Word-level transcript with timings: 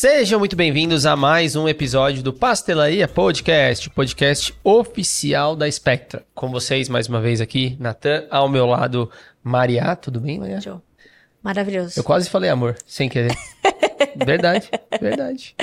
Sejam 0.00 0.38
muito 0.38 0.56
bem-vindos 0.56 1.04
a 1.04 1.14
mais 1.14 1.54
um 1.54 1.68
episódio 1.68 2.22
do 2.22 2.32
Pastelaria 2.32 3.06
Podcast, 3.06 3.90
podcast 3.90 4.54
oficial 4.64 5.54
da 5.54 5.70
Spectra. 5.70 6.24
Com 6.34 6.50
vocês 6.50 6.88
mais 6.88 7.06
uma 7.06 7.20
vez 7.20 7.38
aqui, 7.38 7.76
Natan, 7.78 8.24
ao 8.30 8.48
meu 8.48 8.64
lado, 8.64 9.10
Maria. 9.44 9.94
Tudo 9.94 10.18
bem, 10.18 10.38
Maria? 10.38 10.58
Joe. 10.58 10.78
Maravilhoso. 11.42 12.00
Eu 12.00 12.02
quase 12.02 12.30
falei 12.30 12.48
amor, 12.48 12.78
sem 12.86 13.10
querer. 13.10 13.36
verdade, 14.16 14.70
verdade. 14.98 15.54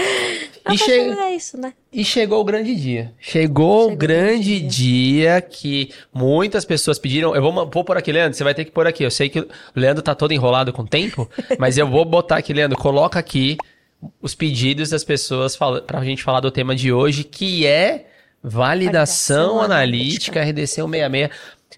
Não, 0.63 0.75
E 0.75 0.77
chega- 0.77 1.19
é 1.19 1.35
isso, 1.35 1.59
né? 1.59 1.73
E 1.91 2.05
chegou 2.05 2.39
o 2.39 2.45
grande 2.45 2.75
dia. 2.75 3.11
Chegou, 3.19 3.87
o 3.87 3.89
Chegou 3.89 3.93
o 3.93 3.97
grande 3.97 4.59
grande 4.59 4.67
dia. 4.67 5.41
que 5.41 5.91
muitas 6.13 6.63
pessoas 6.63 6.99
pediram. 6.99 7.35
Eu 7.35 7.41
vou, 7.41 7.51
vou 7.67 7.83
pôr 7.83 7.97
aqui, 7.97 8.11
Leandro. 8.11 8.37
Você 8.37 8.43
vai 8.43 8.53
ter 8.53 8.65
que 8.65 8.71
pôr 8.71 8.85
aqui. 8.85 9.03
Eu 9.03 9.09
sei 9.09 9.29
que 9.29 9.39
o 9.39 9.47
Leandro 9.75 10.03
tá 10.03 10.13
todo 10.13 10.31
enrolado 10.31 10.71
com 10.71 10.83
o 10.83 10.87
tempo, 10.87 11.27
mas 11.57 11.75
eu 11.75 11.89
vou 11.89 12.05
botar 12.05 12.37
aqui, 12.37 12.53
Leandro. 12.53 12.77
Coloca 12.77 13.17
aqui 13.17 13.57
os 14.21 14.35
pedidos 14.35 14.89
das 14.89 15.03
pessoas 15.03 15.55
fala, 15.55 15.81
pra 15.81 16.03
gente 16.03 16.23
falar 16.23 16.39
do 16.39 16.51
tema 16.51 16.75
de 16.75 16.91
hoje, 16.91 17.23
que 17.23 17.65
é 17.65 18.05
validação, 18.43 19.55
Validação 19.57 19.61
analítica, 19.61 20.39
analítica. 20.41 20.61
RDC 20.61 20.81
166. 20.81 21.29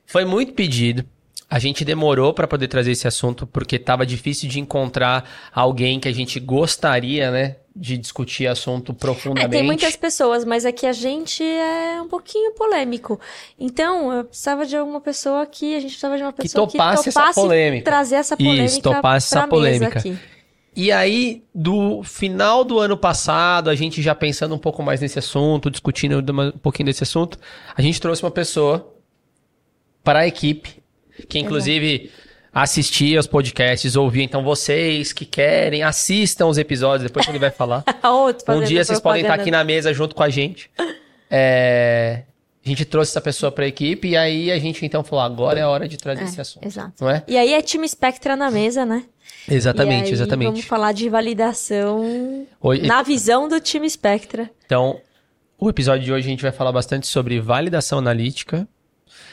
Foi 0.05 0.25
muito 0.25 0.53
pedido. 0.53 1.05
A 1.49 1.57
gente 1.57 1.83
demorou 1.83 2.31
para 2.31 2.47
poder 2.47 2.67
trazer 2.67 2.91
esse 2.91 3.07
assunto 3.07 3.47
porque 3.47 3.79
tava 3.79 4.05
difícil 4.05 4.47
de 4.47 4.59
encontrar 4.59 5.27
alguém 5.51 5.99
que 5.99 6.07
a 6.07 6.11
gente 6.13 6.39
gostaria, 6.39 7.31
né, 7.31 7.55
de 7.75 7.97
discutir 7.97 8.45
assunto 8.45 8.91
É, 8.91 8.95
profundamente. 8.95 9.49
tem 9.49 9.63
muitas 9.63 9.95
pessoas, 9.95 10.45
mas 10.45 10.63
aqui 10.63 10.85
a 10.85 10.93
gente 10.93 11.43
é 11.43 11.99
um 12.03 12.07
pouquinho 12.07 12.53
polêmico. 12.53 13.19
Então, 13.59 14.13
eu 14.13 14.25
precisava 14.25 14.63
de 14.63 14.77
alguma 14.77 15.01
pessoa 15.01 15.41
aqui, 15.41 15.73
a 15.75 15.79
gente 15.79 15.91
precisava 15.91 16.17
de 16.17 16.23
uma 16.23 16.33
pessoa 16.33 16.67
que 16.67 16.73
topasse 16.73 17.09
essa 17.09 17.33
polêmica. 17.33 17.83
trazer 17.85 18.15
essa 18.15 18.37
polêmica 18.37 18.65
Isso, 18.65 18.81
topasse 18.81 19.35
essa 19.35 19.47
polêmica. 19.47 19.97
aqui. 19.99 20.19
E 20.75 20.91
aí, 20.91 21.43
do 21.53 22.03
final 22.03 22.63
do 22.63 22.79
ano 22.79 22.95
passado, 22.95 23.69
a 23.69 23.75
gente 23.75 24.01
já 24.01 24.13
pensando 24.15 24.53
um 24.55 24.59
pouco 24.59 24.81
mais 24.83 25.01
nesse 25.01 25.19
assunto, 25.19 25.69
discutindo 25.69 26.19
um 26.31 26.51
pouquinho 26.59 26.85
desse 26.85 27.03
assunto, 27.03 27.37
a 27.75 27.81
gente 27.81 27.99
trouxe 27.99 28.23
uma 28.23 28.31
pessoa 28.31 28.93
para 30.03 30.19
a 30.19 30.27
equipe, 30.27 30.81
que 31.27 31.37
inclusive 31.39 32.11
assistia 32.53 33.17
aos 33.19 33.27
podcasts, 33.27 33.95
ouvia. 33.95 34.23
Então, 34.23 34.43
vocês 34.43 35.11
que 35.11 35.25
querem, 35.25 35.83
assistam 35.83 36.47
os 36.47 36.57
episódios, 36.57 37.03
depois 37.03 37.25
que 37.25 37.31
ele 37.31 37.39
vai 37.39 37.51
falar. 37.51 37.83
Um 38.61 38.63
dia 38.63 38.83
vocês 38.83 38.99
podem 38.99 39.21
estar 39.21 39.33
aqui 39.35 39.51
na 39.51 39.63
mesa 39.63 39.93
junto 39.93 40.15
com 40.15 40.23
a 40.23 40.29
gente. 40.29 40.69
É, 41.29 42.23
A 42.65 42.69
gente 42.69 42.85
trouxe 42.85 43.11
essa 43.11 43.21
pessoa 43.21 43.51
para 43.51 43.65
a 43.65 43.67
equipe 43.67 44.09
e 44.09 44.17
aí 44.17 44.51
a 44.51 44.59
gente 44.59 44.85
então 44.85 45.03
falou, 45.03 45.23
agora 45.23 45.59
é 45.59 45.63
a 45.63 45.69
hora 45.69 45.87
de 45.87 45.97
trazer 45.97 46.23
esse 46.23 46.41
assunto. 46.41 46.65
Exato. 46.65 46.93
Não 47.01 47.09
é? 47.09 47.23
E 47.27 47.37
aí 47.37 47.53
é 47.53 47.61
time 47.61 47.87
Spectra 47.87 48.35
na 48.35 48.49
mesa, 48.49 48.85
né? 48.85 49.05
Exatamente, 49.47 50.03
E 50.05 50.07
aí 50.07 50.13
exatamente. 50.13 50.47
Vamos 50.51 50.65
falar 50.65 50.91
de 50.91 51.09
validação 51.09 52.45
Hoje- 52.61 52.83
na 52.87 53.01
visão 53.01 53.47
do 53.47 53.59
time 53.59 53.89
Spectra. 53.89 54.49
Então, 54.65 54.99
o 55.57 55.69
episódio 55.69 56.05
de 56.05 56.11
hoje 56.13 56.27
a 56.27 56.29
gente 56.29 56.41
vai 56.43 56.51
falar 56.51 56.71
bastante 56.71 57.07
sobre 57.07 57.39
validação 57.39 57.99
analítica. 57.99 58.67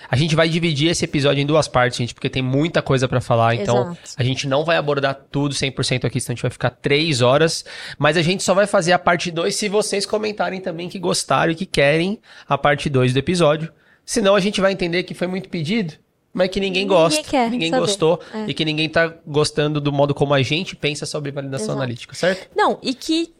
A 0.09 0.17
gente 0.17 0.37
vai 0.37 0.49
dividir 0.49 0.89
esse 0.89 1.05
episódio 1.05 1.43
em 1.43 1.47
duas 1.47 1.67
partes, 1.67 1.99
gente, 1.99 2.15
porque 2.15 2.31
tem 2.31 2.41
muita 2.43 2.81
coisa 2.81 3.09
pra 3.09 3.21
falar. 3.21 3.57
Então, 3.57 3.83
Exato. 3.93 3.99
a 4.17 4.23
gente 4.23 4.47
não 4.47 4.65
vai 4.65 4.77
abordar 4.77 5.15
tudo 5.31 5.55
100% 5.55 6.05
aqui, 6.07 6.21
senão 6.21 6.33
a 6.33 6.37
gente 6.37 6.43
vai 6.43 6.51
ficar 6.51 6.71
três 6.71 7.21
horas. 7.23 7.65
Mas 7.99 8.17
a 8.17 8.23
gente 8.23 8.43
só 8.43 8.55
vai 8.55 8.67
fazer 8.69 8.93
a 8.93 8.99
parte 8.99 9.31
2 9.33 9.55
se 9.55 9.69
vocês 9.69 10.07
comentarem 10.07 10.61
também 10.61 10.89
que 10.89 10.99
gostaram 10.99 11.51
e 11.53 11.57
que 11.57 11.67
querem 11.67 12.21
a 12.49 12.57
parte 12.57 12.89
2 12.89 13.13
do 13.13 13.19
episódio. 13.19 13.73
Senão 14.05 14.37
a 14.37 14.41
gente 14.41 14.61
vai 14.61 14.71
entender 14.73 15.03
que 15.03 15.13
foi 15.15 15.27
muito 15.27 15.49
pedido, 15.49 15.95
mas 16.37 16.51
que 16.51 16.61
ninguém 16.61 16.83
Ninguém 16.83 16.87
gosta, 16.99 17.23
quer 17.23 17.51
ninguém 17.51 17.71
saber. 17.71 17.81
gostou 17.81 18.21
É. 18.35 18.45
e 18.47 18.53
que 18.53 18.63
ninguém 18.65 18.89
tá 18.91 19.13
gostando 19.27 19.81
do 19.81 19.91
modo 19.91 20.15
como 20.15 20.35
a 20.35 20.43
gente 20.43 20.77
pensa 20.77 21.07
sobre 21.07 21.31
validação 21.31 21.65
Exato. 21.69 21.79
analítica, 21.79 22.15
certo? 22.15 22.49
Não, 22.55 22.79
e 22.83 22.93
que, 22.93 23.33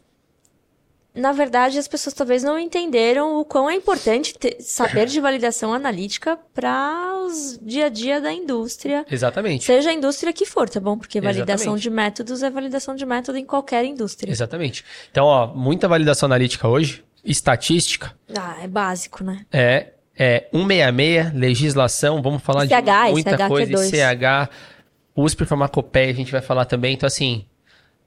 na 1.13 1.31
verdade, 1.31 1.77
as 1.77 1.87
pessoas 1.87 2.13
talvez 2.15 2.43
não 2.43 2.57
entenderam 2.59 3.37
o 3.39 3.45
quão 3.45 3.69
é 3.69 3.75
importante 3.75 4.33
ter- 4.37 4.57
saber 4.61 5.05
de 5.05 5.19
validação 5.19 5.73
analítica 5.73 6.37
para 6.55 7.13
os 7.25 7.59
dia 7.61 7.85
a 7.85 7.89
dia 7.89 8.19
da 8.19 8.31
indústria. 8.33 9.05
Exatamente. 9.11 9.63
Seja 9.63 9.89
a 9.91 9.93
indústria 9.93 10.33
que 10.33 10.45
for, 10.45 10.67
tá 10.67 10.79
bom? 10.79 10.97
Porque 10.97 11.21
validação 11.21 11.73
Exatamente. 11.75 11.81
de 11.83 11.89
métodos 11.91 12.41
é 12.43 12.49
validação 12.49 12.95
de 12.95 13.05
método 13.05 13.37
em 13.37 13.45
qualquer 13.45 13.85
indústria. 13.85 14.31
Exatamente. 14.31 14.83
Então, 15.11 15.25
ó, 15.25 15.45
muita 15.47 15.87
validação 15.87 16.25
analítica 16.27 16.67
hoje, 16.67 17.03
estatística, 17.23 18.15
Ah, 18.35 18.57
é 18.63 18.67
básico, 18.67 19.23
né? 19.23 19.45
é, 19.51 19.93
é 20.17 20.47
166, 20.51 21.33
legislação, 21.33 22.21
vamos 22.21 22.41
falar 22.41 22.65
ICH, 22.65 22.71
de 22.71 23.11
muita 23.11 23.35
que 23.37 23.41
é 23.41 23.47
coisa. 23.47 23.87
ICH, 23.87 24.49
USP 25.15 25.45
Farmacopeia, 25.45 26.09
a 26.09 26.13
gente 26.13 26.31
vai 26.31 26.41
falar 26.41 26.65
também. 26.65 26.93
Então, 26.93 27.05
assim, 27.07 27.45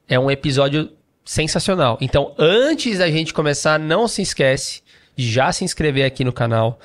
é 0.08 0.18
um 0.18 0.30
episódio 0.30 0.90
sensacional. 1.24 1.96
Então, 2.00 2.34
antes 2.38 2.98
da 2.98 3.10
gente 3.10 3.32
começar, 3.32 3.78
não 3.78 4.08
se 4.08 4.22
esquece 4.22 4.82
de 5.14 5.30
já 5.30 5.52
se 5.52 5.64
inscrever 5.64 6.04
aqui 6.04 6.24
no 6.24 6.32
canal. 6.32 6.78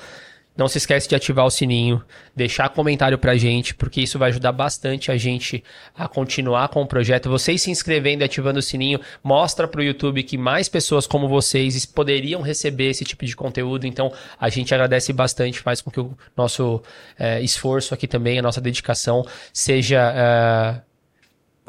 Não 0.56 0.68
se 0.68 0.78
esquece 0.78 1.08
de 1.08 1.14
ativar 1.14 1.44
o 1.44 1.50
sininho, 1.50 2.02
deixar 2.34 2.68
comentário 2.70 3.18
pra 3.18 3.36
gente, 3.36 3.74
porque 3.74 4.00
isso 4.00 4.18
vai 4.18 4.30
ajudar 4.30 4.52
bastante 4.52 5.12
a 5.12 5.16
gente 5.16 5.62
a 5.94 6.08
continuar 6.08 6.68
com 6.68 6.80
o 6.82 6.86
projeto. 6.86 7.28
Vocês 7.28 7.60
se 7.62 7.70
inscrevendo 7.70 8.22
e 8.22 8.24
ativando 8.24 8.58
o 8.58 8.62
sininho 8.62 8.98
mostra 9.22 9.68
pro 9.68 9.82
YouTube 9.82 10.22
que 10.22 10.38
mais 10.38 10.68
pessoas 10.68 11.06
como 11.06 11.28
vocês 11.28 11.84
poderiam 11.84 12.40
receber 12.40 12.90
esse 12.90 13.04
tipo 13.04 13.26
de 13.26 13.36
conteúdo. 13.36 13.86
Então, 13.86 14.12
a 14.40 14.48
gente 14.48 14.74
agradece 14.74 15.12
bastante, 15.12 15.60
faz 15.60 15.80
com 15.80 15.90
que 15.90 16.00
o 16.00 16.16
nosso 16.36 16.82
eh, 17.18 17.42
esforço 17.42 17.92
aqui 17.92 18.06
também, 18.06 18.38
a 18.38 18.42
nossa 18.42 18.60
dedicação, 18.60 19.26
seja. 19.52 20.12
eh, 20.14 20.80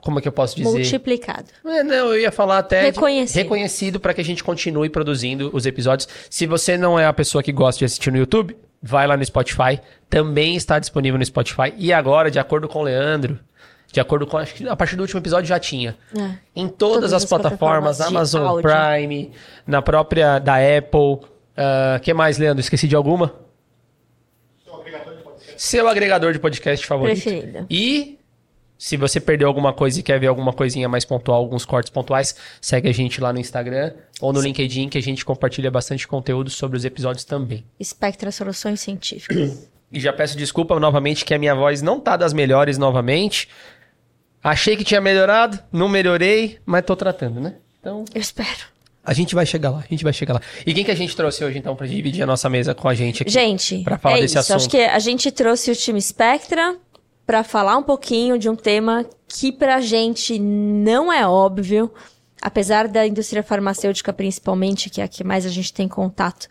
como 0.02 0.20
é 0.20 0.22
que 0.22 0.28
eu 0.28 0.32
posso 0.32 0.56
dizer? 0.56 0.70
Multiplicado. 0.70 1.48
É, 1.66 1.84
não, 1.84 2.14
eu 2.14 2.22
ia 2.22 2.32
falar 2.32 2.60
até 2.60 2.82
Reconhecido. 2.84 3.36
reconhecido 3.36 4.00
para 4.00 4.14
que 4.14 4.22
a 4.22 4.24
gente 4.24 4.44
continue 4.44 4.90
produzindo 4.90 5.50
os 5.52 5.66
episódios. 5.66 6.08
Se 6.30 6.46
você 6.46 6.78
não 6.78 6.98
é 7.00 7.06
a 7.06 7.12
pessoa 7.12 7.44
que 7.44 7.52
gosta 7.52 7.80
de 7.80 7.86
assistir 7.86 8.12
no 8.12 8.18
YouTube, 8.18 8.56
vai 8.82 9.08
lá 9.08 9.18
no 9.18 9.26
Spotify. 9.26 9.80
Também 10.10 10.56
está 10.56 10.80
disponível 10.80 11.18
no 11.18 11.26
Spotify. 11.26 11.74
E 11.78 11.92
agora, 11.92 12.32
de 12.32 12.40
acordo 12.40 12.68
com 12.68 12.80
o 12.80 12.84
Leandro, 12.84 13.40
de 13.92 14.00
acordo 14.00 14.28
com. 14.28 14.38
Acho 14.38 14.54
que 14.54 14.68
a 14.68 14.76
partir 14.76 14.96
do 14.96 15.02
último 15.02 15.20
episódio 15.20 15.48
já 15.48 15.60
tinha. 15.60 15.98
É. 16.16 16.38
Em 16.56 16.68
todas, 16.68 16.96
Todas 16.96 17.14
as, 17.14 17.24
as 17.24 17.30
plataformas, 17.30 17.98
plataformas 17.98 18.30
de 18.32 18.38
Amazon 18.38 18.48
áudio. 18.48 18.70
Prime, 18.70 19.32
na 19.66 19.82
própria 19.82 20.40
da 20.40 20.56
Apple. 20.56 21.00
O 22.00 22.00
que 22.02 22.14
mais, 22.14 22.38
Leandro? 22.38 22.60
Esqueci 22.60 22.88
de 22.88 22.96
alguma? 22.96 23.34
Seu 25.58 25.88
agregador 25.88 26.34
de 26.34 26.40
podcast 26.40 26.86
favorito. 26.86 27.22
Preferido. 27.22 27.66
E 27.68 28.17
se 28.78 28.96
você 28.98 29.20
perdeu 29.20 29.48
alguma 29.48 29.74
coisa 29.74 30.00
e 30.00 30.04
quer 30.04 30.20
ver 30.20 30.28
alguma 30.28 30.54
coisinha 30.54 30.88
mais 30.88 31.04
pontual, 31.06 31.40
alguns 31.40 31.66
cortes 31.66 31.90
pontuais, 31.92 32.36
segue 32.62 32.88
a 32.90 32.94
gente 32.94 33.20
lá 33.20 33.34
no 33.34 33.40
Instagram 33.40 33.94
ou 34.22 34.32
no 34.34 34.40
LinkedIn, 34.42 34.90
que 34.90 34.98
a 34.98 35.02
gente 35.02 35.26
compartilha 35.26 35.72
bastante 35.72 36.08
conteúdo 36.08 36.50
sobre 36.50 36.78
os 36.78 36.86
episódios 36.86 37.24
também. 37.26 37.64
Spectra 37.84 38.32
Soluções 38.32 38.80
Científicas. 38.80 39.68
E 39.90 40.02
já 40.02 40.12
peço 40.12 40.36
desculpa 40.38 40.78
novamente 40.82 41.24
que 41.24 41.34
a 41.34 41.40
minha 41.40 41.56
voz 41.56 41.82
não 41.82 41.98
tá 41.98 42.18
das 42.18 42.34
melhores 42.34 42.78
novamente. 42.78 43.48
Achei 44.44 44.76
que 44.76 44.84
tinha 44.84 45.00
melhorado, 45.00 45.58
não 45.72 45.88
melhorei, 45.88 46.60
mas 46.66 46.84
tô 46.86 46.94
tratando, 46.94 47.40
né? 47.40 47.56
Então, 47.80 48.04
Eu 48.14 48.20
espero. 48.20 48.66
a 49.02 49.14
gente 49.14 49.34
vai 49.34 49.46
chegar 49.46 49.70
lá, 49.70 49.80
a 49.80 49.88
gente 49.90 50.04
vai 50.04 50.12
chegar 50.12 50.34
lá. 50.34 50.42
E 50.66 50.74
quem 50.74 50.84
que 50.84 50.92
a 50.92 50.96
gente 50.96 51.16
trouxe 51.16 51.42
hoje, 51.42 51.58
então, 51.58 51.74
pra 51.74 51.88
dividir 51.88 52.22
a 52.22 52.26
nossa 52.26 52.50
mesa 52.50 52.76
com 52.76 52.90
a 52.90 52.94
gente 52.94 53.22
aqui? 53.24 53.32
Gente, 53.32 53.78
Pra 53.84 53.98
falar 53.98 54.18
é 54.18 54.22
desse 54.22 54.38
isso. 54.38 54.40
Acho 54.40 54.56
assunto. 54.58 54.72
que 54.72 54.82
a 54.82 55.00
gente 55.00 55.32
trouxe 55.32 55.72
o 55.72 55.76
time 55.76 56.02
Spectra 56.02 56.76
para 57.28 57.44
falar 57.44 57.76
um 57.76 57.84
pouquinho 57.84 58.40
de 58.40 58.50
um 58.50 58.56
tema 58.56 59.06
que 59.28 59.52
pra 59.52 59.82
gente 59.82 60.40
não 60.40 61.12
é 61.12 61.28
óbvio, 61.28 61.92
apesar 62.42 62.88
da 62.88 63.06
indústria 63.06 63.44
farmacêutica 63.44 64.14
principalmente, 64.14 64.90
que 64.90 65.02
é 65.02 65.04
a 65.04 65.08
que 65.10 65.26
mais 65.26 65.46
a 65.46 65.50
gente 65.50 65.74
tem 65.74 65.90
contato. 65.90 66.48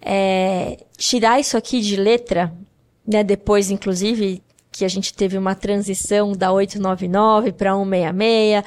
É, 0.00 0.78
tirar 0.96 1.38
isso 1.38 1.58
aqui 1.58 1.82
de 1.82 1.96
letra, 1.96 2.50
né, 3.06 3.22
depois 3.22 3.70
inclusive 3.70 4.42
que 4.72 4.86
a 4.86 4.88
gente 4.88 5.12
teve 5.12 5.36
uma 5.36 5.54
transição 5.54 6.32
da 6.32 6.50
899 6.50 7.52
para 7.52 7.74
166, 7.74 8.64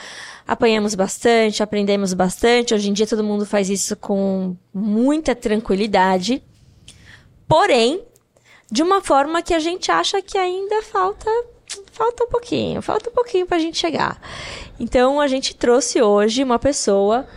apanhamos 0.48 0.94
bastante, 0.94 1.63
aprendemos 1.63 2.13
bastante. 2.13 2.75
Hoje 2.75 2.92
em 2.92 2.94
dia 2.94 3.07
todo 3.07 3.24
mundo 3.24 3.48
faz 3.48 3.72
isso 3.72 3.95
com 3.95 4.56
muita 4.72 5.33
tranquilidade. 5.33 6.44
Porém, 7.48 8.04
de 8.71 8.83
uma 8.83 9.01
forma 9.01 9.41
que 9.41 9.53
a 9.53 9.59
gente 9.59 9.91
acha 9.91 10.21
que 10.21 10.38
ainda 10.38 10.81
falta 10.81 11.29
falta 11.91 12.25
um 12.25 12.27
pouquinho, 12.27 12.81
falta 12.81 13.09
um 13.09 13.13
pouquinho 13.13 13.45
pra 13.45 13.59
gente 13.59 13.77
chegar. 13.77 14.21
Então 14.79 15.19
a 15.19 15.27
gente 15.27 15.56
trouxe 15.56 16.01
hoje 16.01 16.44
uma 16.44 16.59
pessoa 16.59 17.27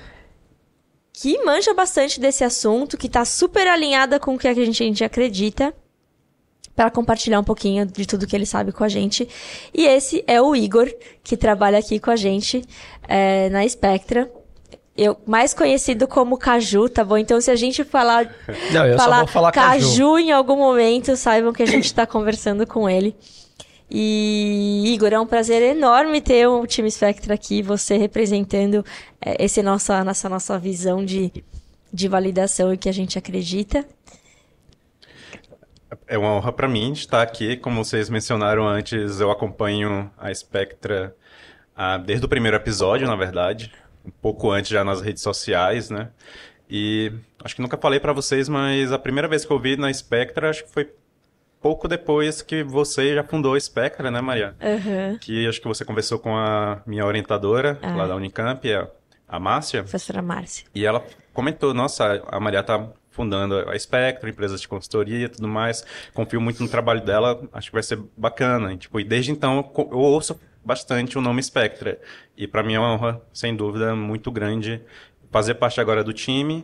que 1.12 1.42
manja 1.44 1.75
bastante 1.75 2.20
desse 2.20 2.44
assunto, 2.44 2.96
que 2.96 3.08
tá 3.08 3.25
super 3.25 3.66
alinhada 3.66 4.20
com 4.20 4.34
o 4.34 4.38
que 4.38 4.46
a 4.46 4.54
gente, 4.54 4.82
a 4.82 4.86
gente 4.86 5.04
acredita, 5.04 5.75
para 6.76 6.92
compartilhar 6.92 7.40
um 7.40 7.44
pouquinho 7.44 7.84
de 7.84 8.06
tudo 8.06 8.25
que 8.25 8.36
ele 8.36 8.46
sabe 8.46 8.70
com 8.70 8.84
a 8.84 8.88
gente. 8.88 9.28
E 9.75 9.84
esse 9.84 10.22
é 10.28 10.40
o 10.40 10.54
Igor, 10.54 10.88
que 11.25 11.36
trabalha 11.36 11.76
aqui 11.76 11.98
com 11.98 12.12
a 12.12 12.14
gente 12.14 12.62
é, 13.08 13.48
na 13.50 13.69
Spectra. 13.69 14.30
Eu, 15.00 15.17
mais 15.25 15.55
conhecido 15.55 16.09
como 16.09 16.37
Caju, 16.37 16.89
tá 16.89 17.05
bom? 17.05 17.17
Então, 17.17 17.41
se 17.41 17.53
a 17.53 17.55
gente 17.55 17.85
falar, 17.85 18.35
Não, 18.75 18.85
eu 18.85 18.99
só 18.99 19.19
vou 19.19 19.29
falar 19.29 19.53
Caju. 19.53 19.87
Caju 19.87 20.19
em 20.19 20.33
algum 20.33 20.56
momento, 20.56 21.17
saibam 21.17 21.53
que 21.53 21.62
a 21.62 21.67
gente 21.67 21.85
está 21.85 22.05
conversando 22.05 22.67
com 22.67 22.91
ele. 22.91 23.15
E, 23.89 24.93
Igor, 24.93 25.12
é 25.12 25.21
um 25.21 25.27
prazer 25.27 25.62
enorme 25.62 26.21
ter 26.21 26.49
o 26.49 26.67
time 26.67 26.91
Spectra 26.91 27.35
aqui, 27.35 27.62
você 27.62 27.97
representando 27.97 28.85
é, 29.25 29.45
esse 29.45 29.62
nossa, 29.62 30.03
nossa, 30.03 30.29
nossa 30.29 30.59
visão 30.59 31.05
de, 31.05 31.33
de 31.93 32.09
validação 32.09 32.75
e 32.75 32.77
que 32.77 32.89
a 32.89 32.93
gente 32.93 33.17
acredita. 33.17 33.87
É 36.09 36.19
uma 36.19 36.35
honra 36.35 36.53
para 36.53 36.67
mim 36.67 36.91
estar 36.91 37.23
aqui. 37.23 37.56
Como 37.56 37.85
vocês 37.85 38.11
mencionaram 38.11 38.67
antes, 38.67 39.21
eu 39.21 39.31
acompanho 39.31 40.11
a 40.19 40.35
Spectra 40.35 41.15
ah, 41.75 41.97
desde 41.97 42.27
o 42.27 42.29
primeiro 42.29 42.56
episódio, 42.56 43.06
na 43.06 43.15
verdade, 43.15 43.73
um 44.08 44.20
pouco 44.22 44.50
antes 44.50 44.70
já 44.70 44.82
nas 44.82 45.00
redes 45.00 45.22
sociais, 45.22 45.90
né? 45.90 46.08
E 46.69 47.12
acho 47.43 47.55
que 47.55 47.62
nunca 47.62 47.76
falei 47.76 48.00
para 48.00 48.12
vocês, 48.12 48.49
mas 48.49 48.93
a 48.93 48.99
primeira 48.99 49.28
vez 49.28 49.44
que 49.44 49.50
eu 49.50 49.58
vi 49.58 49.76
na 49.76 49.93
Spectra, 49.93 50.50
acho 50.50 50.64
que 50.64 50.70
foi 50.70 50.90
pouco 51.60 51.88
depois 51.88 52.43
que 52.43 52.62
você 52.62 53.14
já 53.14 53.25
fundou 53.25 53.55
a 53.55 53.60
Spectra, 53.60 54.10
né, 54.10 54.20
Maria? 54.20 54.55
Uhum. 54.60 55.19
Que 55.19 55.46
acho 55.46 55.60
que 55.60 55.69
você 55.69 55.84
conversou 55.84 56.19
com 56.19 56.37
a 56.37 56.82
minha 56.87 57.05
orientadora 57.05 57.78
ah. 57.82 57.94
lá 57.94 58.06
da 58.06 58.16
Unicamp, 58.16 58.72
a, 58.72 58.88
a 59.26 59.40
Márcia. 59.40 59.82
Professora 59.82 60.22
Márcia. 60.22 60.66
E 60.75 60.84
ela 60.84 61.04
comentou, 61.32 61.72
nossa, 61.72 62.22
a 62.26 62.40
Maria 62.40 62.62
tá 62.62 62.88
fundando 63.11 63.58
a 63.69 63.76
Spectra, 63.78 64.31
empresas 64.31 64.61
de 64.61 64.69
consultoria 64.69 65.26
e 65.26 65.28
tudo 65.28 65.49
mais. 65.49 65.84
Confio 66.14 66.40
muito 66.40 66.62
no 66.62 66.69
trabalho 66.69 67.00
dela, 67.00 67.43
acho 67.52 67.69
que 67.69 67.75
vai 67.75 67.82
ser 67.82 67.99
bacana. 68.16 68.72
E, 68.72 68.76
tipo, 68.76 69.00
e 69.00 69.04
desde 69.04 69.32
então 69.32 69.72
eu 69.76 69.99
ouço 69.99 70.38
bastante 70.69 71.17
o 71.17 71.23
nome 71.23 71.43
Spectra. 71.43 71.99
E 72.37 72.47
para 72.47 72.62
mim 72.62 72.75
é 72.75 72.79
uma 72.79 72.93
honra, 72.93 73.23
sem 73.32 73.56
dúvida, 73.56 73.97
muito 73.97 74.31
grande 74.31 74.82
fazer 75.31 75.55
parte 75.55 75.81
agora 75.81 76.05
do 76.05 76.12
time 76.12 76.62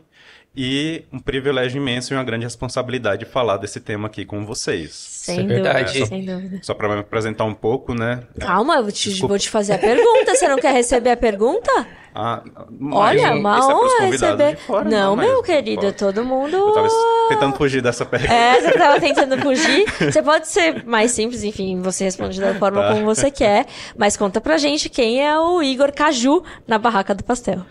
e 0.56 1.05
um 1.12 1.19
privilégio 1.19 1.79
imenso 1.79 2.12
e 2.12 2.17
uma 2.17 2.23
grande 2.23 2.45
responsabilidade 2.45 3.25
falar 3.25 3.56
desse 3.56 3.81
tema 3.81 4.06
aqui 4.06 4.25
com 4.25 4.45
vocês. 4.47 4.93
Sem 4.93 5.41
é 5.41 5.43
verdade. 5.43 5.93
Dúvida, 5.93 6.06
sem 6.06 6.25
dúvida. 6.25 6.59
Só 6.62 6.75
para 6.75 6.89
me 6.89 7.01
apresentar 7.01 7.45
um 7.45 7.55
pouco, 7.55 7.95
né? 7.95 8.23
Calma, 8.39 8.77
eu 8.77 8.93
te, 8.93 9.21
vou 9.21 9.39
te 9.39 9.51
fazer 9.51 9.75
a 9.75 9.79
pergunta. 9.79 10.35
Você 10.35 10.47
não 10.47 10.59
quer 10.59 10.73
receber 10.73 11.11
a 11.11 11.17
pergunta? 11.17 11.71
Ah, 12.15 12.45
Olha, 12.93 13.35
uma 13.35 13.59
é 13.59 13.61
honra 13.61 14.06
receber. 14.06 14.56
Fora, 14.59 14.89
não, 14.89 15.17
não 15.17 15.25
meu 15.25 15.43
querido, 15.43 15.81
pode. 15.81 15.97
todo 15.97 16.25
mundo. 16.25 16.55
Eu 16.57 16.73
tava 16.73 16.89
tentando 17.29 17.57
fugir 17.57 17.83
dessa 17.83 18.07
pergunta. 18.07 18.33
É, 18.33 18.61
você 18.61 18.73
tava 18.79 19.00
tentando 19.00 19.37
fugir. 19.39 19.85
Você 19.99 20.23
pode 20.23 20.47
ser 20.47 20.85
mais 20.85 21.11
simples, 21.11 21.43
enfim, 21.43 21.81
você 21.81 22.05
responde 22.05 22.41
da 22.41 22.55
forma 22.55 22.81
tá. 22.81 22.93
como 22.93 23.05
você 23.05 23.33
quer. 23.33 23.67
Mas 23.97 24.17
conta 24.17 24.41
pra 24.41 24.57
gente 24.59 24.89
quem 24.89 25.27
é 25.27 25.37
o 25.37 25.61
Igor 25.61 25.93
Caju 25.93 26.45
na 26.69 26.79
Barraca 26.79 27.12
do 27.12 27.25
Pastel. 27.25 27.67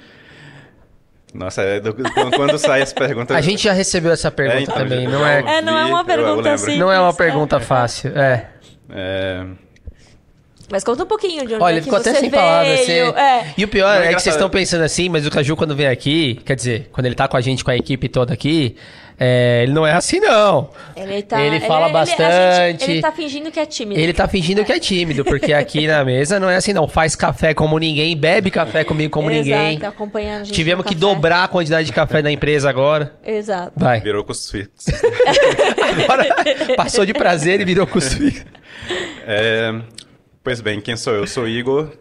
Nossa, 1.33 1.63
é 1.63 1.79
do, 1.79 1.95
quando 2.35 2.57
sai 2.59 2.81
essa 2.81 2.93
pergunta. 2.93 3.35
A 3.35 3.41
gente 3.41 3.63
já 3.63 3.73
recebeu 3.73 4.11
essa 4.11 4.29
pergunta 4.29 4.59
é, 4.59 4.63
então, 4.63 4.75
também, 4.75 5.07
não 5.07 5.25
é? 5.25 5.57
É, 5.57 5.61
não 5.61 5.77
é 5.77 5.85
uma 5.85 6.05
pergunta 6.05 6.53
assim. 6.53 6.77
Não 6.77 6.91
é 6.91 6.99
uma 6.99 7.13
pergunta 7.13 7.59
fácil, 7.59 8.11
é. 8.17 8.49
É. 8.89 9.43
Mas 10.71 10.83
conta 10.83 11.03
um 11.03 11.07
pouquinho 11.07 11.45
de 11.45 11.55
onde 11.55 11.63
Olha, 11.63 11.73
é 11.73 11.77
ele 11.77 11.83
ficou 11.83 11.99
até 11.99 12.13
sem 12.13 12.29
palavras. 12.29 12.79
Você... 12.79 12.99
É. 12.99 13.53
E 13.57 13.63
o 13.63 13.67
pior 13.67 13.95
é, 13.95 14.11
é 14.11 14.13
que 14.13 14.21
vocês 14.21 14.35
estão 14.35 14.49
pensando 14.49 14.83
assim, 14.83 15.09
mas 15.09 15.25
o 15.25 15.31
Caju, 15.31 15.55
quando 15.55 15.75
vem 15.75 15.87
aqui, 15.87 16.39
quer 16.45 16.55
dizer, 16.55 16.89
quando 16.91 17.05
ele 17.05 17.15
tá 17.15 17.27
com 17.27 17.35
a 17.35 17.41
gente, 17.41 17.63
com 17.63 17.71
a 17.71 17.75
equipe 17.75 18.07
toda 18.07 18.33
aqui, 18.33 18.75
é, 19.25 19.63
ele 19.63 19.71
não 19.71 19.87
é 19.87 19.93
assim, 19.93 20.19
não. 20.19 20.69
Ele, 20.97 21.23
tá, 21.23 21.41
ele 21.41 21.61
fala 21.61 21.85
ele, 21.85 21.93
bastante. 21.93 22.83
Ele, 22.83 22.91
ele 22.93 23.01
tá 23.01 23.11
fingindo 23.13 23.49
que 23.49 23.59
é 23.59 23.65
tímido. 23.65 24.01
Ele 24.01 24.13
tá 24.13 24.27
fingindo 24.27 24.65
que 24.65 24.71
é 24.73 24.79
tímido, 24.79 25.23
porque 25.23 25.53
aqui 25.55 25.87
na 25.87 26.03
mesa 26.03 26.41
não 26.41 26.49
é 26.49 26.57
assim, 26.57 26.73
não. 26.73 26.89
Faz 26.89 27.15
café 27.15 27.53
como 27.53 27.79
ninguém, 27.79 28.17
bebe 28.17 28.51
café 28.51 28.83
comigo 28.83 29.13
como 29.13 29.31
Exato, 29.31 29.45
ninguém. 29.45 29.79
Tá 29.79 29.87
acompanhando 29.87 30.41
a 30.41 30.43
gente 30.43 30.53
Tivemos 30.53 30.85
que 30.85 30.93
dobrar 30.93 31.45
a 31.45 31.47
quantidade 31.47 31.87
de 31.87 31.93
café 31.93 32.21
da 32.21 32.29
empresa 32.29 32.69
agora. 32.69 33.15
Exato. 33.25 33.71
Vai. 33.77 34.01
Virou 34.01 34.25
cusfix. 34.25 34.87
agora 36.03 36.75
passou 36.75 37.05
de 37.05 37.13
prazer 37.13 37.61
e 37.61 37.65
virou 37.65 37.87
cusfix. 37.87 38.45
É, 39.25 39.73
pois 40.43 40.59
bem, 40.59 40.81
quem 40.81 40.97
sou 40.97 41.13
eu? 41.13 41.21
Eu 41.21 41.27
sou 41.27 41.47
Igor. 41.47 41.93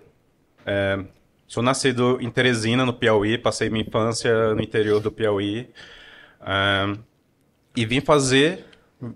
É, 0.66 0.98
sou 1.46 1.62
nascido 1.62 2.18
em 2.20 2.28
Teresina, 2.28 2.84
no 2.84 2.92
Piauí. 2.92 3.38
Passei 3.38 3.70
minha 3.70 3.84
infância 3.86 4.56
no 4.56 4.60
interior 4.60 4.98
do 4.98 5.12
Piauí. 5.12 5.68
Uh, 6.40 7.11
e 7.76 7.86
vim 7.86 8.00
fazer. 8.00 8.64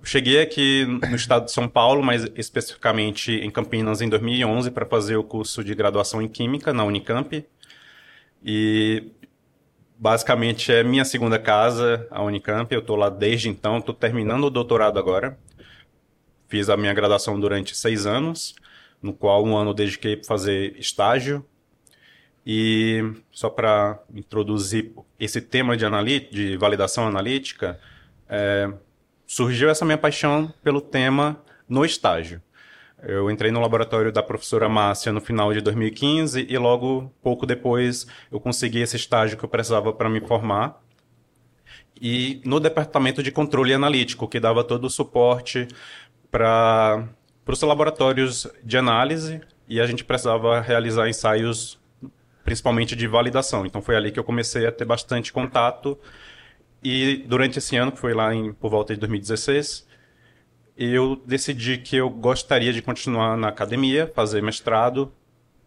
Cheguei 0.03 0.41
aqui 0.41 0.85
no 0.85 1.15
estado 1.15 1.45
de 1.45 1.53
São 1.53 1.69
Paulo, 1.69 2.03
mas 2.03 2.27
especificamente 2.35 3.33
em 3.33 3.51
Campinas 3.51 4.01
em 4.01 4.09
2011 4.09 4.71
para 4.73 4.85
fazer 4.85 5.17
o 5.17 5.23
curso 5.23 5.63
de 5.63 5.75
graduação 5.75 6.21
em 6.21 6.29
Química 6.29 6.73
na 6.73 6.85
Unicamp. 6.85 7.45
E 8.45 9.13
basicamente 9.99 10.73
é 10.73 10.83
minha 10.83 11.05
segunda 11.05 11.39
casa, 11.39 12.07
a 12.11 12.23
Unicamp. 12.23 12.73
Eu 12.75 12.81
estou 12.81 12.97
lá 12.97 13.09
desde 13.09 13.49
então, 13.49 13.79
estou 13.79 13.95
terminando 13.95 14.45
o 14.45 14.51
doutorado 14.51 14.99
agora. 14.99 15.39
Fiz 16.49 16.69
a 16.69 16.77
minha 16.77 16.95
graduação 16.95 17.39
durante 17.39 17.77
seis 17.77 18.07
anos, 18.07 18.55
no 19.03 19.13
qual 19.13 19.45
um 19.45 19.57
ano 19.57 19.75
dediquei 19.75 20.17
para 20.17 20.27
fazer 20.27 20.77
estágio 20.79 21.45
e 22.47 23.03
só 23.33 23.51
para 23.51 24.01
introduzir 24.15 24.93
esse 25.19 25.41
tema 25.41 25.77
de, 25.77 25.85
de 26.31 26.57
validação 26.57 27.09
analítica, 27.09 27.81
é, 28.29 28.73
surgiu 29.27 29.69
essa 29.69 29.85
minha 29.85 29.99
paixão 29.99 30.53
pelo 30.63 30.81
tema 30.81 31.43
no 31.69 31.85
estágio. 31.85 32.41
Eu 33.03 33.31
entrei 33.31 33.51
no 33.51 33.61
laboratório 33.61 34.11
da 34.11 34.23
professora 34.23 34.69
Márcia 34.69 35.13
no 35.13 35.21
final 35.21 35.53
de 35.53 35.61
2015 35.61 36.47
e 36.49 36.59
logo 36.59 37.13
pouco 37.23 37.45
depois 37.45 38.07
eu 38.33 38.41
consegui 38.41 38.81
esse 38.81 38.97
estágio 38.97 39.37
que 39.37 39.45
eu 39.45 39.49
precisava 39.49 39.93
para 39.93 40.09
me 40.09 40.21
formar. 40.21 40.81
E 42.01 42.41
no 42.45 42.59
departamento 42.59 43.23
de 43.23 43.31
controle 43.31 43.73
analítico, 43.73 44.29
que 44.29 44.41
dava 44.41 44.65
todo 44.65 44.87
o 44.87 44.91
suporte 44.91 45.69
para 46.31 47.07
os 47.47 47.63
laboratórios 47.63 48.47
de 48.63 48.77
análise 48.77 49.41
e 49.69 49.81
a 49.81 49.87
gente 49.87 50.05
precisava 50.05 50.61
realizar 50.61 51.09
ensaios 51.09 51.79
principalmente 52.45 52.95
de 52.95 53.07
validação. 53.07 53.67
Então 53.67 53.83
foi 53.83 53.97
ali 53.97 54.11
que 54.13 54.19
eu 54.19 54.25
comecei 54.25 54.67
a 54.67 54.73
ter 54.73 54.85
bastante 54.85 55.33
contato. 55.33 55.99
E 56.89 57.17
durante 57.27 57.59
esse 57.59 57.77
ano, 57.77 57.91
que 57.91 57.99
foi 57.99 58.15
lá 58.15 58.33
em, 58.33 58.53
por 58.53 58.71
volta 58.71 58.95
de 58.95 59.01
2016, 59.01 59.85
eu 60.79 61.21
decidi 61.27 61.79
que 61.79 61.97
eu 61.97 62.09
gostaria 62.09 62.73
de 62.73 62.81
continuar 62.81 63.37
na 63.37 63.49
academia, 63.49 64.09
fazer 64.15 64.41
mestrado, 64.41 65.13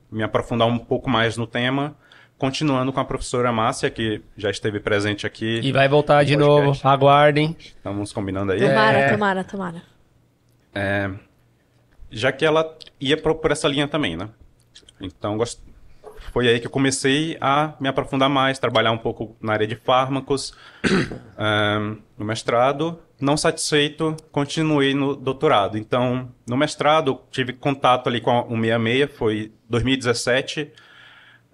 me 0.10 0.24
aprofundar 0.24 0.66
um 0.66 0.78
pouco 0.78 1.10
mais 1.10 1.36
no 1.36 1.46
tema, 1.46 1.94
continuando 2.38 2.94
com 2.94 3.02
a 3.02 3.04
professora 3.04 3.52
Márcia, 3.52 3.90
que 3.90 4.22
já 4.38 4.50
esteve 4.50 4.80
presente 4.80 5.28
aqui. 5.28 5.60
E 5.62 5.74
vai 5.74 5.90
voltar 5.90 6.24
de 6.24 6.38
podcast. 6.38 6.66
novo, 6.68 6.88
aguardem. 6.88 7.54
Estamos 7.60 8.14
combinando 8.14 8.54
aí. 8.54 8.62
Tomara, 8.62 8.98
é... 8.98 9.12
tomara, 9.12 9.44
tomara. 9.44 9.84
É... 10.74 11.12
Já 12.10 12.32
que 12.32 12.46
ela 12.46 12.78
ia 12.98 13.18
por 13.18 13.52
essa 13.52 13.68
linha 13.68 13.90
também, 13.90 14.16
né? 14.16 14.30
Então, 15.02 15.36
gost 15.36 15.60
foi 16.32 16.48
aí 16.48 16.60
que 16.60 16.68
eu 16.68 16.72
comecei 16.72 17.38
a 17.42 17.74
me 17.80 17.88
aprofundar 17.88 18.30
mais, 18.30 18.60
trabalhar 18.60 18.92
um 18.92 18.98
pouco 18.98 19.36
na 19.42 19.54
área 19.54 19.68
de 19.68 19.76
fármacos, 19.76 20.54
um, 21.38 21.98
no 22.18 22.26
mestrado. 22.26 23.00
Não 23.20 23.36
satisfeito, 23.36 24.16
continuei 24.32 24.94
no 24.94 25.16
doutorado. 25.16 25.78
Então, 25.78 26.32
no 26.48 26.56
mestrado, 26.56 27.20
tive 27.30 27.52
contato 27.52 28.08
ali 28.08 28.22
com 28.22 28.32
o 28.32 28.56
66, 28.56 29.12
foi 29.12 29.52
2017, 29.70 30.72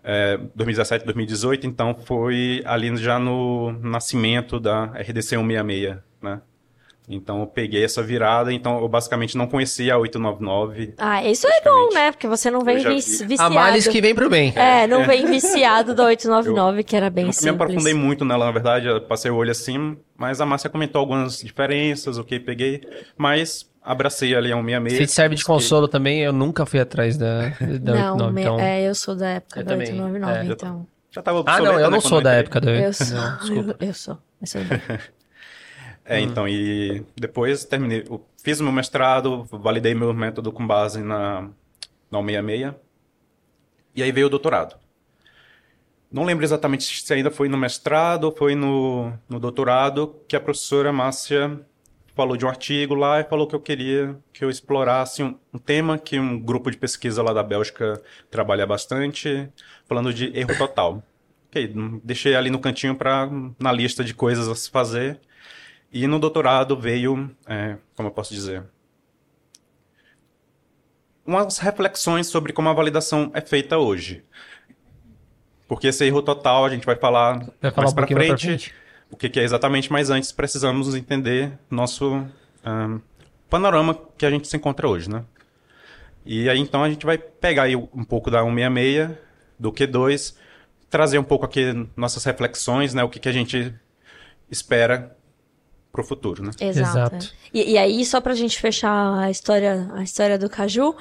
é, 0.03 0.37
2017, 0.55 1.05
2018, 1.05 1.65
então 1.65 1.95
foi 1.95 2.61
ali 2.65 2.95
já 2.97 3.17
no 3.17 3.71
nascimento 3.81 4.59
da 4.59 4.85
RDC 4.85 5.29
166, 5.37 5.97
né? 6.21 6.41
Então 7.07 7.41
eu 7.41 7.47
peguei 7.47 7.83
essa 7.83 8.01
virada, 8.01 8.51
então 8.51 8.79
eu 8.81 8.87
basicamente 8.87 9.37
não 9.37 9.47
conhecia 9.47 9.93
a 9.93 9.97
899. 9.97 10.95
Ah, 10.97 11.23
isso 11.23 11.47
é 11.47 11.61
bom, 11.61 11.93
né? 11.93 12.11
Porque 12.11 12.27
você 12.27 12.49
não 12.49 12.61
vem 12.61 12.77
viciado. 12.77 13.33
A 13.39 13.49
males 13.49 13.87
que 13.87 14.01
vem 14.01 14.15
pro 14.15 14.29
bem. 14.29 14.53
É, 14.55 14.87
não 14.87 15.05
vem 15.05 15.25
viciado 15.25 15.93
da 15.93 16.05
899, 16.05 16.79
eu, 16.79 16.83
que 16.83 16.95
era 16.95 17.09
bem 17.09 17.27
eu 17.27 17.33
simples. 17.33 17.53
me 17.53 17.63
aprofundei 17.63 17.93
muito 17.93 18.25
nela, 18.25 18.45
na 18.45 18.51
verdade, 18.51 18.87
passei 19.07 19.29
o 19.29 19.35
olho 19.35 19.51
assim, 19.51 19.97
mas 20.17 20.41
a 20.41 20.45
Márcia 20.45 20.69
comentou 20.69 20.99
algumas 20.99 21.39
diferenças, 21.39 22.17
o 22.17 22.23
que 22.23 22.39
peguei, 22.39 22.81
mas 23.15 23.69
abracei 23.83 24.35
ali 24.35 24.51
a 24.51 24.55
166. 24.55 25.09
Se 25.09 25.15
serve 25.15 25.35
de 25.35 25.43
consolo 25.43 25.87
também, 25.87 26.21
eu 26.21 26.33
nunca 26.33 26.65
fui 26.65 26.79
atrás 26.79 27.17
da, 27.17 27.49
da 27.79 27.93
não, 27.93 28.13
899. 28.15 28.41
Então... 28.41 28.59
É, 28.59 28.87
eu 28.87 28.95
sou 28.95 29.15
da 29.15 29.29
época 29.29 29.59
eu 29.59 29.63
da 29.63 29.71
também, 29.71 29.87
899, 29.87 30.39
é. 30.39 30.53
então... 30.53 30.87
Já 31.11 31.21
tava 31.21 31.43
ah, 31.45 31.61
não, 31.61 31.79
eu 31.79 31.89
não 31.89 32.01
sou 32.01 32.19
da 32.19 32.33
época 32.33 32.59
da... 32.59 32.71
Eu 32.71 32.91
sou, 32.91 33.17
eu, 33.49 33.75
eu 33.79 33.93
sou, 33.93 34.17
eu 34.41 34.47
sou 34.47 34.61
É, 36.05 36.19
uhum. 36.19 36.23
então, 36.23 36.47
e 36.47 37.03
depois 37.15 37.65
terminei, 37.65 38.05
fiz 38.43 38.61
meu 38.61 38.71
mestrado, 38.71 39.43
validei 39.51 39.95
meu 39.95 40.13
método 40.13 40.51
com 40.51 40.65
base 40.65 41.01
na, 41.01 41.49
na 42.11 42.21
66, 42.21 42.73
e 43.95 44.03
aí 44.03 44.11
veio 44.11 44.27
o 44.27 44.29
doutorado. 44.29 44.75
Não 46.11 46.23
lembro 46.23 46.45
exatamente 46.45 46.83
se 46.83 47.13
ainda 47.13 47.31
foi 47.31 47.49
no 47.49 47.57
mestrado 47.57 48.25
ou 48.25 48.31
foi 48.31 48.53
no, 48.53 49.11
no 49.27 49.39
doutorado 49.39 50.15
que 50.27 50.35
a 50.35 50.39
professora 50.39 50.93
Márcia 50.93 51.59
falou 52.15 52.37
de 52.37 52.45
um 52.45 52.47
artigo 52.47 52.93
lá 52.95 53.19
e 53.19 53.23
falou 53.25 53.47
que 53.47 53.55
eu 53.55 53.59
queria 53.59 54.17
que 54.31 54.45
eu 54.45 54.49
explorasse 54.49 55.21
um, 55.21 55.37
um, 55.53 55.57
tema 55.57 55.97
que 55.97 56.17
um 56.17 56.39
grupo 56.39 56.71
de 56.71 56.77
pesquisa 56.77 57.21
lá 57.21 57.33
da 57.33 57.43
Bélgica 57.43 58.01
trabalha 58.31 58.65
bastante, 58.65 59.49
falando 59.85 60.13
de 60.13 60.31
erro 60.37 60.57
total. 60.57 61.03
Ok, 61.49 61.73
deixei 62.03 62.35
ali 62.35 62.49
no 62.49 62.59
cantinho 62.59 62.95
para 62.95 63.29
na 63.59 63.71
lista 63.71 64.03
de 64.03 64.13
coisas 64.13 64.47
a 64.47 64.55
se 64.55 64.69
fazer. 64.69 65.19
E 65.95 66.07
no 66.07 66.19
doutorado 66.19 66.75
veio, 66.75 67.33
é, 67.47 67.77
como 67.95 68.09
eu 68.09 68.11
posso 68.11 68.33
dizer, 68.33 68.65
umas 71.25 71.57
reflexões 71.57 72.27
sobre 72.27 72.51
como 72.51 72.67
a 72.67 72.73
validação 72.73 73.31
é 73.33 73.39
feita 73.39 73.77
hoje. 73.77 74.21
Porque 75.69 75.87
esse 75.87 76.03
erro 76.03 76.21
total 76.21 76.65
a 76.65 76.69
gente 76.69 76.85
vai 76.85 76.97
falar, 76.97 77.49
Vai 77.61 77.71
falar 77.71 77.83
mais 77.85 77.93
um 77.93 77.95
para 77.95 78.07
frente, 78.07 78.45
frente. 78.45 78.75
o 79.09 79.15
que, 79.15 79.29
que 79.29 79.39
é 79.39 79.43
exatamente, 79.43 79.89
mas 79.89 80.09
antes 80.09 80.33
precisamos 80.33 80.93
entender 80.95 81.57
nosso 81.71 82.27
ahn, 82.61 82.99
panorama 83.49 83.97
que 84.17 84.25
a 84.25 84.29
gente 84.29 84.49
se 84.49 84.57
encontra 84.57 84.89
hoje, 84.89 85.09
né? 85.09 85.23
E 86.25 86.49
aí 86.49 86.59
então 86.59 86.83
a 86.83 86.89
gente 86.89 87.05
vai 87.05 87.17
pegar 87.17 87.63
aí 87.63 87.75
um 87.77 88.03
pouco 88.03 88.29
da 88.29 88.43
166, 88.43 89.17
do 89.57 89.71
Q2, 89.71 90.35
trazer 90.89 91.19
um 91.19 91.23
pouco 91.23 91.45
aqui 91.45 91.87
nossas 91.95 92.25
reflexões, 92.25 92.93
né? 92.93 93.01
O 93.01 93.07
que, 93.07 93.17
que 93.17 93.29
a 93.29 93.31
gente 93.33 93.73
espera 94.51 95.14
pro 95.95 96.03
futuro, 96.03 96.43
né? 96.43 96.51
Exato. 96.59 97.15
Exato. 97.15 97.29
E, 97.53 97.71
e 97.73 97.77
aí, 97.77 98.05
só 98.05 98.19
pra 98.21 98.33
gente 98.35 98.59
fechar 98.59 99.17
a 99.19 99.31
história, 99.31 99.87
a 99.95 100.03
história 100.03 100.37
do 100.37 100.49
Caju, 100.49 100.95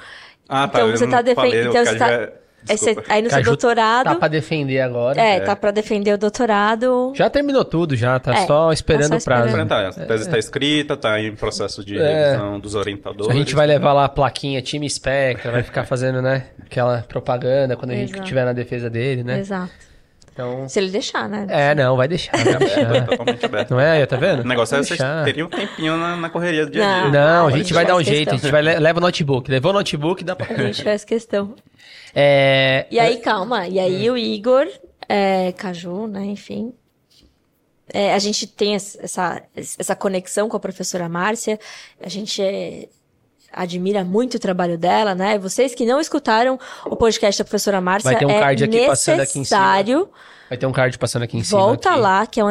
Ah, 0.47 0.65
Então, 0.71 0.87
eu 0.89 0.95
você 0.97 1.07
tá 1.07 1.21
defen- 1.23 1.35
falei, 1.43 1.65
o 1.65 1.69
então, 1.69 1.83
você 1.83 1.97
Caju 1.97 1.99
tá- 1.99 2.11
é- 2.11 2.33
é 2.67 2.73
Desculpa. 2.75 3.03
aí 3.09 3.21
no 3.23 3.29
seu 3.29 3.37
Caju 3.39 3.49
doutorado. 3.49 4.05
Tá 4.05 4.15
pra 4.15 4.27
defender 4.27 4.79
agora. 4.79 5.19
É, 5.19 5.39
tá 5.39 5.55
pra 5.55 5.71
defender 5.71 6.13
o 6.13 6.17
doutorado. 6.19 7.13
Já 7.15 7.29
terminou 7.31 7.65
tudo, 7.65 7.95
já. 7.95 8.19
Tá 8.19 8.31
É, 8.33 8.45
só 8.45 8.71
esperando 8.71 9.09
tá 9.09 9.15
o 9.17 9.19
só 9.19 9.25
prazo. 9.25 9.47
esperando. 9.47 9.69
Tá, 9.69 9.87
a 9.87 9.91
tese 9.91 10.23
está 10.23 10.37
escrita, 10.37 10.93
está 10.93 11.19
em 11.19 11.35
processo 11.35 11.83
de 11.83 11.97
É. 11.97 12.25
revisão 12.29 12.59
dos 12.59 12.75
orientadores. 12.75 13.31
A 13.31 13.33
gente 13.37 13.55
vai 13.55 13.65
levar 13.67 13.93
lá 13.93 14.05
a 14.05 14.09
plaquinha 14.09 14.61
Time 14.61 14.87
Spectra, 14.89 15.51
vai 15.51 15.63
ficar 15.63 15.83
fazendo, 15.85 16.21
né? 16.21 16.45
Aquela 16.63 16.99
propaganda 17.09 17.75
quando 17.75 17.91
a 17.91 17.95
gente 17.95 18.09
Exato. 18.09 18.21
estiver 18.21 18.45
na 18.45 18.53
defesa 18.53 18.87
dele, 18.89 19.23
né? 19.23 19.39
Exato. 19.39 19.71
Então. 20.35 20.67
Se 20.67 20.77
ele 20.79 20.89
deixar, 20.91 21.29
né? 21.29 21.45
É, 21.49 21.73
não, 21.73 21.95
vai 21.95 22.09
deixar. 22.09 22.33
Vai 22.35 22.53
É, 22.53 22.57
deixar. 22.57 23.05
totalmente 23.07 23.45
aberto. 23.45 23.71
Não 23.71 23.79
é? 23.79 24.05
Tá 24.05 24.17
vendo? 24.17 24.41
O 24.41 24.43
negócio 24.43 24.75
é 24.75 24.79
vocês 24.79 24.89
deixar. 24.89 25.23
teriam 25.23 25.47
um 25.47 25.49
tempinho 25.49 25.95
na, 25.95 26.17
na 26.17 26.29
correria 26.29 26.65
do 26.65 26.71
dia 26.73 26.85
a 26.85 27.01
dia. 27.03 27.11
Não, 27.11 27.45
a 27.45 27.49
A 27.49 27.51
gente 27.57 27.73
vai 27.73 27.85
dar 27.85 27.93
um 27.93 27.97
faz 27.99 28.07
jeito, 28.07 28.27
a 28.27 28.31
questão. 28.33 28.49
gente 28.49 28.51
vai 28.51 28.61
le- 28.61 28.79
leva 28.79 28.99
o 28.99 29.01
notebook. 29.01 29.49
Levou 29.49 29.71
o 29.71 29.73
notebook, 29.75 30.25
dá 30.25 30.35
pra. 30.35 30.53
A 30.53 30.67
gente 30.67 30.83
faz 30.83 31.03
questão. 31.05 31.55
É, 32.17 32.85
E 32.89 32.97
aí, 32.99 33.17
calma. 33.17 33.67
E 33.67 33.77
aí, 33.79 34.09
o 34.09 34.17
Igor, 34.17 34.67
é, 35.09 35.51
Caju, 35.53 36.07
né? 36.07 36.23
Enfim. 36.25 36.73
É, 37.93 38.13
a 38.13 38.19
gente 38.19 38.47
tem 38.47 38.73
es- 38.75 38.97
essa, 39.01 39.41
essa 39.55 39.95
conexão 39.95 40.47
com 40.49 40.57
a 40.57 40.59
professora 40.59 41.07
Márcia. 41.09 41.59
A 42.01 42.09
gente 42.09 42.41
é, 42.41 42.87
admira 43.55 44.03
muito 44.03 44.35
o 44.35 44.39
trabalho 44.39 44.77
dela, 44.77 45.15
né? 45.15 45.37
Vocês 45.39 45.73
que 45.73 45.85
não 45.85 45.99
escutaram 45.99 46.59
o 46.85 46.95
podcast 46.95 47.41
da 47.41 47.45
professora 47.45 47.79
Márcia, 47.81 48.11
Vai 48.11 48.19
ter 48.19 48.25
um 48.25 48.29
é 48.29 48.39
card 48.39 48.63
aqui 48.63 48.85
passando 48.85 49.19
aqui 49.21 49.39
em 49.39 49.43
cima. 49.45 49.59
necessário. 49.59 50.09
Vai 50.49 50.57
ter 50.57 50.65
um 50.65 50.71
card 50.71 50.97
passando 50.99 51.23
aqui 51.23 51.37
em 51.37 51.43
cima. 51.43 51.59
Volta 51.59 51.95
lá, 51.95 52.27
que 52.27 52.39
é 52.39 52.43
um, 52.43 52.47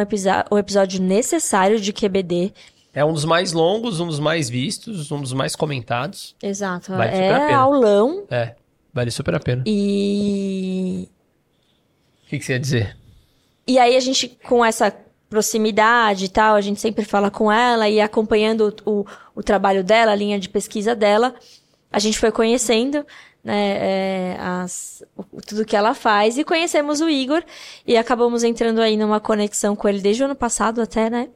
um 0.51 0.59
episódio 0.59 1.01
necessário 1.01 1.79
de 1.79 1.93
QBD. 1.93 2.53
É 2.93 3.05
um 3.05 3.13
dos 3.13 3.25
mais 3.25 3.53
longos, 3.53 4.01
um 4.01 4.07
dos 4.07 4.21
mais 4.21 4.49
vistos, 4.49 5.11
um 5.11 5.21
dos 5.21 5.33
mais 5.33 5.55
comentados. 5.57 6.35
Exato. 6.43 6.93
Vale 6.93 7.11
super 7.13 7.23
a 7.35 7.39
é 7.39 7.47
pena. 7.47 7.59
aulão. 7.59 8.25
É, 8.31 8.55
vale 8.93 9.11
super 9.11 9.35
a 9.35 9.41
pena. 9.41 9.65
E 9.67 11.09
O 12.25 12.29
que, 12.29 12.39
que 12.39 12.45
você 12.45 12.53
ia 12.53 12.61
dizer? 12.61 12.97
E 13.67 13.79
aí 13.79 13.97
a 13.97 14.01
gente, 14.01 14.39
com 14.45 14.65
essa 14.65 14.95
proximidade 15.35 16.27
e 16.27 16.29
tal, 16.29 16.55
a 16.55 16.61
gente 16.61 16.81
sempre 16.81 17.05
fala 17.05 17.29
com 17.29 17.51
ela 17.51 17.89
e 17.89 18.01
acompanhando 18.01 18.73
o, 18.87 18.91
o, 19.01 19.07
o 19.35 19.43
trabalho 19.43 19.83
dela, 19.83 20.13
a 20.13 20.15
linha 20.15 20.39
de 20.39 20.49
pesquisa 20.49 20.95
dela, 20.95 21.35
a 21.91 21.99
gente 21.99 22.19
foi 22.21 22.31
conhecendo, 22.31 23.05
né, 23.43 23.77
é, 23.81 24.37
as, 24.39 25.03
o- 25.17 25.43
tudo 25.43 25.65
que 25.65 25.75
ela 25.77 25.93
faz 25.93 26.39
e 26.39 26.45
conhecemos 26.45 27.01
o 27.01 27.09
Igor 27.09 27.43
e 27.85 27.97
acabamos 27.97 28.45
entrando 28.45 28.81
aí 28.81 28.97
numa 28.97 29.19
conexão 29.19 29.75
com 29.75 29.89
ele 29.89 30.01
desde 30.01 30.23
o 30.23 30.27
ano 30.27 30.37
passado 30.37 30.81
até, 30.81 31.11
né? 31.11 31.29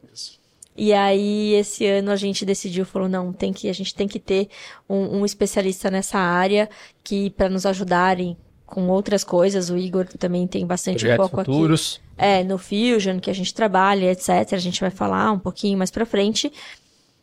E 0.77 0.93
aí, 0.93 1.53
esse 1.55 1.85
ano 1.85 2.09
a 2.09 2.15
gente 2.15 2.45
decidiu, 2.45 2.85
falou, 2.85 3.09
não, 3.09 3.33
tem 3.33 3.51
que, 3.51 3.67
a 3.69 3.73
gente 3.73 3.93
tem 3.93 4.07
que 4.07 4.17
ter 4.17 4.47
um, 4.89 5.19
um 5.19 5.25
especialista 5.25 5.91
nessa 5.91 6.17
área 6.17 6.69
que 7.03 7.29
para 7.31 7.49
nos 7.49 7.65
ajudarem 7.65 8.37
com 8.69 8.87
outras 8.87 9.23
coisas. 9.23 9.69
O 9.69 9.77
Igor 9.77 10.05
também 10.17 10.45
tem 10.47 10.65
bastante 10.65 10.99
Projetos 10.99 11.25
foco 11.29 11.41
aqui. 11.41 11.51
futuros. 11.51 11.99
É, 12.17 12.43
no 12.43 12.57
Fusion, 12.57 13.19
que 13.19 13.29
a 13.29 13.33
gente 13.33 13.53
trabalha, 13.53 14.11
etc. 14.11 14.29
A 14.53 14.57
gente 14.57 14.79
vai 14.81 14.89
falar 14.91 15.31
um 15.31 15.39
pouquinho 15.39 15.77
mais 15.77 15.89
pra 15.91 16.05
frente. 16.05 16.51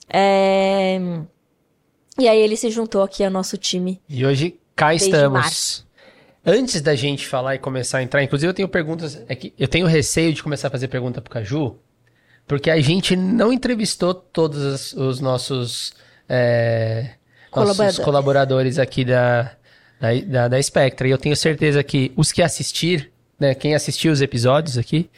É, 0.09 0.99
E 2.19 2.29
aí 2.29 2.39
ele 2.41 2.57
se 2.57 2.71
juntou 2.71 3.03
aqui 3.03 3.23
ao 3.25 3.31
nosso 3.31 3.57
time. 3.57 4.01
E 4.09 4.25
hoje 4.25 4.59
cá 4.75 4.95
estamos. 4.95 5.41
março. 5.41 5.87
Antes 6.45 6.81
da 6.81 6.95
gente 6.95 7.27
falar 7.27 7.57
e 7.57 7.59
começar 7.59 7.99
a 7.99 8.03
entrar, 8.03 8.23
inclusive 8.23 8.49
eu 8.51 8.55
tenho 8.55 8.69
perguntas. 8.69 9.21
É 9.29 9.35
que 9.35 9.53
eu 9.59 9.67
tenho 9.69 9.87
receio 9.87 10.33
de 10.33 10.43
começar 10.43 10.69
a 10.69 10.71
fazer 10.71 10.87
pergunta 10.89 11.21
pro 11.21 11.31
Caju, 11.33 11.77
porque 12.47 12.71
a 12.71 12.81
gente 12.81 13.17
não 13.17 13.53
entrevistou 13.53 14.15
todos 14.15 14.63
os, 14.63 14.93
os 14.93 15.21
nossos, 15.21 15.93
é, 16.29 17.01
nossos 17.03 17.51
Colaboradores. 17.51 17.99
colaboradores 17.99 18.79
aqui 18.79 19.05
da, 19.05 19.57
da, 20.01 20.09
da, 20.27 20.49
da 20.49 20.63
Spectra. 20.63 21.09
E 21.09 21.11
eu 21.11 21.19
tenho 21.19 21.37
certeza 21.37 21.83
que 21.83 22.13
os 22.17 22.33
que 22.33 22.43
assistir, 22.43 23.11
né, 23.39 23.55
quem 23.55 23.75
assistiu 23.75 24.13
os 24.13 24.21
episódios 24.21 24.77
aqui, 24.79 25.09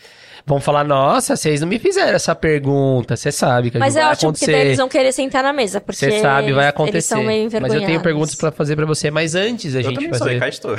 vão 0.47 0.61
falar: 0.61 0.83
Nossa, 0.85 1.37
vocês 1.37 1.61
não 1.61 1.69
me 1.69 1.79
fizeram 1.79 2.15
essa 2.15 2.35
pergunta. 2.35 3.17
Você 3.17 3.31
sabe 3.31 3.71
que 3.71 3.79
Mas 3.79 3.97
é 3.97 4.01
vai 4.01 4.13
ótimo, 4.13 4.31
acontecer. 4.31 4.53
daí 4.53 4.61
eles 4.63 4.79
vão 4.79 4.89
querer 4.89 5.13
sentar 5.13 5.43
na 5.43 5.53
mesa, 5.53 5.81
porque 5.81 5.99
Você 5.99 6.21
sabe, 6.21 6.53
vai 6.53 6.69
acontecer. 6.69 6.97
Eles 6.97 7.05
são 7.05 7.23
meio 7.23 7.49
Mas 7.61 7.75
eu 7.75 7.85
tenho 7.85 8.01
perguntas 8.01 8.35
pra 8.35 8.51
fazer 8.51 8.75
pra 8.75 8.87
você. 8.87 9.11
Mas 9.11 9.35
antes 9.35 9.75
da 9.75 9.81
Eu 9.81 9.85
gente 9.85 9.95
também 9.95 10.11
fazer. 10.11 10.31
sou, 10.31 10.41
cá 10.41 10.49
estou. 10.49 10.77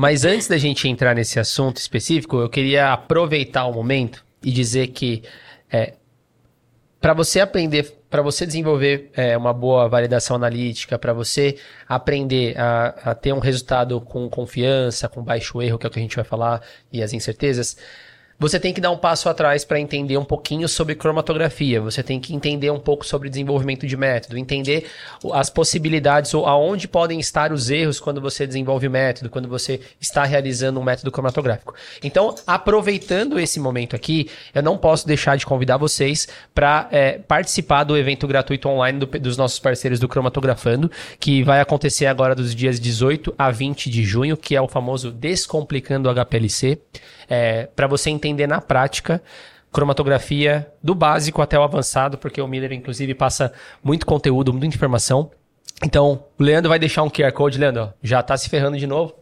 Mas 0.00 0.24
antes 0.24 0.48
da 0.48 0.58
gente 0.58 0.88
entrar 0.88 1.14
nesse 1.14 1.38
assunto 1.38 1.76
específico, 1.76 2.38
eu 2.40 2.48
queria 2.48 2.92
aproveitar 2.92 3.66
o 3.66 3.72
momento 3.72 4.24
e 4.42 4.50
dizer 4.50 4.88
que 4.88 5.22
é, 5.70 5.94
para 7.00 7.14
você 7.14 7.40
aprender, 7.40 7.97
para 8.10 8.22
você 8.22 8.46
desenvolver 8.46 9.10
é, 9.14 9.36
uma 9.36 9.52
boa 9.52 9.88
validação 9.88 10.36
analítica, 10.36 10.98
para 10.98 11.12
você 11.12 11.56
aprender 11.86 12.58
a, 12.58 13.10
a 13.10 13.14
ter 13.14 13.32
um 13.32 13.38
resultado 13.38 14.00
com 14.00 14.28
confiança, 14.28 15.08
com 15.08 15.22
baixo 15.22 15.60
erro, 15.60 15.78
que 15.78 15.86
é 15.86 15.88
o 15.88 15.90
que 15.90 15.98
a 15.98 16.02
gente 16.02 16.16
vai 16.16 16.24
falar, 16.24 16.62
e 16.92 17.02
as 17.02 17.12
incertezas, 17.12 17.76
você 18.38 18.60
tem 18.60 18.72
que 18.72 18.80
dar 18.80 18.90
um 18.90 18.96
passo 18.96 19.28
atrás 19.28 19.64
para 19.64 19.80
entender 19.80 20.16
um 20.16 20.24
pouquinho 20.24 20.68
sobre 20.68 20.94
cromatografia. 20.94 21.80
Você 21.80 22.02
tem 22.02 22.20
que 22.20 22.34
entender 22.34 22.70
um 22.70 22.78
pouco 22.78 23.04
sobre 23.04 23.28
desenvolvimento 23.28 23.86
de 23.86 23.96
método, 23.96 24.38
entender 24.38 24.86
as 25.32 25.50
possibilidades 25.50 26.32
ou 26.34 26.46
aonde 26.46 26.86
podem 26.86 27.18
estar 27.18 27.52
os 27.52 27.68
erros 27.68 27.98
quando 27.98 28.20
você 28.20 28.46
desenvolve 28.46 28.88
método, 28.88 29.28
quando 29.28 29.48
você 29.48 29.80
está 30.00 30.24
realizando 30.24 30.78
um 30.78 30.84
método 30.84 31.10
cromatográfico. 31.10 31.74
Então, 32.02 32.34
aproveitando 32.46 33.40
esse 33.40 33.58
momento 33.58 33.96
aqui, 33.96 34.30
eu 34.54 34.62
não 34.62 34.78
posso 34.78 35.06
deixar 35.06 35.36
de 35.36 35.44
convidar 35.44 35.76
vocês 35.76 36.28
para 36.54 36.88
participar 37.26 37.82
do 37.82 37.96
evento 37.96 38.26
gratuito 38.28 38.68
online 38.68 39.00
do- 39.00 39.18
dos 39.18 39.36
nossos 39.36 39.58
parceiros 39.58 39.98
do 39.98 40.06
Cromatografando, 40.06 40.90
que 41.18 41.42
vai 41.42 41.60
acontecer 41.60 42.06
agora 42.06 42.34
dos 42.34 42.54
dias 42.54 42.78
18 42.78 43.34
a 43.36 43.50
20 43.50 43.90
de 43.90 44.04
junho, 44.04 44.36
que 44.36 44.54
é 44.54 44.60
o 44.60 44.68
famoso 44.68 45.10
Descomplicando 45.10 46.08
o 46.08 46.10
HPLC 47.28 47.68
para 47.76 47.86
você 47.86 48.10
entender 48.10 48.46
na 48.46 48.60
prática 48.60 49.22
cromatografia 49.70 50.66
do 50.82 50.94
básico 50.94 51.42
até 51.42 51.58
o 51.58 51.62
avançado, 51.62 52.16
porque 52.16 52.40
o 52.40 52.48
Miller, 52.48 52.72
inclusive, 52.72 53.14
passa 53.14 53.52
muito 53.84 54.06
conteúdo, 54.06 54.52
muita 54.52 54.66
informação. 54.66 55.30
Então, 55.84 56.24
o 56.38 56.42
Leandro 56.42 56.70
vai 56.70 56.78
deixar 56.78 57.02
um 57.02 57.10
QR 57.10 57.32
Code, 57.32 57.58
Leandro, 57.58 57.92
já 58.02 58.22
tá 58.22 58.36
se 58.36 58.48
ferrando 58.48 58.78
de 58.78 58.86
novo. 58.86 59.14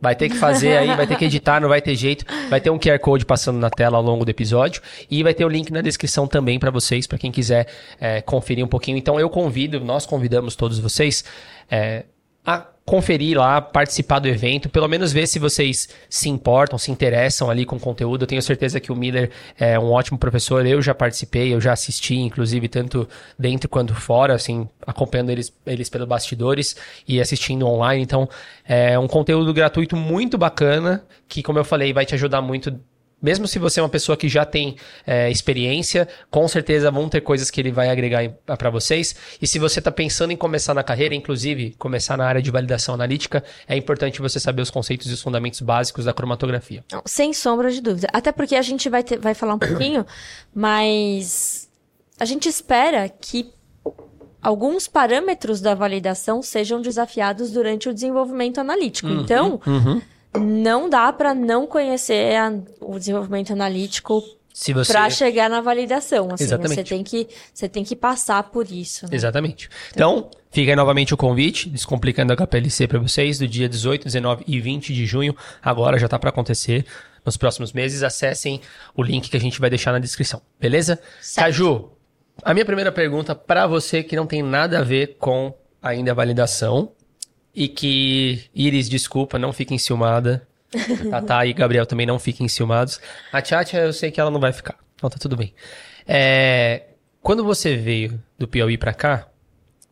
Vai 0.00 0.16
ter 0.16 0.30
que 0.30 0.36
fazer 0.36 0.78
aí, 0.78 0.96
vai 0.96 1.06
ter 1.06 1.14
que 1.16 1.26
editar, 1.26 1.60
não 1.60 1.68
vai 1.68 1.82
ter 1.82 1.94
jeito. 1.94 2.24
Vai 2.48 2.58
ter 2.58 2.70
um 2.70 2.78
QR 2.78 2.98
Code 2.98 3.26
passando 3.26 3.58
na 3.58 3.68
tela 3.68 3.98
ao 3.98 4.02
longo 4.02 4.24
do 4.24 4.30
episódio. 4.30 4.80
E 5.10 5.22
vai 5.22 5.34
ter 5.34 5.44
o 5.44 5.48
link 5.48 5.70
na 5.70 5.82
descrição 5.82 6.26
também 6.26 6.58
para 6.58 6.70
vocês, 6.70 7.06
para 7.06 7.18
quem 7.18 7.30
quiser 7.30 7.66
é, 8.00 8.22
conferir 8.22 8.64
um 8.64 8.68
pouquinho. 8.68 8.96
Então 8.96 9.20
eu 9.20 9.28
convido, 9.28 9.78
nós 9.78 10.06
convidamos 10.06 10.56
todos 10.56 10.78
vocês 10.78 11.22
é, 11.70 12.04
a 12.54 12.70
conferir 12.90 13.38
lá, 13.38 13.60
participar 13.60 14.18
do 14.18 14.26
evento, 14.26 14.68
pelo 14.68 14.88
menos 14.88 15.12
ver 15.12 15.28
se 15.28 15.38
vocês 15.38 15.88
se 16.08 16.28
importam, 16.28 16.76
se 16.76 16.90
interessam 16.90 17.48
ali 17.48 17.64
com 17.64 17.76
o 17.76 17.80
conteúdo. 17.80 18.22
Eu 18.22 18.26
tenho 18.26 18.42
certeza 18.42 18.80
que 18.80 18.90
o 18.90 18.96
Miller 18.96 19.30
é 19.56 19.78
um 19.78 19.92
ótimo 19.92 20.18
professor. 20.18 20.66
Eu 20.66 20.82
já 20.82 20.92
participei, 20.92 21.54
eu 21.54 21.60
já 21.60 21.72
assisti, 21.72 22.16
inclusive, 22.16 22.66
tanto 22.66 23.08
dentro 23.38 23.68
quanto 23.68 23.94
fora, 23.94 24.34
assim, 24.34 24.68
acompanhando 24.84 25.30
eles, 25.30 25.52
eles 25.64 25.88
pelos 25.88 26.08
bastidores 26.08 26.74
e 27.06 27.20
assistindo 27.20 27.64
online. 27.64 28.02
Então, 28.02 28.28
é 28.66 28.98
um 28.98 29.06
conteúdo 29.06 29.54
gratuito 29.54 29.94
muito 29.94 30.36
bacana, 30.36 31.04
que, 31.28 31.44
como 31.44 31.60
eu 31.60 31.64
falei, 31.64 31.92
vai 31.92 32.04
te 32.04 32.16
ajudar 32.16 32.42
muito 32.42 32.76
mesmo 33.22 33.46
se 33.46 33.58
você 33.58 33.80
é 33.80 33.82
uma 33.82 33.88
pessoa 33.88 34.16
que 34.16 34.28
já 34.28 34.44
tem 34.44 34.76
é, 35.06 35.30
experiência, 35.30 36.08
com 36.30 36.46
certeza 36.48 36.90
vão 36.90 37.08
ter 37.08 37.20
coisas 37.20 37.50
que 37.50 37.60
ele 37.60 37.70
vai 37.70 37.88
agregar 37.90 38.28
para 38.58 38.70
vocês. 38.70 39.14
E 39.40 39.46
se 39.46 39.58
você 39.58 39.78
está 39.78 39.90
pensando 39.90 40.30
em 40.32 40.36
começar 40.36 40.74
na 40.74 40.82
carreira, 40.82 41.14
inclusive 41.14 41.74
começar 41.78 42.16
na 42.16 42.24
área 42.26 42.40
de 42.42 42.50
validação 42.50 42.94
analítica, 42.94 43.44
é 43.68 43.76
importante 43.76 44.20
você 44.20 44.40
saber 44.40 44.62
os 44.62 44.70
conceitos 44.70 45.10
e 45.10 45.12
os 45.12 45.22
fundamentos 45.22 45.60
básicos 45.60 46.04
da 46.04 46.12
cromatografia. 46.12 46.84
Sem 47.04 47.32
sombra 47.32 47.70
de 47.70 47.80
dúvida. 47.80 48.08
Até 48.12 48.32
porque 48.32 48.56
a 48.56 48.62
gente 48.62 48.88
vai, 48.88 49.02
ter- 49.02 49.18
vai 49.18 49.34
falar 49.34 49.54
um 49.54 49.58
pouquinho, 49.60 50.04
mas 50.54 51.68
a 52.18 52.24
gente 52.24 52.48
espera 52.48 53.08
que 53.08 53.52
alguns 54.42 54.88
parâmetros 54.88 55.60
da 55.60 55.74
validação 55.74 56.42
sejam 56.42 56.80
desafiados 56.80 57.50
durante 57.50 57.88
o 57.88 57.94
desenvolvimento 57.94 58.58
analítico. 58.58 59.08
Então, 59.08 59.60
não 60.38 60.88
dá 60.88 61.12
para 61.12 61.34
não 61.34 61.66
conhecer 61.66 62.36
a- 62.36 62.52
o 62.80 62.98
desenvolvimento 62.98 63.52
analítico 63.52 64.22
Se 64.52 64.72
você... 64.72 64.92
Pra 64.92 65.08
chegar 65.08 65.48
na 65.48 65.60
validação, 65.60 66.28
assim, 66.32 66.44
Exatamente. 66.44 66.74
você 66.74 66.84
tem 66.84 67.02
que 67.04 67.28
você 67.54 67.68
tem 67.68 67.84
que 67.84 67.96
passar 67.96 68.42
por 68.44 68.70
isso, 68.70 69.06
né? 69.06 69.10
Exatamente. 69.14 69.70
Então, 69.92 70.28
fica 70.50 70.72
aí 70.72 70.76
novamente 70.76 71.14
o 71.14 71.16
convite, 71.16 71.68
Descomplicando 71.68 72.32
a 72.32 72.36
HPLC 72.36 72.86
para 72.86 72.98
vocês, 72.98 73.38
do 73.38 73.46
dia 73.48 73.68
18, 73.68 74.04
19 74.04 74.44
e 74.46 74.60
20 74.60 74.92
de 74.92 75.06
junho. 75.06 75.34
Agora 75.62 75.98
já 75.98 76.08
tá 76.08 76.18
para 76.18 76.30
acontecer 76.30 76.84
nos 77.24 77.36
próximos 77.36 77.72
meses. 77.72 78.02
Acessem 78.02 78.60
o 78.94 79.02
link 79.02 79.30
que 79.30 79.36
a 79.36 79.40
gente 79.40 79.58
vai 79.60 79.70
deixar 79.70 79.92
na 79.92 79.98
descrição, 79.98 80.42
beleza? 80.60 80.98
Certo. 81.20 81.46
Caju, 81.46 81.90
a 82.42 82.52
minha 82.52 82.64
primeira 82.66 82.90
pergunta 82.92 83.34
para 83.34 83.66
você 83.66 84.02
que 84.02 84.16
não 84.16 84.26
tem 84.26 84.42
nada 84.42 84.80
a 84.80 84.82
ver 84.82 85.16
com 85.18 85.54
ainda 85.82 86.10
a 86.10 86.14
validação 86.14 86.92
e 87.54 87.68
que, 87.68 88.44
Iris, 88.54 88.88
desculpa, 88.88 89.38
não 89.38 89.52
fique 89.52 89.74
enciumada. 89.74 90.46
Tatá 91.10 91.44
e 91.46 91.52
Gabriel 91.52 91.84
também 91.84 92.06
não 92.06 92.18
fiquem 92.18 92.46
enciumados. 92.46 93.00
A 93.32 93.42
Tchatcha, 93.42 93.76
eu 93.78 93.92
sei 93.92 94.10
que 94.10 94.20
ela 94.20 94.30
não 94.30 94.40
vai 94.40 94.52
ficar. 94.52 94.78
Então 94.94 95.10
tá 95.10 95.16
tudo 95.18 95.36
bem. 95.36 95.52
É, 96.06 96.84
quando 97.20 97.44
você 97.44 97.76
veio 97.76 98.22
do 98.38 98.46
Piauí 98.46 98.78
pra 98.78 98.94
cá, 98.94 99.28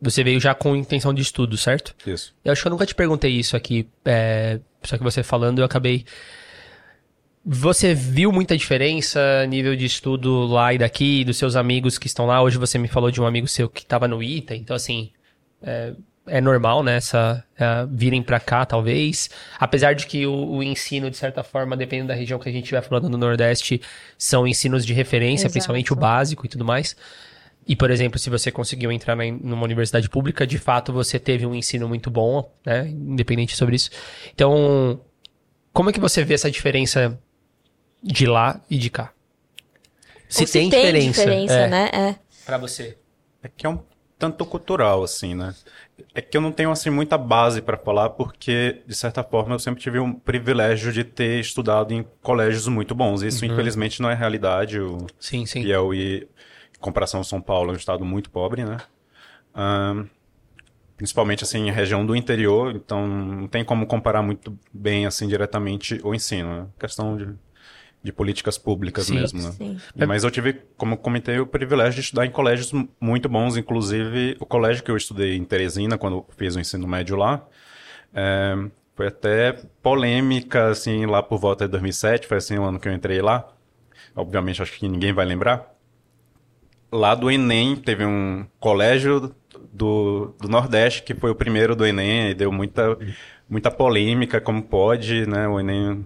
você 0.01 0.23
veio 0.23 0.39
já 0.39 0.53
com 0.55 0.75
intenção 0.75 1.13
de 1.13 1.21
estudo, 1.21 1.57
certo? 1.57 1.93
Isso. 2.07 2.33
Eu 2.43 2.51
acho 2.51 2.61
que 2.61 2.67
eu 2.67 2.71
nunca 2.71 2.85
te 2.85 2.95
perguntei 2.95 3.31
isso 3.31 3.57
aqui, 3.57 3.87
é, 4.05 4.59
só 4.83 4.97
que 4.97 5.03
você 5.03 5.21
falando 5.21 5.59
eu 5.59 5.65
acabei. 5.65 6.05
Você 7.45 7.93
viu 7.93 8.31
muita 8.31 8.55
diferença 8.55 9.45
nível 9.47 9.75
de 9.75 9.85
estudo 9.85 10.45
lá 10.45 10.73
e 10.73 10.77
daqui, 10.77 11.23
dos 11.23 11.37
seus 11.37 11.55
amigos 11.55 11.97
que 11.97 12.07
estão 12.07 12.25
lá? 12.25 12.41
Hoje 12.41 12.57
você 12.57 12.77
me 12.77 12.87
falou 12.87 13.11
de 13.11 13.19
um 13.19 13.25
amigo 13.25 13.47
seu 13.47 13.69
que 13.69 13.81
estava 13.81 14.07
no 14.07 14.21
ITA, 14.21 14.55
então 14.55 14.75
assim, 14.75 15.11
é, 15.61 15.93
é 16.29 16.41
normal, 16.41 16.83
né, 16.83 16.97
essa, 16.97 17.43
é, 17.57 17.85
virem 17.89 18.21
pra 18.21 18.39
cá, 18.39 18.65
talvez. 18.65 19.29
Apesar 19.59 19.93
de 19.93 20.07
que 20.07 20.25
o, 20.25 20.33
o 20.33 20.63
ensino, 20.63 21.09
de 21.09 21.17
certa 21.17 21.43
forma, 21.43 21.75
dependendo 21.75 22.09
da 22.09 22.13
região 22.13 22.39
que 22.39 22.47
a 22.47 22.51
gente 22.51 22.63
estiver 22.63 22.81
falando 22.81 23.09
no 23.09 23.17
Nordeste, 23.17 23.81
são 24.17 24.47
ensinos 24.47 24.85
de 24.85 24.93
referência, 24.93 25.43
Exato. 25.43 25.53
principalmente 25.53 25.93
o 25.93 25.95
básico 25.95 26.45
e 26.45 26.49
tudo 26.49 26.63
mais. 26.63 26.95
E, 27.67 27.75
por 27.75 27.91
exemplo, 27.91 28.17
se 28.17 28.29
você 28.29 28.51
conseguiu 28.51 28.91
entrar 28.91 29.15
na, 29.15 29.25
numa 29.25 29.63
universidade 29.63 30.09
pública, 30.09 30.47
de 30.47 30.57
fato 30.57 30.91
você 30.91 31.19
teve 31.19 31.45
um 31.45 31.53
ensino 31.53 31.87
muito 31.87 32.09
bom, 32.09 32.51
né? 32.65 32.87
Independente 32.87 33.55
sobre 33.55 33.75
isso. 33.75 33.91
Então, 34.33 34.99
como 35.71 35.89
é 35.91 35.93
que 35.93 35.99
você 35.99 36.23
vê 36.23 36.33
essa 36.33 36.49
diferença 36.49 37.19
de 38.01 38.25
lá 38.25 38.59
e 38.69 38.77
de 38.77 38.89
cá? 38.89 39.13
Se, 40.27 40.43
Ou 40.43 40.47
tem, 40.47 40.69
diferença, 40.69 41.53
é, 41.53 41.67
né? 41.67 41.89
É. 41.93 42.15
pra 42.45 42.57
você. 42.57 42.97
É 43.43 43.47
que 43.47 43.65
é 43.65 43.69
um 43.69 43.79
tanto 44.17 44.45
cultural, 44.45 45.03
assim, 45.03 45.33
né? 45.33 45.55
É 46.13 46.21
que 46.21 46.35
eu 46.35 46.41
não 46.41 46.51
tenho, 46.51 46.71
assim, 46.71 46.89
muita 46.89 47.17
base 47.17 47.61
para 47.61 47.77
falar, 47.77 48.09
porque, 48.11 48.81
de 48.85 48.95
certa 48.95 49.23
forma, 49.23 49.55
eu 49.55 49.59
sempre 49.59 49.81
tive 49.81 49.99
um 49.99 50.13
privilégio 50.13 50.91
de 50.91 51.03
ter 51.03 51.39
estudado 51.39 51.93
em 51.93 52.05
colégios 52.21 52.67
muito 52.67 52.93
bons. 52.93 53.21
Isso, 53.21 53.45
infelizmente, 53.45 54.01
não 54.01 54.09
é 54.09 54.13
realidade. 54.13 54.79
O 54.79 55.07
Sim, 55.19 55.45
sim. 55.45 55.63
Piauí, 55.63 56.23
em 56.23 56.79
comparação 56.79 57.19
ao 57.19 57.23
São 57.23 57.41
Paulo, 57.41 57.71
é 57.71 57.73
um 57.73 57.77
estado 57.77 58.03
muito 58.05 58.29
pobre, 58.29 58.63
né? 58.63 58.77
Ahn, 59.53 60.05
principalmente, 60.97 61.43
assim, 61.43 61.67
em 61.67 61.71
região 61.71 62.05
do 62.05 62.15
interior, 62.15 62.75
então 62.75 63.07
não 63.07 63.47
tem 63.47 63.63
como 63.63 63.87
comparar 63.87 64.21
muito 64.21 64.57
bem, 64.73 65.05
assim, 65.05 65.27
diretamente 65.27 65.99
o 66.03 66.13
ensino. 66.13 66.69
É 66.77 66.79
questão 66.79 67.15
de, 67.15 67.29
de 68.01 68.13
políticas 68.13 68.57
públicas 68.57 69.05
Sim, 69.05 69.15
mesmo, 69.15 69.41
né? 69.41 69.51
Sim. 69.51 69.77
Mas 70.07 70.23
eu 70.23 70.31
tive, 70.31 70.61
como 70.77 70.93
eu 70.93 70.97
comentei, 70.97 71.37
o 71.39 71.45
privilégio 71.45 71.95
de 71.95 72.01
estudar 72.01 72.25
em 72.25 72.31
colégios 72.31 72.71
muito 72.99 73.27
bons, 73.27 73.57
inclusive 73.57 74.37
o 74.39 74.45
colégio 74.45 74.83
que 74.83 74.89
eu 74.89 74.95
estudei 74.95 75.35
em 75.35 75.43
Teresina, 75.43 75.97
quando 75.97 76.17
eu 76.17 76.25
fiz 76.37 76.55
o 76.55 76.59
ensino 76.59 76.87
médio 76.87 77.17
lá, 77.17 77.45
é, 78.13 78.55
foi 78.95 79.07
até 79.07 79.53
polêmica, 79.81 80.69
assim, 80.69 81.05
lá 81.05 81.21
por 81.21 81.39
volta 81.39 81.65
de 81.65 81.71
2007, 81.71 82.27
foi 82.27 82.37
assim 82.37 82.57
o 82.57 82.63
ano 82.63 82.79
que 82.79 82.87
eu 82.87 82.93
entrei 82.93 83.21
lá. 83.21 83.47
Obviamente, 84.15 84.61
acho 84.61 84.73
que 84.73 84.87
ninguém 84.87 85.13
vai 85.13 85.25
lembrar. 85.25 85.73
Lá 86.91 87.13
do 87.15 87.29
Enem, 87.29 87.75
teve 87.75 88.03
um 88.05 88.45
colégio 88.59 89.33
do, 89.71 90.35
do 90.39 90.47
Nordeste 90.47 91.03
que 91.03 91.13
foi 91.13 91.31
o 91.31 91.35
primeiro 91.35 91.75
do 91.75 91.85
Enem 91.85 92.31
e 92.31 92.33
deu 92.33 92.51
muita, 92.51 92.97
muita 93.47 93.69
polêmica, 93.69 94.41
como 94.41 94.63
pode, 94.63 95.25
né? 95.27 95.47
O 95.47 95.59
Enem 95.59 96.05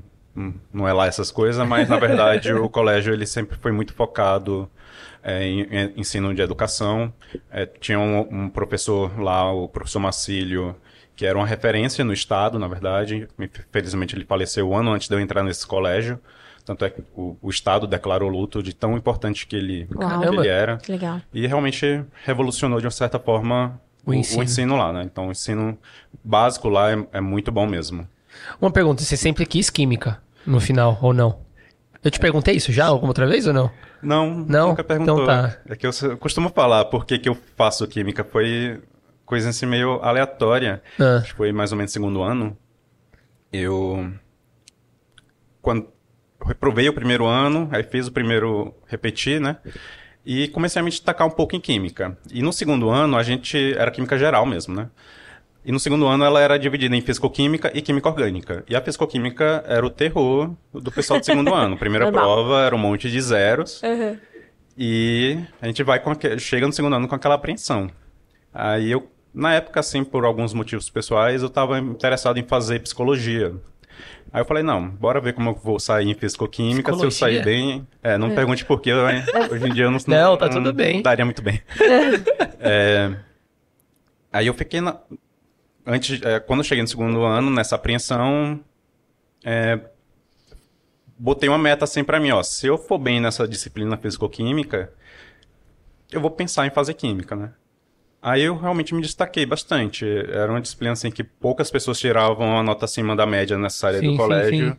não 0.73 0.87
é 0.87 0.93
lá 0.93 1.05
essas 1.05 1.31
coisas, 1.31 1.65
mas 1.67 1.87
na 1.87 1.97
verdade 1.97 2.51
o 2.53 2.67
colégio 2.69 3.13
ele 3.13 3.25
sempre 3.25 3.57
foi 3.57 3.71
muito 3.71 3.93
focado 3.93 4.69
é, 5.21 5.43
em, 5.45 5.61
em 5.61 5.93
ensino 5.97 6.33
de 6.33 6.41
educação. 6.41 7.13
É, 7.51 7.65
tinha 7.65 7.99
um, 7.99 8.19
um 8.45 8.49
professor 8.49 9.19
lá, 9.19 9.51
o 9.51 9.67
professor 9.67 9.99
Macílio, 9.99 10.75
que 11.15 11.25
era 11.25 11.37
uma 11.37 11.45
referência 11.45 12.03
no 12.03 12.13
estado, 12.13 12.57
na 12.57 12.67
verdade. 12.67 13.27
Infelizmente 13.39 14.15
ele 14.15 14.25
faleceu 14.25 14.69
um 14.69 14.75
ano 14.75 14.91
antes 14.91 15.07
de 15.07 15.15
eu 15.15 15.19
entrar 15.19 15.43
nesse 15.43 15.65
colégio. 15.67 16.19
Tanto 16.65 16.85
é 16.85 16.89
que 16.89 17.03
o, 17.13 17.37
o 17.41 17.49
estado 17.49 17.85
declarou 17.85 18.29
luto 18.29 18.63
de 18.63 18.73
tão 18.73 18.97
importante 18.97 19.45
que 19.45 19.55
ele, 19.55 19.87
que 19.87 20.27
ele 20.27 20.47
era. 20.47 20.77
Que 20.77 20.91
legal. 20.91 21.21
E 21.33 21.45
realmente 21.45 22.03
revolucionou 22.23 22.79
de 22.79 22.85
uma 22.85 22.91
certa 22.91 23.19
forma 23.19 23.79
O 24.05 24.11
o, 24.11 24.13
ensino. 24.13 24.39
o 24.39 24.43
ensino 24.43 24.77
lá, 24.77 24.93
né? 24.93 25.03
Então 25.03 25.27
o 25.27 25.31
ensino 25.31 25.77
básico 26.23 26.69
lá 26.69 26.91
é, 26.91 27.07
é 27.13 27.21
muito 27.21 27.51
bom 27.51 27.67
mesmo. 27.67 28.07
Uma 28.59 28.71
pergunta, 28.71 29.03
você 29.03 29.17
sempre 29.17 29.45
quis 29.45 29.69
química 29.69 30.22
no 30.45 30.59
final, 30.59 30.97
ou 31.01 31.13
não? 31.13 31.39
Eu 32.03 32.11
te 32.11 32.19
perguntei 32.19 32.55
isso 32.55 32.71
já 32.71 32.85
alguma 32.85 33.11
outra 33.11 33.25
vez 33.25 33.47
ou 33.47 33.53
não? 33.53 33.71
Não, 34.01 34.29
Não? 34.29 34.69
nunca 34.69 34.83
perguntou. 34.83 35.23
Então 35.23 35.25
tá. 35.25 35.57
É 35.69 35.75
que 35.75 35.87
eu, 35.87 35.91
costumo 36.17 36.49
falar 36.49 36.85
por 36.85 37.05
que, 37.05 37.17
que 37.17 37.29
eu 37.29 37.37
faço 37.55 37.87
química. 37.87 38.23
Foi 38.23 38.81
coisa 39.25 39.49
assim 39.49 39.65
meio 39.65 40.01
aleatória. 40.03 40.83
Ah. 40.99 41.17
Acho 41.17 41.31
que 41.31 41.37
foi 41.37 41.53
mais 41.53 41.71
ou 41.71 41.77
menos 41.77 41.93
segundo 41.93 42.21
ano. 42.21 42.57
Eu. 43.51 44.11
Quando 45.61 45.87
reprovei 46.45 46.89
o 46.89 46.93
primeiro 46.93 47.25
ano, 47.25 47.69
aí 47.71 47.83
fiz 47.83 48.07
o 48.07 48.11
primeiro 48.11 48.75
repetir, 48.85 49.39
né? 49.39 49.57
E 50.25 50.49
comecei 50.49 50.81
a 50.81 50.83
me 50.83 50.89
destacar 50.89 51.25
um 51.25 51.31
pouco 51.31 51.55
em 51.55 51.61
química. 51.61 52.17
E 52.31 52.41
no 52.41 52.51
segundo 52.51 52.89
ano, 52.89 53.15
a 53.15 53.23
gente. 53.23 53.73
Era 53.77 53.91
química 53.91 54.17
geral 54.17 54.45
mesmo, 54.45 54.75
né? 54.75 54.89
E 55.65 55.71
no 55.71 55.79
segundo 55.79 56.05
ano 56.07 56.23
ela 56.25 56.41
era 56.41 56.57
dividida 56.59 56.95
em 56.95 57.01
fisicoquímica 57.01 57.71
e 57.73 57.81
química 57.81 58.09
orgânica. 58.09 58.63
E 58.69 58.75
a 58.75 58.81
fisicoquímica 58.81 59.63
era 59.67 59.85
o 59.85 59.89
terror 59.89 60.51
do 60.73 60.91
pessoal 60.91 61.19
do 61.19 61.25
segundo 61.25 61.53
ano. 61.53 61.77
Primeira 61.77 62.05
Normal. 62.05 62.23
prova 62.23 62.61
era 62.65 62.75
um 62.75 62.79
monte 62.79 63.09
de 63.09 63.21
zeros. 63.21 63.81
Uhum. 63.81 64.17
E 64.77 65.39
a 65.61 65.67
gente 65.67 65.81
vai 65.83 65.99
com 65.99 66.11
aque- 66.11 66.37
chega 66.39 66.67
no 66.67 66.73
segundo 66.73 66.95
ano 66.95 67.07
com 67.07 67.15
aquela 67.15 67.35
apreensão. 67.35 67.89
Aí 68.53 68.91
eu, 68.91 69.09
na 69.33 69.53
época, 69.53 69.79
assim, 69.79 70.03
por 70.03 70.25
alguns 70.25 70.53
motivos 70.53 70.89
pessoais, 70.89 71.41
eu 71.41 71.47
estava 71.47 71.79
interessado 71.79 72.37
em 72.37 72.43
fazer 72.43 72.79
psicologia. 72.79 73.53
Aí 74.33 74.41
eu 74.41 74.45
falei, 74.45 74.63
não, 74.63 74.89
bora 74.89 75.21
ver 75.21 75.33
como 75.33 75.51
eu 75.51 75.55
vou 75.55 75.79
sair 75.79 76.09
em 76.09 76.15
fisicoquímica, 76.15 76.91
se 76.95 77.05
eu 77.05 77.11
sair 77.11 77.43
bem. 77.43 77.87
É, 78.01 78.17
não 78.17 78.29
me 78.29 78.35
pergunte 78.35 78.65
por 78.65 78.81
quê, 78.81 78.89
eu- 78.89 79.05
hoje 79.51 79.67
em 79.67 79.73
dia 79.73 79.85
eu 79.85 79.91
não, 79.91 79.99
Não, 80.07 80.35
tá 80.35 80.49
tudo 80.49 80.73
bem. 80.73 81.01
daria 81.03 81.23
muito 81.23 81.41
bem. 81.41 81.61
É, 82.65 83.13
aí 84.31 84.47
eu 84.47 84.53
fiquei 84.53 84.81
na. 84.81 84.97
Antes, 85.85 86.21
é, 86.21 86.39
quando 86.39 86.59
eu 86.61 86.63
cheguei 86.63 86.81
no 86.81 86.87
segundo 86.87 87.23
ano, 87.23 87.49
nessa 87.49 87.75
apreensão, 87.75 88.59
é, 89.43 89.79
botei 91.17 91.49
uma 91.49 91.57
meta 91.57 91.83
assim 91.83 92.03
pra 92.03 92.19
mim, 92.19 92.31
ó. 92.31 92.41
Se 92.41 92.67
eu 92.67 92.77
for 92.77 92.97
bem 92.97 93.19
nessa 93.19 93.47
disciplina 93.47 93.97
fisicoquímica, 93.97 94.91
eu 96.11 96.21
vou 96.21 96.31
pensar 96.31 96.65
em 96.65 96.69
fazer 96.69 96.93
química, 96.93 97.35
né? 97.35 97.51
Aí 98.21 98.43
eu 98.43 98.55
realmente 98.57 98.95
me 98.95 99.01
destaquei 99.01 99.45
bastante. 99.45 100.05
Era 100.31 100.49
uma 100.49 100.61
disciplina 100.61 100.93
assim 100.93 101.11
que 101.11 101.23
poucas 101.23 101.69
pessoas 101.69 101.99
tiravam 101.99 102.57
a 102.57 102.63
nota 102.63 102.85
acima 102.85 103.15
da 103.17 103.25
média 103.25 103.57
necessária 103.57 103.99
Sim, 103.99 104.05
sim, 104.05 104.11
do 104.11 104.17
colégio. 104.17 104.69
sim. 104.71 104.77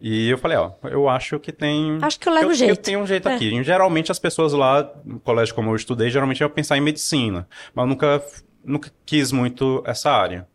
E 0.00 0.28
eu 0.28 0.36
falei, 0.36 0.58
ó, 0.58 0.72
eu 0.82 1.08
acho 1.08 1.38
que 1.38 1.52
tem. 1.52 1.98
Acho 2.02 2.18
que 2.18 2.28
eu 2.28 2.32
levo 2.34 2.50
eu, 2.50 2.54
jeito. 2.54 2.70
Eu 2.70 2.76
tenho 2.76 2.98
um 2.98 3.06
jeito 3.06 3.28
É. 3.28 3.34
aqui. 3.36 3.62
Geralmente 3.62 4.10
as 4.10 4.18
pessoas 4.18 4.52
lá, 4.52 4.92
no 5.04 5.20
colégio 5.20 5.54
como 5.54 5.70
eu 5.70 5.76
estudei, 5.76 6.10
geralmente 6.10 6.40
iam 6.40 6.50
pensar 6.50 6.76
em 6.76 6.80
medicina. 6.80 7.46
Mas 7.72 7.84
eu 7.84 7.88
nunca, 7.88 8.22
nunca 8.64 8.90
quis 9.06 9.30
muito 9.32 9.82
essa 9.86 10.10
área. 10.10 10.46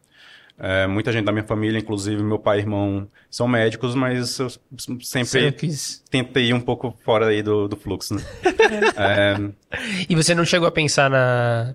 É, 0.61 0.85
muita 0.87 1.09
gente 1.13 1.23
da 1.23 1.31
minha 1.31 1.45
família, 1.45 1.79
inclusive 1.79 2.21
meu 2.21 2.37
pai 2.37 2.57
e 2.57 2.61
irmão, 2.61 3.07
são 3.31 3.47
médicos, 3.47 3.95
mas 3.95 4.37
eu 4.39 4.49
sempre 5.01 5.61
tentei 6.11 6.47
ir 6.47 6.53
um 6.53 6.59
pouco 6.59 6.93
fora 7.05 7.27
aí 7.27 7.41
do, 7.41 7.69
do 7.69 7.77
fluxo, 7.77 8.15
né? 8.15 8.21
É, 8.97 9.35
E 10.09 10.15
você 10.15 10.35
não 10.35 10.43
chegou 10.43 10.67
a 10.67 10.71
pensar 10.71 11.09
na, 11.09 11.73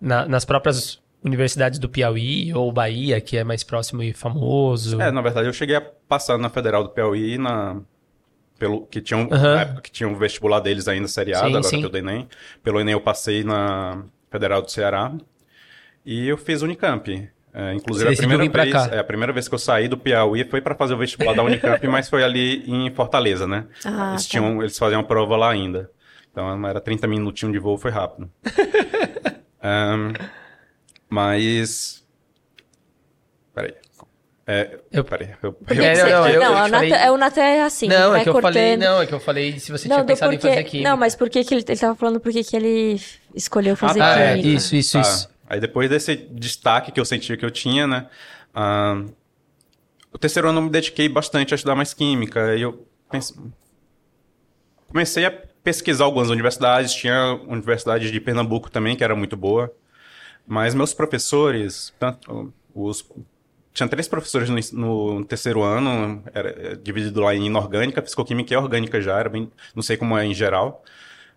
na- 0.00 0.26
nas 0.26 0.46
próprias 0.46 0.98
universidades 1.22 1.78
do 1.78 1.90
Piauí 1.90 2.52
ou 2.54 2.72
Bahia, 2.72 3.20
que 3.20 3.36
é 3.36 3.44
mais 3.44 3.62
próximo 3.62 4.02
e 4.02 4.14
famoso? 4.14 4.98
É, 5.00 5.10
na 5.12 5.20
verdade, 5.20 5.46
eu 5.46 5.52
cheguei 5.52 5.76
a 5.76 5.80
passar 5.82 6.38
na 6.38 6.48
Federal 6.48 6.82
do 6.84 6.88
Piauí, 6.88 7.36
na... 7.36 7.80
Pelo, 8.58 8.86
que 8.86 9.00
tinha 9.02 9.18
um, 9.18 9.28
na 9.28 9.60
época 9.60 9.80
que 9.82 9.90
tinha 9.90 10.08
um 10.08 10.14
vestibular 10.16 10.60
deles 10.60 10.88
ainda 10.88 11.06
seriado, 11.08 11.44
Sim, 11.44 11.50
agora 11.50 11.62
sim. 11.64 11.80
que 11.80 11.84
eu 11.86 11.90
dei 11.90 12.00
Enem. 12.00 12.28
Pelo 12.62 12.80
Enem 12.80 12.92
eu 12.92 13.00
passei 13.00 13.44
na 13.44 14.04
Federal 14.30 14.62
do 14.62 14.70
Ceará. 14.70 15.12
E 16.04 16.28
eu 16.28 16.36
fiz 16.36 16.62
Unicamp. 16.62 17.28
É, 17.54 17.74
inclusive, 17.74 18.12
a 18.14 18.16
primeira, 18.16 18.48
vez, 18.48 18.74
é, 18.92 18.98
a 18.98 19.04
primeira 19.04 19.32
vez 19.32 19.46
que 19.46 19.54
eu 19.54 19.58
saí 19.58 19.86
do 19.86 19.98
Piauí 19.98 20.42
foi 20.44 20.62
para 20.62 20.74
fazer 20.74 20.94
o 20.94 20.98
vestibular 20.98 21.34
da 21.34 21.42
Unicamp, 21.42 21.86
mas 21.86 22.08
foi 22.08 22.24
ali 22.24 22.64
em 22.66 22.90
Fortaleza, 22.94 23.46
né? 23.46 23.66
Ah, 23.84 24.10
eles, 24.12 24.24
tá. 24.24 24.30
tinham, 24.30 24.62
eles 24.62 24.78
faziam 24.78 25.00
a 25.02 25.04
prova 25.04 25.36
lá 25.36 25.50
ainda. 25.50 25.90
Então 26.30 26.66
era 26.66 26.80
30 26.80 27.06
minutinhos 27.06 27.52
de 27.52 27.58
voo, 27.58 27.76
foi 27.76 27.90
rápido. 27.90 28.30
Ahn, 29.62 30.12
mas. 31.10 32.02
Peraí. 33.54 33.74
É, 34.46 34.80
Eu- 34.90 35.04
peraí, 35.04 35.28
eu, 35.40 35.52
Porque 35.52 35.80
É, 35.80 35.94
não, 35.94 36.08
eu- 36.28 36.40
não, 36.40 36.64
eu 36.64 36.68
falei- 36.70 36.92
é, 36.92 37.10
o 37.12 37.16
Natan 37.16 37.40
é 37.42 37.62
assim. 37.62 37.86
não, 37.86 38.10
vai 38.10 38.20
é 38.20 38.22
que 38.24 38.28
eu 38.28 38.32
cortando. 38.32 38.52
falei, 38.54 38.76
não, 38.76 39.00
é 39.02 39.06
que 39.06 39.12
eu 39.14 39.20
falei 39.20 39.58
se 39.60 39.70
você 39.70 39.84
tinha 39.86 39.96
Não, 39.98 40.04
do 40.04 40.08
pensado 40.08 40.32
em 40.32 40.36
porquê- 40.36 40.48
fazer 40.48 40.64
química. 40.64 40.90
Não, 40.90 40.96
mas 40.96 41.14
por 41.14 41.30
que 41.30 41.44
que 41.44 41.54
ele, 41.54 41.64
ele 41.68 41.78
tava 41.78 41.94
falando 41.94 42.18
por 42.18 42.32
que 42.32 42.42
que 42.42 42.56
ele 42.56 43.00
escolheu 43.34 43.76
fazer 43.76 44.00
tá, 44.00 44.14
Ah, 44.14 44.18
é, 44.18 44.30
química? 44.32 44.48
isso, 44.48 44.74
isso, 44.74 44.92
Tá. 44.94 45.00
isso. 45.02 45.31
Aí 45.52 45.60
depois 45.60 45.90
desse 45.90 46.16
destaque 46.16 46.90
que 46.90 46.98
eu 46.98 47.04
sentia 47.04 47.36
que 47.36 47.44
eu 47.44 47.50
tinha, 47.50 47.86
né? 47.86 48.08
o 50.10 50.16
terceiro 50.16 50.48
ano 50.48 50.60
eu 50.60 50.62
me 50.62 50.70
dediquei 50.70 51.10
bastante 51.10 51.52
a 51.52 51.56
estudar 51.56 51.74
mais 51.74 51.92
química. 51.92 52.56
E 52.56 52.62
eu 52.62 52.86
pense- 53.10 53.38
comecei 54.88 55.26
a 55.26 55.30
pesquisar 55.30 56.04
algumas 56.04 56.30
universidades. 56.30 56.94
Tinha 56.94 57.14
a 57.14 57.34
Universidade 57.34 58.10
de 58.10 58.18
Pernambuco 58.18 58.70
também, 58.70 58.96
que 58.96 59.04
era 59.04 59.14
muito 59.14 59.36
boa. 59.36 59.70
Mas 60.46 60.74
meus 60.74 60.94
professores, 60.94 61.92
tanto 61.98 62.50
os 62.74 63.04
tinha 63.74 63.86
três 63.86 64.08
professores 64.08 64.48
no, 64.48 65.18
no 65.18 65.24
terceiro 65.26 65.62
ano, 65.62 66.22
era 66.32 66.48
é, 66.48 66.76
dividido 66.76 67.20
lá 67.20 67.34
em 67.34 67.44
inorgânica, 67.44 68.00
fisicoquímica 68.00 68.54
e 68.54 68.56
orgânica 68.56 69.02
já, 69.02 69.18
era 69.18 69.28
bem, 69.28 69.50
não 69.74 69.82
sei 69.82 69.98
como 69.98 70.16
é 70.16 70.24
em 70.24 70.32
geral. 70.32 70.82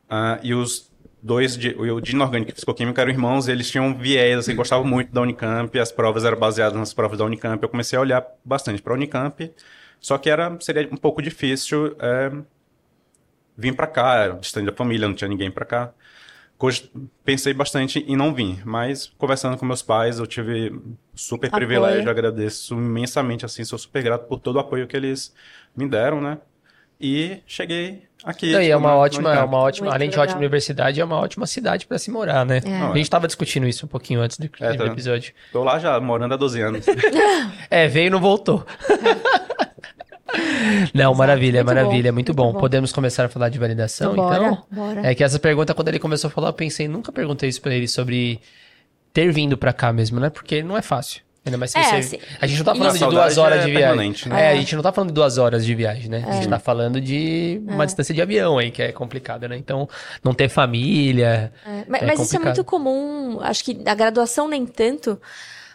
Ah, 0.10 0.40
e 0.42 0.54
os 0.54 0.90
dois, 1.26 1.58
de, 1.58 1.70
o 1.70 2.00
de 2.00 2.12
inorgânica 2.12 2.52
e 2.52 2.54
fisicoquímica 2.54 3.02
eram 3.02 3.12
irmãos, 3.12 3.48
eles 3.48 3.70
tinham 3.70 3.98
viés, 3.98 4.38
assim, 4.38 4.56
gostavam 4.56 4.86
muito 4.86 5.12
da 5.12 5.22
Unicamp, 5.22 5.78
as 5.80 5.92
provas 5.92 6.24
eram 6.24 6.38
baseadas 6.38 6.78
nas 6.78 6.94
provas 6.94 7.18
da 7.18 7.26
Unicamp. 7.26 7.62
Eu 7.64 7.68
comecei 7.68 7.98
a 7.98 8.02
olhar 8.02 8.24
bastante 8.44 8.80
para 8.80 8.94
a 8.94 8.96
Unicamp, 8.96 9.52
só 10.00 10.20
que 10.20 10.30
era, 10.30 10.56
seria 10.62 10.88
um 10.92 10.98
pouco 10.98 11.24
difícil 11.24 11.96
é, 12.00 12.32
vir 13.58 13.76
para 13.76 13.88
cá, 13.88 14.16
era 14.18 14.34
distante 14.36 14.68
da 14.68 14.72
família, 14.72 15.08
não 15.08 15.16
tinha 15.16 15.28
ninguém 15.28 15.50
para 15.50 15.66
cá. 15.66 15.94
Pensei 17.26 17.54
bastante 17.54 18.00
em 18.08 18.16
não 18.16 18.34
vir, 18.34 18.66
mas 18.66 19.08
conversando 19.18 19.58
com 19.58 19.66
meus 19.66 19.82
pais, 19.82 20.20
eu 20.20 20.28
tive 20.28 20.80
super 21.16 21.48
Apoio. 21.48 21.68
privilégio, 21.68 22.10
agradeço 22.10 22.76
imensamente, 22.76 23.44
assim, 23.46 23.64
sou 23.66 23.80
super 23.80 24.04
grato 24.04 24.28
por 24.28 24.40
todo 24.40 24.58
o 24.58 24.60
apoio 24.60 24.88
que 24.88 24.96
eles 24.96 25.34
me 25.76 25.88
deram, 25.90 26.22
né? 26.22 26.38
E 27.00 27.40
cheguei 27.46 28.04
aqui. 28.24 28.52
Não, 28.52 28.62
e 28.62 28.66
é 28.66 28.68
tipo, 28.68 28.78
uma 28.80 28.90
na 28.90 28.96
ótima, 28.96 29.30
é 29.30 29.32
Unicamp. 29.34 29.48
uma 29.54 29.58
ótima, 29.64 29.86
Muito 29.86 29.96
além 29.96 30.10
de 30.10 30.14
legal. 30.14 30.24
ótima 30.24 30.40
universidade, 30.40 31.02
é 31.02 31.04
uma 31.06 31.18
ótima 31.18 31.46
cidade 31.46 31.86
pra 31.86 31.98
se 32.00 32.10
morar, 32.10 32.46
né? 32.46 32.62
É. 32.66 32.78
A 32.92 32.96
gente 32.96 33.10
tava 33.10 33.28
discutindo 33.28 33.68
isso 33.68 33.86
um 33.86 33.90
pouquinho 33.90 34.22
antes 34.22 34.38
do, 34.38 34.50
É, 34.60 34.72
do 34.74 34.78
tá. 34.86 34.92
episódio. 34.92 35.34
Tô 35.52 35.64
lá 35.64 35.78
já, 35.78 36.00
morando 36.00 36.34
há 36.34 36.38
12 36.38 36.62
anos. 36.62 36.86
É, 37.70 37.88
veio 37.88 38.08
e 38.08 38.10
não 38.10 38.20
voltou. 38.22 38.66
Não, 40.94 41.14
maravilha, 41.14 41.64
Muito 41.64 41.68
maravilha, 41.76 42.12
bom, 42.12 42.16
muito, 42.16 42.30
muito 42.30 42.34
bom. 42.34 42.54
bom. 42.54 42.60
Podemos 42.60 42.92
começar 42.92 43.26
a 43.26 43.30
falar 43.30 43.48
de 43.50 43.58
validação, 43.60 44.12
Então, 44.14 44.26
bora, 44.26 44.38
então? 44.46 44.64
bora. 44.72 45.08
É 45.08 45.16
que 45.16 45.24
essa 45.24 45.40
pergunta, 45.40 45.74
quando 45.74 45.88
ele 45.88 46.00
começou 46.00 46.28
a 46.28 46.32
falar, 46.32 46.50
eu 46.50 46.54
pensei, 46.54 46.88
nunca 46.88 47.12
perguntei 47.12 47.48
isso 47.48 47.62
pra 47.62 47.74
ele 47.74 47.88
sobre 47.88 48.42
ter 49.14 49.32
vindo 49.32 49.58
pra 49.58 49.72
cá 49.72 49.94
mesmo, 49.94 50.20
né? 50.20 50.30
Porque 50.30 50.62
não 50.62 50.76
é 50.78 50.82
fácil. 50.82 51.22
Ainda 51.46 51.58
mais 51.60 51.72
se 51.72 51.78
É, 51.78 51.84
você... 51.84 51.96
assim, 52.16 52.20
A 52.42 52.48
gente 52.48 52.58
não 52.58 52.66
tá 52.66 52.76
falando 52.76 52.90
A 52.96 52.98
de 52.98 53.06
duas 53.16 53.38
horas 53.38 53.60
é 53.60 53.66
de 53.66 53.72
viagem. 53.72 54.14
né? 54.28 54.42
É, 54.42 54.48
a 54.48 54.54
É. 54.54 54.58
gente 54.58 54.76
não 54.76 54.82
tá 54.82 54.92
falando 54.92 55.10
de 55.10 55.14
duas 55.14 55.38
horas 55.38 55.64
de 55.66 55.76
viagem, 55.76 56.10
né? 56.10 56.24
A 56.28 56.32
gente 56.34 56.48
tá 56.50 56.58
falando 56.60 57.00
de 57.00 57.62
uma 57.68 57.86
distância 57.86 58.16
de 58.16 58.22
avião 58.22 58.58
aí, 58.58 58.72
que 58.72 58.82
é 58.82 58.92
complicada, 58.92 59.48
né? 59.48 59.56
Então, 59.56 59.88
não 60.24 60.34
ter 60.34 60.50
família. 60.50 61.54
É, 61.66 61.86
mas 61.88 62.02
É 62.02 62.06
mas 62.08 62.20
isso 62.20 62.36
é 62.36 62.40
muito 62.40 62.64
comum, 62.64 63.40
acho 63.42 63.64
que 63.64 63.80
a 63.86 63.94
graduação 63.94 64.48
nem 64.48 64.66
tanto, 64.66 65.22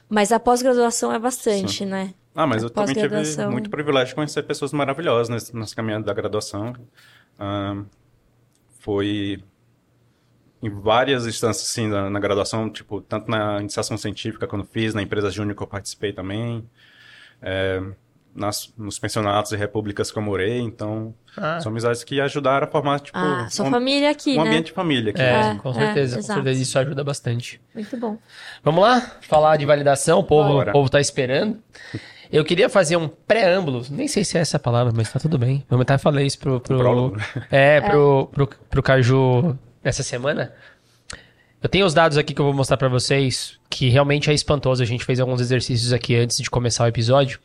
mas 0.08 0.32
a 0.32 0.40
pós-graduação 0.40 1.12
é 1.12 1.18
bastante, 1.18 1.86
né? 1.86 2.14
Ah, 2.34 2.46
mas 2.46 2.62
eu 2.62 2.70
também 2.70 2.94
tive 2.94 3.46
muito 3.46 3.70
privilégio 3.70 4.08
de 4.08 4.14
conhecer 4.14 4.42
pessoas 4.42 4.72
maravilhosas 4.72 5.28
nesse, 5.28 5.54
nessa 5.56 5.74
caminhada 5.74 6.04
da 6.04 6.12
graduação. 6.12 6.74
Ah, 7.38 7.76
foi 8.80 9.42
em 10.62 10.68
várias 10.68 11.26
instâncias, 11.26 11.68
assim, 11.70 11.88
na, 11.88 12.10
na 12.10 12.20
graduação, 12.20 12.68
tipo, 12.70 13.00
tanto 13.00 13.30
na 13.30 13.60
iniciação 13.60 13.96
científica, 13.96 14.46
quando 14.46 14.64
fiz, 14.64 14.94
na 14.94 15.02
empresa 15.02 15.30
júnior 15.30 15.56
que 15.56 15.62
eu 15.62 15.66
participei 15.66 16.12
também, 16.12 16.68
é, 17.40 17.80
nas, 18.34 18.72
nos 18.76 18.98
pensionatos 18.98 19.52
e 19.52 19.56
repúblicas 19.56 20.10
que 20.12 20.18
eu 20.18 20.22
morei, 20.22 20.60
então, 20.60 21.14
Ah. 21.36 21.58
são 21.60 21.72
amizades 21.72 22.04
que 22.04 22.20
ajudaram 22.20 22.66
a 22.66 22.70
formar, 22.70 23.00
tipo, 23.00 23.16
Ah, 23.18 23.48
sua 23.50 23.66
um, 23.66 23.70
família 23.70 24.10
aqui, 24.10 24.32
um 24.38 24.42
né? 24.42 24.48
ambiente 24.50 24.66
de 24.66 24.72
família 24.72 25.10
aqui. 25.10 25.22
É, 25.22 25.44
mesmo. 25.44 25.62
com 25.62 25.70
é, 25.70 25.74
certeza, 25.74 26.14
com 26.16 26.20
exato. 26.20 26.34
certeza. 26.40 26.62
Isso 26.62 26.78
ajuda 26.78 27.02
bastante. 27.02 27.60
Muito 27.74 27.96
bom. 27.96 28.18
Vamos 28.62 28.82
lá? 28.82 29.00
Falar 29.22 29.56
de 29.56 29.64
validação, 29.64 30.18
o 30.20 30.24
povo, 30.24 30.48
Bora. 30.50 30.70
o 30.70 30.72
povo 30.74 30.88
tá 30.90 31.00
esperando. 31.00 31.58
Eu 32.30 32.44
queria 32.44 32.68
fazer 32.68 32.96
um 32.96 33.08
preâmbulo, 33.08 33.82
nem 33.90 34.06
sei 34.06 34.24
se 34.24 34.38
é 34.38 34.42
essa 34.42 34.56
a 34.56 34.60
palavra, 34.60 34.92
mas 34.94 35.10
tá 35.12 35.18
tudo 35.18 35.36
bem. 35.36 35.64
Vamos 35.68 35.82
até 35.82 35.98
falar 35.98 36.22
isso 36.22 36.38
pro. 36.38 36.60
pro 36.60 36.78
prólogo. 36.78 37.16
é, 37.50 37.80
pro, 37.80 38.28
pro, 38.32 38.46
pro 38.68 38.82
Caju 38.82 39.58
essa 39.82 40.02
semana. 40.02 40.52
Eu 41.62 41.68
tenho 41.68 41.84
os 41.84 41.92
dados 41.92 42.16
aqui 42.16 42.32
que 42.32 42.40
eu 42.40 42.44
vou 42.46 42.54
mostrar 42.54 42.76
pra 42.76 42.88
vocês, 42.88 43.58
que 43.68 43.88
realmente 43.90 44.30
é 44.30 44.34
espantoso. 44.34 44.82
A 44.82 44.86
gente 44.86 45.04
fez 45.04 45.20
alguns 45.20 45.40
exercícios 45.40 45.92
aqui 45.92 46.16
antes 46.16 46.38
de 46.38 46.48
começar 46.50 46.84
o 46.84 46.88
episódio. 46.88 47.38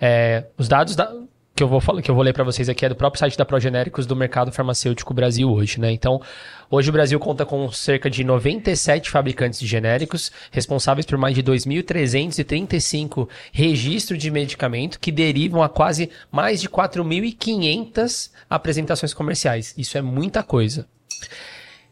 É, 0.00 0.44
os 0.58 0.68
dados 0.68 0.94
da- 0.94 1.10
que, 1.56 1.62
eu 1.64 1.66
vou, 1.68 1.80
que 2.00 2.08
eu 2.08 2.14
vou 2.14 2.22
ler 2.22 2.32
pra 2.32 2.44
vocês 2.44 2.68
aqui 2.68 2.84
é 2.84 2.88
do 2.88 2.94
próprio 2.94 3.18
site 3.18 3.36
da 3.36 3.44
Progenéricos 3.44 4.06
do 4.06 4.14
mercado 4.14 4.52
farmacêutico 4.52 5.12
Brasil 5.12 5.50
hoje, 5.50 5.80
né? 5.80 5.90
Então, 5.90 6.20
hoje 6.70 6.88
o 6.88 6.92
Brasil 6.92 7.18
conta 7.18 7.44
com 7.44 7.72
cerca 7.72 8.08
de 8.08 8.22
97 8.22 9.10
fabricantes 9.10 9.58
de 9.58 9.66
genéricos, 9.66 10.30
responsáveis 10.52 11.04
por 11.04 11.18
mais 11.18 11.34
de 11.34 11.42
2.335 11.42 13.28
registros 13.50 14.18
de 14.18 14.30
medicamento, 14.30 15.00
que 15.00 15.10
derivam 15.10 15.62
a 15.62 15.68
quase 15.68 16.10
mais 16.30 16.60
de 16.60 16.68
4.500 16.68 18.30
apresentações 18.48 19.12
comerciais. 19.12 19.74
Isso 19.76 19.98
é 19.98 20.02
muita 20.02 20.42
coisa. 20.44 20.86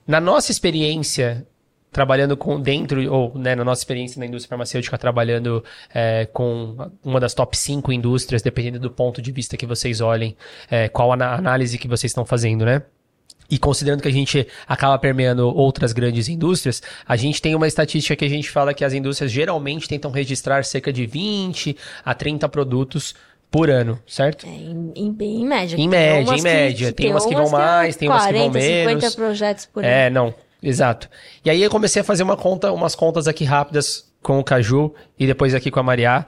Na 0.07 0.21
nossa 0.21 0.53
experiência 0.53 1.47
trabalhando 1.97 2.37
com 2.37 2.61
dentro, 2.61 3.11
ou 3.11 3.39
né, 3.39 3.55
na 3.55 3.65
nossa 3.65 3.81
experiência 3.81 4.21
na 4.21 4.27
indústria 4.27 4.51
farmacêutica, 4.51 4.99
trabalhando 4.99 5.65
é, 5.95 6.27
com 6.27 6.91
uma 7.03 7.19
das 7.19 7.33
top 7.33 7.57
5 7.57 7.91
indústrias, 7.91 8.43
dependendo 8.43 8.79
do 8.79 8.91
ponto 8.91 9.23
de 9.23 9.33
vista 9.33 9.57
que 9.57 9.65
vocês 9.65 10.03
olhem, 10.03 10.37
é, 10.71 10.89
qual 10.91 11.11
a 11.11 11.15
análise 11.15 11.79
que 11.79 11.89
vocês 11.89 12.11
estão 12.11 12.27
fazendo, 12.27 12.67
né? 12.67 12.83
E 13.49 13.59
considerando 13.59 14.03
que 14.03 14.09
a 14.09 14.13
gente 14.13 14.47
acaba 14.67 14.99
permeando 14.99 15.49
outras 15.49 15.95
grandes 15.95 16.29
indústrias, 16.29 16.83
a 17.07 17.17
gente 17.17 17.41
tem 17.41 17.55
uma 17.55 17.67
estatística 17.67 18.15
que 18.15 18.25
a 18.27 18.29
gente 18.29 18.51
fala 18.51 18.75
que 18.75 18.85
as 18.85 18.93
indústrias 18.93 19.33
geralmente 19.33 19.89
tentam 19.89 20.11
registrar 20.11 20.65
cerca 20.65 20.93
de 20.93 21.07
20 21.07 21.77
a 22.05 22.13
30 22.13 22.47
produtos 22.51 23.15
por 23.51 23.71
ano, 23.71 23.99
certo? 24.07 24.47
É, 24.47 24.51
em, 24.51 24.93
em, 24.95 25.17
em 25.21 25.47
média. 25.47 25.75
Em 25.75 25.79
Tem 25.79 25.89
média, 25.89 26.35
em 26.35 26.43
média. 26.43 26.93
Tem 26.93 27.11
umas 27.11 27.25
que 27.25 27.35
vão 27.35 27.47
é 27.47 27.51
mais, 27.51 27.97
tem 27.97 28.09
umas 28.09 28.27
que 28.27 28.33
vão 28.33 28.51
40, 28.51 28.59
menos. 28.59 29.05
50 29.05 29.17
projetos 29.17 29.67
por 29.67 29.85
ano. 29.85 29.93
É, 29.93 30.11
não, 30.11 30.35
exato. 30.63 31.09
E 31.45 31.51
aí 31.51 31.63
eu 31.63 31.71
comecei 31.71 32.03
a 32.03 32.05
fazer 32.05 32.23
uma 32.23 32.37
conta, 32.37 32.73
umas 32.73 32.95
contas 32.95 33.27
aqui 33.29 33.45
rápidas 33.45 34.13
com 34.23 34.39
o 34.39 34.45
Caju 34.45 34.93
e 35.19 35.27
depois 35.27 35.55
aqui 35.55 35.71
com 35.71 35.81
a 35.81 35.83
Mariá, 35.83 36.27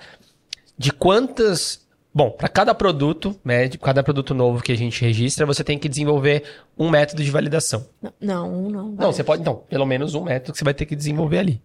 de 0.77 0.93
quantas. 0.93 1.87
Bom, 2.15 2.31
para 2.31 2.49
cada 2.49 2.75
produto 2.75 3.37
médio, 3.45 3.79
cada 3.79 4.03
produto 4.03 4.35
novo 4.35 4.63
que 4.63 4.73
a 4.73 4.77
gente 4.77 5.05
registra, 5.05 5.45
você 5.45 5.63
tem 5.63 5.79
que 5.79 5.89
desenvolver 5.89 6.43
um 6.77 6.89
método 6.89 7.23
de 7.23 7.31
validação. 7.31 7.87
Não, 8.01 8.13
não. 8.21 8.71
Não, 8.71 8.91
Não, 8.93 9.13
você 9.13 9.23
pode, 9.23 9.45
não, 9.45 9.57
pelo 9.57 9.85
menos 9.85 10.15
um 10.15 10.25
método 10.25 10.53
que 10.53 10.59
você 10.59 10.65
vai 10.65 10.75
ter 10.75 10.87
que 10.87 10.97
desenvolver 10.97 11.39
ali. 11.39 11.63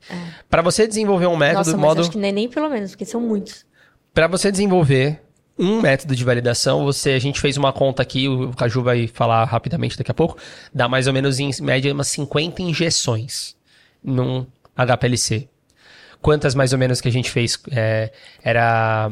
Para 0.50 0.62
você 0.62 0.86
desenvolver 0.86 1.28
um 1.28 1.38
método, 1.38 1.70
É. 1.70 1.72
Nossa, 1.72 1.72
mas 1.72 1.80
modo 1.80 2.02
acho 2.02 2.12
que 2.12 2.18
nem, 2.18 2.32
nem 2.32 2.50
pelo 2.50 2.70
menos, 2.70 2.92
porque 2.92 3.06
são 3.06 3.22
muitos. 3.22 3.66
Para 4.13 4.28
você 4.28 4.52
desenvolver 4.52 5.23
um 5.58 5.82
método 5.82 6.16
de 6.16 6.24
validação, 6.24 6.84
você 6.84 7.12
a 7.12 7.20
gente 7.20 7.39
fez 7.39 7.58
uma 7.58 7.72
conta 7.72 8.02
aqui, 8.02 8.28
o 8.28 8.52
Caju 8.54 8.82
vai 8.82 9.08
falar 9.08 9.44
rapidamente 9.46 9.98
daqui 9.98 10.10
a 10.10 10.13
pouco, 10.13 10.38
dá 10.74 10.88
mais 10.89 11.06
ou 11.08 11.13
menos 11.13 11.39
em 11.39 11.52
média 11.62 11.94
umas 11.94 12.08
50 12.08 12.62
injeções 12.62 13.56
num 14.04 14.46
HPLC. 14.76 15.48
Quantas 16.22 16.56
mais 16.56 16.72
ou 16.74 16.80
menos 16.80 17.02
que 17.02 17.08
a 17.08 17.12
gente 17.12 17.30
fez? 17.30 17.60
É, 17.72 18.12
era 18.44 19.12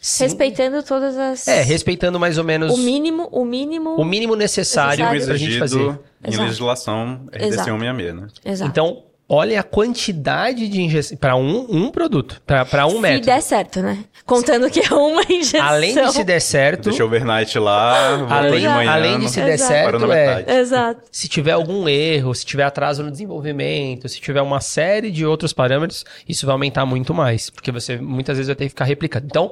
cin- 0.00 0.24
Respeitando 0.24 0.82
todas 0.82 1.16
as. 1.16 1.46
É, 1.46 1.62
respeitando 1.62 2.18
mais 2.18 2.38
ou 2.38 2.44
menos 2.44 2.72
O 2.72 2.78
mínimo, 2.78 3.28
o 3.30 3.44
mínimo. 3.44 3.94
o 3.96 4.04
mínimo 4.04 4.34
necessário 4.34 5.04
Necessário. 5.04 5.26
pra 5.26 5.36
gente 5.36 5.58
fazer. 5.58 5.78
em 6.24 6.28
Exato. 6.30 6.44
legislação 6.44 7.26
RDC 7.30 7.46
Exato. 7.46 7.64
166, 7.70 8.14
né? 8.14 8.28
Exato. 8.44 8.70
Então, 8.70 9.02
olha 9.28 9.60
a 9.60 9.62
quantidade 9.62 10.68
de 10.68 10.80
injeção 10.80 11.16
para 11.18 11.36
um, 11.36 11.66
um 11.68 11.90
produto, 11.90 12.40
para 12.46 12.86
um 12.86 12.92
Se 12.92 12.98
método. 12.98 13.26
der 13.26 13.42
certo, 13.42 13.82
né? 13.82 13.98
Contando 14.24 14.70
que 14.70 14.80
é 14.80 14.94
uma 14.94 15.22
injeção. 15.28 15.62
Além 15.66 15.94
de 15.94 16.12
se 16.12 16.24
der 16.24 16.40
certo, 16.40 16.84
Deixei 16.84 17.02
o 17.02 17.06
overnight 17.06 17.58
lá, 17.58 18.26
além, 18.30 18.60
de 18.60 18.68
manhã. 18.68 18.90
além 18.90 19.18
de 19.18 19.28
se 19.28 19.40
der 19.40 19.54
Exato. 19.54 19.72
Certo, 19.72 20.06
na 20.06 20.16
é, 20.16 20.26
metade. 20.36 20.58
Exato. 20.58 21.00
se 21.12 21.28
tiver 21.28 21.52
algum 21.52 21.88
erro, 21.88 22.34
se 22.34 22.44
tiver 22.46 22.62
atraso 22.64 23.02
no 23.02 23.10
desenvolvimento, 23.10 24.08
se 24.08 24.20
tiver 24.20 24.40
uma 24.42 24.60
série 24.60 25.10
de 25.10 25.24
outros 25.26 25.52
parâmetros, 25.52 26.04
isso 26.28 26.46
vai 26.46 26.52
aumentar 26.54 26.84
muito 26.86 27.12
mais, 27.12 27.50
porque 27.50 27.70
você 27.72 27.96
muitas 27.98 28.36
vezes 28.36 28.48
vai 28.48 28.56
ter 28.56 28.64
que 28.64 28.70
ficar 28.70 28.84
replicando. 28.84 29.26
Então, 29.26 29.50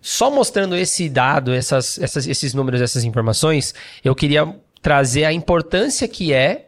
só 0.00 0.30
mostrando 0.30 0.76
esse 0.76 1.08
dado, 1.08 1.52
essas, 1.54 1.98
essas- 1.98 2.26
esses 2.26 2.52
números, 2.52 2.80
essas 2.80 3.04
informações, 3.04 3.74
eu 4.04 4.14
queria 4.14 4.54
trazer 4.82 5.24
a 5.24 5.32
importância 5.32 6.06
que 6.06 6.32
é 6.32 6.66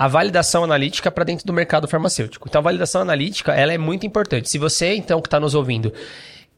a 0.00 0.08
validação 0.08 0.64
analítica 0.64 1.10
para 1.10 1.24
dentro 1.24 1.46
do 1.46 1.52
mercado 1.52 1.86
farmacêutico. 1.86 2.48
Então, 2.48 2.60
a 2.60 2.62
validação 2.62 3.02
analítica 3.02 3.52
ela 3.52 3.70
é 3.70 3.76
muito 3.76 4.06
importante. 4.06 4.48
Se 4.48 4.56
você, 4.56 4.94
então, 4.94 5.20
que 5.20 5.26
está 5.26 5.38
nos 5.38 5.54
ouvindo, 5.54 5.92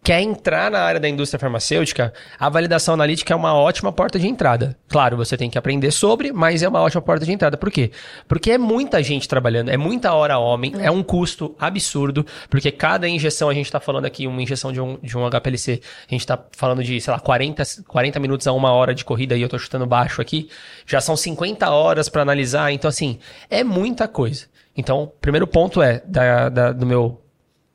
quer 0.03 0.21
entrar 0.21 0.71
na 0.71 0.81
área 0.81 0.99
da 0.99 1.09
indústria 1.09 1.39
farmacêutica, 1.39 2.13
a 2.39 2.49
validação 2.49 2.95
analítica 2.95 3.33
é 3.33 3.37
uma 3.37 3.55
ótima 3.55 3.93
porta 3.93 4.19
de 4.19 4.27
entrada. 4.27 4.77
Claro, 4.89 5.17
você 5.17 5.37
tem 5.37 5.49
que 5.49 5.57
aprender 5.57 5.93
sobre, 5.93 6.33
mas 6.33 6.63
é 6.63 6.69
uma 6.69 6.81
ótima 6.81 7.01
porta 7.01 7.25
de 7.25 7.33
entrada. 7.33 7.57
Por 7.57 7.71
quê? 7.71 7.93
Porque 8.27 8.51
é 8.51 8.59
muita 8.59 9.01
gente 9.03 9.29
trabalhando, 9.29 9.71
é 9.71 9.77
muita 9.77 10.13
hora 10.13 10.39
homem, 10.39 10.73
é, 10.79 10.87
é 10.87 10.91
um 10.91 11.03
custo 11.03 11.55
absurdo, 11.59 12.27
porque 12.51 12.73
cada 12.73 13.09
injeção, 13.09 13.49
a 13.49 13.55
gente 13.55 13.67
está 13.67 13.79
falando 13.79 14.05
aqui, 14.05 14.27
uma 14.27 14.43
injeção 14.43 14.73
de 14.73 14.81
um, 14.81 14.99
de 15.01 15.17
um 15.17 15.29
HPLC, 15.29 15.81
a 16.09 16.11
gente 16.11 16.21
está 16.21 16.39
falando 16.51 16.83
de, 16.83 17.01
sei 17.01 17.13
lá, 17.13 17.21
40, 17.21 17.63
40 17.87 18.19
minutos 18.19 18.47
a 18.49 18.53
uma 18.53 18.73
hora 18.73 18.95
de 18.95 19.05
corrida, 19.05 19.37
e 19.37 19.41
eu 19.41 19.47
estou 19.47 19.59
chutando 19.59 19.87
baixo 19.87 20.21
aqui, 20.21 20.49
já 20.85 21.01
são 21.01 21.17
50 21.17 21.71
horas 21.71 22.09
para 22.09 22.23
analisar, 22.23 22.73
então 22.73 22.89
assim, 22.89 23.19
é 23.49 23.63
muita 23.63 24.09
coisa. 24.09 24.47
Então, 24.77 25.03
o 25.03 25.07
primeiro 25.07 25.47
ponto 25.47 25.83
é, 25.83 26.03
da, 26.07 26.49
da, 26.49 26.73
do 26.73 26.87
meu 26.87 27.22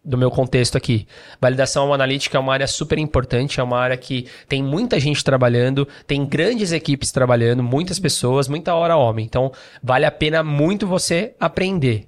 do 0.08 0.18
meu 0.18 0.32
contexto 0.32 0.78
aqui. 0.78 1.06
Validação 1.40 1.94
analítica 1.94 2.38
é 2.38 2.40
uma 2.40 2.54
área 2.54 2.66
super 2.66 2.98
importante, 2.98 3.60
é 3.60 3.64
uma 3.64 3.78
área 3.78 3.98
que 3.98 4.26
tem 4.48 4.64
muita 4.64 4.98
gente 5.00 5.22
trabalhando, 5.22 5.86
tem 6.08 6.26
grandes 6.26 6.72
equipes 6.72 7.12
trabalhando, 7.12 7.62
muitas 7.62 8.00
pessoas, 8.00 8.48
muita 8.48 8.74
hora 8.74 8.96
homem. 8.96 9.26
Então, 9.26 9.52
vale 9.84 10.06
a 10.06 10.12
pena 10.12 10.42
muito 10.42 10.88
você 10.88 11.36
aprender. 11.38 12.08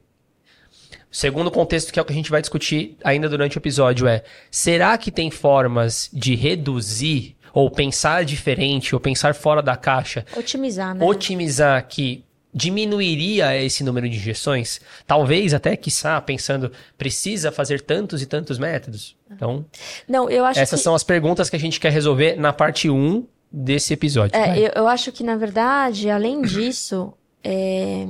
Segundo 1.12 1.52
contexto, 1.52 1.92
que 1.92 2.00
é 2.00 2.02
o 2.02 2.06
que 2.06 2.14
a 2.14 2.16
gente 2.16 2.32
vai 2.32 2.40
discutir 2.40 2.96
ainda 3.04 3.28
durante 3.28 3.58
o 3.58 3.60
episódio, 3.60 4.08
é: 4.08 4.24
será 4.50 4.98
que 4.98 5.12
tem 5.12 5.30
formas 5.30 6.10
de 6.14 6.36
reduzir 6.36 7.36
ou 7.52 7.70
pensar 7.70 8.24
diferente 8.24 8.94
ou 8.94 9.02
pensar 9.02 9.34
fora 9.36 9.62
da 9.62 9.76
caixa? 9.76 10.26
Otimizar, 10.38 10.96
né? 10.96 11.04
Otimizar 11.04 11.86
que 11.88 12.24
diminuiria 12.54 13.56
esse 13.56 13.84
número 13.84 14.10
de 14.10 14.18
injeções? 14.18 14.82
Talvez 15.06 15.54
até, 15.54 15.76
quiçá, 15.76 16.20
pensando, 16.20 16.72
precisa 16.98 17.52
fazer 17.52 17.82
tantos 17.82 18.22
e 18.22 18.26
tantos 18.26 18.58
métodos? 18.58 19.16
Então, 19.32 19.66
Não, 20.08 20.30
eu 20.30 20.46
acho 20.46 20.60
essas 20.60 20.80
que... 20.80 20.84
são 20.84 20.96
as 20.96 21.04
perguntas 21.04 21.50
que 21.50 21.56
a 21.56 21.60
gente 21.60 21.80
quer 21.80 21.92
resolver 21.92 22.36
na 22.36 22.52
parte 22.52 22.90
1 22.90 23.26
desse 23.52 23.94
episódio. 23.94 24.36
É, 24.36 24.58
eu, 24.58 24.72
eu, 24.76 24.88
acho 24.88 25.12
que, 25.12 25.24
na 25.24 25.36
verdade, 25.36 26.10
além 26.10 26.42
disso, 26.42 27.14
é... 27.44 28.06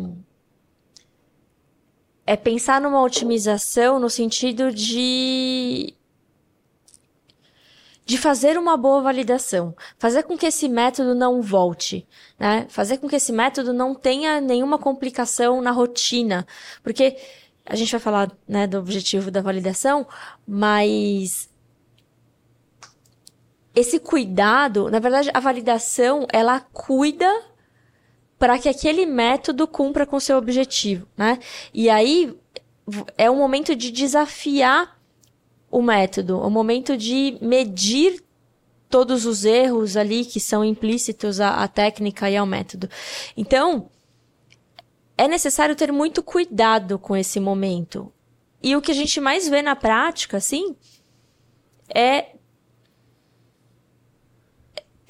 é 2.26 2.36
pensar 2.36 2.82
numa 2.82 3.02
otimização 3.02 4.00
no 4.00 4.10
sentido 4.10 4.72
de 4.72 5.94
de 8.10 8.18
fazer 8.18 8.58
uma 8.58 8.76
boa 8.76 9.04
validação, 9.04 9.76
fazer 10.00 10.24
com 10.24 10.36
que 10.36 10.48
esse 10.48 10.68
método 10.68 11.14
não 11.14 11.44
volte, 11.44 12.08
né? 12.40 12.66
Fazer 12.68 12.98
com 12.98 13.08
que 13.08 13.16
esse 13.16 13.32
método 13.32 13.72
não 13.72 13.94
tenha 13.94 14.42
nenhuma 14.42 14.80
complicação 14.80 15.62
na 15.62 15.70
rotina, 15.70 16.44
porque 16.82 17.16
a 17.64 17.76
gente 17.76 17.92
vai 17.92 18.00
falar, 18.00 18.32
né, 18.48 18.66
do 18.66 18.80
objetivo 18.80 19.30
da 19.30 19.42
validação, 19.42 20.08
mas 20.48 21.52
esse 23.76 24.00
cuidado, 24.00 24.90
na 24.90 24.98
verdade, 24.98 25.30
a 25.32 25.40
validação, 25.40 26.26
ela 26.34 26.60
cuida 26.60 27.32
para 28.40 28.58
que 28.58 28.68
aquele 28.68 29.06
método 29.06 29.68
cumpra 29.68 30.08
com 30.08 30.20
seu 30.20 30.36
objetivo, 30.36 31.08
né? 31.16 31.38
E 31.72 31.92
aí 31.92 32.36
é 33.16 33.30
um 33.30 33.38
momento 33.38 33.76
de 33.76 33.92
desafiar 33.92 34.99
o 35.72 35.82
método, 35.82 36.40
o 36.40 36.50
momento 36.50 36.98
de 36.98 37.38
medir 37.42 38.24
todos 38.90 39.26
os 39.26 39.46
erros 39.46 39.96
ali 39.96 40.26
que 40.26 40.40
são 40.40 40.66
implícitos 40.66 41.40
à, 41.40 41.64
à 41.64 41.68
técnica 41.68 42.30
e 42.30 42.36
ao 42.36 42.46
método. 42.46 42.90
Então, 43.38 43.90
é 45.18 45.28
necessário 45.28 45.76
ter 45.76 45.92
muito 45.92 46.24
cuidado 46.24 46.98
com 46.98 47.16
esse 47.16 47.40
momento. 47.40 48.12
E 48.64 48.76
o 48.76 48.82
que 48.82 48.92
a 48.92 48.96
gente 48.96 49.22
mais 49.22 49.48
vê 49.48 49.62
na 49.62 49.76
prática, 49.76 50.38
assim, 50.38 50.76
é 51.94 52.36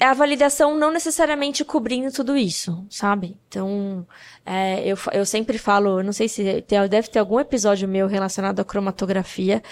a 0.04 0.14
validação 0.14 0.78
não 0.78 0.90
necessariamente 0.90 1.64
cobrindo 1.64 2.10
tudo 2.10 2.36
isso, 2.36 2.86
sabe? 2.88 3.36
Então, 3.46 4.06
é, 4.46 4.82
eu, 4.86 4.96
eu 5.12 5.26
sempre 5.26 5.58
falo, 5.58 6.02
não 6.02 6.12
sei 6.12 6.26
se 6.26 6.62
tem, 6.62 6.88
deve 6.88 7.08
ter 7.08 7.18
algum 7.18 7.38
episódio 7.38 7.86
meu 7.86 8.06
relacionado 8.06 8.60
à 8.60 8.64
cromatografia, 8.64 9.62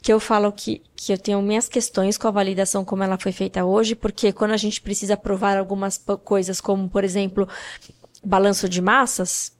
que 0.00 0.12
eu 0.12 0.20
falo 0.20 0.52
que, 0.52 0.82
que 0.94 1.12
eu 1.12 1.18
tenho 1.18 1.42
minhas 1.42 1.68
questões 1.68 2.16
com 2.16 2.28
a 2.28 2.30
validação 2.30 2.84
como 2.84 3.02
ela 3.02 3.18
foi 3.18 3.32
feita 3.32 3.64
hoje, 3.64 3.96
porque 3.96 4.32
quando 4.32 4.52
a 4.52 4.56
gente 4.56 4.80
precisa 4.80 5.16
provar 5.16 5.58
algumas 5.58 5.98
coisas, 6.24 6.60
como, 6.60 6.88
por 6.88 7.02
exemplo, 7.02 7.48
balanço 8.24 8.68
de 8.68 8.80
massas, 8.80 9.52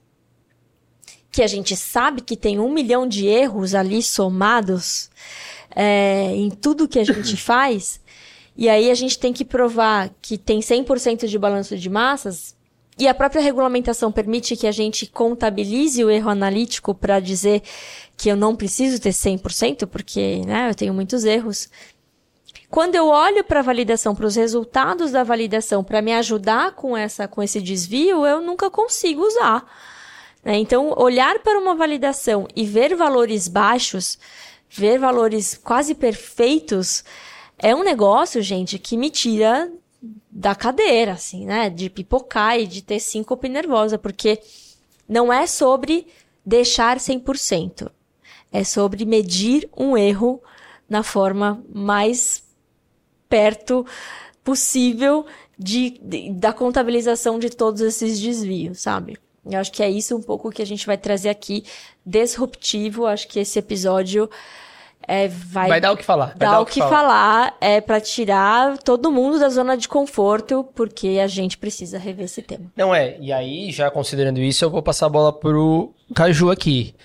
que 1.33 1.41
a 1.41 1.47
gente 1.47 1.75
sabe 1.75 2.21
que 2.21 2.37
tem 2.37 2.59
um 2.59 2.71
milhão 2.71 3.07
de 3.07 3.27
erros 3.27 3.75
ali 3.75 4.01
somados 4.01 5.09
é, 5.75 6.33
em 6.35 6.49
tudo 6.49 6.87
que 6.87 6.99
a 6.99 7.03
gente 7.03 7.35
faz, 7.37 7.99
e 8.55 8.69
aí 8.69 8.91
a 8.91 8.95
gente 8.95 9.17
tem 9.17 9.33
que 9.33 9.43
provar 9.43 10.11
que 10.21 10.37
tem 10.37 10.59
100% 10.59 11.27
de 11.27 11.39
balanço 11.39 11.77
de 11.77 11.89
massas, 11.89 12.55
e 12.97 13.07
a 13.07 13.13
própria 13.13 13.41
regulamentação 13.41 14.11
permite 14.11 14.55
que 14.55 14.67
a 14.67 14.71
gente 14.71 15.07
contabilize 15.07 16.03
o 16.03 16.11
erro 16.11 16.29
analítico 16.29 16.93
para 16.93 17.19
dizer 17.19 17.63
que 18.15 18.29
eu 18.29 18.35
não 18.35 18.55
preciso 18.55 19.01
ter 19.01 19.09
100%, 19.09 19.87
porque 19.87 20.41
né, 20.45 20.69
eu 20.69 20.75
tenho 20.75 20.93
muitos 20.93 21.23
erros. 21.25 21.69
Quando 22.69 22.95
eu 22.95 23.07
olho 23.07 23.43
para 23.43 23.59
a 23.59 23.63
validação, 23.63 24.15
para 24.15 24.27
os 24.27 24.35
resultados 24.35 25.11
da 25.11 25.23
validação, 25.23 25.83
para 25.83 26.01
me 26.01 26.13
ajudar 26.13 26.73
com, 26.73 26.95
essa, 26.95 27.27
com 27.27 27.41
esse 27.41 27.59
desvio, 27.59 28.25
eu 28.25 28.41
nunca 28.41 28.69
consigo 28.69 29.23
usar. 29.23 29.65
Né? 30.43 30.57
Então, 30.57 30.93
olhar 30.97 31.39
para 31.39 31.57
uma 31.57 31.75
validação 31.75 32.47
e 32.55 32.65
ver 32.65 32.95
valores 32.95 33.47
baixos, 33.47 34.19
ver 34.69 34.99
valores 34.99 35.59
quase 35.63 35.95
perfeitos, 35.95 37.03
é 37.57 37.75
um 37.75 37.83
negócio, 37.83 38.41
gente, 38.41 38.77
que 38.77 38.97
me 38.97 39.09
tira 39.09 39.71
da 40.29 40.53
cadeira, 40.53 41.13
assim, 41.13 41.45
né? 41.45 41.69
De 41.69 41.89
pipocar 41.89 42.59
e 42.59 42.67
de 42.67 42.81
ter 42.81 42.99
síncope 42.99 43.47
nervosa, 43.47 43.97
porque 43.97 44.39
não 45.07 45.31
é 45.31 45.47
sobre 45.47 46.07
deixar 46.45 46.97
100%. 46.97 47.89
É 48.51 48.63
sobre 48.63 49.05
medir 49.05 49.69
um 49.75 49.97
erro 49.97 50.41
na 50.89 51.03
forma 51.03 51.63
mais 51.73 52.43
perto 53.29 53.85
possível 54.43 55.25
de, 55.57 55.97
de, 56.01 56.31
da 56.31 56.51
contabilização 56.51 57.39
de 57.39 57.49
todos 57.49 57.81
esses 57.81 58.19
desvios, 58.19 58.81
sabe? 58.81 59.17
Eu 59.45 59.59
acho 59.59 59.71
que 59.71 59.83
é 59.83 59.89
isso 59.89 60.15
um 60.15 60.21
pouco 60.21 60.51
que 60.51 60.61
a 60.61 60.65
gente 60.65 60.85
vai 60.85 60.97
trazer 60.97 61.29
aqui, 61.29 61.63
disruptivo. 62.05 63.05
Acho 63.05 63.27
que 63.27 63.39
esse 63.39 63.59
episódio 63.59 64.29
é, 65.07 65.27
vai, 65.27 65.69
vai 65.69 65.81
dar 65.81 65.91
o 65.91 65.97
que 65.97 66.03
falar. 66.03 66.27
Vai 66.37 66.49
dar, 66.49 66.59
o 66.61 66.65
que, 66.65 66.79
falar. 66.79 66.89
falar 66.89 67.57
é 67.59 67.81
para 67.81 67.99
tirar 67.99 68.77
todo 68.77 69.11
mundo 69.11 69.39
da 69.39 69.49
zona 69.49 69.77
de 69.77 69.87
conforto, 69.87 70.63
porque 70.75 71.19
a 71.23 71.27
gente 71.27 71.57
precisa 71.57 71.97
rever 71.97 72.25
esse 72.25 72.41
tema. 72.41 72.71
Não 72.75 72.93
é. 72.93 73.17
E 73.19 73.31
aí, 73.31 73.71
já 73.71 73.89
considerando 73.91 74.39
isso, 74.39 74.63
eu 74.63 74.69
vou 74.69 74.81
passar 74.81 75.07
a 75.07 75.09
bola 75.09 75.33
pro 75.33 75.93
Caju 76.15 76.51
aqui. 76.51 76.95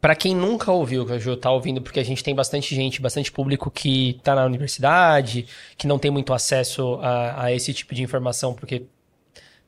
Para 0.00 0.14
quem 0.14 0.34
nunca 0.34 0.72
ouviu, 0.72 1.04
Caju, 1.04 1.36
tá 1.36 1.50
ouvindo, 1.50 1.82
porque 1.82 2.00
a 2.00 2.04
gente 2.04 2.24
tem 2.24 2.34
bastante 2.34 2.74
gente, 2.74 3.02
bastante 3.02 3.30
público 3.30 3.70
que 3.70 4.18
tá 4.22 4.34
na 4.34 4.46
universidade, 4.46 5.46
que 5.76 5.86
não 5.86 5.98
tem 5.98 6.10
muito 6.10 6.32
acesso 6.32 6.98
a, 7.02 7.44
a 7.44 7.52
esse 7.52 7.74
tipo 7.74 7.94
de 7.94 8.02
informação, 8.02 8.54
porque 8.54 8.86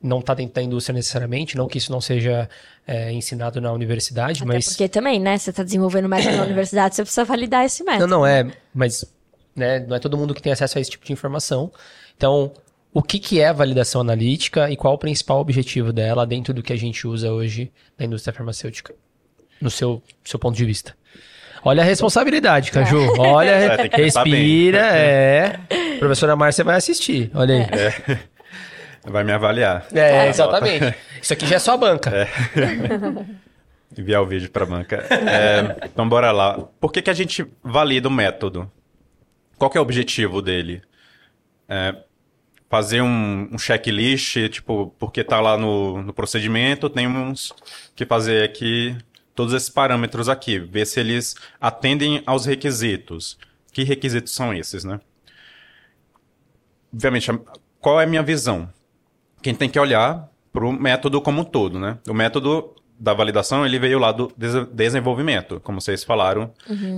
não 0.03 0.19
está 0.19 0.35
dentro 0.35 0.55
da 0.55 0.63
indústria 0.63 0.95
necessariamente, 0.95 1.57
não 1.57 1.69
que 1.69 1.79
isso 1.79 1.93
não 1.93 2.01
seja 2.01 2.49
é, 2.87 3.13
ensinado 3.13 3.61
na 3.61 3.73
universidade, 3.73 4.43
Até 4.43 4.53
mas... 4.53 4.69
porque 4.69 4.89
também, 4.89 5.21
né, 5.21 5.39
você 5.39 5.51
está 5.51 5.63
desenvolvendo 5.63 6.09
método 6.09 6.37
na 6.37 6.43
universidade, 6.45 6.97
você 6.97 7.03
precisa 7.03 7.25
validar 7.25 7.65
esse 7.65 7.85
método. 7.85 8.07
Não, 8.09 8.19
não 8.19 8.27
é, 8.27 8.51
mas 8.75 9.05
né, 9.55 9.81
não 9.81 9.97
é 9.97 10.01
todo 10.01 10.17
mundo 10.17 10.35
que 10.35 10.43
tem 10.43 10.53
acesso 10.53 10.79
a 10.79 10.81
esse 10.81 10.91
tipo 10.91 11.05
de 11.05 11.13
informação. 11.13 11.71
Então, 12.17 12.53
o 12.93 13.03
que, 13.03 13.19
que 13.19 13.41
é 13.41 13.49
a 13.49 13.53
validação 13.53 14.01
analítica 14.01 14.71
e 14.71 14.77
qual 14.77 14.95
o 14.95 14.99
principal 14.99 15.41
objetivo 15.41 15.93
dela 15.93 16.27
dentro 16.27 16.53
do 16.53 16.63
que 16.63 16.73
a 16.73 16.77
gente 16.77 17.07
usa 17.07 17.31
hoje 17.31 17.71
na 17.99 18.05
indústria 18.05 18.35
farmacêutica, 18.35 18.95
no 19.61 19.71
seu, 19.71 20.03
seu 20.25 20.39
ponto 20.39 20.57
de 20.57 20.65
vista? 20.65 20.95
Olha 21.65 21.83
a 21.83 21.87
responsabilidade, 21.87 22.73
Caju. 22.73 23.01
É. 23.15 23.21
Olha, 23.21 23.51
é, 23.51 23.91
respira, 23.97 24.79
é. 24.79 25.61
Professora 25.99 26.35
Márcia 26.35 26.65
vai 26.65 26.77
assistir, 26.77 27.31
olha 27.35 27.55
aí. 27.55 27.63
É. 27.63 28.19
Vai 29.05 29.25
me 29.25 29.33
avaliar. 29.33 29.87
É, 29.93 30.29
exatamente. 30.29 30.95
Isso 31.21 31.33
aqui 31.33 31.47
já 31.47 31.57
é 31.57 31.59
só 31.59 31.75
a 31.75 31.77
banca. 31.77 32.11
É. 32.15 32.29
Enviar 33.99 34.23
o 34.23 34.27
vídeo 34.27 34.51
para 34.51 34.63
a 34.63 34.67
banca. 34.67 34.97
É, 35.11 35.87
então, 35.87 36.09
bora 36.09 36.33
lá. 36.33 36.59
Por 36.81 36.93
que, 36.93 37.03
que 37.03 37.11
a 37.11 37.15
gente 37.15 37.47
valida 37.63 38.09
o 38.09 38.11
método? 38.11 38.71
Qual 39.59 39.71
é 39.75 39.79
o 39.79 39.83
objetivo 39.83 40.41
dele? 40.41 40.83
É, 41.69 41.95
fazer 42.71 43.03
um, 43.03 43.49
um, 43.53 43.59
checklist, 43.59 44.49
tipo, 44.49 44.95
porque 44.99 45.23
tá 45.23 45.41
lá 45.41 45.59
no, 45.59 46.03
no 46.03 46.13
procedimento, 46.13 46.89
temos 46.89 47.53
que 47.95 48.07
fazer 48.07 48.45
aqui 48.45 48.97
todos 49.35 49.53
esses 49.53 49.69
parâmetros 49.69 50.29
aqui, 50.29 50.59
ver 50.59 50.87
se 50.87 51.01
eles 51.01 51.35
atendem 51.61 52.23
aos 52.25 52.47
requisitos. 52.47 53.39
Que 53.73 53.85
requisitos 53.85 54.35
são 54.35 54.55
esses, 54.55 54.85
né? 54.85 55.01
Obviamente, 56.93 57.31
qual 57.79 58.01
é 58.01 58.05
a 58.05 58.07
minha 58.07 58.23
visão? 58.23 58.73
Quem 59.43 59.55
tem 59.55 59.69
que 59.69 59.79
olhar 59.79 60.29
para 60.53 60.65
o 60.65 60.73
método 60.73 61.21
como 61.21 61.41
um 61.41 61.45
todo, 61.45 61.79
né? 61.79 61.99
O 62.09 62.15
método 62.15 62.75
da 62.99 63.13
validação, 63.13 63.67
ele 63.67 63.79
veio 63.81 63.99
lá 63.99 64.13
do 64.13 64.33
des- 64.37 64.67
desenvolvimento, 64.69 65.59
como 65.65 65.81
vocês 65.81 66.05
falaram. 66.05 66.53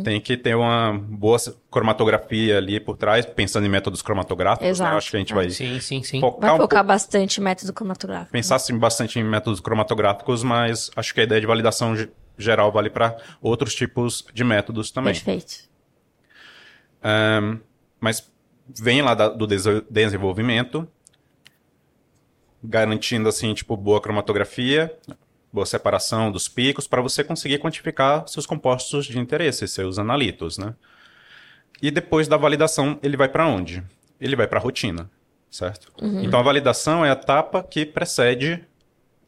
Tem 0.04 0.20
que 0.20 0.36
ter 0.36 0.54
uma 0.54 0.92
boa 0.92 1.38
cromatografia 1.70 2.58
ali 2.58 2.78
por 2.78 2.96
trás, 2.98 3.24
pensando 3.24 3.64
em 3.64 3.70
métodos 3.70 4.02
cromatográficos. 4.02 4.64
né? 4.66 4.70
Exato. 4.70 4.92
Eu 4.92 4.98
acho 4.98 5.10
que 5.10 5.16
a 5.16 5.20
gente 5.20 5.32
vai 5.32 5.48
Sim, 5.48 5.80
sim, 5.80 6.02
sim. 6.02 6.20
Vai 6.20 6.30
focar 6.30 6.54
um 6.54 6.58
focar 6.58 6.78
pouco, 6.80 6.88
bastante 6.88 7.40
em 7.40 7.44
método 7.44 7.72
cromatográfico. 7.72 8.32
pensar 8.32 8.56
assim, 8.56 8.76
bastante 8.76 9.18
em 9.18 9.24
métodos 9.24 9.60
cromatográficos, 9.60 10.42
mas 10.42 10.90
acho 10.94 11.14
que 11.14 11.20
a 11.20 11.24
ideia 11.24 11.40
de 11.40 11.46
validação 11.46 11.96
ge- 11.96 12.10
geral 12.36 12.70
vale 12.70 12.90
para 12.90 13.16
outros 13.40 13.74
tipos 13.74 14.26
de 14.34 14.44
métodos 14.44 14.90
também. 14.90 15.14
Perfeito. 15.14 15.70
Ahn, 17.02 17.58
mas 18.00 18.30
vem 18.80 19.02
lá 19.02 19.14
da- 19.14 19.28
do 19.28 19.46
dese- 19.46 19.84
desenvolvimento, 19.90 20.86
garantindo 22.64 23.28
assim, 23.28 23.52
tipo, 23.54 23.76
boa 23.76 24.00
cromatografia, 24.00 24.92
boa 25.52 25.66
separação 25.66 26.32
dos 26.32 26.48
picos, 26.48 26.86
para 26.86 27.02
você 27.02 27.22
conseguir 27.22 27.58
quantificar 27.58 28.26
seus 28.26 28.46
compostos 28.46 29.06
de 29.06 29.18
interesse, 29.18 29.68
seus 29.68 29.98
analitos, 29.98 30.58
né? 30.58 30.74
E 31.82 31.90
depois 31.90 32.26
da 32.26 32.36
validação, 32.36 32.98
ele 33.02 33.16
vai 33.16 33.28
para 33.28 33.46
onde? 33.46 33.82
Ele 34.20 34.34
vai 34.34 34.46
para 34.46 34.58
a 34.58 34.62
rotina, 34.62 35.10
certo? 35.50 35.92
Então 36.24 36.40
a 36.40 36.42
validação 36.42 37.04
é 37.04 37.10
a 37.10 37.12
etapa 37.12 37.62
que 37.62 37.84
precede 37.84 38.64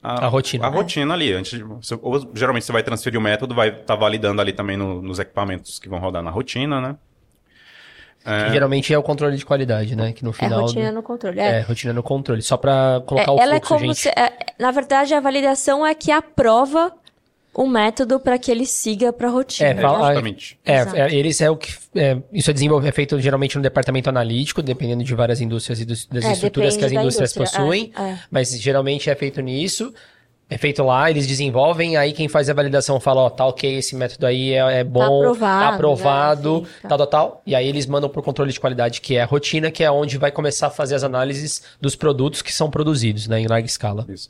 A 0.02 0.26
rotina. 0.28 0.64
A 0.64 0.68
rotina 0.70 1.14
ali. 1.14 1.32
Antes 1.32 1.58
de, 1.58 1.64
você- 1.64 1.98
ou, 2.00 2.30
geralmente 2.34 2.64
você 2.64 2.70
vai 2.72 2.82
transferir 2.82 3.18
o 3.18 3.22
método, 3.22 3.54
vai 3.54 3.68
estar 3.80 3.96
validando 3.96 4.40
ali 4.40 4.52
também 4.52 4.76
no- 4.76 5.02
nos 5.02 5.18
equipamentos 5.18 5.78
que 5.80 5.88
vão 5.88 5.98
rodar 5.98 6.22
na 6.22 6.30
rotina, 6.30 6.80
né? 6.80 6.96
Que 8.46 8.52
geralmente 8.52 8.92
é 8.92 8.98
o 8.98 9.02
controle 9.02 9.36
de 9.36 9.46
qualidade, 9.46 9.94
né? 9.94 10.12
Que 10.12 10.24
no 10.24 10.30
É 10.30 10.32
final. 10.32 10.62
rotina 10.62 10.88
do- 10.90 10.94
no 10.96 11.02
controle. 11.02 11.38
É, 11.40 11.58
É. 11.58 11.60
rotina 11.60 11.92
no 11.92 12.02
controle. 12.02 12.42
Só 12.42 12.56
pra 12.56 13.00
colocar 13.06 13.30
É, 13.30 13.34
o 13.34 13.38
ela 13.40 13.54
é 13.54 13.58
fluxo, 13.58 13.68
como 13.74 13.86
gente. 13.86 14.00
se, 14.00 14.08
é, 14.08 14.32
na 14.58 14.70
verdade, 14.70 15.14
a 15.14 15.20
validação 15.20 15.86
é 15.86 15.94
que 15.94 16.10
aprova 16.10 16.92
o 17.54 17.66
método 17.66 18.20
para 18.20 18.38
que 18.38 18.50
ele 18.50 18.66
siga 18.66 19.12
para 19.12 19.28
a 19.28 19.30
rotina. 19.30 19.70
É, 19.70 19.74
fala- 19.76 20.08
Justamente. 20.08 20.58
É, 20.64 20.74
é, 20.74 21.14
eles 21.14 21.40
é 21.40 21.48
o 21.50 21.56
que. 21.56 21.72
é, 21.94 22.18
isso 22.32 22.50
é, 22.50 22.52
desenvolvido, 22.52 22.88
é 22.88 22.92
feito 22.92 23.18
geralmente 23.18 23.56
no 23.56 23.62
departamento 23.62 24.10
analítico, 24.10 24.60
dependendo 24.62 25.02
de 25.02 25.14
várias 25.14 25.40
indústrias 25.40 25.80
e 25.80 25.84
dos- 25.86 26.04
das 26.06 26.24
É, 26.24 26.32
estruturas 26.32 26.76
que 26.76 26.84
as 26.84 26.92
indústrias 26.92 27.34
indústria, 27.34 27.60
possuem. 27.60 27.92
é, 27.96 28.02
é. 28.02 28.18
Mas 28.30 28.50
geralmente 28.60 29.08
é 29.08 29.14
feito 29.14 29.40
nisso. 29.40 29.94
É 30.48 30.56
feito 30.56 30.82
lá, 30.84 31.10
eles 31.10 31.26
desenvolvem, 31.26 31.96
aí 31.96 32.12
quem 32.12 32.28
faz 32.28 32.48
a 32.48 32.54
validação 32.54 33.00
fala, 33.00 33.22
ó, 33.22 33.30
tá 33.30 33.44
ok, 33.44 33.78
esse 33.78 33.96
método 33.96 34.26
aí 34.26 34.52
é, 34.52 34.78
é 34.80 34.84
bom, 34.84 35.02
aprovado, 35.02 35.60
tá 35.60 35.74
aprovado, 35.74 36.60
né, 36.62 36.68
tá. 36.82 36.88
tal, 36.88 36.98
tal, 36.98 37.06
tal. 37.08 37.42
E 37.44 37.52
aí 37.54 37.66
eles 37.66 37.84
mandam 37.84 38.08
pro 38.08 38.22
controle 38.22 38.52
de 38.52 38.60
qualidade, 38.60 39.00
que 39.00 39.16
é 39.16 39.22
a 39.22 39.26
rotina, 39.26 39.72
que 39.72 39.82
é 39.82 39.90
onde 39.90 40.16
vai 40.18 40.30
começar 40.30 40.68
a 40.68 40.70
fazer 40.70 40.94
as 40.94 41.02
análises 41.02 41.64
dos 41.80 41.96
produtos 41.96 42.42
que 42.42 42.52
são 42.52 42.70
produzidos, 42.70 43.26
né, 43.26 43.40
em 43.40 43.48
larga 43.48 43.66
escala. 43.66 44.06
Isso. 44.08 44.28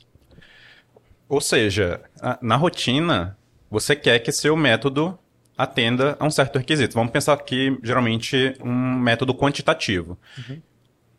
Ou 1.29 1.39
seja, 1.39 2.01
a- 2.19 2.39
na 2.41 2.55
rotina, 2.55 3.37
você 3.69 3.95
quer 3.95 4.17
que 4.19 4.31
seu 4.31 4.55
método 4.55 5.17
atenda 5.57 6.15
a 6.19 6.25
um 6.25 6.31
certo 6.31 6.57
requisito. 6.57 6.93
Vamos 6.95 7.11
pensar 7.11 7.33
aqui, 7.33 7.77
geralmente, 7.83 8.55
um 8.63 8.73
método 8.99 9.33
quantitativo. 9.35 10.17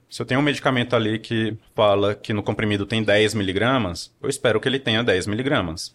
Se 0.09 0.23
eu 0.23 0.27
tenho 0.27 0.40
um 0.40 0.42
medicamento 0.42 0.97
ali 0.97 1.18
que 1.18 1.57
fala 1.75 2.14
que 2.14 2.33
no 2.33 2.42
comprimido 2.42 2.87
tem 2.87 3.03
10 3.03 3.35
miligramas, 3.35 4.12
eu 4.23 4.29
espero 4.29 4.59
que 4.59 4.68
ele 4.68 4.79
tenha 4.79 5.05
10 5.05 5.27
miligramas. 5.27 5.92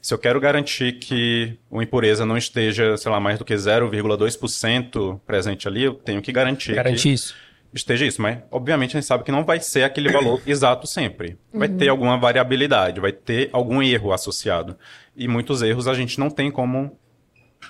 Se 0.00 0.12
eu 0.12 0.18
quero 0.18 0.40
garantir 0.40 0.98
que 0.98 1.56
uma 1.70 1.84
impureza 1.84 2.26
não 2.26 2.36
esteja, 2.36 2.96
sei 2.96 3.10
lá, 3.10 3.20
mais 3.20 3.38
do 3.38 3.44
que 3.44 3.54
0,2% 3.54 5.20
presente 5.24 5.68
ali, 5.68 5.84
eu 5.84 5.94
tenho 5.94 6.20
que 6.20 6.32
garantir 6.32 6.74
Garante 6.74 7.02
que 7.04 7.10
isso. 7.10 7.36
esteja 7.72 8.04
isso, 8.04 8.20
mas 8.20 8.38
obviamente 8.50 8.96
a 8.96 9.00
gente 9.00 9.06
sabe 9.06 9.22
que 9.22 9.30
não 9.30 9.44
vai 9.44 9.60
ser 9.60 9.84
aquele 9.84 10.10
valor 10.10 10.42
exato 10.44 10.88
sempre. 10.88 11.38
Vai 11.54 11.68
ter 11.68 11.88
alguma 11.88 12.18
variabilidade, 12.18 13.00
vai 13.00 13.12
ter 13.12 13.48
algum 13.52 13.80
erro 13.80 14.12
associado. 14.12 14.76
E 15.16 15.28
muitos 15.28 15.62
erros 15.62 15.86
a 15.86 15.94
gente 15.94 16.18
não 16.18 16.30
tem 16.30 16.50
como 16.50 16.98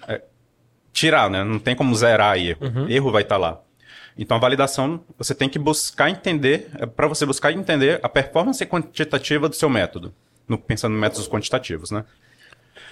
é, 0.09 0.23
tirar, 0.91 1.29
né? 1.29 1.45
Não 1.45 1.59
tem 1.59 1.77
como 1.77 1.95
zerar 1.95 2.39
erro. 2.39 2.65
Erro 2.89 3.13
vai 3.13 3.23
estar 3.25 3.37
lá. 3.37 3.61
Então 4.17 4.37
a 4.37 4.41
validação 4.41 5.03
você 5.19 5.35
tem 5.35 5.49
que 5.49 5.59
buscar 5.59 6.11
entender, 6.11 6.69
para 6.95 7.07
você 7.07 7.25
buscar 7.25 7.53
entender 7.53 7.99
a 8.03 8.09
performance 8.09 8.65
quantitativa 8.67 9.49
do 9.49 9.55
seu 9.57 9.71
método, 9.71 10.15
no- 10.47 10.59
pensando 10.59 10.95
em 10.95 10.99
métodos 10.99 11.29
quantitativos, 11.29 11.91
né? 11.91 12.05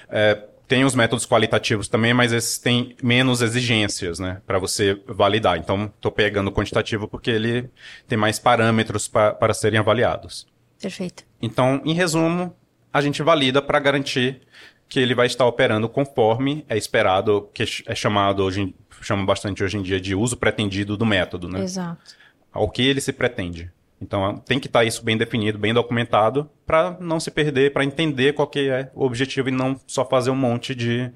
É, 0.09 0.47
tem 0.67 0.85
os 0.85 0.95
métodos 0.95 1.27
qualitativos 1.27 1.89
também, 1.89 2.15
mas 2.15 2.33
esses 2.33 2.59
têm 2.59 2.97
menos 3.03 3.43
exigências, 3.43 4.19
né, 4.21 4.41
para 4.47 4.59
você 4.59 5.01
validar. 5.07 5.57
Então, 5.59 5.87
estou 5.97 6.13
pegando 6.13 6.49
o 6.49 6.53
quantitativo 6.53 7.09
porque 7.09 7.31
ele 7.31 7.69
tem 8.07 8.17
mais 8.17 8.39
parâmetros 8.39 9.09
pa- 9.09 9.33
para 9.33 9.53
serem 9.53 9.81
avaliados. 9.81 10.47
Perfeito. 10.81 11.25
Então, 11.43 11.83
em 11.85 11.93
resumo, 11.93 12.55
a 12.93 13.01
gente 13.01 13.23
valida 13.23 13.61
para 13.61 13.79
garantir 13.81 14.43
que 14.89 14.99
ele 15.01 15.15
vai 15.15 15.27
estar 15.27 15.45
operando 15.47 15.89
conforme 15.89 16.65
é 16.69 16.77
esperado, 16.77 17.49
que 17.53 17.65
é 17.87 17.95
chamado 17.95 18.43
hoje, 18.45 18.61
em- 18.63 18.75
chama 19.03 19.25
bastante 19.25 19.63
hoje 19.63 19.77
em 19.77 19.83
dia 19.83 20.01
de 20.01 20.15
uso 20.15 20.37
pretendido 20.37 20.97
do 20.97 21.07
método, 21.07 21.49
né? 21.49 21.63
Exato. 21.63 22.15
Ao 22.53 22.69
que 22.69 22.83
ele 22.83 23.01
se 23.01 23.13
pretende. 23.13 23.71
Então, 24.01 24.39
tem 24.39 24.59
que 24.59 24.67
estar 24.67 24.85
isso 24.85 25.05
bem 25.05 25.17
definido, 25.17 25.59
bem 25.59 25.75
documentado, 25.75 26.49
para 26.65 26.97
não 27.01 27.21
se 27.21 27.31
perder, 27.31 27.73
para 27.73 27.85
entender 27.85 28.33
qual 28.33 28.49
que 28.49 28.71
é 28.71 28.91
o 28.95 29.05
objetivo 29.05 29.51
e 29.51 29.53
não 29.53 29.79
só 29.87 30.05
fazer 30.05 30.31
um 30.31 30.37
monte 30.37 30.75
de 30.75 31.13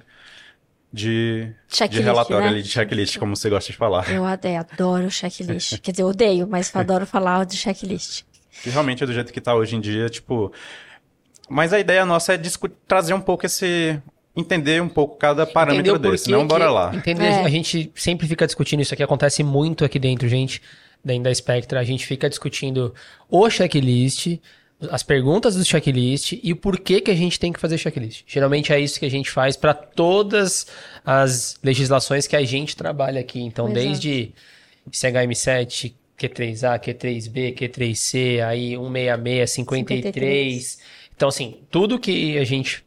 de, 0.95 1.53
de 1.69 1.77
Checklist, 1.77 2.05
relatório 2.05 2.45
né? 2.45 2.53
ali, 2.53 2.63
de 2.63 2.69
checklist, 2.69 3.19
como 3.19 3.35
você 3.35 3.51
gosta 3.51 3.73
de 3.73 3.77
falar. 3.77 4.09
Eu 4.13 4.25
adoro 4.25 5.11
checklist. 5.11 5.81
Quer 5.81 5.91
dizer, 5.91 6.05
eu 6.05 6.07
odeio, 6.07 6.47
mas 6.47 6.75
adoro 6.77 7.05
falar 7.05 7.45
de 7.45 7.57
checklist. 7.57 8.23
Que 8.63 8.71
realmente 8.71 9.03
é 9.03 9.07
do 9.07 9.13
jeito 9.13 9.33
que 9.33 9.41
tá 9.41 9.57
hoje 9.57 9.75
em 9.75 9.81
dia, 9.81 10.09
tipo. 10.09 10.53
Mas 11.49 11.73
a 11.73 11.81
ideia 11.81 12.07
nossa 12.07 12.35
é 12.35 12.41
trazer 12.87 13.13
um 13.13 13.21
pouco 13.21 13.45
esse. 13.45 14.01
Entender 14.37 14.83
um 14.83 14.89
pouco 14.89 15.17
cada 15.17 15.47
parâmetro 15.47 15.99
desse. 15.99 16.25
que 16.25 16.33
Não, 16.33 16.47
bora 16.47 16.71
lá. 16.71 16.95
Entender, 16.95 17.25
É. 17.25 17.45
A 17.45 17.49
gente 17.49 17.91
sempre 17.95 18.27
fica 18.27 18.47
discutindo 18.47 18.81
isso 18.81 18.93
aqui, 18.93 19.03
acontece 19.03 19.43
muito 19.45 19.85
aqui 19.85 19.99
dentro, 19.99 20.29
gente, 20.29 20.61
dentro 21.05 21.25
da 21.25 21.35
Spectra. 21.35 21.79
A 21.79 21.85
gente 21.85 22.05
fica 22.05 22.29
discutindo 22.29 22.93
o 23.31 23.49
checklist, 23.49 24.39
as 24.91 25.05
perguntas 25.05 25.55
do 25.55 25.65
checklist 25.65 26.33
e 26.43 26.53
o 26.53 26.57
porquê 26.57 27.01
que 27.01 27.11
a 27.11 27.15
gente 27.15 27.39
tem 27.39 27.53
que 27.53 27.61
fazer 27.61 27.79
checklist. 27.79 28.25
Geralmente 28.27 28.73
é 28.73 28.81
isso 28.81 28.99
que 28.99 29.07
a 29.07 29.11
gente 29.11 29.31
faz 29.31 29.57
para 29.57 29.73
todas 29.73 30.67
as 31.05 31.57
legislações 31.63 32.27
que 32.27 32.35
a 32.35 32.45
gente 32.45 32.77
trabalha 32.77 33.21
aqui. 33.21 33.41
Então, 33.41 33.67
Exato. 33.67 33.81
desde 33.81 34.33
CHM7, 34.91 35.95
Q3A, 36.19 36.81
Q3B, 36.81 37.55
Q3C, 37.55 38.45
aí 38.45 38.77
166, 38.77 39.51
53. 39.51 40.79
Então, 41.17 41.29
assim, 41.29 41.61
tudo 41.71 41.99
que 41.99 42.37
a 42.39 42.45
gente 42.45 42.85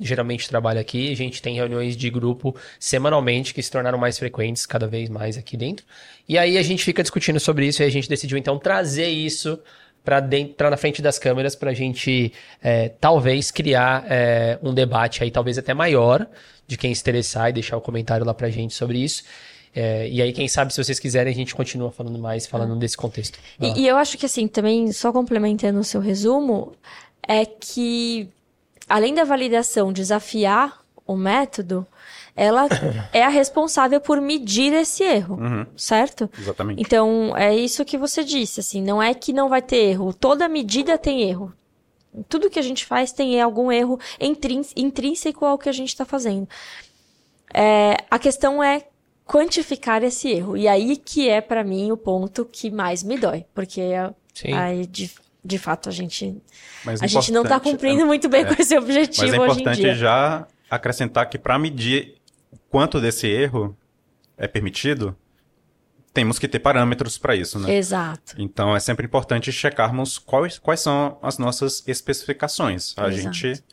geralmente 0.00 0.48
trabalha 0.48 0.80
aqui, 0.80 1.12
a 1.12 1.16
gente 1.16 1.42
tem 1.42 1.54
reuniões 1.54 1.96
de 1.96 2.08
grupo 2.08 2.56
semanalmente 2.78 3.52
que 3.52 3.62
se 3.62 3.70
tornaram 3.70 3.98
mais 3.98 4.18
frequentes 4.18 4.64
cada 4.66 4.86
vez 4.86 5.08
mais 5.08 5.36
aqui 5.36 5.56
dentro. 5.56 5.84
E 6.28 6.38
aí 6.38 6.56
a 6.56 6.62
gente 6.62 6.84
fica 6.84 7.02
discutindo 7.02 7.38
sobre 7.38 7.66
isso 7.66 7.82
e 7.82 7.84
a 7.84 7.90
gente 7.90 8.08
decidiu 8.08 8.38
então 8.38 8.58
trazer 8.58 9.08
isso 9.08 9.58
para 10.02 10.18
dentro 10.20 10.70
na 10.70 10.76
frente 10.76 11.02
das 11.02 11.18
câmeras 11.18 11.54
para 11.54 11.70
a 11.70 11.74
gente 11.74 12.32
é, 12.62 12.88
talvez 12.88 13.50
criar 13.50 14.04
é, 14.08 14.58
um 14.62 14.72
debate 14.72 15.22
aí 15.22 15.30
talvez 15.30 15.58
até 15.58 15.74
maior 15.74 16.26
de 16.66 16.76
quem 16.78 16.94
se 16.94 17.02
interessar 17.02 17.50
e 17.50 17.52
deixar 17.52 17.76
o 17.76 17.80
comentário 17.80 18.24
lá 18.24 18.32
pra 18.32 18.48
gente 18.48 18.74
sobre 18.74 18.98
isso. 18.98 19.24
É, 19.74 20.08
e 20.08 20.20
aí, 20.20 20.32
quem 20.32 20.48
sabe, 20.48 20.72
se 20.72 20.82
vocês 20.82 20.98
quiserem, 20.98 21.32
a 21.32 21.34
gente 21.34 21.54
continua 21.54 21.92
falando 21.92 22.18
mais, 22.18 22.46
falando 22.46 22.76
desse 22.76 22.96
contexto. 22.96 23.38
E, 23.60 23.82
e 23.82 23.88
eu 23.88 23.96
acho 23.96 24.18
que, 24.18 24.26
assim, 24.26 24.48
também, 24.48 24.90
só 24.92 25.12
complementando 25.12 25.78
o 25.78 25.84
seu 25.84 26.00
resumo, 26.00 26.72
é 27.26 27.44
que, 27.44 28.28
além 28.90 29.14
da 29.14 29.24
validação 29.24 29.92
desafiar 29.92 30.80
o 31.06 31.16
método, 31.16 31.86
ela 32.36 32.68
é 33.12 33.22
a 33.22 33.28
responsável 33.28 34.00
por 34.00 34.20
medir 34.20 34.72
esse 34.72 35.02
erro, 35.02 35.38
certo? 35.76 36.28
Exatamente. 36.38 36.80
Então, 36.80 37.36
é 37.36 37.56
isso 37.56 37.84
que 37.84 37.96
você 37.96 38.22
disse, 38.22 38.60
assim, 38.60 38.82
não 38.82 39.02
é 39.02 39.14
que 39.14 39.32
não 39.32 39.48
vai 39.48 39.62
ter 39.62 39.76
erro, 39.76 40.12
toda 40.12 40.48
medida 40.48 40.98
tem 40.98 41.22
erro. 41.22 41.52
Tudo 42.28 42.50
que 42.50 42.58
a 42.58 42.62
gente 42.62 42.84
faz 42.84 43.12
tem 43.12 43.40
algum 43.40 43.70
erro 43.70 43.98
intríns- 44.20 44.72
intrínseco 44.76 45.46
ao 45.46 45.56
que 45.56 45.68
a 45.68 45.72
gente 45.72 45.90
está 45.90 46.04
fazendo. 46.04 46.48
É, 47.54 47.96
a 48.10 48.18
questão 48.18 48.62
é 48.62 48.84
quantificar 49.24 50.02
esse 50.02 50.28
erro. 50.28 50.56
E 50.56 50.66
aí 50.66 50.96
que 50.96 51.28
é, 51.28 51.40
para 51.40 51.62
mim, 51.62 51.92
o 51.92 51.96
ponto 51.96 52.44
que 52.44 52.68
mais 52.68 53.04
me 53.04 53.16
dói. 53.16 53.44
Porque 53.54 53.80
Sim. 54.34 54.52
aí, 54.52 54.86
de, 54.86 55.08
de 55.44 55.58
fato, 55.58 55.88
a 55.88 55.92
gente, 55.92 56.36
Mas 56.84 57.02
a 57.02 57.06
gente 57.06 57.32
não 57.32 57.42
está 57.42 57.56
importante- 57.56 57.72
cumprindo 57.72 58.06
muito 58.06 58.28
bem 58.28 58.44
com 58.44 58.54
esse 58.60 58.76
objetivo 58.76 59.26
Mas 59.26 59.34
é 59.34 59.38
hoje 59.40 59.50
em 59.58 59.60
importante 59.62 59.80
dia. 59.80 59.94
já 59.94 60.46
acrescentar 60.68 61.28
que 61.28 61.38
para 61.38 61.58
medir 61.58 62.16
o 62.52 62.58
quanto 62.68 63.00
desse 63.00 63.26
erro 63.26 63.76
é 64.36 64.46
permitido, 64.46 65.16
temos 66.12 66.38
que 66.38 66.48
ter 66.48 66.58
parâmetros 66.58 67.16
para 67.18 67.34
isso, 67.36 67.58
né? 67.58 67.74
Exato. 67.74 68.34
Então 68.38 68.74
é 68.74 68.80
sempre 68.80 69.06
importante 69.06 69.50
checarmos 69.52 70.18
quais, 70.18 70.58
quais 70.58 70.80
são 70.80 71.18
as 71.22 71.38
nossas 71.38 71.82
especificações. 71.86 72.94
A 72.96 73.08
Exato. 73.08 73.34
gente 73.36 73.64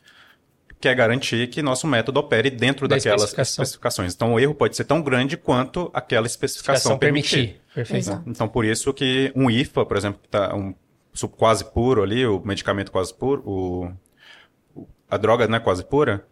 quer 0.80 0.94
garantir 0.94 1.48
que 1.48 1.60
nosso 1.60 1.86
método 1.88 2.20
opere 2.20 2.48
dentro 2.50 2.86
Da 2.86 2.94
daquelas 2.96 3.22
especificação. 3.22 3.62
especificações. 3.64 4.14
Então 4.14 4.34
o 4.34 4.38
erro 4.40 4.54
pode 4.54 4.76
ser 4.76 4.84
tão 4.84 5.02
grande 5.02 5.36
quanto 5.36 5.90
aquela 5.92 6.26
especificação 6.26 6.92
Especificação 6.92 6.98
permitir. 6.98 7.30
permitir. 7.36 7.60
Perfeito. 7.74 7.98
Exato. 8.04 8.22
Então 8.30 8.46
por 8.48 8.64
isso 8.64 8.92
que 8.94 9.32
um 9.34 9.50
IFA, 9.50 9.84
por 9.84 9.96
exemplo, 9.96 10.20
que 10.22 10.28
tá 10.28 10.54
um 10.54 10.72
su- 11.18 11.28
quase 11.28 11.64
puro 11.64 12.02
ali, 12.02 12.24
o 12.26 12.40
medicamento 12.40 12.92
quase 12.92 13.12
puro, 13.12 13.42
o, 13.44 13.92
a 15.10 15.16
droga 15.16 15.48
né, 15.48 15.58
quase 15.58 15.84
pura, 15.84 16.26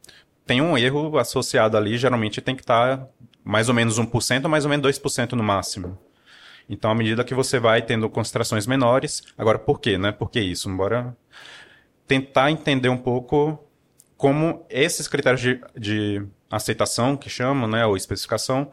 tem 0.47 0.61
um 0.61 0.79
erro 0.79 1.19
associado 1.19 1.77
ali, 1.77 1.99
geralmente 1.99 2.41
tem 2.41 2.55
que 2.55 2.63
estar 2.63 3.07
mais 3.43 3.69
ou 3.69 3.75
menos 3.75 3.99
1%, 3.99 4.49
mais 4.49 4.65
ou 4.65 4.71
menos 4.71 4.87
2% 4.99 5.33
no 5.33 5.43
máximo. 5.43 5.99
Então, 6.69 6.91
à 6.91 6.95
medida 6.95 7.25
que 7.25 7.35
você 7.35 7.59
vai 7.59 7.83
tendo 7.83 8.09
concentrações 8.09 8.67
menores, 8.67 9.23
agora 9.37 9.59
por 9.59 9.81
quê, 9.81 9.97
né? 9.99 10.11
Por 10.13 10.31
que 10.31 10.41
isso? 10.41 10.69
Embora 10.69 11.17
tentar 12.07 12.51
entender 12.51 12.89
um 12.89 12.97
pouco 12.97 13.59
como 14.17 14.65
esses 14.71 15.07
critérios 15.09 15.41
de, 15.41 15.61
de 15.77 16.27
aceitação, 16.51 17.17
que 17.17 17.29
chamam, 17.29 17.69
né, 17.69 17.85
ou 17.87 17.97
especificação, 17.97 18.71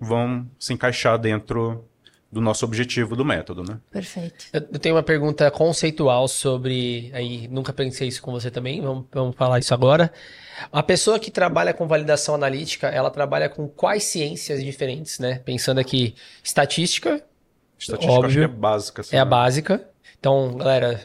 vão 0.00 0.46
se 0.58 0.72
encaixar 0.72 1.18
dentro 1.18 1.86
do 2.32 2.40
nosso 2.40 2.64
objetivo 2.64 3.14
do 3.14 3.24
método, 3.26 3.62
né? 3.62 3.78
Perfeito. 3.90 4.46
Eu 4.52 4.62
eu 4.72 4.78
tenho 4.78 4.94
uma 4.94 5.02
pergunta 5.02 5.50
conceitual 5.50 6.26
sobre. 6.26 7.10
Aí, 7.12 7.46
nunca 7.48 7.72
pensei 7.74 8.08
isso 8.08 8.22
com 8.22 8.32
você 8.32 8.50
também, 8.50 8.80
vamos, 8.80 9.04
vamos 9.12 9.36
falar 9.36 9.58
isso 9.58 9.74
agora. 9.74 10.10
A 10.72 10.82
pessoa 10.82 11.18
que 11.18 11.30
trabalha 11.30 11.74
com 11.74 11.86
validação 11.86 12.34
analítica, 12.34 12.88
ela 12.88 13.10
trabalha 13.10 13.48
com 13.50 13.68
quais 13.68 14.04
ciências 14.04 14.64
diferentes, 14.64 15.18
né? 15.18 15.40
Pensando 15.44 15.78
aqui, 15.78 16.14
estatística, 16.42 17.22
Estatística 17.78 18.12
Óbvio. 18.12 18.28
acho 18.28 18.38
que 18.38 18.44
é 18.44 18.48
básica. 18.60 19.00
assim, 19.02 19.16
é 19.16 19.18
a 19.18 19.24
né? 19.24 19.30
básica. 19.30 19.84
Então, 20.18 20.56
galera, 20.56 21.00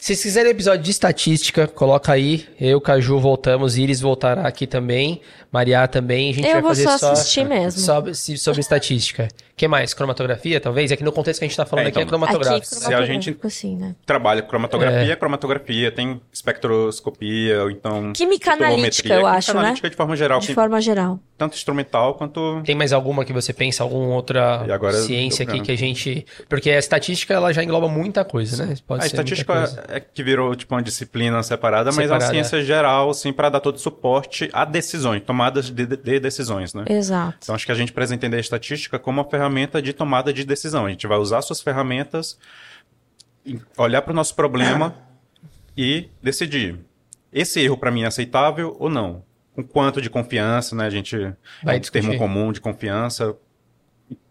se 0.00 0.06
vocês 0.06 0.22
quiserem 0.22 0.50
episódio 0.50 0.82
de 0.82 0.90
estatística, 0.90 1.68
coloca 1.68 2.10
aí. 2.10 2.48
Eu, 2.58 2.80
Caju, 2.80 3.20
voltamos. 3.20 3.76
Iris 3.76 4.00
voltará 4.00 4.48
aqui 4.48 4.66
também. 4.66 5.20
Maria 5.52 5.86
também. 5.86 6.30
A 6.30 6.32
gente 6.32 6.46
Eu 6.46 6.52
vai 6.54 6.62
vou 6.62 6.70
fazer 6.70 6.84
só 6.84 6.96
só, 6.96 7.12
assistir 7.12 7.44
mesmo. 7.46 7.78
sobre, 7.82 8.14
sobre 8.14 8.60
estatística. 8.60 9.28
O 9.60 9.62
que 9.62 9.68
mais? 9.68 9.92
Cromatografia, 9.92 10.58
talvez? 10.58 10.90
É 10.90 10.96
que 10.96 11.04
no 11.04 11.12
contexto 11.12 11.40
que 11.40 11.44
a 11.44 11.48
gente 11.48 11.54
tá 11.56 11.66
falando 11.66 11.84
É, 11.84 11.88
aqui 11.90 11.98
é 11.98 12.02
então. 12.02 12.08
cromatográfico. 12.08 12.56
Aqui, 12.76 12.86
Se 12.86 12.94
a 12.94 13.04
gente- 13.04 13.36
assim, 13.44 13.76
né? 13.76 13.94
Trabalha 14.06 14.40
com 14.40 14.48
cromatografia, 14.48 15.12
É. 15.12 15.16
cromatografia, 15.16 15.92
tem 15.92 16.18
espectroscopia, 16.32 17.62
ou 17.64 17.70
então... 17.70 18.10
Química 18.14 18.52
analítica, 18.54 19.08
eu 19.08 19.18
química 19.20 19.36
acho, 19.36 19.52
né? 19.52 19.60
analítica 19.60 19.90
de 19.90 19.96
forma 19.96 20.16
geral, 20.16 20.40
De 20.40 20.46
que- 20.46 20.54
forma 20.54 20.80
geral. 20.80 21.20
tanto 21.36 21.56
instrumental 21.56 22.14
quanto... 22.14 22.62
Tem 22.64 22.74
mais 22.74 22.90
alguma 22.92 23.22
que 23.22 23.34
você 23.34 23.52
pensa, 23.52 23.82
alguma 23.82 24.14
outra 24.14 24.64
E 24.66 24.72
agora 24.72 24.94
ciência 24.94 25.42
aqui 25.42 25.60
que 25.60 25.72
a 25.72 25.76
gente. 25.76 26.24
Porque 26.48 26.70
a 26.70 26.78
estatística 26.78 27.34
ela 27.34 27.52
já 27.52 27.62
engloba 27.62 27.86
muita 27.86 28.24
coisa, 28.24 28.64
né? 28.64 28.74
Pode 28.86 29.02
A 29.02 29.06
estatística 29.06 29.84
é 29.88 30.00
que 30.00 30.22
virou 30.22 30.54
tipo 30.56 30.74
uma 30.74 30.82
disciplina 30.82 31.42
separada, 31.42 31.90
mas 31.90 31.98
é 31.98 32.02
Separada. 32.04 32.24
uma 32.24 32.30
ciência 32.32 32.62
geral, 32.62 33.10
assim, 33.10 33.30
para 33.32 33.50
dar 33.50 33.60
todo 33.60 33.78
suporte 33.78 34.48
a 34.54 34.64
decisões, 34.64 35.22
tomadas 35.22 35.70
de, 35.70 35.84
de 35.86 36.18
decisões, 36.20 36.72
né? 36.72 36.84
Exato. 36.88 37.36
Então 37.42 37.54
acho 37.54 37.66
que 37.66 37.72
a 37.72 37.74
gente 37.74 37.92
precisa 37.92 38.14
entender 38.14 38.38
a 38.38 38.40
estatística 38.40 38.98
como 38.98 39.20
uma 39.20 39.28
ferramenta 39.28 39.49
de 39.82 39.92
tomada 39.92 40.32
de 40.32 40.44
decisão. 40.44 40.86
A 40.86 40.90
gente 40.90 41.06
vai 41.06 41.18
usar 41.18 41.42
suas 41.42 41.60
ferramentas, 41.60 42.38
olhar 43.76 44.02
para 44.02 44.12
o 44.12 44.14
nosso 44.14 44.34
problema 44.34 44.94
e 45.76 46.08
decidir. 46.22 46.78
Esse 47.32 47.60
erro 47.60 47.76
para 47.76 47.90
mim 47.90 48.02
é 48.02 48.06
aceitável 48.06 48.76
ou 48.78 48.90
não? 48.90 49.22
Com 49.54 49.62
quanto 49.62 50.00
de 50.00 50.10
confiança, 50.10 50.74
né? 50.74 50.86
A 50.86 50.90
gente 50.90 51.16
Vai 51.62 51.76
é 51.76 51.78
um 51.78 51.82
termo 51.82 52.18
comum 52.18 52.52
de 52.52 52.60
confiança. 52.60 53.36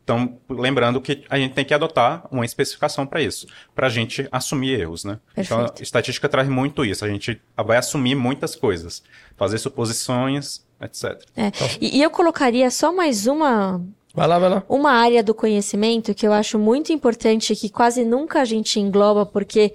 Então, 0.04 0.40
lembrando 0.50 1.00
que 1.00 1.24
a 1.30 1.38
gente 1.38 1.54
tem 1.54 1.64
que 1.64 1.74
adotar 1.74 2.28
uma 2.32 2.44
especificação 2.44 3.06
para 3.06 3.22
isso, 3.22 3.46
para 3.76 3.86
a 3.86 3.90
gente 3.92 4.28
assumir 4.32 4.80
erros, 4.80 5.04
né? 5.04 5.20
Então, 5.38 5.60
Perfeito. 5.60 5.82
a 5.82 5.84
estatística 5.84 6.28
traz 6.28 6.50
muito 6.50 6.84
isso. 6.84 7.06
A 7.06 7.08
gente 7.08 7.40
vai 7.56 7.78
assumir 7.78 8.16
muitas 8.16 8.56
coisas, 8.56 9.04
fazer 9.38 9.60
suposições, 9.60 10.66
etc. 10.82 11.24
É. 11.38 11.52
E, 11.80 12.00
e 12.00 12.02
eu 12.02 12.10
colocaria 12.10 12.72
só 12.72 12.92
mais 12.92 13.28
uma, 13.28 13.86
Vai 14.14 14.28
lá, 14.28 14.40
vai 14.40 14.50
lá. 14.50 14.64
uma 14.68 14.92
área 14.92 15.24
do 15.24 15.34
conhecimento 15.34 16.14
que 16.16 16.28
eu 16.28 16.34
acho 16.34 16.58
muito 16.58 16.92
importante, 16.92 17.56
que 17.56 17.70
quase 17.70 18.04
nunca 18.04 18.42
a 18.42 18.46
gente 18.46 18.80
engloba, 18.80 19.26
porque 19.26 19.74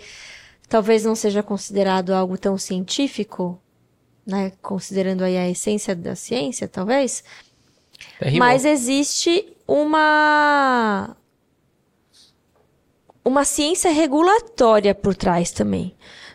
talvez 0.69 1.05
não 1.05 1.15
seja 1.15 1.43
considerado 1.43 2.11
algo 2.11 2.37
tão 2.37 2.59
científico, 2.59 3.61
né? 4.27 4.53
Considerando 4.61 5.23
aí 5.23 5.37
a 5.37 5.49
essência 5.49 5.95
da 5.95 6.17
ciência, 6.17 6.67
talvez. 6.67 7.23
É. 8.21 8.33
Mas 8.33 8.65
existe 8.65 9.47
uma 9.67 11.17
uma 13.25 13.45
ciência 13.45 13.91
regulatória 13.91 14.95
por 14.95 15.15
trás 15.15 15.51
também, 15.51 15.95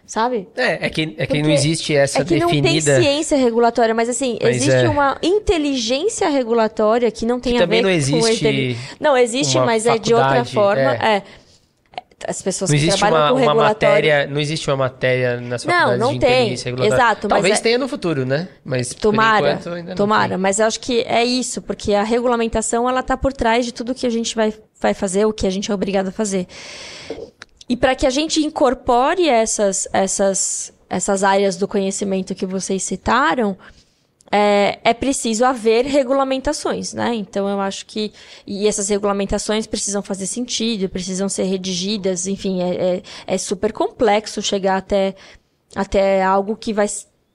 sabe? 0.09 0.47
É, 0.57 0.87
é 0.87 0.89
que, 0.89 1.01
é 1.01 1.05
que 1.05 1.13
Porque 1.27 1.41
não 1.43 1.51
existe 1.51 1.95
essa 1.95 2.21
é 2.21 2.25
que 2.25 2.37
não 2.39 2.49
tem 2.49 2.61
definida. 2.61 2.99
ciência 2.99 3.37
regulatória, 3.37 3.93
mas 3.93 4.09
assim, 4.09 4.37
Mas 4.41 4.55
existe 4.57 4.85
é. 4.85 4.89
uma 4.89 5.17
inteligência 5.21 6.27
regulatória 6.29 7.09
que 7.11 7.25
não 7.25 7.39
tem 7.39 7.55
Que 7.55 7.63
a 7.63 7.65
ver 7.67 7.81
não 7.83 7.89
com 7.89 7.95
existe 7.95 8.77
Não, 8.99 9.15
existe, 9.15 9.57
mas 9.59 9.85
é 9.85 9.97
de 9.97 10.13
outra 10.13 10.43
forma. 10.43 10.95
é. 10.95 11.17
É. 11.17 11.23
As 12.27 12.41
pessoas 12.41 12.69
Não 12.69 12.77
que 12.77 12.83
existe 12.83 12.99
trabalham 12.99 13.23
uma, 13.23 13.29
com 13.29 13.35
uma 13.45 13.51
regulatório. 13.53 13.95
matéria, 14.09 14.27
não 14.27 14.41
existe 14.41 14.69
uma 14.69 14.75
matéria 14.75 15.39
nas 15.39 15.63
Não, 15.63 15.73
faculdades 15.73 15.99
não 16.01 16.13
de 16.15 16.19
tem. 16.19 16.51
Exato, 16.51 17.27
mas 17.29 17.29
Talvez 17.29 17.59
é- 17.59 17.61
tenha 17.61 17.77
no 17.77 17.87
futuro, 17.87 18.25
né? 18.25 18.49
Mas 18.65 18.93
Tomara, 18.93 19.51
enquanto 19.53 19.69
ainda 19.69 19.89
não 19.91 19.95
tomara, 19.95 20.29
tem. 20.31 20.37
mas 20.37 20.59
eu 20.59 20.65
acho 20.65 20.81
que 20.81 20.99
é 21.03 21.23
isso, 21.23 21.61
porque 21.61 21.93
a 21.93 22.03
regulamentação 22.03 22.89
ela 22.89 23.01
tá 23.01 23.15
por 23.15 23.31
trás 23.31 23.65
de 23.65 23.73
tudo 23.73 23.95
que 23.95 24.05
a 24.05 24.09
gente 24.09 24.35
vai, 24.35 24.53
vai 24.81 24.93
fazer, 24.93 25.23
o 25.25 25.31
que 25.31 25.47
a 25.47 25.49
gente 25.49 25.71
é 25.71 25.73
obrigado 25.73 26.09
a 26.09 26.11
fazer. 26.11 26.45
E 27.69 27.77
para 27.77 27.95
que 27.95 28.07
a 28.07 28.09
gente 28.09 28.41
incorpore 28.41 29.29
essas, 29.29 29.87
essas, 29.93 30.73
essas 30.89 31.23
áreas 31.23 31.55
do 31.55 31.67
conhecimento 31.67 32.33
que 32.33 32.45
vocês 32.45 32.81
citaram, 32.81 33.55
é, 34.31 34.79
é 34.83 34.93
preciso 34.93 35.45
haver 35.45 35.85
regulamentações, 35.85 36.93
né? 36.93 37.13
Então 37.15 37.47
eu 37.47 37.59
acho 37.61 37.85
que 37.85 38.11
e 38.45 38.67
essas 38.67 38.89
regulamentações 38.89 39.67
precisam 39.67 40.01
fazer 40.01 40.25
sentido, 40.25 40.89
precisam 40.89 41.29
ser 41.29 41.43
redigidas, 41.43 42.27
enfim, 42.27 42.61
é, 42.61 42.95
é, 42.95 43.03
é 43.25 43.37
super 43.37 43.71
complexo 43.71 44.41
chegar 44.41 44.77
até, 44.77 45.15
até 45.75 46.23
algo 46.23 46.55
que 46.55 46.73
vai 46.73 46.87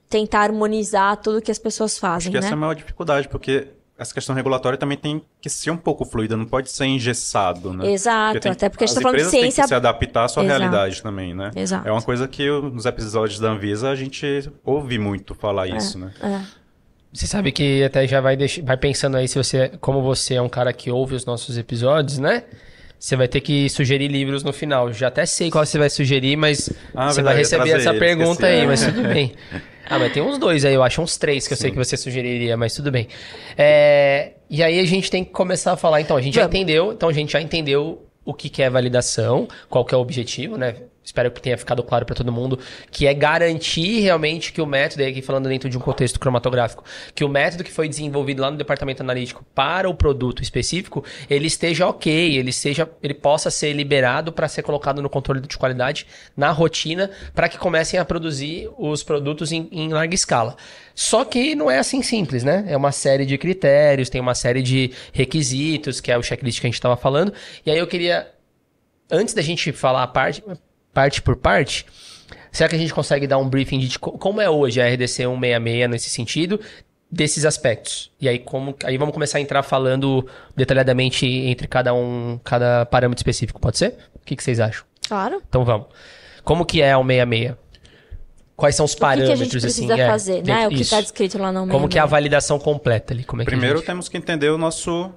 tentar 0.09 0.41
harmonizar 0.41 1.17
tudo 1.17 1.41
que 1.41 1.51
as 1.51 1.59
pessoas 1.59 1.93
Acho 1.93 2.01
fazem, 2.01 2.31
que 2.31 2.39
né? 2.39 2.45
essa 2.45 2.53
é 2.53 2.57
a 2.57 2.57
maior 2.57 2.75
dificuldade, 2.75 3.27
porque 3.27 3.67
essa 3.97 4.13
questão 4.13 4.35
regulatória 4.35 4.77
também 4.77 4.97
tem 4.97 5.21
que 5.41 5.49
ser 5.49 5.71
um 5.71 5.77
pouco 5.77 6.03
fluida, 6.05 6.35
não 6.35 6.45
pode 6.45 6.69
ser 6.69 6.85
engessado, 6.85 7.71
né? 7.73 7.91
Exato, 7.91 8.39
tem- 8.41 8.51
até 8.51 8.67
porque 8.69 8.83
a 8.83 8.87
gente 8.87 8.97
as 8.97 9.01
tá 9.01 9.01
falando 9.01 9.17
de 9.17 9.21
empresas 9.23 9.31
têm 9.31 9.41
ciência- 9.51 9.63
que 9.63 9.67
se 9.69 9.75
adaptar 9.75 10.25
à 10.25 10.27
sua 10.27 10.43
Exato. 10.43 10.59
realidade 10.59 11.01
também, 11.03 11.33
né? 11.33 11.51
Exato. 11.55 11.87
É 11.87 11.91
uma 11.91 12.01
coisa 12.01 12.27
que 12.27 12.43
eu, 12.43 12.61
nos 12.63 12.85
episódios 12.85 13.39
da 13.39 13.49
Anvisa 13.51 13.89
a 13.89 13.95
gente 13.95 14.51
ouve 14.65 14.99
muito 14.99 15.33
falar 15.33 15.67
isso, 15.67 15.97
né? 15.97 16.11
É. 16.21 16.41
Você 17.13 17.27
sabe 17.27 17.51
que 17.53 17.81
até 17.83 18.05
já 18.05 18.19
vai, 18.19 18.35
deix... 18.35 18.57
vai 18.57 18.75
pensando 18.75 19.15
aí 19.15 19.27
se 19.27 19.37
você, 19.37 19.69
como 19.79 20.01
você 20.01 20.33
é 20.35 20.41
um 20.41 20.49
cara 20.49 20.73
que 20.73 20.91
ouve 20.91 21.15
os 21.15 21.25
nossos 21.25 21.57
episódios, 21.57 22.19
né? 22.19 22.43
Você 22.99 23.15
vai 23.15 23.27
ter 23.27 23.39
que 23.39 23.69
sugerir 23.69 24.07
livros 24.09 24.43
no 24.43 24.51
final. 24.51 24.91
Já 24.91 25.07
até 25.07 25.25
sei 25.25 25.49
qual 25.49 25.65
você 25.65 25.77
vai 25.77 25.89
sugerir, 25.89 26.35
mas 26.35 26.69
Ah, 26.93 27.07
você 27.09 27.15
verdade, 27.17 27.23
vai 27.23 27.35
receber 27.37 27.63
trazer 27.69 27.77
essa 27.81 27.89
ele, 27.91 27.99
pergunta 27.99 28.31
esqueci. 28.31 28.45
aí, 28.61 28.67
mas 28.67 28.83
tudo 28.85 29.03
bem. 29.03 29.33
Ah, 29.89 29.99
mas 29.99 30.11
tem 30.13 30.21
uns 30.23 30.37
dois 30.37 30.65
aí, 30.65 30.73
eu 30.73 30.83
acho 30.83 31.01
uns 31.01 31.17
três 31.17 31.47
que 31.47 31.53
eu 31.53 31.57
sei 31.57 31.71
que 31.71 31.77
você 31.77 31.95
sugeriria, 31.95 32.57
mas 32.57 32.73
tudo 32.73 32.91
bem. 32.91 33.07
É, 33.57 34.33
E 34.49 34.61
aí 34.63 34.79
a 34.79 34.85
gente 34.85 35.09
tem 35.09 35.23
que 35.23 35.31
começar 35.31 35.73
a 35.73 35.77
falar, 35.77 36.01
então, 36.01 36.15
a 36.17 36.21
gente 36.21 36.35
já 36.35 36.45
entendeu, 36.45 36.93
então 36.93 37.09
a 37.09 37.13
gente 37.13 37.33
já 37.33 37.41
entendeu 37.41 38.05
o 38.23 38.33
que, 38.33 38.49
que 38.49 38.61
é 38.63 38.69
validação, 38.69 39.47
qual 39.69 39.85
que 39.85 39.93
é 39.93 39.97
o 39.97 40.01
objetivo, 40.01 40.57
né? 40.57 40.75
Espero 41.05 41.29
que 41.29 41.39
tenha 41.39 41.55
ficado 41.55 41.83
claro 41.83 42.03
para 42.03 42.15
todo 42.15 42.31
mundo, 42.31 42.57
que 42.89 43.05
é 43.05 43.13
garantir 43.13 43.99
realmente 43.99 44.51
que 44.51 44.59
o 44.59 44.65
método, 44.65 45.03
aqui 45.03 45.21
falando 45.21 45.47
dentro 45.47 45.69
de 45.69 45.77
um 45.77 45.79
contexto 45.79 46.19
cromatográfico, 46.19 46.83
que 47.13 47.23
o 47.23 47.29
método 47.29 47.63
que 47.63 47.71
foi 47.71 47.87
desenvolvido 47.87 48.41
lá 48.41 48.49
no 48.49 48.57
departamento 48.57 49.03
analítico 49.03 49.45
para 49.53 49.87
o 49.87 49.93
produto 49.93 50.41
específico, 50.41 51.05
ele 51.29 51.45
esteja 51.45 51.85
ok, 51.85 52.35
ele 52.35 52.51
seja, 52.51 52.89
ele 53.03 53.13
possa 53.13 53.51
ser 53.51 53.71
liberado 53.73 54.33
para 54.33 54.47
ser 54.47 54.63
colocado 54.63 54.99
no 54.99 55.09
controle 55.09 55.41
de 55.41 55.57
qualidade 55.59 56.07
na 56.35 56.49
rotina, 56.49 57.11
para 57.35 57.47
que 57.47 57.59
comecem 57.59 57.99
a 57.99 58.03
produzir 58.03 58.67
os 58.75 59.03
produtos 59.03 59.51
em, 59.51 59.69
em 59.71 59.89
larga 59.89 60.15
escala. 60.15 60.55
Só 60.95 61.23
que 61.23 61.53
não 61.53 61.69
é 61.69 61.77
assim 61.77 62.01
simples, 62.01 62.43
né? 62.43 62.65
É 62.67 62.75
uma 62.75 62.91
série 62.91 63.27
de 63.27 63.37
critérios, 63.37 64.09
tem 64.09 64.19
uma 64.19 64.33
série 64.33 64.63
de 64.63 64.91
requisitos, 65.13 66.01
que 66.01 66.11
é 66.11 66.17
o 66.17 66.23
checklist 66.23 66.59
que 66.61 66.65
a 66.65 66.69
gente 66.69 66.75
estava 66.75 66.97
falando. 66.97 67.31
E 67.63 67.69
aí 67.69 67.77
eu 67.77 67.85
queria 67.85 68.33
antes 69.11 69.33
da 69.33 69.41
gente 69.41 69.71
falar 69.71 70.03
a 70.03 70.07
parte, 70.07 70.43
parte 70.95 71.21
por 71.21 71.35
parte, 71.35 71.85
será 72.51 72.67
que 72.69 72.75
a 72.75 72.79
gente 72.79 72.93
consegue 72.93 73.27
dar 73.27 73.37
um 73.37 73.47
briefing 73.47 73.77
de 73.79 73.99
co- 73.99 74.13
como 74.13 74.39
é 74.41 74.49
hoje 74.49 74.81
a 74.81 74.87
RDC 74.87 75.23
166 75.25 75.89
nesse 75.89 76.09
sentido, 76.09 76.59
desses 77.11 77.45
aspectos? 77.45 78.11
E 78.19 78.27
aí, 78.29 78.39
como, 78.39 78.75
aí 78.83 78.97
vamos 78.97 79.13
começar 79.13 79.37
a 79.37 79.41
entrar 79.41 79.61
falando 79.61 80.25
detalhadamente 80.55 81.25
entre 81.27 81.67
cada 81.67 81.93
um, 81.93 82.39
cada 82.43 82.85
parâmetro 82.85 83.19
específico, 83.19 83.59
pode 83.59 83.77
ser? 83.77 83.95
O 84.15 84.25
que, 84.25 84.35
que 84.35 84.43
vocês 84.43 84.59
acham? 84.59 84.83
Claro. 85.07 85.41
Então 85.47 85.63
vamos. 85.63 85.87
Como 86.43 86.65
que 86.65 86.81
é 86.81 86.95
o 86.97 87.01
166? 87.03 87.55
Quais 88.55 88.73
são 88.73 88.85
os 88.85 88.93
O 88.93 88.95
que, 88.95 89.01
parâmetros, 89.01 89.27
que 89.27 89.33
a 89.33 89.43
gente 89.43 89.51
precisa 89.61 89.93
assim? 89.93 90.01
é, 90.01 90.07
fazer, 90.07 90.33
né? 90.35 90.41
dentro- 90.43 90.67
O 90.67 90.69
que 90.77 90.81
está 90.81 91.01
descrito 91.01 91.37
lá 91.37 91.51
no 91.51 91.67
Como 91.67 91.89
que 91.89 91.97
é 91.97 92.01
a 92.01 92.05
66. 92.05 92.09
validação 92.11 92.57
completa 92.57 93.13
ali? 93.13 93.25
Como 93.25 93.41
é 93.41 93.45
que 93.45 93.51
Primeiro 93.51 93.77
gente- 93.79 93.85
temos 93.85 94.07
que 94.07 94.15
entender 94.17 94.49
o 94.49 94.57
nosso 94.57 95.11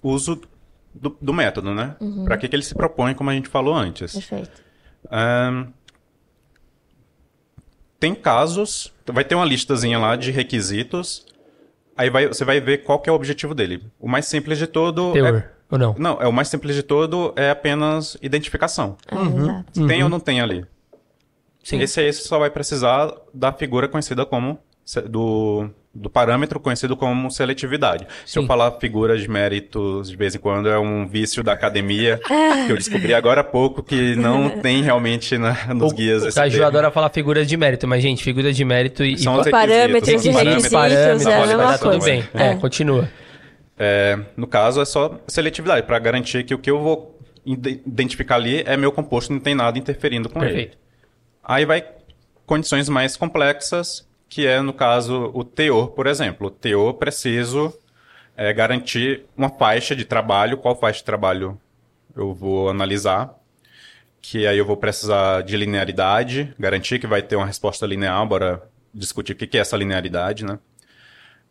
uso 0.00 0.40
do, 0.94 1.16
do 1.20 1.32
método, 1.32 1.74
né? 1.74 1.96
Uhum. 2.00 2.24
Para 2.24 2.36
que, 2.38 2.46
que 2.48 2.54
ele 2.54 2.62
se 2.62 2.72
propõe, 2.72 3.12
como 3.14 3.30
a 3.30 3.32
gente 3.34 3.48
falou 3.48 3.74
antes. 3.74 4.12
Perfeito. 4.12 4.62
Ahn, 5.10 5.66
tem 7.98 8.14
casos, 8.14 8.92
vai 9.06 9.24
ter 9.24 9.34
uma 9.34 9.44
listazinha 9.44 9.98
lá 9.98 10.16
de 10.16 10.30
requisitos, 10.30 11.26
aí 11.96 12.10
vai- 12.10 12.28
você 12.28 12.44
vai 12.44 12.60
ver 12.60 12.78
qual 12.84 12.98
que 13.00 13.08
é 13.08 13.12
o 13.12 13.16
objetivo 13.16 13.54
dele. 13.54 13.82
O 13.98 14.08
mais 14.08 14.26
simples 14.26 14.58
de 14.58 14.66
todo 14.66 15.12
Teor, 15.12 15.36
é... 15.36 15.50
ou 15.70 15.78
não? 15.78 15.94
Não, 15.98 16.20
é 16.20 16.26
o 16.28 16.32
mais 16.32 16.48
simples 16.48 16.74
de 16.74 16.82
todo 16.82 17.32
é 17.36 17.50
apenas 17.50 18.16
identificação. 18.20 18.96
É, 19.10 19.14
exato. 19.14 19.86
Tem 19.86 20.02
ou 20.02 20.08
não 20.08 20.20
tem 20.20 20.40
ali? 20.40 20.66
Sim. 21.62 21.80
Esse 21.80 22.00
aí 22.00 22.12
você 22.12 22.22
só 22.22 22.38
vai 22.38 22.50
precisar 22.50 23.10
da 23.32 23.50
figura 23.52 23.88
conhecida 23.88 24.26
como 24.26 24.58
do, 25.08 25.70
do 25.94 26.10
parâmetro 26.10 26.58
conhecido 26.58 26.96
como 26.96 27.30
seletividade. 27.30 28.06
Se 28.26 28.36
eu 28.38 28.42
Sim. 28.42 28.48
falar 28.48 28.72
figuras 28.80 29.20
de 29.22 29.28
méritos 29.30 30.10
de 30.10 30.16
vez 30.16 30.34
em 30.34 30.38
quando 30.38 30.68
é 30.68 30.76
um 30.78 31.06
vício 31.06 31.42
da 31.44 31.52
academia 31.52 32.20
que 32.66 32.72
eu 32.72 32.76
descobri 32.76 33.14
agora 33.14 33.42
há 33.42 33.44
pouco 33.44 33.82
que 33.82 34.16
não 34.16 34.50
tem 34.60 34.82
realmente 34.82 35.38
na- 35.38 35.72
nos 35.72 35.92
O, 35.92 35.94
guias 35.94 36.24
o 36.24 36.34
Caju 36.34 36.64
adora 36.64 36.90
falar 36.90 37.10
figuras 37.10 37.46
de 37.46 37.56
mérito, 37.56 37.86
mas, 37.86 38.02
gente, 38.02 38.24
figuras 38.24 38.56
de 38.56 38.64
mérito 38.64 39.04
e, 39.04 39.16
São 39.16 39.36
e 39.36 39.40
os 39.40 39.48
Parâmetros 39.50 40.08
e 40.08 40.16
os 40.16 40.24
requisitos, 40.36 40.68
parâmetros, 40.70 41.26
é 41.26 41.78
tudo 41.78 41.90
coisa. 41.90 42.06
bem. 42.06 42.24
É, 42.34 42.46
É. 42.48 42.54
continua. 42.56 43.08
É, 43.78 44.18
no 44.36 44.46
caso, 44.46 44.80
é 44.80 44.84
só 44.84 45.20
seletividade, 45.28 45.86
para 45.86 45.98
garantir 45.98 46.44
que 46.44 46.54
o 46.54 46.58
que 46.58 46.70
eu 46.70 46.80
vou 46.80 47.18
ide- 47.44 47.80
identificar 47.86 48.36
ali 48.36 48.62
é 48.66 48.76
meu 48.76 48.92
composto, 48.92 49.32
não 49.32 49.40
tem 49.40 49.54
nada 49.54 49.78
interferindo 49.78 50.28
com 50.28 50.38
ele. 50.40 50.48
Perfeito. 50.48 50.78
Aí 51.44 51.64
vai 51.64 51.84
condições 52.46 52.88
mais 52.88 53.16
complexas, 53.16 54.06
que 54.28 54.46
é, 54.46 54.60
no 54.60 54.72
caso, 54.72 55.30
o 55.34 55.44
teor, 55.44 55.88
por 55.88 56.06
exemplo. 56.06 56.48
O 56.48 56.50
teor 56.50 56.94
preciso 56.94 57.72
é, 58.36 58.52
garantir 58.52 59.24
uma 59.36 59.48
faixa 59.48 59.94
de 59.94 60.04
trabalho. 60.04 60.56
Qual 60.58 60.74
faixa 60.74 60.98
de 60.98 61.04
trabalho 61.04 61.60
eu 62.16 62.34
vou 62.34 62.68
analisar? 62.68 63.34
Que 64.20 64.46
aí 64.46 64.58
eu 64.58 64.64
vou 64.64 64.76
precisar 64.76 65.42
de 65.42 65.56
linearidade, 65.56 66.54
garantir 66.58 66.98
que 66.98 67.06
vai 67.06 67.22
ter 67.22 67.36
uma 67.36 67.46
resposta 67.46 67.86
linear, 67.86 68.26
bora 68.26 68.62
discutir 68.92 69.32
o 69.32 69.36
que 69.36 69.56
é 69.56 69.60
essa 69.60 69.76
linearidade, 69.76 70.44
né? 70.44 70.58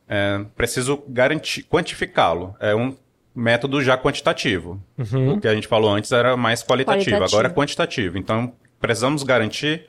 É, 0.08 0.44
preciso 0.56 1.04
garantir, 1.08 1.64
quantificá-lo. 1.64 2.56
É 2.60 2.76
um 2.76 2.96
método 3.36 3.82
já 3.82 3.98
quantitativo. 3.98 4.82
O 4.98 5.40
que 5.40 5.48
a 5.48 5.56
gente 5.56 5.68
falou 5.68 5.92
antes 5.92 6.12
era 6.12 6.36
mais 6.36 6.64
qualitativo, 6.64 7.06
Qualitativo. 7.06 7.24
agora 7.36 7.48
é 7.48 7.52
quantitativo. 7.52 8.18
Então, 8.18 8.54
precisamos 8.80 9.24
garantir 9.24 9.86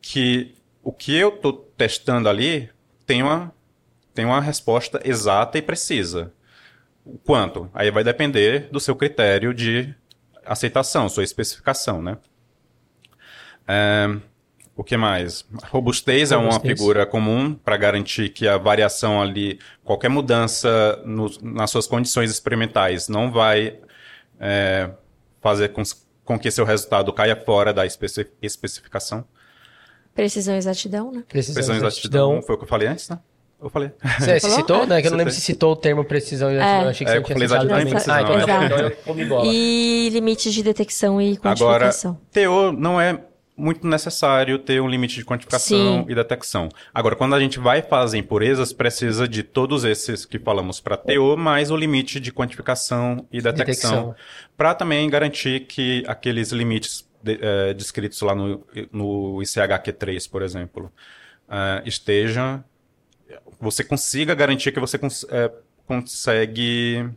que 0.00 0.54
o 0.82 0.92
que 0.92 1.16
eu 1.16 1.28
estou 1.30 1.71
testando 1.86 2.28
ali 2.28 2.70
tem 3.04 3.24
uma, 3.24 3.52
tem 4.14 4.24
uma 4.24 4.40
resposta 4.40 5.00
exata 5.04 5.58
e 5.58 5.62
precisa. 5.62 6.32
O 7.04 7.18
quanto? 7.18 7.68
Aí 7.74 7.90
vai 7.90 8.04
depender 8.04 8.68
do 8.70 8.78
seu 8.78 8.94
critério 8.94 9.52
de 9.52 9.92
aceitação, 10.46 11.08
sua 11.08 11.24
especificação, 11.24 12.00
né? 12.00 12.18
É, 13.66 14.08
o 14.76 14.84
que 14.84 14.96
mais? 14.96 15.44
Robustez, 15.70 16.30
é 16.30 16.36
uma 16.36 16.52
Robustez. 16.52 16.78
figura 16.78 17.04
comum 17.04 17.52
para 17.52 17.76
garantir 17.76 18.28
que 18.28 18.46
a 18.46 18.56
variação 18.56 19.20
ali, 19.20 19.58
qualquer 19.82 20.08
mudança 20.08 21.02
no- 21.04 21.30
nas 21.42 21.68
suas 21.70 21.88
condições 21.88 22.30
experimentais 22.30 23.08
não 23.08 23.32
vai 23.32 23.80
é, 24.38 24.88
fazer 25.40 25.70
com, 25.70 25.82
com 26.24 26.38
que 26.38 26.48
seu 26.50 26.64
resultado 26.64 27.12
caia 27.12 27.34
fora 27.36 27.72
da 27.72 27.84
especi- 27.86 28.28
especificação. 28.40 29.24
Precisão 30.14 30.54
e 30.54 30.58
exatidão, 30.58 31.10
né? 31.12 31.22
Precisão, 31.28 31.54
Precisão 31.54 31.74
e 31.74 31.78
exatidão. 31.78 32.30
exatidão. 32.32 32.42
Foi 32.46 32.54
o 32.54 32.58
que 32.58 32.64
eu 32.64 32.68
falei 32.68 32.88
antes, 32.88 33.08
né? 33.08 33.18
Eu 33.62 33.70
falei. 33.70 33.92
Você, 34.18 34.40
você 34.40 34.50
citou, 34.50 34.86
né? 34.86 35.00
Que 35.00 35.06
eu 35.06 35.10
não 35.12 35.18
lembro 35.18 35.32
se 35.32 35.40
citou 35.40 35.72
o 35.72 35.76
termo 35.76 36.04
precisão 36.04 36.50
e 36.50 36.54
exatidão. 36.56 36.80
É. 36.80 36.84
Eu 36.84 36.88
achei 36.88 37.06
que 37.06 37.12
É, 37.12 37.14
você 37.14 37.18
eu 37.20 37.22
tinha 37.24 37.38
citado 37.38 37.64
exatidão 37.64 37.80
e 37.80 37.90
precisão, 37.90 38.14
Ah, 38.14 38.22
então, 38.22 38.34
é. 38.34 38.64
então 38.66 38.78
eu 38.78 38.90
comi 39.04 39.24
bola. 39.24 39.46
E 39.46 40.08
limites 40.10 40.52
de 40.52 40.62
detecção 40.64 41.20
e 41.22 41.38
Agora, 41.44 41.86
quantificação. 41.86 42.18
teor 42.32 42.72
não 42.72 43.00
é 43.00 43.20
muito 43.56 43.86
necessário 43.86 44.58
ter 44.58 44.80
um 44.82 44.88
limite 44.88 45.14
de 45.14 45.24
quantificação 45.24 46.04
Sim. 46.04 46.06
e 46.08 46.14
detecção. 46.14 46.68
Agora, 46.92 47.14
quando 47.14 47.34
a 47.34 47.40
gente 47.40 47.60
vai 47.60 47.82
fazer 47.82 48.18
impurezas, 48.18 48.72
precisa 48.72 49.28
de 49.28 49.42
todos 49.44 49.84
esses 49.84 50.24
que 50.24 50.38
falamos 50.40 50.80
para 50.80 50.96
teor, 50.96 51.36
mais 51.36 51.70
o 51.70 51.76
limite 51.76 52.18
de 52.18 52.32
quantificação 52.32 53.26
e 53.30 53.40
detecção, 53.40 53.90
Detecção. 53.90 54.14
para 54.56 54.74
também 54.74 55.08
garantir 55.08 55.60
que 55.66 56.02
aqueles 56.08 56.50
limites 56.50 57.06
de- 57.22 57.38
eh, 57.40 57.74
descritos 57.74 58.20
lá 58.22 58.34
no, 58.34 58.66
no 58.90 59.38
ICHQ3, 59.42 60.28
por 60.30 60.42
exemplo, 60.42 60.90
eh, 61.48 61.82
estejam 61.86 62.62
você 63.60 63.82
consiga 63.84 64.34
garantir 64.34 64.72
que 64.72 64.80
você 64.80 64.98
cons- 64.98 65.24
eh, 65.30 65.50
consegue 65.86 67.08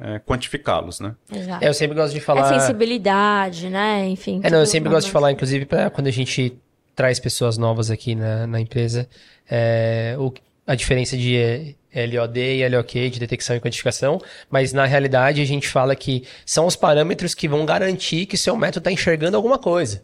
eh, 0.00 0.20
quantificá-los, 0.24 1.00
né? 1.00 1.14
Exato. 1.30 1.64
É, 1.64 1.68
eu 1.68 1.74
sempre 1.74 1.96
gosto 1.96 2.12
de 2.12 2.18
É 2.18 2.22
falar. 2.22 2.60
sensibilidade, 2.60 3.68
né? 3.68 4.08
Enfim. 4.08 4.40
É, 4.44 4.50
não, 4.50 4.60
eu 4.60 4.66
sempre 4.66 4.88
gosto 4.88 5.06
de 5.06 5.12
falar, 5.12 5.32
inclusive, 5.32 5.66
pra 5.66 5.90
quando 5.90 6.06
a 6.06 6.10
gente 6.12 6.56
traz 6.94 7.18
pessoas 7.20 7.58
novas 7.58 7.90
aqui 7.90 8.14
na, 8.14 8.46
na 8.46 8.60
empresa, 8.60 9.08
é, 9.50 10.14
o- 10.18 10.32
a 10.66 10.74
diferença 10.74 11.16
de 11.16 11.74
LOD 11.94 12.38
e 12.38 12.68
LOQ, 12.68 13.10
de 13.10 13.18
detecção 13.18 13.56
e 13.56 13.60
quantificação, 13.60 14.20
mas 14.50 14.72
na 14.72 14.84
realidade 14.84 15.40
a 15.40 15.44
gente 15.44 15.68
fala 15.68 15.96
que 15.96 16.24
são 16.44 16.66
os 16.66 16.76
parâmetros 16.76 17.34
que 17.34 17.48
vão 17.48 17.64
garantir 17.64 18.26
que 18.26 18.36
seu 18.36 18.56
método 18.56 18.80
está 18.80 18.92
enxergando 18.92 19.36
alguma 19.36 19.58
coisa. 19.58 20.02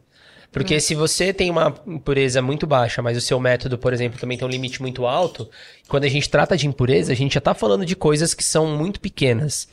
Porque 0.51 0.79
se 0.79 0.95
você 0.95 1.33
tem 1.33 1.51
uma 1.51 1.75
impureza 1.85 2.41
muito 2.41 2.65
baixa, 2.65 3.03
mas 3.03 3.17
o 3.17 3.21
seu 3.21 3.41
método, 3.41 3.77
por 3.77 3.93
exemplo, 3.93 4.21
também 4.21 4.39
tem 4.39 4.47
um 4.47 4.51
limite 4.51 4.81
muito 4.81 5.05
alto, 5.05 5.51
quando 5.89 6.05
a 6.05 6.09
gente 6.09 6.31
trata 6.31 6.57
de 6.57 6.69
impureza, 6.69 7.11
a 7.11 7.17
gente 7.17 7.35
já 7.35 7.39
está 7.39 7.53
falando 7.55 7.85
de 7.85 7.97
coisas 7.97 8.35
que 8.35 8.45
são 8.45 8.69
muito 8.69 9.01
pequenas. 9.01 9.67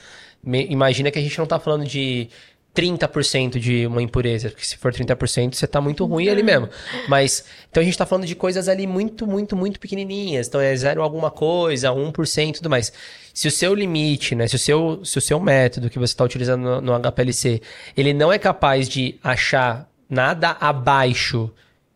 Me- 0.43 0.65
imagina 0.71 1.11
que 1.11 1.19
a 1.19 1.21
gente 1.21 1.37
não 1.37 1.43
está 1.43 1.59
falando 1.59 1.85
de 1.85 2.29
30% 2.75 3.59
de 3.59 3.85
uma 3.85 4.01
impureza, 4.01 4.49
porque 4.49 4.65
se 4.65 4.77
for 4.77 4.93
30%, 4.93 5.53
você 5.53 5.67
tá 5.67 5.81
muito 5.81 6.05
ruim 6.05 6.29
ali 6.29 6.41
mesmo. 6.41 6.69
Mas, 7.07 7.43
então 7.69 7.81
a 7.81 7.83
gente 7.83 7.97
tá 7.97 8.05
falando 8.05 8.25
de 8.25 8.35
coisas 8.35 8.69
ali 8.69 8.87
muito, 8.87 9.27
muito, 9.27 9.55
muito 9.55 9.79
pequenininhas. 9.79 10.47
Então 10.47 10.61
é 10.61 10.75
zero 10.75 11.01
alguma 11.01 11.29
coisa, 11.29 11.89
1% 11.89 12.49
e 12.49 12.53
tudo 12.53 12.69
mais. 12.69 12.93
Se 13.33 13.47
o 13.47 13.51
seu 13.51 13.73
limite, 13.73 14.35
né, 14.35 14.47
se 14.47 14.55
o 14.55 14.59
seu, 14.59 15.01
se 15.03 15.17
o 15.17 15.21
seu 15.21 15.39
método 15.39 15.89
que 15.89 15.99
você 15.99 16.13
está 16.13 16.23
utilizando 16.23 16.81
no, 16.81 16.81
no 16.81 17.11
HPLC, 17.11 17.61
ele 17.95 18.13
não 18.13 18.31
é 18.31 18.39
capaz 18.39 18.87
de 18.87 19.19
achar 19.21 19.89
nada 20.09 20.55
abaixo 20.59 21.51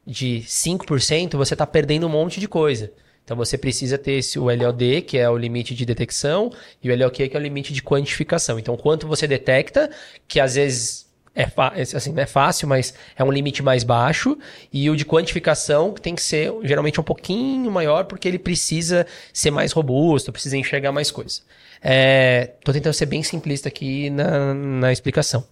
de 0.05 0.43
5%, 0.45 1.35
você 1.35 1.55
tá 1.55 1.65
perdendo 1.65 2.05
um 2.05 2.09
monte 2.09 2.39
de 2.39 2.47
coisa. 2.47 2.91
Então 3.25 3.35
você 3.35 3.57
precisa 3.57 3.97
ter 3.97 4.13
esse, 4.13 4.37
o 4.37 4.45
LOD, 4.45 5.01
que 5.01 5.17
é 5.17 5.27
o 5.27 5.35
limite 5.35 5.73
de 5.73 5.83
detecção, 5.83 6.51
e 6.81 6.91
o 6.91 6.95
LOQ, 6.95 7.27
que 7.27 7.35
é 7.35 7.39
o 7.39 7.43
limite 7.43 7.73
de 7.73 7.81
quantificação. 7.81 8.59
Então, 8.59 8.77
quanto 8.77 9.07
você 9.07 9.27
detecta, 9.27 9.89
que 10.27 10.39
às 10.39 10.53
vezes 10.53 11.07
é, 11.33 11.47
fa- 11.47 11.73
assim, 11.75 12.13
não 12.13 12.21
é 12.21 12.27
fácil, 12.27 12.67
mas 12.67 12.93
é 13.17 13.23
um 13.23 13.31
limite 13.31 13.63
mais 13.63 13.83
baixo, 13.83 14.37
e 14.71 14.89
o 14.91 14.95
de 14.95 15.03
quantificação 15.03 15.91
que 15.91 15.99
tem 15.99 16.13
que 16.13 16.21
ser 16.21 16.53
geralmente 16.63 17.01
um 17.01 17.03
pouquinho 17.03 17.69
maior, 17.71 18.05
porque 18.05 18.27
ele 18.27 18.39
precisa 18.39 19.07
ser 19.33 19.49
mais 19.49 19.71
robusto, 19.71 20.31
precisa 20.31 20.55
enxergar 20.55 20.91
mais 20.91 21.09
coisa. 21.09 21.41
É, 21.81 22.51
tô 22.63 22.71
tentando 22.71 22.93
ser 22.93 23.07
bem 23.07 23.23
simplista 23.23 23.67
aqui 23.69 24.09
na, 24.11 24.53
na 24.53 24.91
explicação. 24.93 25.45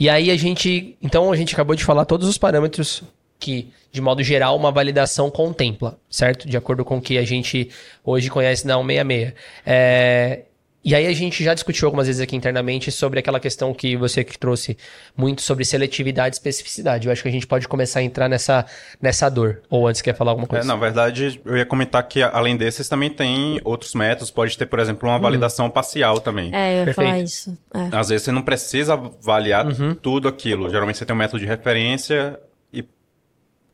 E 0.00 0.08
aí 0.08 0.30
a 0.30 0.36
gente, 0.36 0.96
então 1.00 1.30
a 1.30 1.36
gente 1.36 1.54
acabou 1.54 1.76
de 1.76 1.84
falar 1.84 2.04
todos 2.06 2.26
os 2.26 2.38
parâmetros 2.38 3.02
que, 3.42 3.70
de 3.90 4.00
modo 4.00 4.22
geral, 4.22 4.56
uma 4.56 4.70
validação 4.70 5.30
contempla, 5.30 5.98
certo? 6.08 6.48
De 6.48 6.56
acordo 6.56 6.84
com 6.84 6.98
o 6.98 7.00
que 7.02 7.18
a 7.18 7.24
gente 7.24 7.68
hoje 8.04 8.30
conhece 8.30 8.66
na 8.66 8.74
166. 8.76 9.34
É, 9.66 10.42
e 10.84 10.96
aí 10.96 11.06
a 11.06 11.12
gente 11.12 11.44
já 11.44 11.54
discutiu 11.54 11.86
algumas 11.86 12.08
vezes 12.08 12.20
aqui 12.20 12.34
internamente 12.34 12.90
sobre 12.90 13.20
aquela 13.20 13.38
questão 13.38 13.72
que 13.72 13.96
você 13.96 14.24
que 14.24 14.36
trouxe 14.36 14.76
muito 15.16 15.40
sobre 15.40 15.64
seletividade 15.64 16.34
e 16.34 16.38
especificidade. 16.38 17.06
Eu 17.06 17.12
acho 17.12 17.22
que 17.22 17.28
a 17.28 17.30
gente 17.30 17.46
pode 17.46 17.68
começar 17.68 18.00
a 18.00 18.02
entrar 18.02 18.28
nessa, 18.28 18.66
nessa 19.00 19.28
dor. 19.28 19.62
Ou 19.70 19.86
antes 19.86 20.02
quer 20.02 20.12
falar 20.16 20.32
alguma 20.32 20.46
É, 20.46 20.48
coisa? 20.48 20.66
na 20.66 20.74
verdade, 20.74 21.40
eu 21.44 21.56
ia 21.56 21.64
comentar 21.64 22.02
que 22.08 22.20
além 22.20 22.56
desses 22.56 22.88
também 22.88 23.10
tem 23.10 23.60
outros 23.62 23.94
métodos. 23.94 24.32
Pode 24.32 24.58
ter, 24.58 24.66
por 24.66 24.80
exemplo, 24.80 25.08
uma 25.08 25.20
validação 25.20 25.70
parcial 25.70 26.18
também. 26.18 26.52
É, 26.52 26.72
eu 26.74 26.78
ia 26.78 26.84
Perfeito. 26.86 27.06
falar 27.08 27.20
isso. 27.20 27.56
É. 27.72 27.96
Às 27.96 28.08
vezes 28.08 28.24
você 28.24 28.32
não 28.32 28.42
precisa 28.42 28.94
avaliar 28.94 29.64
tudo 30.02 30.26
aquilo. 30.26 30.68
Geralmente 30.68 30.98
você 30.98 31.06
tem 31.06 31.14
um 31.14 31.18
método 31.18 31.38
de 31.38 31.46
referência 31.46 32.40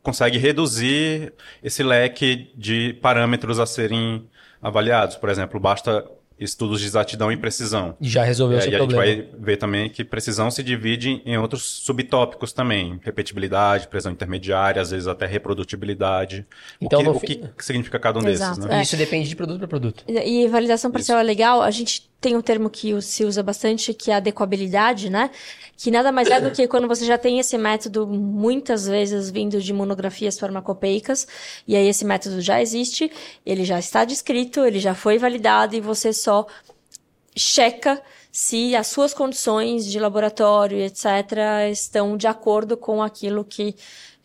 consegue 0.09 0.37
reduzir 0.39 1.33
esse 1.63 1.83
leque 1.83 2.51
de 2.55 2.93
parâmetros 3.01 3.59
a 3.59 3.65
serem 3.65 4.25
avaliados. 4.61 5.15
Por 5.15 5.29
exemplo, 5.29 5.59
basta 5.59 6.03
estudos 6.39 6.79
de 6.79 6.87
exatidão 6.87 7.29
e 7.31 7.37
precisão. 7.37 7.95
Já 7.99 8.23
resolveu 8.23 8.57
E 8.57 8.59
o 8.59 8.63
seu 8.63 8.69
aí 8.71 8.75
a 8.75 8.79
gente 8.79 8.87
problema. 8.93 9.23
vai 9.23 9.29
ver 9.39 9.57
também 9.57 9.89
que 9.89 10.03
precisão 10.05 10.49
se 10.49 10.63
divide 10.63 11.21
em 11.25 11.37
outros 11.37 11.63
subtópicos 11.63 12.53
também. 12.53 12.97
Repetibilidade, 13.03 13.87
precisão 13.87 14.13
intermediária, 14.13 14.81
às 14.81 14.89
vezes 14.91 15.05
até 15.07 15.25
reprodutibilidade. 15.25 16.45
Então, 16.81 17.01
o, 17.01 17.19
que, 17.19 17.27
fim- 17.27 17.41
o 17.43 17.49
que 17.49 17.65
significa 17.65 17.99
cada 17.99 18.19
um 18.19 18.27
Exato, 18.27 18.55
desses, 18.55 18.65
né? 18.71 18.79
é. 18.79 18.81
Isso 18.81 18.95
depende 18.97 19.27
de 19.29 19.35
produto 19.35 19.59
para 19.59 19.67
produto. 19.67 20.03
E 20.07 20.47
validação 20.47 20.89
parcial 20.89 21.19
é 21.19 21.23
legal. 21.23 21.61
A 21.61 21.71
gente 21.71 22.08
tem 22.21 22.35
um 22.35 22.41
termo 22.41 22.69
que 22.69 23.01
se 23.01 23.23
usa 23.23 23.41
bastante, 23.41 23.93
que 23.93 24.11
é 24.11 24.15
adequabilidade, 24.15 25.09
né? 25.09 25.29
Que 25.77 25.89
nada 25.89 26.11
mais 26.11 26.29
é 26.29 26.41
do 26.41 26.51
que 26.51 26.67
quando 26.67 26.87
você 26.87 27.05
já 27.05 27.17
tem 27.17 27.39
esse 27.39 27.57
método 27.57 28.05
muitas 28.05 28.87
vezes 28.87 29.29
vindo 29.29 29.61
de 29.61 29.71
monografias 29.71 30.37
farmacopeicas, 30.37 31.27
e 31.67 31.75
aí 31.75 31.87
esse 31.87 32.03
método 32.03 32.41
já 32.41 32.61
existe, 32.61 33.09
ele 33.45 33.63
já 33.63 33.79
está 33.79 34.03
descrito, 34.03 34.65
ele 34.65 34.79
já 34.79 34.93
foi 34.93 35.17
validado 35.17 35.75
e 35.75 35.81
você 35.81 36.11
só 36.11 36.45
checa 37.35 38.01
se 38.31 38.75
as 38.75 38.87
suas 38.87 39.13
condições 39.13 39.85
de 39.85 39.99
laboratório, 39.99 40.77
etc., 40.77 41.05
estão 41.71 42.15
de 42.15 42.27
acordo 42.27 42.77
com 42.77 43.01
aquilo 43.01 43.43
que, 43.43 43.75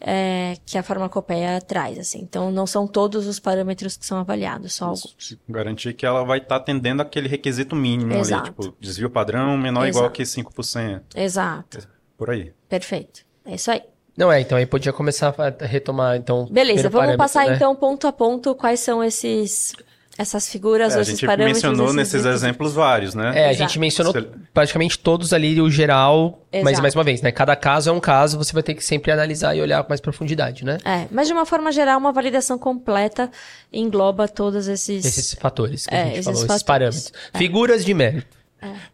é, 0.00 0.56
que 0.66 0.76
a 0.76 0.82
farmacopeia 0.82 1.60
traz. 1.60 1.98
Assim. 1.98 2.20
Então, 2.20 2.50
não 2.50 2.66
são 2.66 2.86
todos 2.86 3.26
os 3.26 3.38
parâmetros 3.38 3.96
que 3.96 4.04
são 4.04 4.18
avaliados, 4.18 4.74
só 4.74 4.86
alguns. 4.86 5.38
Garantir 5.48 5.94
que 5.94 6.04
ela 6.04 6.24
vai 6.24 6.38
estar 6.38 6.56
atendendo 6.56 7.02
aquele 7.02 7.28
requisito 7.28 7.74
mínimo 7.74 8.14
Exato. 8.14 8.42
ali, 8.42 8.50
tipo, 8.50 8.76
desvio 8.80 9.10
padrão 9.10 9.56
menor 9.56 9.82
ou 9.82 9.86
igual 9.86 10.10
que 10.10 10.22
5%. 10.22 11.02
Exato. 11.14 11.88
Por 12.16 12.30
aí. 12.30 12.52
Perfeito. 12.68 13.24
É 13.44 13.54
isso 13.54 13.70
aí. 13.70 13.82
Não 14.16 14.30
é, 14.30 14.40
então 14.40 14.56
aí 14.56 14.64
podia 14.64 14.92
começar 14.92 15.34
a 15.36 15.66
retomar, 15.66 16.16
então... 16.16 16.46
Beleza, 16.48 16.88
vamos 16.88 17.16
passar 17.16 17.46
né? 17.48 17.56
então 17.56 17.74
ponto 17.74 18.06
a 18.06 18.12
ponto 18.12 18.54
quais 18.54 18.78
são 18.78 19.02
esses 19.02 19.74
essas 20.16 20.48
figuras 20.48 20.92
É, 20.92 20.94
ou 20.94 20.98
a 20.98 21.02
esses 21.02 21.14
gente 21.18 21.26
parâmetros. 21.26 21.62
mencionou 21.62 21.86
esses 21.86 21.96
nesses 21.96 22.24
exemplos 22.24 22.72
vários, 22.72 23.14
né? 23.14 23.32
É, 23.34 23.46
a 23.46 23.52
Exato. 23.52 23.68
gente 23.70 23.78
mencionou 23.80 24.14
praticamente 24.52 24.96
todos 24.98 25.32
ali 25.32 25.60
o 25.60 25.68
geral, 25.68 26.40
mas 26.52 26.62
Exato. 26.68 26.82
mais 26.82 26.94
uma 26.94 27.02
vez, 27.02 27.20
né? 27.20 27.32
Cada 27.32 27.56
caso 27.56 27.90
é 27.90 27.92
um 27.92 27.98
caso, 27.98 28.38
você 28.38 28.52
vai 28.52 28.62
ter 28.62 28.74
que 28.74 28.84
sempre 28.84 29.10
analisar 29.10 29.56
e 29.56 29.60
olhar 29.60 29.82
com 29.82 29.88
mais 29.88 30.00
profundidade, 30.00 30.64
né? 30.64 30.78
É, 30.84 31.06
mas 31.10 31.26
de 31.26 31.32
uma 31.32 31.44
forma 31.44 31.72
geral, 31.72 31.98
uma 31.98 32.12
validação 32.12 32.56
completa 32.58 33.28
engloba 33.72 34.28
todos 34.28 34.68
esses. 34.68 35.04
Esses 35.04 35.34
fatores 35.34 35.86
que 35.86 35.94
É, 35.94 36.00
a 36.00 36.04
gente 36.04 36.12
esses 36.14 36.24
falou, 36.26 36.38
esses 36.38 36.46
fatores. 36.46 36.62
parâmetros. 36.64 37.12
Figuras 37.36 37.84
de 37.84 37.92
mérito. 37.94 38.36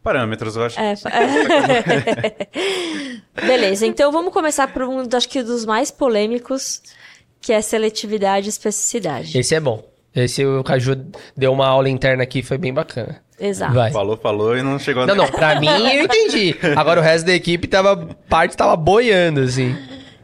Parâmetros, 0.03 0.57
eu 0.57 0.65
acho. 0.65 0.81
É, 0.81 0.97
fa- 0.97 1.11
Beleza, 3.47 3.87
então 3.87 4.11
vamos 4.11 4.33
começar 4.33 4.69
por 4.73 4.83
um, 4.83 5.07
acho 5.13 5.29
que 5.29 5.43
dos 5.43 5.65
mais 5.65 5.91
polêmicos, 5.91 6.83
que 7.41 7.53
é 7.53 7.61
seletividade 7.63 8.47
e 8.47 8.51
especificidade. 8.51 9.39
Esse 9.39 9.55
é 9.55 9.61
bom. 9.61 9.85
Esse 10.15 10.45
o 10.45 10.63
Caju 10.65 11.07
deu 11.37 11.53
uma 11.53 11.67
aula 11.69 11.89
interna 11.89 12.23
aqui, 12.23 12.43
foi 12.43 12.59
bem 12.59 12.73
bacana. 12.75 13.21
Exato. 13.39 13.73
Vai. 13.75 13.91
Falou, 13.93 14.17
falou 14.17 14.57
e 14.57 14.63
não 14.63 14.79
chegou 14.79 15.07
Não, 15.07 15.15
não, 15.15 15.29
pra 15.29 15.59
mim 15.61 15.69
eu 15.69 16.05
entendi. 16.05 16.55
Agora 16.77 17.01
o 17.01 17.03
resto 17.03 17.27
da 17.27 17.33
equipe 17.33 17.67
tava, 17.69 17.97
parte 18.29 18.57
tava 18.57 18.77
boiando, 18.77 19.41
assim. 19.41 19.75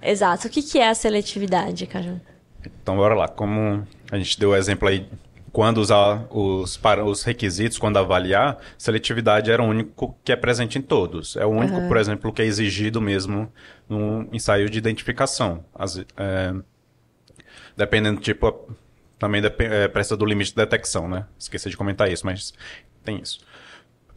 Exato. 0.02 0.48
O 0.48 0.50
que, 0.50 0.62
que 0.62 0.78
é 0.78 0.88
a 0.88 0.94
seletividade, 0.94 1.86
Caju? 1.86 2.20
Então, 2.82 2.96
bora 2.96 3.14
lá. 3.14 3.28
Como 3.28 3.86
a 4.10 4.18
gente 4.18 4.38
deu 4.38 4.50
o 4.50 4.56
exemplo 4.56 4.88
aí, 4.88 5.06
quando 5.52 5.78
usar 5.78 6.26
os, 6.30 6.76
para, 6.76 7.04
os 7.04 7.22
requisitos, 7.22 7.78
quando 7.78 7.96
avaliar, 7.96 8.58
seletividade 8.76 9.50
era 9.50 9.62
o 9.62 9.66
único 9.66 10.14
que 10.22 10.30
é 10.32 10.36
presente 10.36 10.78
em 10.78 10.82
todos. 10.82 11.36
É 11.36 11.46
o 11.46 11.48
único, 11.48 11.88
por 11.88 11.96
exemplo, 11.96 12.32
que 12.32 12.42
é 12.42 12.44
exigido 12.44 13.00
mesmo 13.00 13.50
no 13.88 14.28
ensaio 14.32 14.68
de 14.68 14.76
identificação. 14.78 15.64
As- 15.74 16.04
é, 16.16 16.52
dependendo 17.76 18.16
do 18.18 18.22
tipo, 18.22 18.46
a- 18.48 18.54
também 19.18 19.42
é, 19.44 19.88
precisa 19.88 20.16
do 20.16 20.24
limite 20.24 20.50
de 20.50 20.56
detecção, 20.56 21.08
né? 21.08 21.26
Esqueci 21.38 21.70
de 21.70 21.76
comentar 21.76 22.10
isso, 22.10 22.24
mas 22.26 22.52
tem 23.04 23.20
isso. 23.20 23.40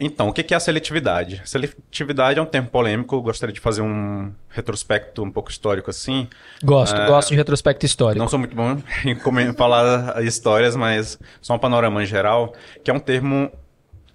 Então, 0.02 0.30
o 0.30 0.34
que 0.34 0.54
é 0.54 0.58
a 0.58 0.60
seletividade? 0.62 1.42
Seletividade 1.44 2.40
é 2.40 2.42
um 2.42 2.46
termo 2.46 2.70
polêmico, 2.70 3.22
gostaria 3.22 3.52
de 3.52 3.60
fazer 3.60 3.82
um 3.82 4.32
retrospecto 4.48 5.22
um 5.22 5.30
pouco 5.30 5.52
histórico 5.52 5.90
assim. 5.90 6.26
Gosto, 6.64 6.96
É. 6.96 7.06
gosto 7.06 7.30
de 7.30 7.36
retrospecto 7.36 7.86
histórico. 7.86 8.20
Não 8.20 8.30
sou 8.30 8.40
muito 8.40 8.56
bom 8.56 8.82
em 9.06 9.54
falar 9.54 10.24
histórias, 10.24 10.76
mas 10.78 11.20
só 11.42 11.56
um 11.56 11.60
panorama 11.60 12.02
em 12.02 12.06
geral, 12.06 12.54
que 12.82 12.90
é 12.90 12.94
um 12.94 13.00
termo 13.00 13.52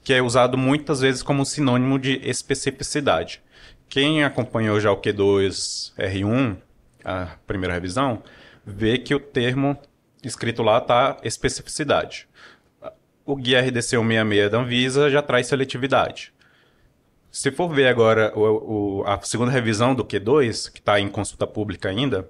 que 0.02 0.14
é 0.14 0.22
usado 0.22 0.56
muitas 0.56 1.00
vezes 1.00 1.22
como 1.22 1.44
sinônimo 1.44 1.98
de 1.98 2.18
especificidade. 2.24 3.42
Quem 3.86 4.24
acompanhou 4.24 4.80
já 4.80 4.90
o 4.90 4.96
Q2 4.96 5.92
R1, 5.98 6.56
a 7.04 7.28
primeira 7.46 7.74
revisão, 7.74 8.22
vê 8.64 8.96
que 8.96 9.14
o 9.14 9.20
termo 9.20 9.76
escrito 10.28 10.62
lá 10.62 10.78
está 10.78 11.16
especificidade. 11.22 12.28
O 13.24 13.36
Guia 13.36 13.60
RDC 13.60 13.96
166 13.96 14.50
da 14.50 14.58
Anvisa 14.58 15.10
já 15.10 15.22
traz 15.22 15.46
seletividade. 15.46 16.32
Se 17.30 17.50
for 17.50 17.68
ver 17.68 17.88
agora 17.88 18.32
o- 18.36 19.00
o- 19.00 19.04
a 19.06 19.20
segunda 19.22 19.50
revisão 19.50 19.94
do 19.94 20.04
Q2, 20.04 20.70
que 20.70 20.78
está 20.78 21.00
em 21.00 21.08
consulta 21.08 21.46
pública 21.46 21.88
ainda, 21.88 22.28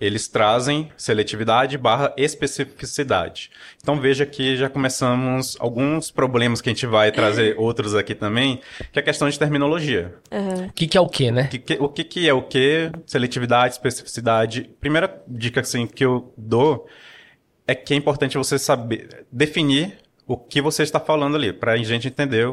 eles 0.00 0.28
trazem 0.28 0.90
seletividade 0.96 1.78
barra 1.78 2.12
especificidade. 2.16 3.50
Então 3.82 4.00
veja 4.00 4.26
que 4.26 4.56
já 4.56 4.68
começamos 4.68 5.56
alguns 5.60 6.10
problemas 6.10 6.60
que 6.60 6.68
a 6.68 6.72
gente 6.72 6.86
vai 6.86 7.10
trazer 7.12 7.54
outros 7.58 7.94
aqui 7.94 8.14
também, 8.14 8.60
que 8.92 8.98
é 8.98 9.00
a 9.00 9.04
questão 9.04 9.28
de 9.28 9.38
terminologia. 9.38 10.14
O 10.68 10.72
que, 10.72 10.86
que 10.86 10.98
é 10.98 11.00
o 11.00 11.08
que, 11.08 11.30
né? 11.30 11.42
O 11.44 11.48
que, 11.48 11.58
que- 11.58 11.78
o 11.80 11.88
que, 11.88 12.04
que 12.04 12.28
é 12.28 12.34
o 12.34 12.42
que? 12.42 12.90
Seletividade, 13.06 13.74
especificidade. 13.74 14.70
Primeira 14.80 15.22
dica 15.26 15.60
assim, 15.60 15.86
que 15.86 16.04
eu 16.04 16.32
dou 16.36 16.86
é 17.66 17.74
que 17.74 17.94
é 17.94 17.96
importante 17.96 18.36
você 18.38 18.58
saber 18.58 19.26
definir 19.30 19.98
o 20.26 20.36
que 20.36 20.60
você 20.60 20.82
está 20.82 20.98
falando 21.00 21.36
ali, 21.36 21.52
para 21.52 21.72
a 21.72 21.76
gente 21.76 22.08
entender 22.08 22.46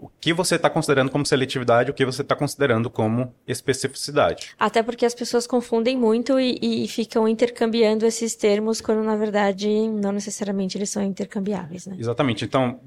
o, 0.00 0.10
que 0.20 0.32
você 0.32 0.56
está 0.56 0.70
considerando 0.70 1.10
como 1.10 1.24
seletividade, 1.26 1.90
o 1.90 1.94
que 1.94 2.04
você 2.04 2.22
está 2.22 2.34
considerando 2.34 2.90
como 2.90 3.34
especificidade. 3.46 4.50
Até 4.58 4.82
porque 4.82 5.04
as 5.04 5.14
pessoas 5.14 5.46
confundem 5.46 5.96
muito 5.96 6.38
e, 6.38 6.58
e 6.84 6.88
ficam 6.88 7.28
intercambiando 7.28 8.06
esses 8.06 8.34
termos, 8.34 8.80
quando 8.80 9.02
na 9.02 9.16
verdade 9.16 9.68
não 9.88 10.12
necessariamente 10.12 10.78
eles 10.78 10.90
são 10.90 11.02
intercambiáveis, 11.02 11.86
né? 11.86 11.96
Exatamente. 11.98 12.44
Então, 12.44 12.80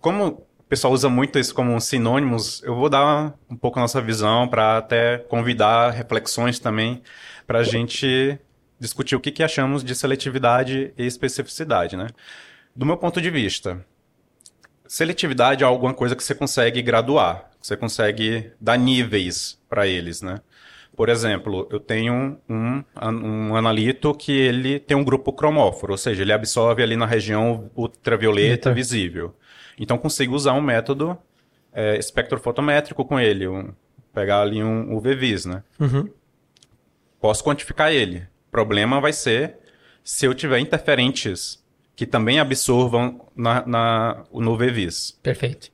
como 0.00 0.26
o 0.58 0.62
pessoal 0.68 0.92
usa 0.92 1.08
muito 1.08 1.38
isso 1.38 1.54
como 1.54 1.80
sinônimos, 1.80 2.62
eu 2.62 2.74
vou 2.74 2.88
dar 2.88 3.34
um 3.50 3.56
pouco 3.56 3.78
a 3.78 3.82
nossa 3.82 4.00
visão 4.00 4.48
para 4.48 4.78
até 4.78 5.18
convidar 5.18 5.90
reflexões 5.90 6.58
também 6.58 7.02
para 7.46 7.60
a 7.60 7.62
gente 7.62 8.38
discutir 8.78 9.16
o 9.16 9.20
que, 9.20 9.30
que 9.30 9.42
achamos 9.42 9.84
de 9.84 9.94
seletividade 9.94 10.92
e 10.96 11.06
especificidade, 11.06 11.96
né? 11.96 12.08
Do 12.74 12.84
meu 12.84 12.96
ponto 12.96 13.20
de 13.20 13.30
vista, 13.30 13.84
seletividade 14.86 15.62
é 15.62 15.66
alguma 15.66 15.94
coisa 15.94 16.14
que 16.16 16.22
você 16.22 16.34
consegue 16.34 16.82
graduar, 16.82 17.50
que 17.60 17.66
você 17.66 17.76
consegue 17.76 18.50
dar 18.60 18.76
níveis 18.78 19.58
para 19.68 19.86
eles, 19.86 20.22
né? 20.22 20.40
Por 20.96 21.08
exemplo, 21.08 21.66
eu 21.72 21.80
tenho 21.80 22.38
um, 22.48 22.84
um 23.02 23.56
analito 23.56 24.14
que 24.14 24.30
ele 24.30 24.78
tem 24.78 24.96
um 24.96 25.02
grupo 25.02 25.32
cromóforo, 25.32 25.92
ou 25.92 25.98
seja, 25.98 26.22
ele 26.22 26.32
absorve 26.32 26.82
ali 26.84 26.94
na 26.96 27.04
região 27.06 27.68
ultravioleta 27.74 28.68
Eita. 28.68 28.72
visível. 28.72 29.34
Então 29.76 29.98
consigo 29.98 30.36
usar 30.36 30.52
um 30.52 30.60
método 30.60 31.18
é, 31.72 31.96
espectrofotométrico 31.98 33.04
com 33.04 33.18
ele, 33.18 33.48
um- 33.48 33.72
pegar 34.12 34.42
ali 34.42 34.62
um 34.62 34.94
UV-Vis, 34.94 35.44
né? 35.46 35.64
Uhum. 35.80 36.08
Posso 37.20 37.42
quantificar 37.42 37.90
ele. 37.92 38.18
O 38.46 38.50
problema 38.52 39.00
vai 39.00 39.12
ser 39.12 39.56
se 40.04 40.26
eu 40.26 40.34
tiver 40.34 40.60
interferentes 40.60 41.63
que 41.96 42.06
também 42.06 42.40
absorvam 42.40 43.28
na, 43.36 43.66
na, 43.66 44.24
no. 44.32 44.58
Perfeito. 45.22 45.70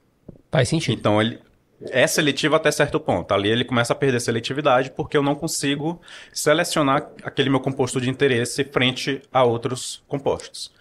Faz 0.50 0.68
sentido. 0.68 0.98
Então 0.98 1.20
ele 1.20 1.40
é 1.88 2.06
seletivo 2.06 2.54
até 2.54 2.70
certo 2.70 3.00
ponto. 3.00 3.32
Ali 3.32 3.48
ele 3.48 3.64
começa 3.64 3.92
a 3.92 3.96
perder 3.96 4.20
seletividade 4.20 4.90
porque 4.90 5.16
eu 5.16 5.22
não 5.22 5.34
consigo 5.34 6.00
selecionar 6.32 7.10
aquele 7.22 7.48
meu 7.48 7.60
composto 7.60 8.00
de 8.00 8.10
interesse 8.10 8.64
frente 8.64 9.22
a 9.32 9.44
outros 9.44 10.02
compostos. 10.06 10.72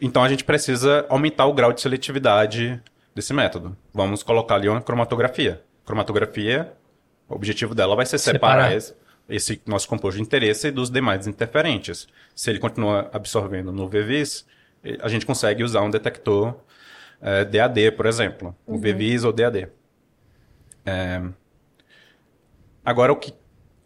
Então 0.00 0.22
a 0.22 0.28
gente 0.28 0.44
precisa 0.44 1.04
aumentar 1.08 1.46
o 1.46 1.52
grau 1.52 1.72
de 1.72 1.80
seletividade 1.80 2.80
desse 3.14 3.32
método. 3.32 3.76
Vamos 3.92 4.22
colocar 4.22 4.54
ali 4.54 4.68
uma 4.68 4.80
cromatografia. 4.80 5.62
Cromatografia, 5.84 6.72
o 7.28 7.34
objetivo 7.34 7.74
dela 7.74 7.96
vai 7.96 8.06
ser 8.06 8.18
separar, 8.18 8.80
Separar. 8.80 8.99
Esse, 9.30 9.60
nosso 9.66 9.88
composto 9.88 10.16
de 10.16 10.22
interesse 10.22 10.70
dos 10.70 10.90
demais 10.90 11.26
interferentes. 11.26 12.06
Se 12.34 12.50
ele 12.50 12.58
continua 12.58 13.08
absorvendo 13.12 13.72
no 13.72 13.88
VVIS, 13.88 14.44
eh, 14.84 14.98
a 15.00 15.08
gente 15.08 15.24
consegue 15.24 15.62
usar 15.64 15.82
um 15.82 15.90
detector 15.90 16.54
eh, 17.22 17.44
DAD, 17.44 17.92
por 17.92 18.06
exemplo. 18.06 18.54
O 18.66 18.78
VVIS 18.78 19.24
ou 19.24 19.32
DAD. 19.32 19.68
É, 20.84 21.22
Agora, 22.84 23.12
o 23.12 23.16
que, 23.16 23.32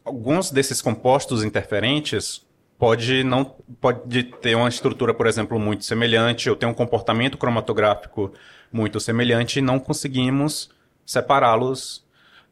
alguns 0.04 0.50
desses 0.50 0.80
compostos 0.80 1.42
interferentes 1.42 2.46
pode 2.78 3.24
não 3.24 3.44
pode 3.80 4.24
ter 4.24 4.54
uma 4.54 4.68
estrutura, 4.68 5.12
por 5.12 5.26
exemplo, 5.26 5.58
muito 5.58 5.84
semelhante, 5.84 6.48
ou 6.48 6.56
ter 6.56 6.66
um 6.66 6.74
comportamento 6.74 7.36
cromatográfico 7.36 8.32
muito 8.72 9.00
semelhante 9.00 9.58
e 9.58 9.62
não 9.62 9.78
conseguimos 9.78 10.70
separá-los 11.04 12.04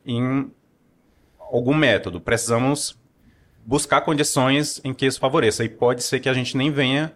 em 0.05 0.51
algum 1.57 1.75
método. 1.75 2.21
Precisamos 2.21 2.99
buscar 3.65 4.01
condições 4.01 4.81
em 4.83 4.93
que 4.93 5.07
isso 5.07 5.21
favoreça. 5.21 5.65
E 5.65 5.69
pode 5.69 6.03
ser 6.03 6.21
que 6.21 6.29
a 6.29 6.35
gente 6.35 6.57
nem 6.57 6.71
venha 6.71 7.13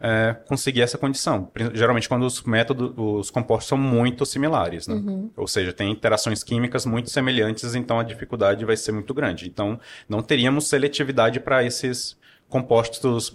é, 0.00 0.34
conseguir 0.46 0.82
essa 0.82 0.98
condição. 0.98 1.50
Geralmente 1.72 2.08
quando 2.08 2.24
os 2.24 2.42
métodos, 2.42 2.92
os 2.96 3.30
compostos 3.30 3.68
são 3.68 3.78
muito 3.78 4.26
similares, 4.26 4.86
né? 4.86 5.00
Ou 5.36 5.46
seja, 5.46 5.72
tem 5.72 5.90
interações 5.90 6.42
químicas 6.42 6.84
muito 6.84 7.08
semelhantes, 7.08 7.74
então 7.74 7.98
a 7.98 8.02
dificuldade 8.02 8.64
vai 8.64 8.76
ser 8.76 8.92
muito 8.92 9.14
grande. 9.14 9.46
Então, 9.46 9.80
não 10.08 10.20
teríamos 10.20 10.68
seletividade 10.68 11.40
para 11.40 11.64
esses 11.64 12.16
compostos 12.48 13.34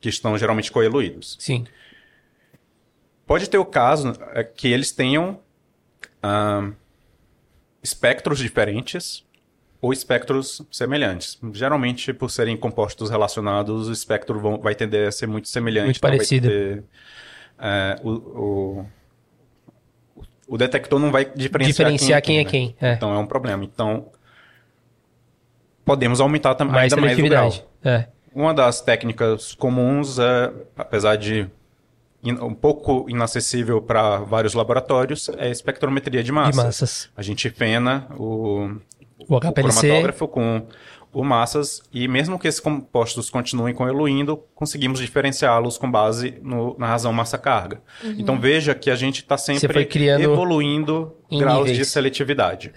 que 0.00 0.08
estão 0.08 0.38
geralmente 0.38 0.70
coeluídos. 0.70 1.36
Sim. 1.40 1.66
Pode 3.26 3.50
ter 3.50 3.58
o 3.58 3.64
caso 3.64 4.12
é, 4.32 4.44
que 4.44 4.68
eles 4.68 4.92
tenham 4.92 5.40
ah, 6.22 6.70
espectros 7.82 8.38
diferentes 8.38 9.25
ou 9.86 9.92
espectros 9.92 10.62
semelhantes. 10.70 11.38
Geralmente, 11.52 12.12
por 12.12 12.30
serem 12.30 12.56
compostos 12.56 13.08
relacionados, 13.08 13.88
o 13.88 13.92
espectro 13.92 14.38
vão- 14.40 14.58
vai 14.60 14.74
tender 14.74 15.06
a 15.08 15.12
ser 15.12 15.26
muito 15.28 15.48
semelhante. 15.48 15.84
Muito 15.86 15.96
então 15.98 16.10
parecido. 16.10 16.48
ter, 16.48 16.84
é, 17.58 18.00
o, 18.02 18.10
o, 18.10 18.86
o 20.48 20.58
detector 20.58 20.98
não 20.98 21.10
vai 21.12 21.24
diferenciar, 21.24 21.88
Diferenciar 21.88 22.22
quem 22.22 22.38
é 22.40 22.44
né? 22.44 22.50
quem. 22.50 22.76
É. 22.80 22.92
Então 22.94 23.14
é 23.14 23.18
um 23.18 23.26
problema. 23.26 23.64
Então 23.64 24.08
podemos 25.84 26.20
aumentar 26.20 26.54
tam- 26.54 26.66
mais 26.68 26.92
ainda 26.92 27.06
mais 27.06 27.18
o 27.18 27.22
grau. 27.22 27.52
É. 27.84 28.06
Uma 28.34 28.52
das 28.52 28.80
técnicas 28.80 29.54
comuns, 29.54 30.18
é, 30.18 30.52
apesar 30.76 31.16
de 31.16 31.48
um 32.24 32.52
pouco 32.54 33.08
inacessível 33.08 33.80
para 33.80 34.18
vários 34.18 34.52
laboratórios, 34.52 35.28
é 35.38 35.48
espectrometria 35.48 36.20
de 36.20 36.26
De 36.26 36.32
massa. 36.32 36.64
massas. 36.64 37.08
A 37.16 37.22
gente 37.22 37.48
fena 37.50 38.08
o 38.18 38.74
O 39.28 39.40
HPLC. 39.40 39.80
cromatógrafo 39.80 40.28
com 40.28 40.66
o 41.12 41.24
massas 41.24 41.82
e 41.92 42.06
mesmo 42.06 42.38
que 42.38 42.46
esses 42.46 42.60
compostos 42.60 43.30
continuem 43.30 43.74
coeluindo, 43.74 44.42
conseguimos 44.54 45.00
diferenciá-los 45.00 45.78
com 45.78 45.90
base 45.90 46.38
no, 46.42 46.76
na 46.78 46.86
razão 46.86 47.12
massa-carga. 47.12 47.80
Então 48.18 48.38
veja 48.38 48.74
que 48.74 48.90
a 48.90 48.94
gente 48.94 49.20
está 49.20 49.38
sempre 49.38 49.88
evoluindo 50.20 51.16
graus 51.30 51.60
níveis. 51.60 51.78
de 51.78 51.84
seletividade. 51.86 52.72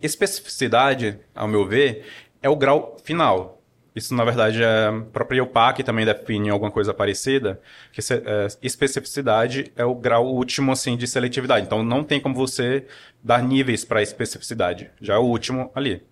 Especificidade, 0.00 1.18
ao 1.34 1.48
meu 1.48 1.66
ver, 1.66 2.04
é 2.40 2.48
o 2.48 2.54
grau 2.54 2.96
final. 3.02 3.53
Isso, 3.94 4.12
na 4.12 4.24
verdade, 4.24 4.60
é 4.62 4.86
a 4.88 5.00
própria 5.12 5.38
IUPAC 5.38 5.84
também 5.84 6.04
define 6.04 6.50
alguma 6.50 6.70
coisa 6.70 6.92
parecida, 6.92 7.60
que 7.92 8.00
é, 8.00 8.48
especificidade 8.60 9.70
é 9.76 9.84
o 9.84 9.94
grau 9.94 10.26
último, 10.26 10.72
assim, 10.72 10.96
de 10.96 11.06
seletividade. 11.06 11.64
Então, 11.66 11.82
não 11.84 12.02
tem 12.02 12.20
como 12.20 12.34
você 12.34 12.86
dar 13.22 13.40
níveis 13.42 13.84
para 13.84 14.02
especificidade. 14.02 14.90
Já 15.00 15.14
é 15.14 15.18
o 15.18 15.22
último 15.22 15.70
ali. 15.74 16.02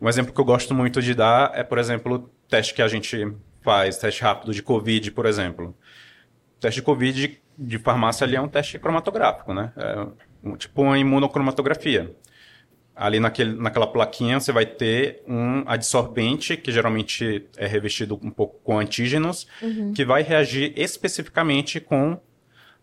Um 0.00 0.08
exemplo 0.08 0.32
que 0.32 0.40
eu 0.40 0.44
gosto 0.46 0.74
muito 0.74 1.02
de 1.02 1.14
dar 1.14 1.52
é, 1.54 1.62
por 1.62 1.76
exemplo, 1.78 2.14
o 2.14 2.18
teste 2.48 2.72
que 2.72 2.80
a 2.80 2.88
gente 2.88 3.30
faz, 3.60 3.98
teste 3.98 4.22
rápido 4.22 4.52
de 4.54 4.62
COVID, 4.62 5.10
por 5.10 5.26
exemplo. 5.26 5.76
O 6.56 6.60
teste 6.60 6.80
de 6.80 6.84
COVID 6.86 7.38
de 7.58 7.78
farmácia 7.78 8.24
ali 8.24 8.36
é 8.36 8.40
um 8.40 8.48
teste 8.48 8.78
cromatográfico, 8.78 9.52
né? 9.52 9.72
É 9.76 10.06
um- 10.48 10.56
tipo 10.56 10.82
uma 10.82 10.98
imunocromatografia. 10.98 12.14
Ali 12.96 13.20
naquele, 13.20 13.54
naquela 13.54 13.86
plaquinha 13.86 14.40
você 14.40 14.50
vai 14.52 14.64
ter 14.64 15.22
um 15.28 15.62
adsorvente, 15.66 16.56
que 16.56 16.72
geralmente 16.72 17.44
é 17.58 17.66
revestido 17.66 18.18
um 18.22 18.30
pouco 18.30 18.58
com 18.64 18.78
antígenos, 18.78 19.46
que 19.94 20.02
vai 20.04 20.22
reagir 20.22 20.72
especificamente 20.76 21.78
com. 21.78 22.18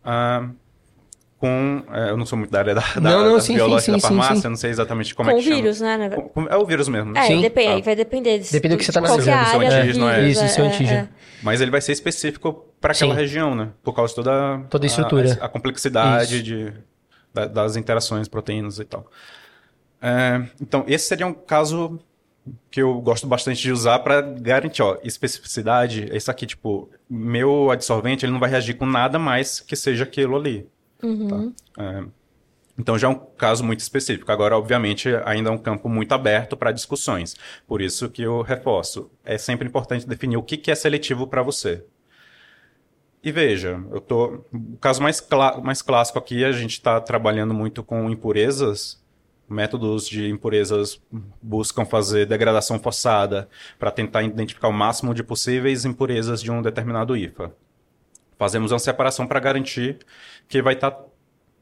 ah, 0.05 0.47
com 1.39 1.83
é, 1.91 2.11
eu 2.11 2.15
não 2.15 2.25
sou 2.25 2.37
muito 2.37 2.51
da 2.51 2.59
área 2.59 2.73
da, 2.75 2.81
da, 2.95 3.01
Não, 3.01 3.23
não, 3.25 3.33
da 3.33 3.41
sim, 3.41 3.47
sim, 3.47 3.55
biológica 3.55 3.85
sim, 3.85 3.91
da 3.91 3.99
farmácia, 3.99 4.49
não 4.49 4.55
sei 4.55 4.69
exatamente 4.69 5.13
como 5.15 5.29
Com 5.29 5.35
é 5.35 5.39
o 5.39 5.41
que 5.41 5.49
chama. 5.49 5.55
vírus, 5.61 5.81
né? 5.81 6.09
Com- 6.09 6.29
com- 6.29 6.47
É 6.47 6.55
o 6.55 6.65
vírus 6.65 6.87
mesmo. 6.87 7.17
É, 7.17 7.23
Sim. 7.27 7.41
depende, 7.41 7.67
Ah. 7.67 7.73
aí 7.75 7.81
vai 7.81 7.95
depender. 7.97 8.39
de- 8.39 8.51
Depende 8.51 8.75
do 8.75 8.77
que 8.77 8.85
você 8.85 8.91
tá 8.93 9.01
de 9.01 9.07
qualquer 9.07 9.33
analisando, 9.33 9.57
área 9.65 9.71
seu 9.71 9.81
do 9.81 9.81
antígeno, 10.05 10.09
é. 10.09 10.27
Isso, 10.29 10.47
seu 10.55 10.63
é, 10.63 10.67
antígeno. 10.67 10.99
é. 10.99 11.09
Mas 11.41 11.59
ele 11.59 11.71
vai 11.71 11.81
ser 11.81 11.91
específico 11.91 12.65
para 12.79 12.93
aquela 12.93 13.13
Sim. 13.13 13.19
região, 13.19 13.55
né? 13.55 13.69
Por 13.83 13.93
causa 13.93 14.11
de 14.11 14.15
toda, 14.15 14.59
Toda 14.69 14.85
a 14.85 14.87
estrutura. 14.87 15.37
A, 15.41 15.45
a 15.45 15.49
complexidade 15.49 16.35
Isso. 16.35 16.43
de, 16.43 16.73
da- 17.33 17.47
das 17.47 17.75
interações, 17.75 18.27
proteínas 18.29 18.79
e 18.79 18.85
tal. 18.85 19.05
É, 20.05 20.45
então, 20.61 20.83
esse 20.85 21.07
seria 21.07 21.25
um 21.25 21.33
caso 21.33 21.97
que 22.69 22.81
eu 22.81 22.99
gosto 22.99 23.25
bastante 23.25 23.61
de 23.61 23.71
usar 23.71 23.99
para 23.99 24.19
garantir, 24.21 24.81
ó, 24.81 24.97
especificidade. 25.01 26.09
Esse 26.11 26.29
aqui, 26.29 26.45
tipo, 26.45 26.89
meu 27.09 27.71
adsorvente, 27.71 28.25
ele 28.25 28.33
não 28.33 28.39
vai 28.39 28.49
reagir 28.49 28.75
com 28.75 28.85
nada 28.85 29.17
mais 29.17 29.61
que 29.61 29.77
seja 29.77 30.03
aquilo 30.03 30.35
ali. 30.35 30.67
tá? 31.75 31.83
É, 31.85 32.03
então 32.77 32.97
já 32.97 33.07
é 33.07 33.11
um 33.11 33.15
caso 33.15 33.63
muito 33.63 33.79
específico. 33.79 34.29
Agora, 34.29 34.57
obviamente, 34.57 35.07
ainda 35.23 35.49
é 35.49 35.53
um 35.53 35.57
campo 35.57 35.87
muito 35.87 36.11
aberto 36.11 36.57
para 36.57 36.73
discussões. 36.73 37.35
Por 37.65 37.81
isso 37.81 38.09
que 38.09 38.23
eu 38.23 38.41
reforço. 38.41 39.09
É 39.23 39.37
sempre 39.37 39.67
importante 39.67 40.05
definir 40.05 40.35
o 40.35 40.43
que, 40.43 40.57
que 40.57 40.69
é 40.71 40.75
seletivo 40.75 41.27
para 41.27 41.41
você. 41.41 41.85
E 43.23 43.31
veja, 43.31 43.81
eu 43.89 44.01
tô. 44.01 44.43
O 44.51 44.77
caso 44.81 45.01
mais, 45.01 45.21
clá- 45.21 45.61
mais 45.61 45.81
clássico 45.81 46.19
aqui, 46.19 46.43
a 46.43 46.51
gente 46.51 46.71
está 46.73 46.99
trabalhando 46.99 47.53
muito 47.53 47.81
com 47.81 48.09
impurezas. 48.09 49.01
Métodos 49.53 50.09
de 50.09 50.27
impurezas 50.29 50.99
buscam 51.41 51.85
fazer 51.85 52.25
degradação 52.25 52.79
forçada 52.79 53.47
para 53.77 53.91
tentar 53.91 54.23
identificar 54.23 54.67
o 54.67 54.73
máximo 54.73 55.13
de 55.13 55.23
possíveis 55.23 55.85
impurezas 55.85 56.41
de 56.41 56.51
um 56.51 56.61
determinado 56.61 57.15
IFA. 57.15 57.53
Fazemos 58.37 58.71
uma 58.71 58.79
separação 58.79 59.27
para 59.27 59.39
garantir 59.39 59.99
que 60.47 60.61
vai 60.61 60.73
estar 60.73 60.97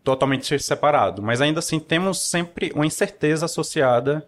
totalmente 0.03 0.57
separado, 0.59 1.21
mas 1.21 1.41
ainda 1.41 1.59
assim 1.59 1.79
temos 1.79 2.29
sempre 2.29 2.71
uma 2.73 2.85
incerteza 2.85 3.45
associada 3.45 4.25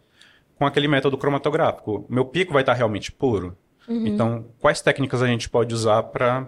com 0.56 0.66
aquele 0.66 0.88
método 0.88 1.18
cromatográfico. 1.18 2.06
Meu 2.10 2.26
pico 2.26 2.54
vai 2.54 2.62
estar 2.62 2.74
realmente 2.74 3.12
puro. 3.12 3.58
Então, 3.88 4.46
quais 4.60 4.82
técnicas 4.82 5.22
a 5.22 5.28
gente 5.28 5.50
pode 5.50 5.74
usar 5.74 6.04
para 6.04 6.48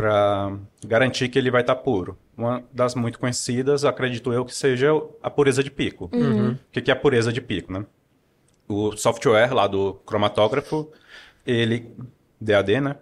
para 0.00 0.56
garantir 0.86 1.28
que 1.28 1.38
ele 1.38 1.50
vai 1.50 1.60
estar 1.60 1.76
puro? 1.76 2.16
Uma 2.34 2.64
das 2.72 2.94
muito 2.94 3.18
conhecidas, 3.18 3.84
acredito 3.84 4.32
eu, 4.32 4.46
que 4.46 4.54
seja 4.54 4.88
a 5.22 5.28
pureza 5.28 5.62
de 5.62 5.70
pico. 5.70 6.08
O 6.52 6.56
que 6.72 6.80
que 6.80 6.90
é 6.90 6.94
a 6.94 6.96
pureza 6.96 7.30
de 7.30 7.40
pico, 7.42 7.70
né? 7.70 7.84
O 8.66 8.96
software 8.96 9.52
lá 9.52 9.66
do 9.66 9.94
cromatógrafo, 10.06 10.90
ele 11.46 11.94
DAD, 12.40 12.80
né? 12.80 12.96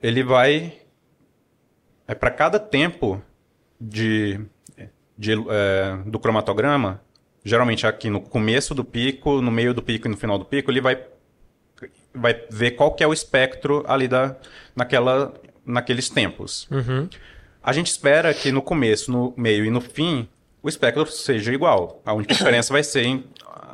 Ele 0.00 0.22
vai 0.22 0.74
é 2.06 2.14
para 2.14 2.30
cada 2.30 2.60
tempo 2.60 3.20
de, 3.80 4.40
de, 5.18 5.32
é, 5.32 5.96
do 6.06 6.20
cromatograma, 6.20 7.00
geralmente 7.44 7.88
aqui 7.88 8.08
no 8.08 8.20
começo 8.20 8.72
do 8.72 8.84
pico, 8.84 9.42
no 9.42 9.50
meio 9.50 9.74
do 9.74 9.82
pico 9.82 10.06
e 10.06 10.10
no 10.10 10.16
final 10.16 10.38
do 10.38 10.44
pico, 10.44 10.70
ele 10.70 10.80
vai, 10.80 11.04
vai 12.14 12.40
ver 12.50 12.72
qual 12.72 12.94
que 12.94 13.02
é 13.02 13.06
o 13.06 13.12
espectro 13.12 13.82
ali 13.88 14.06
da, 14.06 14.36
naquela, 14.76 15.34
naqueles 15.64 16.08
tempos. 16.08 16.66
Uhum. 16.70 17.08
A 17.62 17.72
gente 17.72 17.86
espera 17.88 18.32
que 18.34 18.50
no 18.50 18.60
começo, 18.62 19.10
no 19.12 19.32
meio 19.36 19.64
e 19.64 19.70
no 19.70 19.80
fim, 19.80 20.28
o 20.62 20.68
espectro 20.68 21.06
seja 21.06 21.52
igual. 21.52 22.00
A 22.04 22.12
única 22.12 22.34
diferença 22.34 22.72
vai 22.72 22.82
ser 22.82 23.04
em- 23.04 23.24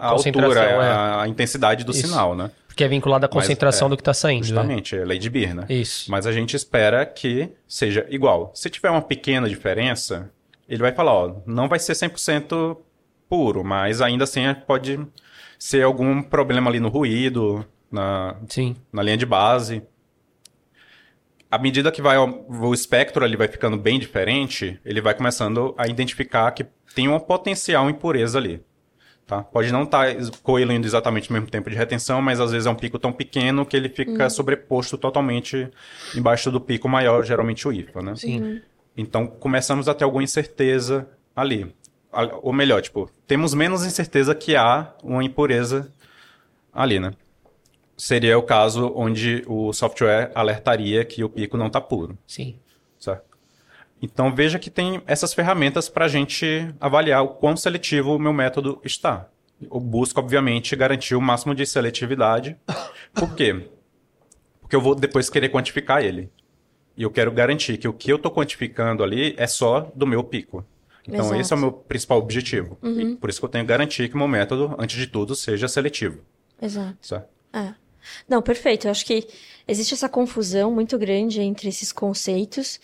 a 0.01 0.09
altura, 0.09 0.61
é. 0.61 0.75
a, 0.77 1.23
a 1.23 1.29
intensidade 1.29 1.83
do 1.85 1.91
Isso. 1.91 2.07
sinal, 2.07 2.35
né? 2.37 2.51
Porque 2.69 2.85
é 2.85 2.89
vinculado 2.89 3.27
à 3.27 3.29
concentração 3.29 3.89
é, 3.89 3.91
do 3.91 3.97
que 3.97 4.03
tá 4.03 4.15
saindo. 4.15 4.43
né? 4.43 4.49
Justamente, 4.49 4.97
é 4.97 5.05
lei 5.05 5.19
de 5.19 5.29
Beer, 5.29 5.53
né? 5.55 5.67
Isso. 5.69 6.09
Mas 6.09 6.25
a 6.27 6.31
gente 6.33 6.55
espera 6.55 7.05
que 7.05 7.51
seja 7.67 8.07
igual. 8.09 8.53
Se 8.55 8.71
tiver 8.71 8.91
uma 8.91 9.03
pequena 9.03 9.49
diferença, 9.49 10.31
ele 10.69 10.81
vai 10.81 10.93
falar, 10.93 11.13
ó, 11.13 11.37
não 11.45 11.69
vai 11.69 11.81
ser 11.81 11.95
100% 11.95 12.77
puro, 13.29 13.65
mas 13.65 14.01
ainda 14.01 14.23
assim 14.23 14.43
pode 14.67 15.01
ser 15.59 15.83
algum 15.83 16.23
problema 16.23 16.71
ali 16.71 16.79
no 16.79 16.89
ruído, 16.89 17.67
na, 17.91 18.37
Sim. 18.49 18.77
na 18.93 19.03
linha 19.03 19.17
de 19.17 19.27
base. 19.27 19.83
À 21.51 21.59
medida 21.59 21.91
que 21.91 22.03
vai 22.03 22.19
o 22.19 22.75
espectro 22.75 23.25
ali 23.25 23.37
vai 23.37 23.49
ficando 23.49 23.77
bem 23.77 23.99
diferente, 23.99 24.79
ele 24.85 25.01
vai 25.01 25.15
começando 25.15 25.75
a 25.79 25.89
identificar 25.89 26.51
que 26.53 26.67
tem 26.95 27.09
uma 27.09 27.21
potencial 27.21 27.89
impureza 27.89 28.39
ali. 28.39 28.63
Tá? 29.27 29.43
Pode 29.43 29.71
não 29.71 29.83
estar 29.83 30.07
coelhando 30.43 30.87
exatamente 30.87 31.29
no 31.29 31.35
mesmo 31.35 31.51
tempo 31.51 31.69
de 31.69 31.77
retenção, 31.77 32.23
mas 32.23 32.41
às 32.41 32.51
vezes 32.51 32.67
é 32.67 32.71
um 32.71 32.75
pico 32.75 32.99
tão 32.99 33.13
pequeno 33.13 33.67
que 33.67 33.77
ele 33.77 33.91
fica 33.91 34.31
sobreposto 34.31 34.97
totalmente 34.97 35.69
embaixo 36.17 36.51
do 36.51 36.59
pico 36.59 36.89
maior, 36.89 37.23
geralmente 37.23 37.69
o 37.69 37.73
IFA, 37.73 38.03
né? 38.03 38.17
Sim. 38.17 38.63
Então 38.97 39.27
começamos 39.27 39.87
a 39.87 39.95
ter 39.95 40.05
alguma 40.05 40.23
incerteza 40.23 41.07
ali. 41.37 41.75
Ou 42.43 42.55
melhor, 42.55 42.81
tipo, 42.81 43.11
temos 43.27 43.53
menos 43.53 43.85
incerteza 43.85 44.35
que 44.35 44.57
há 44.57 44.95
uma 45.03 45.23
impureza 45.23 45.93
ali, 46.73 46.99
né? 46.99 47.13
Seria 47.99 48.39
o 48.39 48.43
caso 48.43 48.93
onde 48.95 49.43
o 49.49 49.73
software 49.73 50.31
alertaria 50.33 51.05
que 51.05 51.25
o 51.25 51.29
pico 51.29 51.57
não 51.57 51.67
está 51.67 51.81
puro, 51.81 52.17
Sim. 52.29 52.57
certo? 52.97 53.37
Então 54.01 54.33
veja 54.33 54.57
que 54.57 54.71
tem 54.71 55.03
essas 55.05 55.35
ferramentas 55.35 55.89
para 55.89 56.05
a 56.05 56.09
gente 56.09 56.73
avaliar 56.81 57.25
o 57.25 57.31
quão 57.31 57.57
seletivo 57.57 58.15
o 58.15 58.19
meu 58.19 58.33
método 58.33 58.81
está. 58.85 59.29
Eu 59.61 59.81
busco, 59.81 60.21
obviamente, 60.21 60.77
garantir 60.77 61.17
o 61.17 61.21
máximo 61.21 61.57
de 61.57 61.67
seletividade. 61.67 62.57
Por 63.13 63.35
quê? 63.35 63.69
Porque 64.61 64.77
eu 64.77 64.81
vou 64.81 64.95
depois 64.95 65.29
querer 65.29 65.49
quantificar 65.49 66.05
ele. 66.05 66.31
E 66.97 67.03
eu 67.03 67.11
quero 67.11 67.33
garantir 67.33 67.79
que 67.79 67.89
o 67.89 67.93
que 67.93 68.13
eu 68.13 68.17
estou 68.17 68.31
quantificando 68.31 69.03
ali 69.03 69.35
é 69.37 69.49
só 69.49 69.91
do 69.93 70.07
meu 70.07 70.23
pico. 70.23 70.65
Então, 71.05 71.21
Exato. 71.21 71.41
esse 71.41 71.53
é 71.53 71.57
o 71.57 71.59
meu 71.59 71.73
principal 71.73 72.19
objetivo. 72.19 72.79
E 72.83 73.17
por 73.17 73.29
isso 73.31 73.41
que 73.41 73.45
eu 73.45 73.49
tenho 73.49 73.65
que 73.65 73.69
garantir 73.69 74.09
que 74.09 74.15
o 74.15 74.19
meu 74.19 74.29
método, 74.29 74.77
antes 74.79 74.97
de 74.97 75.07
tudo, 75.09 75.35
seja 75.35 75.67
seletivo. 75.67 76.21
Exato. 76.61 76.97
Certo? 77.01 77.29
É. 77.53 77.75
Não, 78.29 78.43
perfeito. 78.43 78.87
Eu 78.87 78.91
acho 78.91 79.05
que 79.05 79.27
existe 79.67 79.95
essa 79.95 80.09
confusão 80.09 80.73
muito 80.73 80.99
grande 80.99 81.41
entre 81.41 81.69
esses 81.69 81.93
conceitos. 81.93 82.81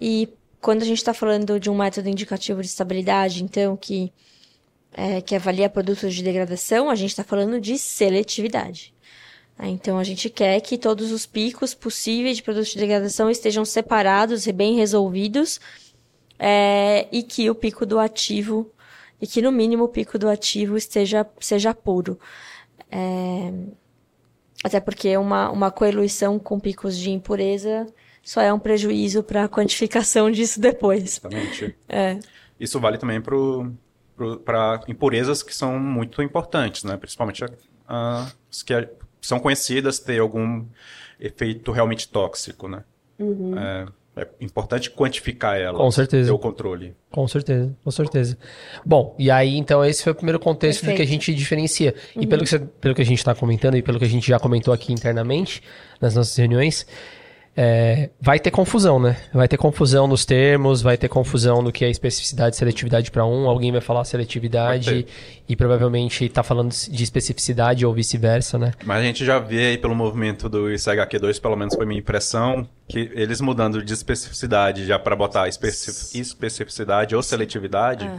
E 0.00 0.28
quando 0.60 0.82
a 0.82 0.86
gente 0.86 0.98
está 0.98 1.14
falando 1.14 1.58
de 1.60 1.70
um 1.70 1.76
método 1.76 2.08
indicativo 2.08 2.60
de 2.60 2.68
estabilidade, 2.68 3.42
então, 3.42 3.76
que, 3.76 4.12
é, 4.92 5.20
que 5.20 5.34
avalia 5.34 5.68
produtos 5.68 6.14
de 6.14 6.22
degradação, 6.22 6.90
a 6.90 6.94
gente 6.94 7.10
está 7.10 7.24
falando 7.24 7.60
de 7.60 7.78
seletividade. 7.78 8.94
Então, 9.58 9.98
a 9.98 10.04
gente 10.04 10.28
quer 10.28 10.60
que 10.60 10.76
todos 10.76 11.12
os 11.12 11.24
picos 11.24 11.72
possíveis 11.72 12.36
de 12.36 12.42
produtos 12.42 12.72
de 12.72 12.78
degradação 12.78 13.30
estejam 13.30 13.64
separados 13.64 14.46
e 14.46 14.52
bem 14.52 14.76
resolvidos, 14.76 15.58
é, 16.38 17.08
e 17.10 17.22
que 17.22 17.48
o 17.48 17.54
pico 17.54 17.86
do 17.86 17.98
ativo, 17.98 18.70
e 19.20 19.26
que 19.26 19.40
no 19.40 19.50
mínimo 19.50 19.84
o 19.84 19.88
pico 19.88 20.18
do 20.18 20.28
ativo 20.28 20.76
esteja 20.76 21.26
seja 21.40 21.72
puro. 21.72 22.18
Até 24.64 24.80
porque 24.80 25.16
uma, 25.16 25.50
uma 25.50 25.70
coeluição 25.70 26.38
com 26.38 26.58
picos 26.58 26.96
de 26.96 27.10
impureza 27.10 27.86
só 28.22 28.40
é 28.40 28.52
um 28.52 28.58
prejuízo 28.58 29.22
para 29.22 29.44
a 29.44 29.48
quantificação 29.48 30.28
disso 30.32 30.60
depois. 30.60 31.18
Exatamente. 31.18 31.76
É. 31.88 32.18
Isso 32.58 32.80
vale 32.80 32.98
também 32.98 33.20
para 33.20 34.80
impurezas 34.88 35.42
que 35.42 35.54
são 35.54 35.78
muito 35.78 36.22
importantes, 36.22 36.82
né? 36.84 36.96
Principalmente 36.96 37.44
as 37.86 38.62
que 38.64 38.74
são 39.20 39.38
conhecidas 39.38 39.98
ter 39.98 40.18
algum 40.20 40.64
efeito 41.20 41.70
realmente 41.70 42.08
tóxico, 42.08 42.68
né? 42.68 42.82
É, 43.18 43.86
é 44.16 44.26
importante 44.40 44.90
quantificar 44.90 45.56
ela. 45.58 45.76
Com 45.76 45.90
certeza. 45.90 46.28
Ter 46.30 46.34
o 46.34 46.38
controle. 46.38 46.94
Com 47.10 47.28
certeza, 47.28 47.76
com 47.84 47.90
certeza. 47.90 48.38
Bom, 48.84 49.14
e 49.18 49.30
aí 49.30 49.56
então 49.56 49.84
esse 49.84 50.02
foi 50.02 50.12
o 50.12 50.14
primeiro 50.14 50.38
contexto 50.40 50.80
do 50.80 50.86
que 50.86 50.92
a 50.92 50.96
Perfeito. 50.96 51.10
gente 51.10 51.34
diferencia. 51.34 51.94
E 52.16 52.26
pelo 52.26 52.42
que, 52.42 52.48
você- 52.48 52.58
pelo 52.58 52.94
que 52.94 53.02
a 53.02 53.04
gente 53.04 53.18
está 53.18 53.34
comentando 53.34 53.76
e 53.76 53.82
pelo 53.82 53.98
que 53.98 54.04
a 54.04 54.08
gente 54.08 54.26
já 54.26 54.38
comentou 54.38 54.72
aqui 54.72 54.92
internamente 54.92 55.62
nas 56.00 56.14
nossas 56.14 56.34
reuniões, 56.36 56.86
é, 57.56 58.10
vai 58.20 58.38
ter 58.38 58.50
confusão, 58.50 59.00
né? 59.00 59.16
Vai 59.32 59.48
ter 59.48 59.56
confusão 59.56 60.06
nos 60.06 60.24
termos, 60.24 60.82
vai 60.82 60.96
ter 60.98 61.08
confusão 61.08 61.62
no 61.62 61.72
que 61.72 61.84
é 61.84 61.90
especificidade 61.90 62.54
e 62.54 62.58
seletividade 62.58 63.10
para 63.10 63.24
um, 63.24 63.48
alguém 63.48 63.72
vai 63.72 63.80
falar 63.80 64.04
seletividade 64.04 64.90
Vai 64.90 65.06
e 65.48 65.56
provavelmente 65.56 66.28
tá 66.28 66.42
falando 66.42 66.70
de 66.70 67.02
especificidade 67.02 67.86
ou 67.86 67.94
vice-versa, 67.94 68.58
né? 68.58 68.72
Mas 68.84 68.98
a 68.98 69.02
gente 69.02 69.24
já 69.24 69.38
vê 69.38 69.68
aí 69.68 69.78
pelo 69.78 69.94
movimento 69.94 70.48
do 70.48 70.66
ICHQ2, 70.66 71.40
pelo 71.40 71.56
menos 71.56 71.74
foi 71.74 71.86
minha 71.86 72.00
impressão, 72.00 72.68
que 72.88 73.10
eles 73.14 73.40
mudando 73.40 73.82
de 73.82 73.92
especificidade 73.92 74.84
já 74.84 74.98
para 74.98 75.16
botar 75.16 75.48
especi- 75.48 76.20
especificidade 76.20 77.16
ou 77.16 77.22
seletividade, 77.22 78.10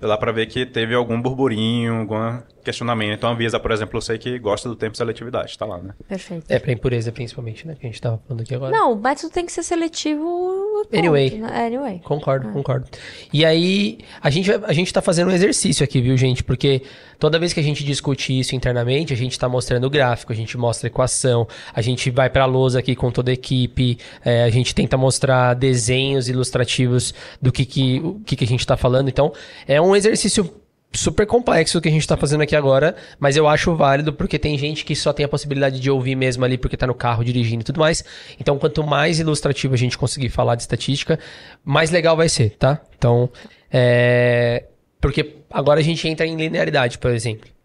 dá 0.00 0.18
para 0.18 0.32
ver 0.32 0.46
que 0.46 0.66
teve 0.66 0.94
algum 0.94 1.20
burburinho, 1.20 2.00
algum 2.00 2.38
questionamento. 2.66 3.16
Então 3.16 3.30
a 3.30 3.34
Visa, 3.34 3.58
por 3.58 3.70
exemplo, 3.70 3.96
eu 3.96 4.02
sei 4.02 4.18
que 4.18 4.38
gosta 4.38 4.68
do 4.68 4.76
tempo 4.76 4.96
seletividade, 4.96 5.56
tá 5.56 5.64
lá, 5.64 5.78
né? 5.78 5.94
Perfeito. 6.08 6.44
É 6.50 6.58
pra 6.58 6.72
impureza 6.72 7.10
principalmente, 7.10 7.66
né? 7.66 7.74
Que 7.78 7.86
a 7.86 7.88
gente 7.88 8.00
tava 8.00 8.20
falando 8.26 8.42
aqui 8.42 8.54
agora. 8.54 8.70
Não, 8.76 8.92
o 8.92 8.96
método 8.96 9.30
tem 9.32 9.46
que 9.46 9.52
ser 9.52 9.62
seletivo. 9.62 10.20
ponto, 10.22 10.96
Anyway. 10.98 11.38
né? 11.38 11.66
Anyway. 11.66 12.00
Concordo, 12.04 12.48
concordo. 12.50 12.86
E 13.32 13.44
aí, 13.44 13.98
a 14.20 14.28
gente, 14.30 14.50
a 14.52 14.72
gente 14.72 14.92
tá 14.92 15.00
fazendo 15.00 15.30
um 15.30 15.34
exercício 15.34 15.82
aqui, 15.82 16.00
viu, 16.00 16.16
gente? 16.16 16.42
Porque 16.44 16.82
toda 17.18 17.38
vez 17.38 17.52
que 17.52 17.60
a 17.60 17.62
gente 17.62 17.84
discute 17.84 18.38
isso 18.38 18.54
internamente, 18.54 19.12
a 19.12 19.16
gente 19.16 19.38
tá 19.38 19.48
mostrando 19.48 19.84
o 19.86 19.90
gráfico, 19.90 20.32
a 20.32 20.36
gente 20.36 20.58
mostra 20.58 20.86
a 20.86 20.90
equação, 20.90 21.46
a 21.72 21.80
gente 21.80 22.10
vai 22.10 22.28
pra 22.28 22.44
lousa 22.44 22.78
aqui 22.80 22.94
com 22.94 23.10
toda 23.10 23.30
a 23.30 23.34
equipe, 23.34 23.98
é, 24.24 24.44
a 24.44 24.50
gente 24.50 24.74
tenta 24.74 24.96
mostrar 24.96 25.54
desenhos 25.54 26.28
ilustrativos 26.28 27.14
do 27.40 27.52
que, 27.52 27.64
que, 27.64 28.00
o 28.00 28.20
que, 28.26 28.36
que 28.36 28.44
a 28.44 28.48
gente 28.48 28.66
tá 28.66 28.76
falando. 28.76 29.08
Então, 29.08 29.32
é 29.66 29.80
um 29.80 29.94
exercício 29.94 30.50
super 30.96 31.26
complexo 31.26 31.78
o 31.78 31.80
que 31.80 31.88
a 31.88 31.90
gente 31.90 32.06
tá 32.06 32.16
fazendo 32.16 32.42
aqui 32.42 32.56
agora, 32.56 32.96
mas 33.18 33.36
eu 33.36 33.46
acho 33.46 33.74
válido 33.74 34.12
porque 34.12 34.38
tem 34.38 34.56
gente 34.58 34.84
que 34.84 34.94
só 34.96 35.12
tem 35.12 35.24
a 35.24 35.28
possibilidade 35.28 35.80
de 35.80 35.90
ouvir 35.90 36.14
mesmo 36.14 36.44
ali 36.44 36.58
porque 36.58 36.76
tá 36.76 36.86
no 36.86 36.94
carro 36.94 37.24
dirigindo 37.24 37.62
e 37.62 37.64
tudo 37.64 37.80
mais. 37.80 38.04
Então, 38.40 38.58
quanto 38.58 38.82
mais 38.84 39.20
ilustrativo 39.20 39.74
a 39.74 39.76
gente 39.76 39.96
conseguir 39.96 40.28
falar 40.28 40.54
de 40.54 40.62
estatística, 40.62 41.18
mais 41.64 41.90
legal 41.90 42.16
vai 42.16 42.28
ser, 42.28 42.50
tá? 42.50 42.80
Então, 42.96 43.30
é... 43.70 44.64
Porque 45.00 45.36
agora 45.50 45.80
a 45.80 45.82
gente 45.82 46.08
entra 46.08 46.26
em 46.26 46.36
linearidade, 46.36 46.98
por 46.98 47.10
exemplo. 47.10 47.55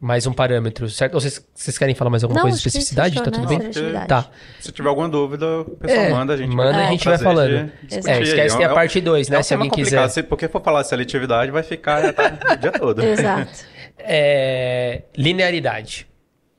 Mais 0.00 0.26
um 0.26 0.32
parâmetro, 0.34 0.88
certo? 0.90 1.14
Ou 1.14 1.20
vocês, 1.20 1.42
vocês 1.54 1.78
querem 1.78 1.94
falar 1.94 2.10
mais 2.10 2.22
alguma 2.22 2.40
Não, 2.40 2.42
coisa 2.48 2.56
de 2.58 2.60
acho 2.60 2.64
que 2.64 2.68
especificidade? 2.78 3.10
fechou, 3.16 3.24
Tá 3.24 3.30
tudo 3.30 3.42
né? 3.42 3.48
bem? 3.58 3.72
Seletividade. 3.72 4.08
Tá. 4.08 4.30
Se 4.60 4.70
tiver 4.72 4.88
alguma 4.88 5.08
dúvida, 5.08 5.60
o 5.60 5.64
pessoal 5.76 6.04
É, 6.04 6.10
manda, 6.10 6.34
a 6.34 6.36
gente 6.36 6.54
manda, 6.54 6.76
a 6.76 6.90
gente 6.90 7.04
vai 7.06 7.16
falando. 7.18 7.54
É, 7.54 8.12
aí. 8.12 8.22
esquece 8.22 8.56
que 8.56 8.62
é 8.62 8.66
a 8.66 8.70
um- 8.72 8.74
parte 8.74 9.00
2, 9.00 9.28
né? 9.30 9.36
é 9.36 9.40
um 9.40 9.42
Se 9.42 9.54
alguém 9.54 9.70
quiser. 9.70 10.06
se- 10.10 10.22
Porque 10.22 10.46
for 10.48 10.60
falar 10.62 10.84
seletividade, 10.84 11.50
vai 11.50 11.62
ficar 11.62 12.12
tá, 12.12 12.38
o 12.52 12.56
dia 12.56 12.72
todo. 12.72 13.00
Exato. 13.04 13.50
É... 13.98 15.02
Linearidade. 15.16 16.06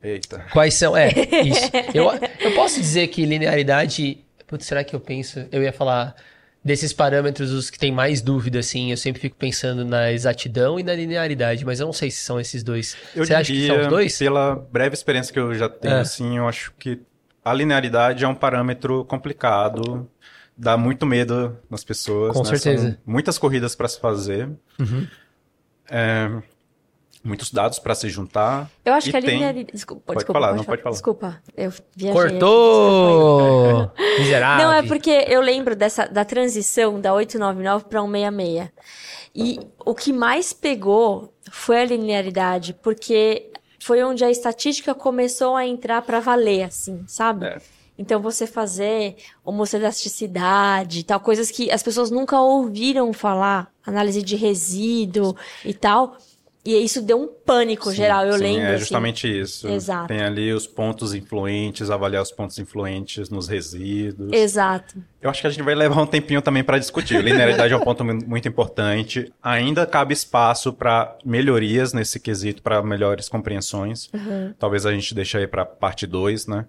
Eita. 0.01 0.43
Quais 0.51 0.73
são? 0.73 0.95
É, 0.97 1.09
isso. 1.45 1.69
Eu, 1.93 2.11
eu 2.39 2.51
posso 2.55 2.79
dizer 2.79 3.07
que 3.07 3.25
linearidade. 3.25 4.19
Putz, 4.47 4.65
será 4.65 4.83
que 4.83 4.95
eu 4.95 4.99
penso? 4.99 5.45
Eu 5.51 5.61
ia 5.63 5.73
falar 5.73 6.15
desses 6.65 6.91
parâmetros, 6.91 7.51
os 7.51 7.69
que 7.69 7.77
tem 7.77 7.91
mais 7.91 8.23
dúvida, 8.23 8.57
assim. 8.57 8.89
Eu 8.89 8.97
sempre 8.97 9.21
fico 9.21 9.35
pensando 9.35 9.85
na 9.85 10.11
exatidão 10.11 10.79
e 10.79 10.83
na 10.83 10.95
linearidade, 10.95 11.63
mas 11.63 11.79
eu 11.79 11.85
não 11.85 11.93
sei 11.93 12.09
se 12.09 12.23
são 12.23 12.39
esses 12.39 12.63
dois. 12.63 12.97
Eu 13.15 13.23
Você 13.23 13.35
acha 13.35 13.53
que 13.53 13.67
são 13.67 13.79
os 13.81 13.87
dois? 13.87 14.17
Pela 14.17 14.55
breve 14.55 14.95
experiência 14.95 15.31
que 15.31 15.39
eu 15.39 15.53
já 15.53 15.69
tenho, 15.69 15.93
É. 15.93 15.99
assim, 15.99 16.37
eu 16.37 16.47
acho 16.47 16.73
que 16.79 16.99
a 17.43 17.53
linearidade 17.53 18.23
é 18.25 18.27
um 18.27 18.33
parâmetro 18.33 19.05
complicado, 19.05 20.09
dá 20.57 20.75
muito 20.75 21.05
medo 21.05 21.55
nas 21.69 21.83
pessoas. 21.83 22.33
Com 22.33 22.39
né? 22.41 22.49
certeza. 22.49 22.89
São 22.89 22.97
muitas 23.05 23.37
corridas 23.37 23.75
para 23.75 23.87
se 23.87 23.99
fazer, 23.99 24.49
Uhum. 24.79 25.05
é, 25.87 26.31
muitos 27.25 27.51
dados 27.51 27.79
para 27.79 27.95
se 27.95 28.07
juntar. 28.07 28.69
Eu 28.85 28.93
acho 28.93 29.09
que 29.09 29.17
a 29.17 29.21
tem- 29.21 29.31
linearidade. 29.31 29.71
Desculpa, 29.73 30.03
Pode 30.05 30.19
desculpa, 30.19 30.39
falar, 30.39 30.55
não 30.55 30.63
pode 30.63 30.81
falar. 30.81 30.93
Desculpa, 30.93 31.41
eu 31.57 31.71
viajei. 31.95 32.21
aqui, 32.21 32.29
Cortou! 32.39 33.91
Miserável. 34.19 34.65
Não, 34.65 34.73
é 34.73 34.83
porque 34.83 35.25
eu 35.27 35.41
lembro 35.41 35.75
dessa, 35.75 36.05
da 36.07 36.23
transição 36.23 37.01
da 37.01 37.13
899 37.13 37.85
para 37.85 38.01
166. 38.01 38.69
E 39.35 39.59
o 39.85 39.93
que 39.93 40.13
mais 40.13 40.53
pegou 40.53 41.33
foi 41.51 41.81
a 41.81 41.85
linearidade, 41.85 42.73
porque 42.81 43.51
foi 43.79 44.01
onde 44.03 44.23
a 44.23 44.31
estatística 44.31 44.93
começou 44.95 45.55
a 45.55 45.65
entrar 45.67 46.01
para 46.03 46.19
valer, 46.21 46.63
assim, 46.63 47.03
sabe? 47.07 47.45
É. 47.47 47.57
Então 47.97 48.21
você 48.21 48.45
fazer 48.47 49.15
homocelasticidade 49.43 50.99
e 50.99 51.03
tal, 51.03 51.19
coisas 51.19 51.49
que 51.51 51.71
as 51.71 51.81
pessoas 51.83 52.11
nunca 52.11 52.39
ouviram 52.39 53.11
falar, 53.13 53.71
análise 53.85 54.21
de 54.21 54.35
resíduo 54.35 55.35
e 55.63 55.73
tal. 55.73 56.17
E 56.65 56.75
isso 56.83 56.99
deu 57.01 57.21
um 57.21 57.27
pânico 57.27 57.91
Sim, 57.91 57.95
geral, 57.97 58.25
eu 58.25 58.33
sim, 58.33 58.39
lembro. 58.43 58.61
É 58.63 58.69
assim. 58.69 58.79
justamente 58.79 59.39
isso. 59.41 59.67
Exato. 59.67 60.07
Tem 60.07 60.21
ali 60.21 60.51
os 60.51 60.65
pontos 60.65 61.13
influentes, 61.13 61.91
avaliar 61.91 62.23
os 62.23 62.31
pontos 62.31 62.57
influentes 62.57 63.29
nos 63.29 63.47
resíduos. 63.47 64.31
Exato. 64.33 64.95
Eu 65.21 65.29
acho 65.29 65.41
que 65.41 65.47
a 65.47 65.49
gente 65.51 65.63
vai 65.63 65.75
levar 65.75 66.01
um 66.01 66.07
tempinho 66.07 66.41
também 66.41 66.63
para 66.63 66.79
discutir. 66.79 67.21
Linearidade 67.23 67.71
é 67.73 67.77
um 67.77 67.81
ponto 67.81 68.03
mu- 68.03 68.19
muito 68.27 68.47
importante. 68.47 69.31
Ainda 69.43 69.85
cabe 69.85 70.13
espaço 70.13 70.73
para 70.73 71.15
melhorias 71.23 71.93
nesse 71.93 72.19
quesito, 72.19 72.61
para 72.63 72.81
melhores 72.81 73.29
compreensões. 73.29 74.09
Talvez 74.57 74.85
a 74.87 74.91
gente 74.91 75.13
deixe 75.13 75.37
aí 75.37 75.47
para 75.47 75.65
parte 75.65 76.07
2, 76.07 76.47
né? 76.47 76.65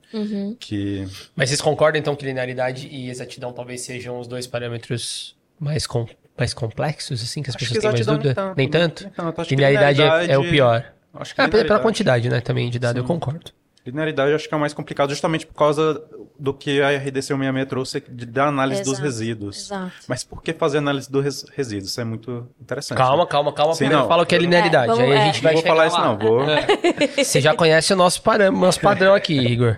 Que 0.61 1.07
Mas 1.35 1.49
vocês 1.49 1.61
concordam, 1.61 1.99
então, 1.99 2.15
que 2.15 2.25
linearidade 2.27 2.87
e 2.89 3.09
exatidão 3.09 3.53
talvez 3.53 3.81
sejam 3.81 4.21
os 4.21 4.27
dois 4.29 4.47
parâmetros 4.47 5.35
mais, 5.59 5.87
com- 5.87 6.07
mais 6.39 6.53
complexos, 6.55 7.23
assim, 7.23 7.43
que 7.43 7.51
as 7.51 7.57
Acho 7.57 7.65
pessoas 7.65 7.79
que 7.79 7.81
têm 7.83 7.93
mais 7.93 8.07
dúvida? 8.07 8.43
nem 8.49 8.55
Nem 8.57 8.69
tanto, 8.69 9.05
tanto? 9.11 9.37
nem 9.39 9.47
Linearidade, 9.51 10.03
é- 10.03 10.33
é, 10.33 10.39
o 10.39 10.43
pior. 10.43 10.85
acho 11.15 11.35
que 11.35 11.41
Ah, 11.41 11.49
pela- 11.49 11.79
quantidade, 11.81 12.29
né, 12.29 12.41
também, 12.41 12.69
de 12.71 12.79
dado, 12.79 12.99
eu 12.99 13.05
concordo. 13.05 13.51
Linearidade 13.87 14.31
eu 14.31 14.37
acho 14.37 14.49
que 14.49 14.53
é 14.55 14.57
o 14.57 14.61
mais 14.61 14.75
complicado, 14.75 15.11
justamente 15.11 15.47
por 15.47 15.55
causa 15.55 16.03
do 16.37 16.53
que 16.53 16.83
a 16.83 16.91
RDC 16.91 17.29
166 17.29 17.67
trouxe 17.69 18.03
de- 18.09 18.27
da 18.27 18.49
análise 18.49 18.83
dos 18.83 18.95
Exato, 18.95 19.05
resíduos. 19.05 19.57
exato. 19.67 19.93
Mas 20.09 20.25
por 20.25 20.43
que 20.43 20.53
fazer 20.53 20.79
análise 20.79 21.09
dos 21.11 21.23
res- 21.23 21.47
resíduos? 21.55 21.91
Isso 21.91 22.01
é 22.01 22.05
muito 22.05 22.49
interessante. 22.61 22.99
Calma, 22.99 23.25
calma, 23.29 23.53
calma. 23.53 23.75
Sim, 23.75 23.79
Primeiro 23.85 24.03
não. 24.03 24.09
fala 24.09 24.25
o 24.25 24.27
que 24.27 24.35
é 24.35 24.39
linearidade. 24.39 24.87
É, 24.91 24.95
vamos- 24.97 25.05
aí 25.05 25.13
a 25.13 25.21
é. 25.21 25.25
gente 25.27 25.37
Não 25.37 25.43
vai 25.45 25.53
vou 25.53 25.63
chegar 25.63 25.75
falar 25.75 25.87
isso 25.87 25.97
lá. 25.99 26.05
não, 26.05 26.19
vou... 26.19 26.41
Você 27.25 27.41
já 27.41 27.55
conhece 27.55 27.93
o 27.93 27.97
nosso, 27.97 28.21
parâmetro, 28.23 28.61
nosso 28.61 28.81
padrão 28.81 29.15
aqui, 29.15 29.39
Igor. 29.39 29.77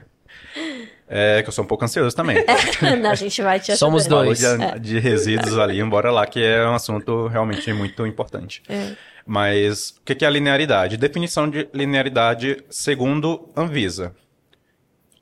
É 1.09 1.43
que 1.43 1.49
eu 1.49 1.53
sou 1.53 1.65
um 1.65 1.67
pouco 1.67 1.85
ansioso 1.85 2.15
também. 2.15 2.37
a 3.11 3.15
gente 3.15 3.41
vai 3.41 3.59
te 3.59 3.75
Somos 3.77 4.03
ajudar. 4.03 4.25
dois. 4.25 4.43
Falou 4.43 4.75
de, 4.75 4.81
de 4.81 4.99
resíduos 4.99 5.59
ali, 5.59 5.81
embora 5.81 6.11
lá, 6.11 6.27
que 6.27 6.43
é 6.43 6.67
um 6.67 6.75
assunto 6.75 7.27
realmente 7.29 7.73
muito 7.73 8.07
importante. 8.07 8.63
É. 8.69 8.95
Mas 9.27 9.91
o 9.91 10.03
que 10.03 10.25
é 10.25 10.29
a 10.29 10.31
linearidade? 10.31 10.97
Definição 10.97 11.49
de 11.49 11.69
linearidade 11.73 12.63
segundo 12.69 13.49
Anvisa. 13.57 14.15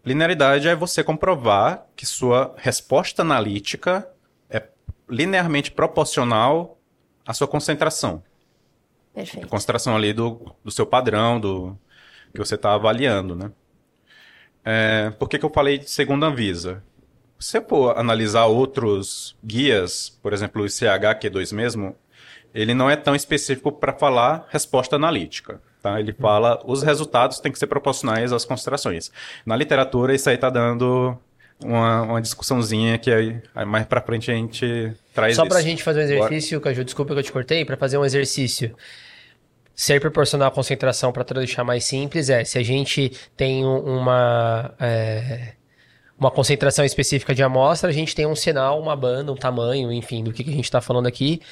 Linearidade 0.05 0.69
é 0.69 0.75
você 0.75 1.03
comprovar 1.03 1.87
que 1.97 2.07
sua 2.07 2.55
resposta 2.57 3.23
analítica 3.23 4.09
é 4.49 4.63
linearmente 5.09 5.71
proporcional 5.73 6.79
à 7.27 7.33
sua 7.33 7.49
concentração. 7.49 8.23
A 9.13 9.17
Perfeito. 9.17 9.49
concentração 9.49 9.97
ali 9.97 10.13
do, 10.13 10.55
do 10.65 10.71
seu 10.71 10.87
padrão, 10.87 11.41
do 11.41 11.77
que 12.33 12.39
você 12.39 12.55
está 12.55 12.75
avaliando, 12.75 13.35
né? 13.35 13.51
É, 14.69 15.11
por 15.17 15.29
que, 15.29 15.39
que 15.39 15.45
eu 15.45 15.51
falei 15.51 15.79
de 15.79 15.89
segundo 15.89 16.25
a 16.25 16.29
Anvisa? 16.29 16.83
Se 17.39 17.59
eu 17.59 17.63
for 17.63 17.97
analisar 17.97 18.47
outros 18.47 19.37
guias, 19.45 20.19
por 20.21 20.33
exemplo, 20.33 20.63
o 20.63 20.67
ICH-Q2 20.67 21.55
mesmo, 21.55 21.95
ele 22.53 22.75
não 22.75 22.91
é 22.91 22.97
tão 22.97 23.15
específico 23.15 23.71
para 23.71 23.93
falar 23.93 24.49
resposta 24.51 24.97
analítica. 24.97 25.61
Tá? 25.81 26.01
Ele 26.01 26.13
fala 26.13 26.61
os 26.65 26.83
resultados 26.83 27.39
têm 27.39 27.53
que 27.53 27.59
ser 27.61 27.69
proporcionais 27.69 28.33
às 28.33 28.45
concentrações. 28.45 29.13
Na 29.45 29.55
literatura, 29.55 30.13
isso 30.13 30.29
aí 30.29 30.35
está 30.35 30.51
dando 30.51 31.17
uma, 31.65 32.03
uma 32.03 32.21
discussãozinha 32.21 32.99
que 32.99 33.13
aí, 33.13 33.41
aí 33.55 33.65
mais 33.65 33.87
para 33.87 34.01
frente 34.01 34.33
a 34.33 34.35
gente 34.35 34.93
traz 35.15 35.37
Só 35.37 35.43
isso. 35.43 35.49
pra 35.49 35.63
gente 35.63 35.83
fazer 35.83 36.01
um 36.01 36.03
exercício, 36.03 36.61
Caju, 36.61 36.85
desculpa 36.85 37.15
que 37.15 37.21
eu 37.21 37.23
te 37.23 37.31
cortei, 37.31 37.65
pra 37.65 37.77
fazer 37.77 37.99
um 37.99 38.05
exercício. 38.05 38.75
Ser 39.79 40.01
proporcional 40.01 40.49
à 40.49 40.51
concentração, 40.51 41.13
pra 41.13 41.23
deixar 41.23 41.63
mais 41.63 41.85
simples, 41.85 42.31
é 42.31 42.43
se 42.45 42.59
a 42.59 42.63
gente 42.63 43.13
tem 43.37 43.63
um- 43.63 43.99
uma, 43.99 44.75
é, 44.81 45.53
uma 46.19 46.31
concentração 46.31 46.83
específica 46.83 47.35
de 47.35 47.43
amostra, 47.43 47.91
a 47.91 47.93
gente 47.93 48.15
tem 48.15 48.25
um 48.27 48.35
sinal, 48.35 48.81
uma 48.81 48.97
banda, 48.97 49.31
um 49.31 49.37
tamanho, 49.37 49.93
enfim, 49.93 50.25
do 50.25 50.33
que, 50.33 50.43
que 50.43 50.49
a 50.49 50.53
gente 50.55 50.65
está 50.65 50.81
falando 50.81 51.07
aqui. 51.07 51.43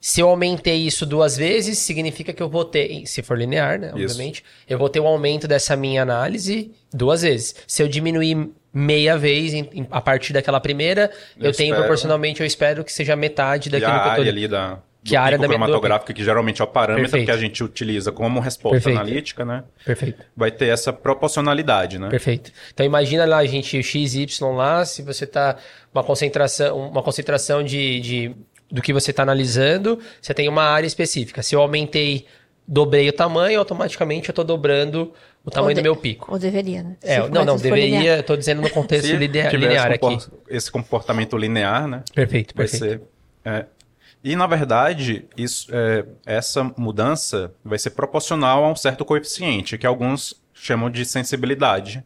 Se 0.00 0.20
eu 0.20 0.28
aumentei 0.28 0.76
isso 0.76 1.06
duas 1.06 1.36
vezes, 1.38 1.78
significa 1.78 2.32
que 2.34 2.42
eu 2.42 2.48
vou 2.50 2.64
ter, 2.66 3.04
se 3.06 3.22
for 3.22 3.36
linear, 3.36 3.80
né, 3.80 3.88
Isso. 3.96 4.12
obviamente, 4.12 4.44
eu 4.68 4.78
vou 4.78 4.88
ter 4.90 5.00
o 5.00 5.06
aumento 5.06 5.48
dessa 5.48 5.74
minha 5.74 6.02
análise 6.02 6.70
duas 6.92 7.22
vezes. 7.22 7.54
Se 7.66 7.82
eu 7.82 7.88
diminuir 7.88 8.48
meia 8.72 9.16
vez 9.16 9.54
em- 9.54 9.88
a 9.90 10.00
partir 10.02 10.32
daquela 10.34 10.60
primeira, 10.60 11.10
eu, 11.36 11.46
Eu 11.46 11.52
tenho 11.52 11.68
espero. 11.70 11.76
proporcionalmente, 11.82 12.40
eu 12.40 12.46
espero 12.46 12.84
que 12.84 12.92
seja 12.92 13.16
metade 13.16 13.68
E 13.68 13.72
daquilo 13.72 13.90
a 13.90 14.00
que 14.02 14.08
eu 14.20 14.24
tô 14.24 14.30
ali 14.30 14.46
da, 14.46 14.78
Que 15.04 15.14
é 15.14 15.18
a 15.18 15.22
área 15.22 15.38
da 15.38 15.46
cromatográfica, 15.46 16.12
que 16.12 16.22
geralmente 16.24 16.60
é 16.60 16.64
o 16.64 16.66
parâmetro 16.66 17.04
Perfeito. 17.12 17.26
que 17.26 17.30
a 17.30 17.36
gente 17.36 17.62
utiliza 17.64 18.10
como 18.12 18.40
resposta 18.40 18.74
Perfeito. 18.76 18.98
analítica, 18.98 19.44
né? 19.44 19.62
Perfeito. 19.84 20.22
Vai 20.36 20.50
ter 20.50 20.66
essa 20.66 20.92
proporcionalidade, 20.92 21.98
né? 21.98 22.08
Perfeito. 22.08 22.50
Então 22.74 22.84
imagina 22.84 23.24
lá, 23.24 23.44
gente, 23.46 23.78
o 23.78 23.82
XY 23.82 24.26
lá, 24.54 24.84
se 24.84 25.02
você 25.02 25.26
tá 25.26 25.56
uma 25.94 26.02
concentração, 26.02 26.76
uma 26.76 27.02
concentração 27.02 27.62
de, 27.62 28.00
de 28.00 28.36
do 28.70 28.82
que 28.82 28.92
você 28.92 29.10
está 29.12 29.22
analisando, 29.22 29.98
você 30.20 30.34
tem 30.34 30.48
uma 30.48 30.62
área 30.64 30.86
específica. 30.86 31.42
Se 31.42 31.54
eu 31.54 31.60
aumentei, 31.62 32.26
dobrei 32.66 33.08
o 33.08 33.12
tamanho, 33.12 33.58
automaticamente 33.58 34.28
eu 34.28 34.32
estou 34.32 34.44
dobrando 34.44 35.12
o 35.44 35.50
tamanho 35.50 35.74
de- 35.74 35.80
do 35.80 35.84
meu 35.84 35.96
pico. 35.96 36.30
Ou 36.30 36.38
deveria, 36.38 36.82
né? 36.82 36.96
É, 37.02 37.18
não, 37.20 37.44
não, 37.44 37.56
linear. 37.56 37.60
deveria, 37.62 38.18
estou 38.20 38.36
dizendo 38.36 38.60
no 38.60 38.68
contexto 38.68 39.06
Se 39.06 39.16
linea- 39.16 39.48
tiver 39.48 39.68
linear 39.68 39.92
esse 39.92 40.04
aqui. 40.04 40.26
esse 40.50 40.70
comportamento 40.70 41.36
linear, 41.38 41.86
né? 41.86 42.02
Perfeito, 42.14 42.52
Vai 42.54 42.66
perfeito. 42.68 42.84
ser. 42.84 43.00
é. 43.44 43.64
E, 44.22 44.34
na 44.34 44.46
verdade, 44.46 45.26
isso, 45.36 45.68
é, 45.72 46.04
essa 46.26 46.64
mudança 46.76 47.54
vai 47.64 47.78
ser 47.78 47.90
proporcional 47.90 48.64
a 48.64 48.70
um 48.70 48.76
certo 48.76 49.04
coeficiente, 49.04 49.78
que 49.78 49.86
alguns 49.86 50.42
chamam 50.52 50.90
de 50.90 51.04
sensibilidade, 51.04 52.04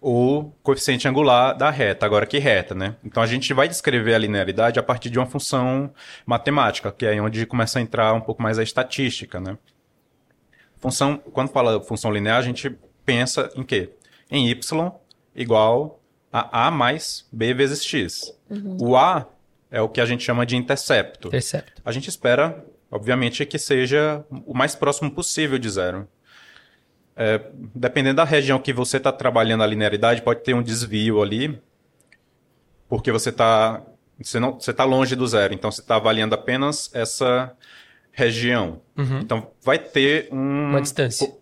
ou 0.00 0.54
coeficiente 0.62 1.06
angular 1.06 1.56
da 1.56 1.70
reta. 1.70 2.04
Agora, 2.04 2.26
que 2.26 2.38
reta, 2.38 2.74
né? 2.74 2.96
Então, 3.04 3.22
a 3.22 3.26
gente 3.26 3.52
vai 3.54 3.68
descrever 3.68 4.14
a 4.14 4.18
linearidade 4.18 4.78
a 4.78 4.82
partir 4.82 5.10
de 5.10 5.18
uma 5.18 5.26
função 5.26 5.92
matemática, 6.26 6.92
que 6.92 7.06
é 7.06 7.20
onde 7.20 7.46
começa 7.46 7.78
a 7.78 7.82
entrar 7.82 8.12
um 8.14 8.20
pouco 8.20 8.42
mais 8.42 8.58
a 8.58 8.62
estatística, 8.62 9.40
né? 9.40 9.56
Função, 10.76 11.16
quando 11.32 11.48
fala 11.48 11.80
função 11.82 12.12
linear, 12.12 12.38
a 12.38 12.42
gente 12.42 12.76
pensa 13.04 13.50
em 13.54 13.62
quê? 13.62 13.90
Em 14.30 14.48
y 14.50 14.92
igual 15.34 16.00
a 16.32 16.66
a 16.66 16.70
mais 16.70 17.26
b 17.32 17.54
vezes 17.54 17.82
x. 17.82 18.36
O 18.78 18.96
a 18.96 19.26
é 19.74 19.80
o 19.80 19.88
que 19.88 20.00
a 20.00 20.06
gente 20.06 20.22
chama 20.22 20.46
de 20.46 20.56
intercepto. 20.56 21.28
Intercepto. 21.28 21.82
A 21.84 21.90
gente 21.90 22.08
espera, 22.08 22.64
obviamente, 22.88 23.44
que 23.44 23.58
seja 23.58 24.24
o 24.46 24.54
mais 24.54 24.76
próximo 24.76 25.10
possível 25.10 25.58
de 25.58 25.68
zero. 25.68 26.06
É, 27.16 27.40
dependendo 27.74 28.16
da 28.16 28.24
região 28.24 28.58
que 28.60 28.72
você 28.72 28.98
está 28.98 29.10
trabalhando 29.10 29.64
a 29.64 29.66
linearidade, 29.66 30.22
pode 30.22 30.42
ter 30.44 30.54
um 30.54 30.62
desvio 30.62 31.20
ali, 31.20 31.60
porque 32.88 33.10
você 33.10 33.30
está 33.30 33.82
você 34.22 34.38
não 34.38 34.52
você 34.60 34.72
tá 34.72 34.84
longe 34.84 35.16
do 35.16 35.26
zero, 35.26 35.52
então 35.54 35.70
você 35.72 35.80
está 35.80 35.96
avaliando 35.96 36.34
apenas 36.36 36.88
essa 36.94 37.52
região. 38.12 38.80
Então 38.96 39.50
vai 39.60 39.78
ter 39.78 40.28
um, 40.30 40.36
Uhum. 40.36 40.70
Uma 40.70 40.80
distância. 40.80 41.32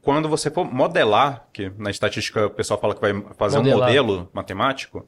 quando 0.00 0.28
você 0.30 0.50
for 0.50 0.64
modelar, 0.64 1.46
que 1.52 1.70
na 1.76 1.90
estatística 1.90 2.46
o 2.46 2.50
pessoal 2.50 2.80
fala 2.80 2.94
que 2.94 3.00
vai 3.02 3.12
fazer 3.36 3.58
Modelar. 3.58 3.78
um 3.78 3.82
modelo 3.82 4.30
matemático, 4.32 5.06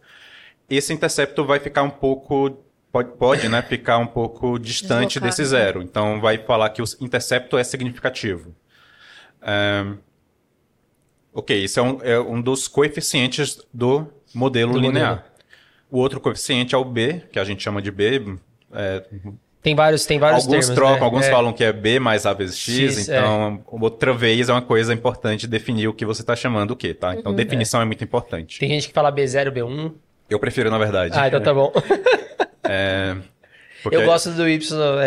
esse 0.71 0.93
intercepto 0.93 1.45
vai 1.45 1.59
ficar 1.59 1.83
um 1.83 1.91
pouco 1.91 2.59
pode, 2.93 3.11
pode 3.17 3.49
né, 3.49 3.63
ficar 3.63 3.99
um 3.99 4.07
pouco 4.07 4.59
distante 4.59 5.19
Deslocado, 5.21 5.27
desse 5.27 5.43
né? 5.43 5.49
zero. 5.49 5.83
Então 5.83 6.21
vai 6.21 6.39
falar 6.39 6.71
que 6.71 6.83
o 6.83 6.85
intercepto 7.01 7.57
é 7.59 7.65
significativo. 7.65 8.55
É, 9.43 9.87
ok, 11.33 11.65
isso 11.65 11.81
é 11.81 11.83
um, 11.83 11.99
é 12.03 12.21
um 12.21 12.41
dos 12.41 12.69
coeficientes 12.69 13.59
do 13.73 14.07
modelo 14.35 14.75
Do 14.75 14.81
linear. 14.81 15.09
modelo. 15.11 15.31
O 15.91 15.99
outro 15.99 16.21
coeficiente 16.21 16.75
é 16.75 16.79
o 16.79 16.85
B, 16.85 17.23
que 17.33 17.39
a 17.39 17.45
gente 17.45 17.63
chama 17.63 17.83
de 17.83 17.91
B. 17.91 18.37
é, 18.73 19.05
Tem 19.61 19.75
vários, 19.75 20.07
tem 20.07 20.21
vários 20.21 20.45
alguns 20.45 20.67
termos, 20.67 20.75
trocam, 20.77 20.99
né? 20.99 21.05
alguns 21.05 21.25
É. 21.27 21.31
falam 21.31 21.53
que 21.53 21.65
é 21.65 21.73
B 21.73 21.99
mais 21.99 22.27
A 22.27 22.33
vezes 22.33 22.57
X, 22.57 22.95
X, 22.97 23.09
então 23.09 23.65
outra 23.67 24.13
vez 24.15 24.49
é 24.49 24.53
uma 24.53 24.63
coisa 24.63 24.95
importante 24.95 25.49
definir 25.49 25.89
o 25.89 25.93
que 25.93 26.07
você 26.07 26.23
está 26.23 26.37
chamando 26.37 26.73
o 26.73 26.77
quê, 26.77 26.95
tá? 26.95 27.17
Então 27.17 27.35
definição 27.35 27.83
é. 27.83 27.85
muito 27.85 28.05
importante. 28.05 28.61
Tem 28.61 28.69
gente 28.69 28.87
que 28.89 28.95
fala 28.95 29.13
B0, 29.13 29.51
B1. 29.51 29.93
Eu 30.31 30.39
prefiro, 30.39 30.71
na 30.71 30.79
verdade. 30.79 31.13
Ah, 31.19 31.27
então 31.29 31.41
tá 31.41 31.53
bom. 31.53 31.73
Porque- 33.83 33.97
Eu 33.97 34.05
gosto 34.05 34.31
do 34.33 34.47
Y, 34.47 34.61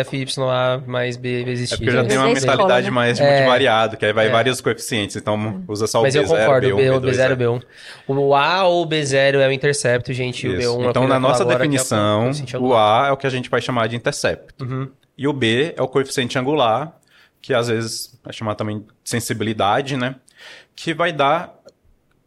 FYA 0.04 0.82
mais 0.84 1.16
B 1.16 1.44
vezes 1.44 1.70
É 1.70 1.76
X. 1.76 1.78
porque 1.78 1.90
eu 1.90 1.94
já 1.94 2.04
tenho 2.04 2.20
uma 2.20 2.30
é 2.30 2.34
mentalidade 2.34 2.90
mais 2.90 3.20
É. 3.20 3.30
multivariado, 3.30 3.96
que 3.96 4.04
aí 4.04 4.12
vai 4.12 4.26
É. 4.26 4.30
vários 4.30 4.60
coeficientes, 4.60 5.14
então 5.14 5.62
usa 5.68 5.86
só 5.86 6.00
o 6.00 6.02
Mas 6.02 6.14
B0, 6.16 6.22
eu 6.22 6.28
concordo, 6.28 6.66
B1, 6.66 6.76
B, 6.76 6.90
B2, 6.90 7.16
B0, 7.16 7.32
é. 7.32 7.36
B1. 7.36 7.62
O 8.08 8.34
A 8.34 8.64
ou 8.64 8.82
o 8.82 8.86
B0 8.86 9.38
é 9.40 9.46
o 9.46 9.52
intercepto, 9.52 10.12
gente, 10.12 10.44
e 10.44 10.50
o 10.50 10.58
Isso. 10.58 10.68
B1 10.76 10.82
é 10.82 10.86
o 10.88 10.90
Então, 10.90 11.06
na 11.06 11.20
nossa 11.20 11.44
que 11.44 11.52
é 11.52 11.54
o 11.54 11.58
definição, 11.58 12.22
coeficiente 12.24 12.56
o. 12.56 12.74
A 12.76 13.06
é 13.08 13.12
o 13.12 13.16
que 13.16 13.26
a 13.28 13.30
gente 13.30 13.48
vai 13.48 13.60
chamar 13.60 13.86
de 13.88 13.94
intercepto. 13.94 14.64
Uhum. 14.64 14.90
E 15.16 15.28
o 15.28 15.32
B 15.32 15.72
é 15.76 15.80
o 15.82 15.86
coeficiente 15.86 16.36
angular, 16.36 16.92
que 17.40 17.54
às 17.54 17.68
vezes 17.68 18.18
vai 18.24 18.32
chamar 18.32 18.56
também 18.56 18.80
de 18.80 18.86
sensibilidade, 19.04 19.96
né? 19.96 20.16
Que 20.74 20.92
vai 20.92 21.12
dar 21.12 21.54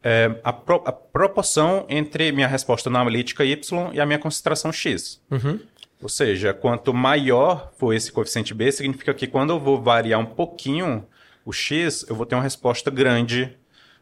é, 0.04 0.40
a, 0.44 0.54
pro- 0.54 0.84
a 0.86 0.92
proporção 0.92 1.86
entre 1.90 2.32
minha 2.32 2.48
resposta 2.48 2.90
analítica 2.90 3.44
Y 3.44 3.92
e 3.94 4.00
a 4.00 4.06
minha 4.06 4.20
concentração 4.20 4.72
X. 4.72 5.22
Uhum. 5.30 5.60
Ou 6.02 6.10
seja, 6.10 6.54
quanto 6.54 6.94
maior 6.94 7.72
for 7.78 7.94
esse 7.94 8.12
coeficiente 8.12 8.54
B, 8.54 8.72
significa 8.72 9.14
que 9.14 9.26
quando 9.28 9.50
eu 9.52 9.60
vou 9.60 9.82
variar 9.82 10.20
um 10.20 10.26
pouquinho 10.26 11.06
o 11.44 11.52
X, 11.52 12.06
eu 12.08 12.16
vou 12.16 12.26
ter 12.26 12.36
uma 12.36 12.44
resposta 12.44 12.92
grande 12.92 13.58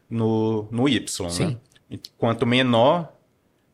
no, 0.08 0.68
no 0.70 0.88
Y. 0.88 1.30
Sim. 1.30 1.58
Né? 1.90 1.98
Quanto 2.18 2.44
menor 2.46 3.12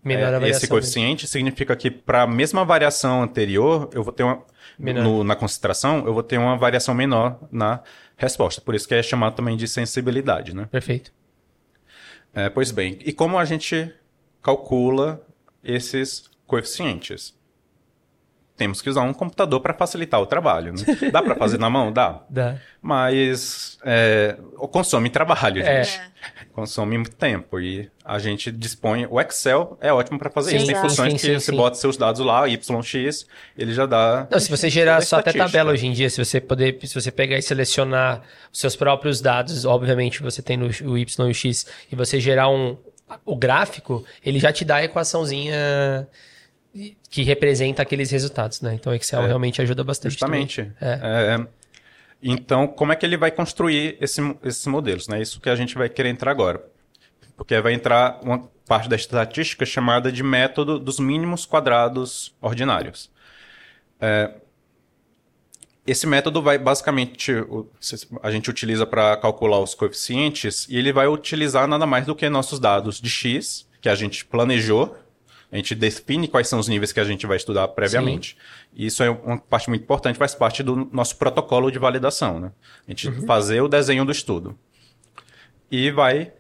Menor 0.05 0.43
é, 0.43 0.49
esse 0.49 0.66
coeficiente 0.66 1.29
significa 1.29 1.77
que 1.77 1.89
para 1.91 2.23
a 2.23 2.27
mesma 2.27 2.64
variação 2.64 3.23
anterior, 3.23 3.89
eu 3.95 4.03
vou 4.03 4.12
ter 4.12 4.25
uma 4.25 4.43
no- 4.79 5.23
na 5.23 5.37
concentração, 5.37 6.05
eu 6.07 6.12
vou 6.12 6.23
ter 6.25 6.39
uma 6.39 6.57
variação 6.57 6.93
menor 6.95 7.39
na 7.53 7.81
resposta. 8.16 8.61
Por 8.61 8.75
isso 8.75 8.87
que 8.89 8.95
é 8.95 9.03
chamado 9.03 9.35
também 9.35 9.57
de 9.57 9.68
sensibilidade, 9.68 10.55
né? 10.55 10.66
Perfeito. 10.70 11.12
É, 12.35 12.49
pois 12.49 12.70
bem, 12.70 12.99
e 13.05 13.12
como 13.12 13.39
a 13.39 13.45
gente 13.45 13.93
calcula 14.43 15.26
esses 15.62 16.30
coeficientes? 16.47 17.35
Temos 18.62 18.80
que 18.80 18.88
usar 18.88 19.02
um 19.02 19.12
computador 19.12 19.58
para 19.60 19.74
facilitar 19.74 20.20
o 20.20 20.26
trabalho. 20.26 20.72
Né? 20.72 21.10
Dá 21.10 21.20
para 21.20 21.34
fazer 21.34 21.58
na 21.58 21.68
mão? 21.68 21.90
Dá. 21.92 22.22
Dá. 22.30 22.58
Mas 22.80 23.76
é, 23.84 24.36
consome 24.70 25.10
trabalho, 25.10 25.60
É. 25.60 25.82
gente. 25.82 26.00
Consome 26.52 26.96
muito 26.96 27.16
tempo. 27.16 27.58
E 27.58 27.90
a 28.04 28.20
gente 28.20 28.52
dispõe. 28.52 29.04
O 29.10 29.20
Excel 29.20 29.76
é 29.80 29.92
ótimo 29.92 30.16
para 30.16 30.30
fazer 30.30 30.50
Sim, 30.50 30.56
isso. 30.58 30.66
Tem 30.66 30.74
Exato. 30.76 30.88
funções 30.90 31.10
sim, 31.10 31.16
que 31.18 31.26
sim, 31.26 31.34
você 31.40 31.50
sim. 31.50 31.56
bota 31.56 31.76
seus 31.76 31.96
dados 31.96 32.24
lá, 32.24 32.46
YX, 32.46 33.26
ele 33.58 33.74
já 33.74 33.84
dá. 33.84 34.28
Não, 34.30 34.38
se 34.38 34.48
você 34.48 34.70
gerar 34.70 35.02
só 35.02 35.16
até 35.18 35.32
tabela 35.32 35.72
hoje 35.72 35.88
em 35.88 35.92
dia, 35.92 36.08
se 36.08 36.24
você 36.24 36.40
poder, 36.40 36.78
se 36.86 36.94
você 36.94 37.10
pegar 37.10 37.36
e 37.36 37.42
selecionar 37.42 38.22
os 38.52 38.60
seus 38.60 38.76
próprios 38.76 39.20
dados, 39.20 39.64
obviamente 39.64 40.22
você 40.22 40.40
tem 40.40 40.56
no, 40.56 40.66
o 40.66 40.96
Y 40.96 41.26
e 41.26 41.30
o 41.30 41.34
X, 41.34 41.66
e 41.90 41.96
você 41.96 42.20
gerar 42.20 42.48
um 42.48 42.76
o 43.24 43.34
gráfico, 43.36 44.04
ele 44.24 44.38
já 44.38 44.52
te 44.52 44.64
dá 44.64 44.76
a 44.76 44.84
equaçãozinha 44.84 46.06
que 47.11 47.23
representa 47.23 47.83
aqueles 47.83 48.11
resultados, 48.11 48.61
né? 48.61 48.75
Então 48.75 48.93
o 48.93 48.97
Excel 48.97 49.23
realmente 49.27 49.61
ajuda 49.61 49.85
bastante. 49.85 50.12
Justamente. 50.12 50.73
É. 50.81 50.93
É, 51.03 51.47
então, 52.23 52.66
como 52.66 52.93
é 52.93 52.97
que 52.97 53.05
ele 53.05 53.16
vai 53.16 53.31
construir 53.31 53.97
esse- 54.01 54.37
esses 54.45 54.66
modelos? 54.66 55.09
Né? 55.09 55.20
Isso 55.20 55.41
que 55.41 55.51
a 55.51 55.57
gente 55.57 55.75
vai 55.75 55.89
querer 55.89 56.09
entrar 56.09 56.31
agora. 56.31 56.64
Porque 57.37 57.61
vai 57.61 57.75
entrar 57.75 58.20
uma 58.23 58.49
parte 58.66 58.89
da 58.89 58.97
estatística 58.97 59.66
chamada 59.66 60.11
de 60.12 60.23
método 60.23 60.79
dos 60.79 60.99
mínimos 61.01 61.45
quadrados 61.45 62.35
ordinários. 62.41 63.11
É, 64.01 64.31
esse 65.87 66.07
método 66.07 66.41
vai 66.41 66.59
basicamente 66.59 67.33
a 68.23 68.31
gente 68.31 68.49
utiliza 68.49 68.87
para 68.87 69.16
calcular 69.16 69.59
os 69.59 69.75
coeficientes 69.75 70.66
e 70.68 70.77
ele 70.77 70.93
vai 70.93 71.09
utilizar 71.09 71.66
nada 71.66 71.87
mais 71.87 72.07
do 72.07 72.14
que 72.14 72.29
nossos 72.29 72.61
dados 72.61 73.01
de 73.01 73.11
x 73.11 73.66
que 73.81 73.89
a 73.89 73.95
gente 73.97 74.25
planejou. 74.25 74.97
A 75.53 75.57
gente 75.57 75.74
define 75.74 76.26
quais 76.26 76.48
são 76.48 76.59
os 76.59 76.66
níveis 76.66 76.92
que 76.92 76.98
a 76.98 77.05
gente 77.05 77.26
vai 77.26 77.36
estudar 77.36 77.68
previamente. 77.68 78.38
E 78.74 78.86
isso 78.86 79.03
é 79.03 79.11
uma 79.11 79.36
parte 79.36 79.68
muito 79.68 79.82
importante, 79.82 80.18
faz 80.18 80.34
parte 80.34 80.62
do 80.62 80.88
nosso 80.90 81.16
protocolo 81.16 81.70
de 81.70 81.78
validação, 81.78 82.40
né? 82.40 82.53
A 82.88 82.90
gente 82.90 83.12
fazer 83.26 83.61
o 83.61 83.68
desenho 83.68 84.03
do 84.03 84.11
estudo. 84.11 84.59
E 85.70 85.90
vai 85.90 86.32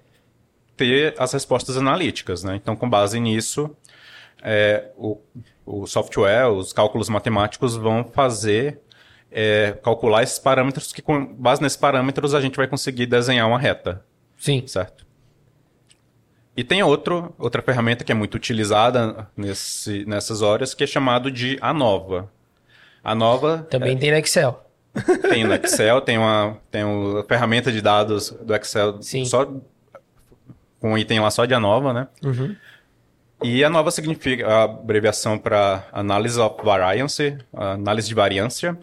ter 0.78 1.14
as 1.18 1.30
respostas 1.30 1.76
analíticas, 1.76 2.42
né? 2.42 2.56
Então, 2.56 2.74
com 2.74 2.88
base 2.88 3.20
nisso, 3.20 3.76
é, 4.42 4.90
o, 4.96 5.20
o 5.66 5.86
software, 5.86 6.48
os 6.48 6.72
cálculos 6.72 7.10
matemáticos 7.10 7.76
vão 7.76 8.04
fazer 8.04 8.80
é, 9.30 9.78
calcular 9.82 10.22
esses 10.22 10.38
parâmetros 10.38 10.90
que, 10.90 11.02
com 11.02 11.26
base 11.34 11.60
nesses 11.60 11.76
parâmetros, 11.76 12.34
a 12.34 12.40
gente 12.40 12.56
vai 12.56 12.66
conseguir 12.66 13.04
desenhar 13.04 13.46
uma 13.46 13.58
reta, 13.58 14.02
Sim. 14.38 14.66
certo? 14.66 15.06
E 16.56 16.62
tem 16.62 16.82
outro, 16.82 17.34
outra 17.38 17.62
ferramenta 17.62 18.04
que 18.04 18.12
é 18.12 18.14
muito 18.14 18.34
utilizada 18.34 19.26
nesse, 19.36 20.04
nessas 20.04 20.42
horas, 20.42 20.74
que 20.74 20.84
é 20.84 20.86
chamado 20.86 21.30
de 21.30 21.58
ANOVA. 21.60 22.30
ANOVA 23.02 23.66
Também 23.70 23.96
tem 23.96 24.10
no 24.10 24.18
Excel. 24.18 24.62
tem 25.30 25.44
no 25.44 25.54
Excel, 25.54 26.00
tem 26.02 26.18
uma, 26.18 26.58
tem 26.70 26.84
uma 26.84 27.24
ferramenta 27.24 27.72
de 27.72 27.80
dados 27.80 28.30
do 28.30 28.54
Excel 28.54 29.00
Sim. 29.00 29.24
só 29.24 29.46
com 30.78 30.92
um 30.92 30.98
item 30.98 31.20
lá 31.20 31.30
só 31.30 31.46
de 31.46 31.54
ANOVA, 31.54 31.92
né? 31.92 32.08
Uhum. 32.22 32.54
E 33.42 33.64
ANOVA 33.64 33.90
significa 33.90 34.46
a 34.46 34.62
abreviação 34.64 35.38
para 35.38 35.86
Analysis 35.92 36.38
of 36.38 36.62
Variance, 36.62 37.38
análise 37.52 38.08
de 38.08 38.14
variância. 38.14 38.78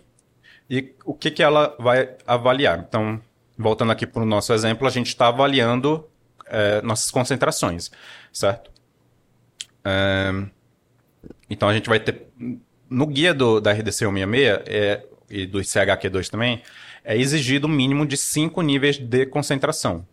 E 0.70 0.94
o 1.06 1.14
que, 1.14 1.32
que 1.32 1.44
ela 1.44 1.76
vai 1.80 2.10
avaliar? 2.28 2.86
Então, 2.88 3.22
voltando 3.58 3.92
aqui 3.92 4.06
para 4.06 4.22
o 4.22 4.26
nosso 4.26 4.54
exemplo, 4.54 4.88
a 4.88 4.92
gente 4.92 5.08
está 5.08 5.28
avaliando 5.28 6.06
eh, 6.50 6.82
nossas 6.82 7.12
concentrações, 7.12 7.92
certo? 8.32 8.72
Eh, 9.86 10.48
então, 11.50 11.68
a 11.70 11.74
gente 11.74 11.90
vai 11.90 12.00
ter 12.00 12.28
no 12.90 13.06
guia 13.06 13.34
do, 13.34 13.62
da 13.62 13.72
RDC 13.72 14.06
166 14.06 14.62
é, 14.66 15.04
e 15.30 15.46
do 15.46 15.60
CHQ2 15.60 16.30
também, 16.30 16.62
é 17.04 17.16
exigido 17.16 17.68
o 17.68 17.70
mínimo 17.70 18.06
de 18.06 18.18
cinco 18.18 18.62
níveis 18.62 18.98
de 18.98 19.26
concentração. 19.28 20.06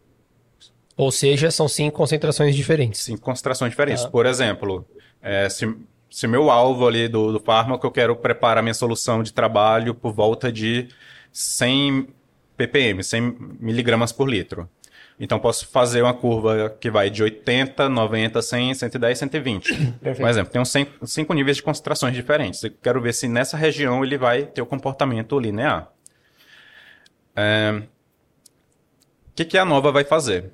Ou 0.97 1.11
seja, 1.11 1.51
são 1.51 1.68
cinco 1.68 1.97
concentrações 1.97 2.55
diferentes. 2.55 3.03
Cinco 3.03 3.22
concentrações 3.22 3.70
diferentes. 3.70 4.05
Por 4.05 4.24
exemplo, 4.26 4.87
é, 5.22 5.49
se, 5.49 5.74
se 6.11 6.26
meu 6.26 6.51
alvo 6.51 6.87
ali 6.87 7.09
do, 7.09 7.32
do 7.32 7.41
fármaco, 7.41 7.87
eu 7.87 7.91
quero 7.91 8.16
preparar 8.16 8.62
minha 8.62 8.74
solução 8.74 9.22
de 9.22 9.32
trabalho 9.32 9.95
por 9.95 10.12
volta 10.12 10.51
de 10.51 10.89
100 11.32 12.09
ppm, 12.57 13.03
100 13.03 13.37
miligramas 13.61 14.12
por 14.12 14.28
litro. 14.28 14.68
Então, 15.18 15.38
posso 15.38 15.66
fazer 15.68 16.02
uma 16.02 16.12
curva 16.12 16.68
que 16.78 16.90
vai 16.90 17.08
de 17.08 17.22
80, 17.22 17.88
90, 17.88 18.42
100, 18.42 18.74
110, 18.74 19.18
120. 19.18 19.74
Por 19.98 20.28
exemplo, 20.28 20.52
tem 20.52 20.60
uns 20.60 20.70
100 20.70 20.88
cinco 21.04 21.32
níveis 21.32 21.56
de 21.56 21.62
concentrações 21.62 22.14
diferentes. 22.14 22.62
Eu 22.62 22.72
quero 22.82 23.00
ver 23.00 23.14
se 23.14 23.26
nessa 23.26 23.56
região 23.56 24.04
ele 24.04 24.18
vai 24.18 24.44
ter 24.44 24.60
o 24.60 24.66
comportamento 24.66 25.38
linear. 25.38 25.90
É... 27.34 27.82
O 29.28 29.34
que, 29.34 29.44
que 29.44 29.58
a 29.58 29.64
nova 29.64 29.90
vai 29.90 30.04
fazer? 30.04 30.52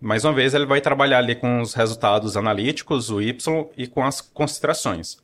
Mais 0.00 0.24
uma 0.24 0.32
vez, 0.32 0.54
ele 0.54 0.66
vai 0.66 0.80
trabalhar 0.80 1.18
ali 1.18 1.34
com 1.34 1.60
os 1.60 1.74
resultados 1.74 2.36
analíticos, 2.36 3.10
o 3.10 3.20
Y, 3.20 3.66
e 3.76 3.86
com 3.86 4.04
as 4.04 4.20
concentrações. 4.20 5.18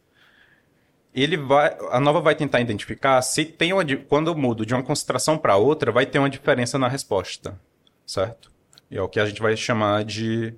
Ele 1.14 1.36
vai, 1.36 1.76
a 1.90 2.01
nova 2.01 2.20
vai 2.20 2.34
tentar 2.34 2.61
identificar 2.61 3.20
se 3.20 3.45
tem 3.45 3.72
uma, 3.72 3.84
quando 4.09 4.28
eu 4.28 4.34
mudo 4.34 4.64
de 4.64 4.72
uma 4.72 4.82
concentração 4.82 5.36
para 5.36 5.57
outra, 5.57 5.93
vai 5.93 6.07
ter 6.07 6.18
uma 6.18 6.30
diferença 6.30 6.78
na 6.78 6.88
resposta, 6.88 7.61
certo? 8.07 8.50
E 8.90 8.96
é 8.96 9.03
o 9.03 9.09
que 9.09 9.18
a 9.20 9.26
gente 9.26 9.40
vai 9.40 9.57
chamar 9.57 10.05
de 10.05 10.55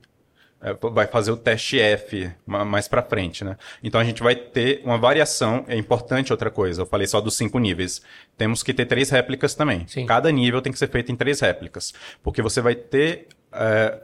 é, 0.60 0.72
vai 0.90 1.06
fazer 1.06 1.30
o 1.30 1.36
teste 1.36 1.78
F 1.78 2.30
mais 2.46 2.88
para 2.88 3.02
frente, 3.02 3.44
né? 3.44 3.56
Então 3.82 4.00
a 4.00 4.04
gente 4.04 4.22
vai 4.22 4.34
ter 4.34 4.80
uma 4.84 4.96
variação. 4.96 5.62
É 5.68 5.76
importante 5.76 6.32
outra 6.32 6.50
coisa. 6.50 6.82
Eu 6.82 6.86
falei 6.86 7.06
só 7.06 7.20
dos 7.20 7.36
cinco 7.36 7.58
níveis. 7.58 8.00
Temos 8.36 8.62
que 8.62 8.72
ter 8.72 8.86
três 8.86 9.10
réplicas 9.10 9.54
também. 9.54 9.86
Sim. 9.86 10.06
Cada 10.06 10.32
nível 10.32 10.62
tem 10.62 10.72
que 10.72 10.78
ser 10.78 10.88
feito 10.88 11.12
em 11.12 11.16
três 11.16 11.38
réplicas, 11.40 11.92
porque 12.22 12.40
você 12.40 12.62
vai 12.62 12.74
ter 12.74 13.28
é, 13.52 14.02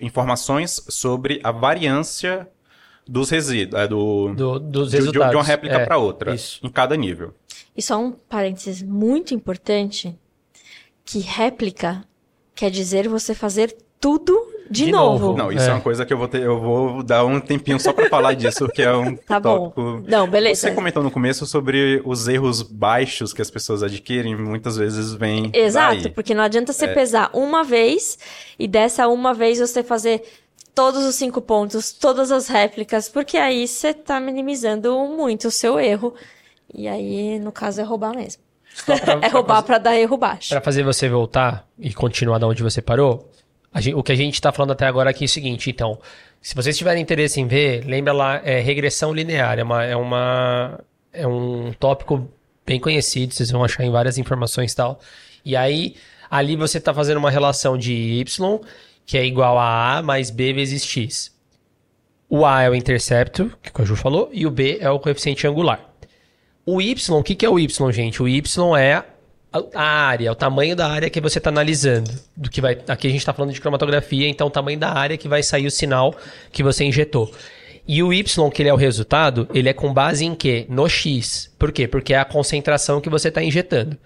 informações 0.00 0.84
sobre 0.88 1.40
a 1.44 1.52
variância 1.52 2.48
dos 3.06 3.30
resíduos, 3.30 3.80
é, 3.82 3.86
do, 3.86 4.34
Do- 4.34 4.58
dos 4.58 4.90
de, 4.90 4.96
de- 4.96 5.02
de 5.02 5.06
resultados. 5.12 5.34
uma 5.36 5.42
réplica 5.44 5.76
É, 5.76 5.86
para 5.86 5.98
outra, 5.98 6.34
isso. 6.34 6.58
em 6.66 6.70
cada 6.70 6.96
nível. 6.96 7.34
E 7.76 7.82
só 7.82 7.98
um 8.00 8.10
parênteses 8.12 8.82
muito 8.82 9.34
importante, 9.34 10.16
que 11.04 11.18
réplica 11.20 12.02
quer 12.54 12.70
dizer 12.70 13.08
você 13.08 13.34
fazer 13.34 13.76
tudo 14.00 14.52
de, 14.70 14.86
De 14.86 14.92
novo. 14.92 15.26
novo. 15.26 15.38
Não, 15.38 15.52
isso 15.52 15.64
é. 15.66 15.68
É. 15.68 15.72
uma 15.72 15.80
coisa 15.80 16.06
que 16.06 16.12
eu 16.12 16.16
vou 16.18 16.26
ter, 16.28 16.40
eu 16.42 16.58
vou 16.58 17.02
dar 17.02 17.24
um 17.24 17.38
tempinho 17.38 17.78
só 17.78 17.92
para 17.92 18.08
falar 18.08 18.32
disso, 18.34 18.66
que 18.68 18.80
é 18.82 18.94
um 18.96 19.14
Tá 19.28 19.38
bom. 19.38 19.68
tópico. 19.70 20.02
Não, 20.08 20.26
beleza. 20.28 20.62
Você 20.62 20.70
comentou 20.72 21.02
no 21.02 21.10
começo 21.10 21.44
sobre 21.46 22.00
os 22.04 22.26
erros 22.28 22.62
baixos 22.62 23.32
que 23.32 23.42
as 23.42 23.50
pessoas 23.50 23.82
adquirem, 23.82 24.34
muitas 24.36 24.76
vezes 24.76 25.12
vêm 25.12 25.50
Exato, 25.52 26.02
daí. 26.04 26.10
porque 26.12 26.34
não 26.34 26.42
adianta 26.42 26.72
É. 26.72 26.74
você 26.74 26.88
pesar 26.88 27.30
uma 27.34 27.62
vez 27.62 28.18
e 28.58 28.66
dessa 28.66 29.06
uma 29.08 29.34
vez 29.34 29.58
você 29.58 29.82
fazer 29.82 30.22
todos 30.74 31.04
os 31.04 31.14
cinco 31.14 31.40
pontos, 31.40 31.92
todas 31.92 32.32
as 32.32 32.48
réplicas, 32.48 33.08
porque 33.08 33.36
aí 33.36 33.68
você 33.68 33.92
tá 33.94 34.18
minimizando 34.18 34.92
muito 35.06 35.48
o 35.48 35.50
seu 35.50 35.78
erro. 35.78 36.14
E 36.74 36.88
aí, 36.88 37.38
no 37.38 37.52
caso, 37.52 37.80
é 37.80 37.84
roubar 37.84 38.16
mesmo. 38.16 38.42
Pra- 38.84 38.96
é 39.22 39.28
roubar 39.28 39.62
pra 39.62 39.78
dar 39.78 39.96
erro 39.96 40.16
baixo. 40.16 40.48
Pra 40.50 40.60
fazer 40.60 40.82
você 40.82 41.08
voltar 41.08 41.66
e 41.78 41.92
continuar 41.92 42.38
da 42.38 42.46
onde 42.46 42.62
você 42.62 42.80
parou, 42.82 43.30
a 43.72 43.80
gen- 43.80 43.94
o 43.94 44.02
que 44.02 44.12
a 44.12 44.16
gente 44.16 44.40
tá 44.40 44.52
falando 44.52 44.72
até 44.72 44.86
agora 44.86 45.10
aqui 45.10 45.24
é 45.24 45.26
o 45.26 45.28
seguinte, 45.28 45.70
então, 45.70 45.98
se 46.40 46.54
vocês 46.54 46.76
tiverem 46.76 47.02
interesse 47.02 47.40
em 47.40 47.46
ver, 47.46 47.84
lembra 47.86 48.12
lá, 48.12 48.40
é 48.44 48.60
regressão 48.60 49.12
linear, 49.12 49.58
é, 49.58 49.62
uma, 49.62 49.84
é, 49.84 49.96
uma, 49.96 50.80
é 51.12 51.26
um 51.26 51.72
tópico 51.78 52.28
bem 52.66 52.78
conhecido, 52.80 53.32
vocês 53.34 53.50
vão 53.50 53.62
achar 53.64 53.84
em 53.84 53.90
várias 53.90 54.18
informações 54.18 54.72
e 54.72 54.76
tal. 54.76 54.98
E 55.44 55.54
aí, 55.56 55.96
ali 56.30 56.56
você 56.56 56.80
tá 56.80 56.92
fazendo 56.94 57.18
uma 57.18 57.30
relação 57.30 57.76
de 57.76 57.92
y, 57.92 58.60
que 59.06 59.18
é 59.18 59.24
igual 59.24 59.58
a 59.58 59.98
a 59.98 60.02
mais 60.02 60.30
b 60.30 60.52
vezes 60.52 60.82
x. 60.84 61.32
O 62.28 62.44
a 62.46 62.62
é 62.62 62.70
o 62.70 62.74
intercepto, 62.74 63.52
que 63.62 63.82
o 63.82 63.84
Ju 63.84 63.94
falou, 63.96 64.30
e 64.32 64.46
o 64.46 64.50
b 64.50 64.78
é 64.80 64.88
o 64.90 64.98
coeficiente 64.98 65.46
angular. 65.46 65.93
O 66.66 66.80
Y, 66.80 67.18
o 67.18 67.22
que, 67.22 67.44
é 67.44 67.48
o 67.48 67.58
Y, 67.58 67.92
gente? 67.92 68.22
O 68.22 68.28
Y 68.28 68.76
é 68.78 68.94
a- 68.94 69.80
área, 70.08 70.32
o 70.32 70.34
tamanho 70.34 70.74
da 70.74 70.88
área 70.88 71.10
que 71.10 71.20
você 71.20 71.38
está 71.38 71.50
analisando. 71.50 72.10
Do 72.36 72.48
que 72.50 72.60
vai, 72.60 72.78
aqui 72.88 73.06
a 73.06 73.10
gente 73.10 73.20
está 73.20 73.32
falando 73.32 73.52
de 73.52 73.60
cromatografia, 73.60 74.28
então 74.28 74.46
o 74.46 74.50
tamanho 74.50 74.78
da 74.78 74.90
área 74.92 75.16
que 75.16 75.28
vai 75.28 75.42
sair 75.42 75.66
o 75.66 75.70
sinal 75.70 76.14
que 76.50 76.62
você 76.62 76.84
injetou. 76.84 77.30
E 77.86 78.02
o 78.02 78.12
Y, 78.14 78.50
que 78.50 78.62
ele 78.62 78.70
é 78.70 78.72
o 78.72 78.76
resultado, 78.76 79.46
ele 79.52 79.68
é 79.68 79.72
com 79.74 79.92
base 79.92 80.24
em 80.24 80.34
quê? 80.34 80.64
No 80.70 80.88
X. 80.88 81.52
Por 81.58 81.70
quê? 81.70 81.86
Porque 81.86 82.14
é 82.14 82.18
a 82.18 82.24
concentração 82.24 83.00
que 83.00 83.10
você 83.10 83.28
está 83.28 83.42
injetando. 83.42 83.96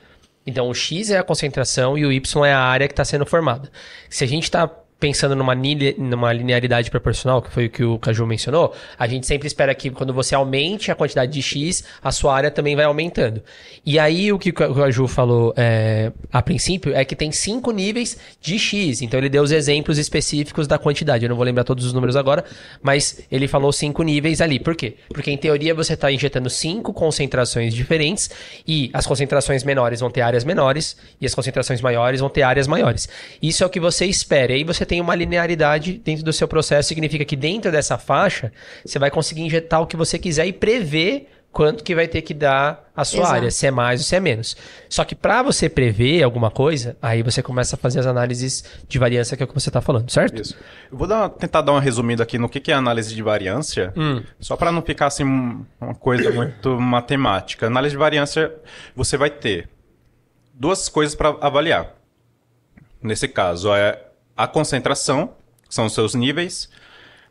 Então 0.44 0.68
o 0.68 0.74
X 0.74 1.10
é 1.10 1.18
a 1.18 1.22
concentração 1.22 1.96
e 1.96 2.04
o 2.04 2.10
Y 2.10 2.44
é 2.44 2.52
a 2.52 2.58
área 2.60 2.88
que 2.88 2.92
está 2.92 3.04
sendo 3.04 3.24
formada. 3.24 3.70
Se 4.10 4.24
a 4.24 4.26
gente 4.26 4.44
está 4.44 4.68
pensando 5.00 5.36
numa, 5.36 5.54
numa 5.96 6.32
linearidade 6.32 6.90
proporcional, 6.90 7.40
que 7.40 7.50
foi 7.52 7.66
o 7.66 7.70
que 7.70 7.84
o 7.84 7.98
Caju 7.98 8.26
mencionou, 8.26 8.74
a 8.98 9.06
gente 9.06 9.26
sempre 9.26 9.46
espera 9.46 9.72
que 9.74 9.90
quando 9.90 10.12
você 10.12 10.34
aumente 10.34 10.90
a 10.90 10.94
quantidade 10.94 11.32
de 11.32 11.40
X, 11.40 11.84
a 12.02 12.10
sua 12.10 12.34
área 12.34 12.50
também 12.50 12.74
vai 12.74 12.84
aumentando. 12.84 13.40
E 13.86 13.98
aí 13.98 14.32
o 14.32 14.38
que 14.38 14.50
o 14.50 14.52
Caju 14.52 15.06
falou 15.06 15.54
é, 15.56 16.10
a 16.32 16.42
princípio 16.42 16.92
é 16.94 17.04
que 17.04 17.14
tem 17.14 17.30
cinco 17.30 17.70
níveis 17.70 18.18
de 18.40 18.58
X. 18.58 19.00
Então 19.00 19.18
ele 19.20 19.28
deu 19.28 19.42
os 19.42 19.52
exemplos 19.52 19.98
específicos 19.98 20.66
da 20.66 20.78
quantidade. 20.78 21.24
Eu 21.24 21.28
não 21.28 21.36
vou 21.36 21.44
lembrar 21.44 21.62
todos 21.62 21.84
os 21.84 21.92
números 21.92 22.16
agora, 22.16 22.44
mas 22.82 23.20
ele 23.30 23.46
falou 23.46 23.72
cinco 23.72 24.02
níveis 24.02 24.40
ali. 24.40 24.58
Por 24.58 24.74
quê? 24.74 24.96
Porque 25.10 25.30
em 25.30 25.36
teoria 25.36 25.74
você 25.74 25.94
está 25.94 26.10
injetando 26.10 26.50
cinco 26.50 26.92
concentrações 26.92 27.72
diferentes 27.72 28.30
e 28.66 28.90
as 28.92 29.06
concentrações 29.06 29.62
menores 29.62 30.00
vão 30.00 30.10
ter 30.10 30.22
áreas 30.22 30.42
menores 30.42 30.96
e 31.20 31.26
as 31.26 31.34
concentrações 31.34 31.80
maiores 31.80 32.20
vão 32.20 32.28
ter 32.28 32.42
áreas 32.42 32.66
maiores. 32.66 33.08
Isso 33.40 33.62
é 33.62 33.66
o 33.66 33.70
que 33.70 33.78
você 33.78 34.06
espera. 34.06 34.52
E 34.52 34.56
aí 34.56 34.64
você 34.64 34.87
tem 34.88 35.00
uma 35.00 35.14
linearidade 35.14 36.00
dentro 36.04 36.24
do 36.24 36.32
seu 36.32 36.48
processo, 36.48 36.88
significa 36.88 37.24
que 37.24 37.36
dentro 37.36 37.70
dessa 37.70 37.96
faixa 37.98 38.50
você 38.84 38.98
vai 38.98 39.10
conseguir 39.10 39.42
injetar 39.42 39.80
o 39.82 39.86
que 39.86 39.96
você 39.96 40.18
quiser 40.18 40.46
e 40.46 40.52
prever 40.52 41.28
quanto 41.50 41.82
que 41.82 41.94
vai 41.94 42.06
ter 42.06 42.20
que 42.22 42.34
dar 42.34 42.90
a 42.94 43.04
sua 43.04 43.20
Exato. 43.20 43.34
área, 43.34 43.50
se 43.50 43.66
é 43.66 43.70
mais 43.70 44.00
ou 44.00 44.04
se 44.06 44.14
é 44.14 44.20
menos. 44.20 44.54
Só 44.88 45.02
que 45.04 45.14
para 45.14 45.42
você 45.42 45.66
prever 45.68 46.22
alguma 46.22 46.50
coisa, 46.50 46.96
aí 47.00 47.22
você 47.22 47.42
começa 47.42 47.74
a 47.74 47.78
fazer 47.78 48.00
as 48.00 48.06
análises 48.06 48.62
de 48.86 48.98
variância 48.98 49.34
que 49.36 49.42
é 49.42 49.44
o 49.44 49.48
que 49.48 49.54
você 49.54 49.70
está 49.70 49.80
falando, 49.80 50.10
certo? 50.10 50.42
Isso. 50.42 50.54
Eu 50.92 50.98
vou 50.98 51.06
dar- 51.08 51.28
tentar 51.30 51.62
dar 51.62 51.72
uma 51.72 51.80
resumida 51.80 52.22
aqui 52.22 52.36
no 52.38 52.48
que, 52.50 52.60
que 52.60 52.70
é 52.70 52.74
análise 52.74 53.14
de 53.14 53.22
variância, 53.22 53.92
Hum. 53.96 54.22
só 54.38 54.56
para 54.56 54.70
não 54.70 54.82
ficar 54.82 55.06
assim 55.06 55.24
um- 55.24 55.64
uma 55.80 55.94
coisa 55.94 56.30
muito 56.30 56.78
matemática. 56.78 57.66
Análise 57.66 57.92
de 57.94 57.98
variância, 57.98 58.52
você 58.94 59.16
vai 59.16 59.30
ter 59.30 59.68
duas 60.54 60.88
coisas 60.88 61.14
para 61.14 61.30
avaliar. 61.40 61.94
Nesse 63.02 63.26
caso, 63.26 63.74
é 63.74 63.98
a 64.38 64.46
concentração, 64.46 65.34
que 65.68 65.74
são 65.74 65.86
os 65.86 65.92
seus 65.92 66.14
níveis, 66.14 66.70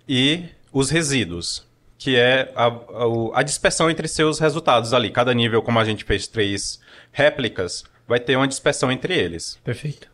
e 0.09 0.43
os 0.73 0.89
resíduos, 0.89 1.65
que 1.97 2.17
é 2.17 2.51
a, 2.53 2.65
a, 2.65 3.39
a 3.39 3.43
dispersão 3.43 3.89
entre 3.89 4.09
seus 4.09 4.39
resultados 4.39 4.93
ali. 4.93 5.09
Cada 5.09 5.33
nível, 5.33 5.61
como 5.61 5.79
a 5.79 5.85
gente 5.85 6.03
fez 6.03 6.27
três 6.27 6.81
réplicas, 7.13 7.85
vai 8.05 8.19
ter 8.19 8.35
uma 8.35 8.47
dispersão 8.47 8.91
entre 8.91 9.17
eles. 9.17 9.57
Perfeito. 9.63 10.09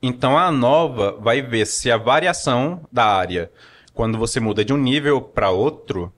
Então 0.00 0.38
a 0.38 0.52
nova 0.52 1.10
vai 1.20 1.42
ver 1.42 1.66
se 1.66 1.90
a 1.90 1.96
variação 1.96 2.86
da 2.92 3.04
área, 3.04 3.50
quando 3.92 4.16
você 4.16 4.38
muda 4.38 4.64
de 4.64 4.72
um 4.72 4.78
nível 4.78 5.20
para 5.20 5.50
outro, 5.50 6.12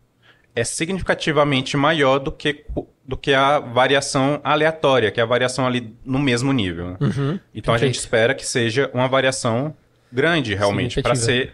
é 0.55 0.65
significativamente 0.65 1.77
maior 1.77 2.19
do 2.19 2.33
que, 2.33 2.65
do 3.07 3.17
que 3.17 3.33
a 3.33 3.59
variação 3.59 4.41
aleatória, 4.43 5.11
que 5.11 5.21
é 5.21 5.23
a 5.23 5.27
variação 5.27 5.67
ali 5.67 5.95
no 6.05 6.19
mesmo 6.19 6.53
nível. 6.53 6.97
né? 7.01 7.41
então 7.55 7.73
a 7.73 7.79
gente 7.79 7.99
espera 7.99 8.35
que 8.35 8.47
seja 8.47 8.91
uma 8.93 9.09
variação 9.09 9.75
grande, 10.13 10.55
realmente, 10.55 11.01
para 11.01 11.15
ser 11.15 11.53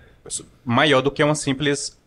maior 0.65 1.01
do 1.01 1.11
que 1.11 1.23
uma 1.23 1.35
simples 1.35 1.99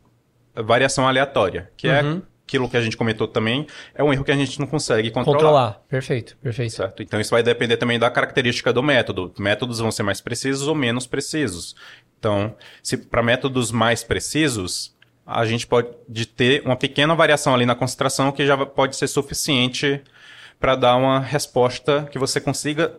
variação 0.56 1.08
aleatória, 1.08 1.70
que 1.78 1.88
é 1.88 2.04
aquilo 2.48 2.70
que 2.70 2.78
a 2.78 2.82
gente 2.82 2.96
comentou 2.96 3.28
também, 3.28 3.68
é 3.94 4.02
um 4.02 4.12
erro 4.12 4.24
que 4.24 4.32
a 4.32 4.36
gente 4.36 4.58
não 4.60 4.66
consegue 4.66 5.12
controlar. 5.12 5.40
Controlar. 5.40 5.82
Perfeito, 5.90 6.38
perfeito. 6.42 6.74
Certo. 6.74 7.04
Então 7.04 7.20
isso 7.20 7.32
vai 7.32 7.44
depender 7.44 7.76
também 7.76 8.00
da 8.00 8.10
característica 8.10 8.72
do 8.72 8.82
método. 8.82 9.34
Métodos 9.38 9.80
vão 9.80 9.92
ser 9.92 10.04
mais 10.04 10.22
precisos 10.22 10.68
ou 10.68 10.74
menos 10.74 11.06
precisos. 11.06 11.76
Então, 12.18 12.56
se 12.82 12.98
para 12.98 13.22
métodos 13.22 13.72
mais 13.72 14.04
precisos, 14.04 14.96
a 15.28 15.46
gente 15.46 15.68
pode 15.68 15.90
ter 16.28 16.62
uma 16.66 16.78
pequena 16.78 17.14
variação 17.14 17.54
ali 17.54 17.66
na 17.66 17.76
concentração 17.76 18.32
que 18.32 18.46
já 18.46 18.66
pode 18.66 18.96
ser 18.96 19.08
suficiente 19.08 20.02
para 20.58 20.74
dar 20.76 20.96
uma 20.96 21.20
resposta 21.20 22.08
que 22.10 22.18
você 22.18 22.40
consiga 22.40 22.94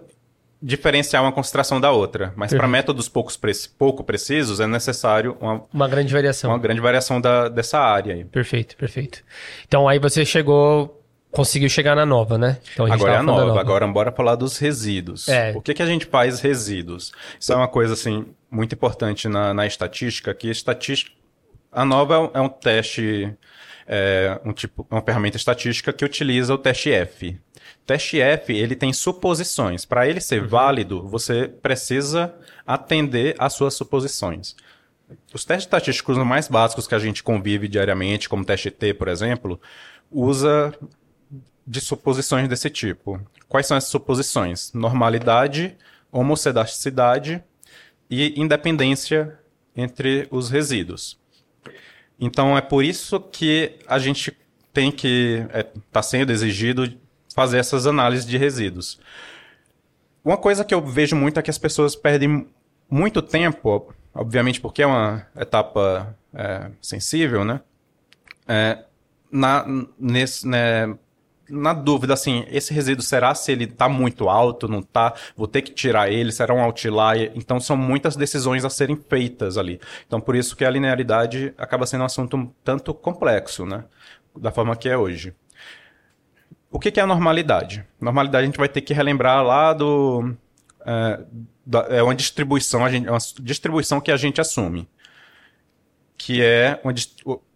diferenciar 0.61 1.23
uma 1.23 1.33
concentração 1.33 1.81
da 1.81 1.91
outra. 1.91 2.33
Mas 2.37 2.53
para 2.53 2.69
métodos 2.69 3.09
poucos 3.09 3.39
pouco 3.79 4.05
precisos 4.05 4.61
é 4.61 4.67
necessário 4.67 5.37
uma, 5.41 5.65
Uma 5.73 5.89
grande 5.89 6.13
variação. 6.13 6.51
uma 6.51 6.59
grande 6.59 6.81
variação 6.81 7.19
da, 7.19 7.49
dessa 7.49 7.79
área 7.79 8.15
aí. 8.15 8.25
Perfeito, 8.25 8.77
perfeito. 8.77 9.25
Então 9.67 9.89
aí 9.89 9.99
você 9.99 10.25
chegou, 10.27 11.03
conseguiu 11.31 11.71
chegar 11.71 11.95
na 11.95 12.05
nova, 12.05 12.37
né? 12.37 12.59
Então 12.75 12.93
Agora 12.93 13.15
é 13.15 13.17
a 13.17 13.23
nova. 13.23 13.55
da 13.55 13.61
Agora 13.61 13.87
bora 13.87 14.13
falar 14.13 14.35
dos 14.35 14.59
resíduos. 14.59 15.29
É. 15.29 15.53
O 15.57 15.63
que, 15.63 15.73
que 15.73 15.83
a 15.83 15.87
gente 15.87 16.05
faz 16.05 16.41
resíduos? 16.41 17.13
Isso 17.41 17.53
é 17.53 17.57
uma 17.57 17.69
coisa 17.69 17.95
assim 17.95 18.27
muito 18.51 18.75
importante 18.75 19.29
na, 19.29 19.55
na 19.55 19.67
estatística, 19.67 20.35
que 20.35 20.51
estatística 20.51 21.17
a 21.71 21.85
nova 21.85 22.15
é 22.15 22.19
um- 22.19 22.31
é 22.35 22.41
um 22.41 22.49
teste 22.49 23.35
é 23.91 24.39
um 24.45 24.53
tipo, 24.53 24.87
uma 24.91 25.01
ferramenta 25.01 25.39
estatística 25.39 25.95
que 25.95 26.05
utiliza 26.05 26.53
o 26.53 26.59
teste 26.59 26.91
F. 26.93 27.31
O 27.31 27.87
teste 27.87 28.21
F, 28.21 28.55
ele 28.55 28.77
tem 28.77 28.93
suposições. 28.93 29.87
Para 29.87 30.07
ele 30.07 30.21
ser 30.21 30.47
válido, 30.47 31.09
você 31.09 31.49
precisa 31.49 32.35
atender 32.67 33.35
às 33.39 33.55
suas 33.55 33.73
suposições. 33.73 34.55
Os 35.33 35.43
testes 35.43 35.65
estatísticos 35.65 36.19
mais 36.19 36.49
básicos 36.49 36.87
que 36.87 36.95
a 36.95 36.99
gente 36.99 37.23
convive 37.23 37.67
diariamente, 37.67 38.29
como 38.29 38.43
o 38.43 38.47
teste 38.47 38.71
T, 38.71 38.93
por 38.93 39.09
exemplo, 39.09 39.59
usa 40.11 40.75
de 41.67 41.81
suposições 41.81 42.47
desse 42.47 42.69
tipo. 42.69 43.19
Quais 43.49 43.67
são 43.67 43.77
essas 43.77 43.91
suposições? 43.91 44.71
Normalidade, 44.75 45.79
homocedaticidade 46.13 47.43
e 48.11 48.39
independência 48.39 49.39
entre 49.75 50.29
os 50.31 50.51
resíduos. 50.51 51.19
Então 52.19 52.57
é 52.57 52.61
por 52.61 52.85
isso 52.85 53.21
que 53.21 53.77
a 53.87 53.99
gente 53.99 54.37
tem 54.73 54.91
que 54.91 55.45
está 55.47 55.59
é, 55.59 55.67
tá 55.93 56.03
sendo 56.03 56.33
exigido 56.33 56.93
fazer 57.35 57.59
essas 57.59 57.87
análises 57.87 58.27
de 58.27 58.37
resíduos. 58.37 59.01
Uma 60.25 60.37
coisa 60.37 60.65
que 60.65 60.75
eu 60.75 60.85
vejo 60.85 61.15
muito 61.15 61.39
é 61.39 61.43
que 61.43 61.51
as 61.51 61.59
pessoas 61.59 61.95
perdem 61.95 62.47
muito 62.91 63.23
tempo, 63.23 63.95
obviamente 64.15 64.61
porque 64.61 64.83
é 64.83 64.87
uma 64.87 65.27
etapa 65.37 66.17
é, 66.35 66.71
sensível, 66.81 67.45
né? 67.45 67.61
É, 68.47 68.85
na, 69.31 69.65
nesse, 69.99 70.47
né, 70.47 70.95
na 71.49 71.73
dúvida, 71.73 72.15
assim, 72.15 72.45
esse 72.49 72.73
resíduo 72.73 73.03
será 73.03 73.35
se 73.35 73.51
ele 73.51 73.65
está 73.65 73.89
muito 73.89 74.29
alto, 74.29 74.69
não 74.69 74.81
está? 74.81 75.15
Vou 75.37 75.47
ter 75.47 75.63
que 75.63 75.73
tirar 75.73 76.11
ele, 76.11 76.31
será 76.31 76.55
um 76.55 76.61
outlier? 76.61 77.33
Então 77.35 77.59
são 77.61 77.77
muitas 77.77 78.17
decisões 78.17 78.65
a 78.65 78.71
serem 78.71 78.97
feitas 78.97 79.57
ali. 79.57 79.81
Então 80.07 80.21
por 80.21 80.37
isso 80.37 80.57
que 80.57 80.65
a 80.65 80.71
linearidade 80.71 81.55
acaba 81.57 81.87
sendo 81.87 82.03
um 82.03 82.07
assunto 82.07 82.37
um 82.37 82.47
tanto 82.63 82.93
complexo, 82.93 83.65
né? 83.65 83.85
Da 84.37 84.53
forma 84.53 84.77
que 84.77 84.89
é 84.89 84.97
hoje. 84.97 85.35
O 86.71 86.79
que, 86.79 86.91
que 86.91 87.01
é 87.01 87.03
a 87.03 87.07
normalidade? 87.07 87.85
Normalidade 88.01 88.43
a 88.43 88.47
gente 88.47 88.59
vai 88.59 88.69
ter 88.69 88.83
que 88.83 88.93
relembrar 88.93 89.43
lá 89.43 89.73
do... 89.73 90.35
É, 90.85 91.21
da, 91.65 91.81
é 91.89 92.03
uma 92.03 92.15
distribuição, 92.15 92.85
a 92.85 92.91
gente, 92.91 93.07
é 93.07 93.11
uma 93.11 93.19
distribuição 93.41 94.01
que 94.01 94.11
a 94.11 94.17
gente 94.17 94.41
assume. 94.41 94.89
Que 96.17 96.43
é 96.43 96.81
uma 96.85 96.93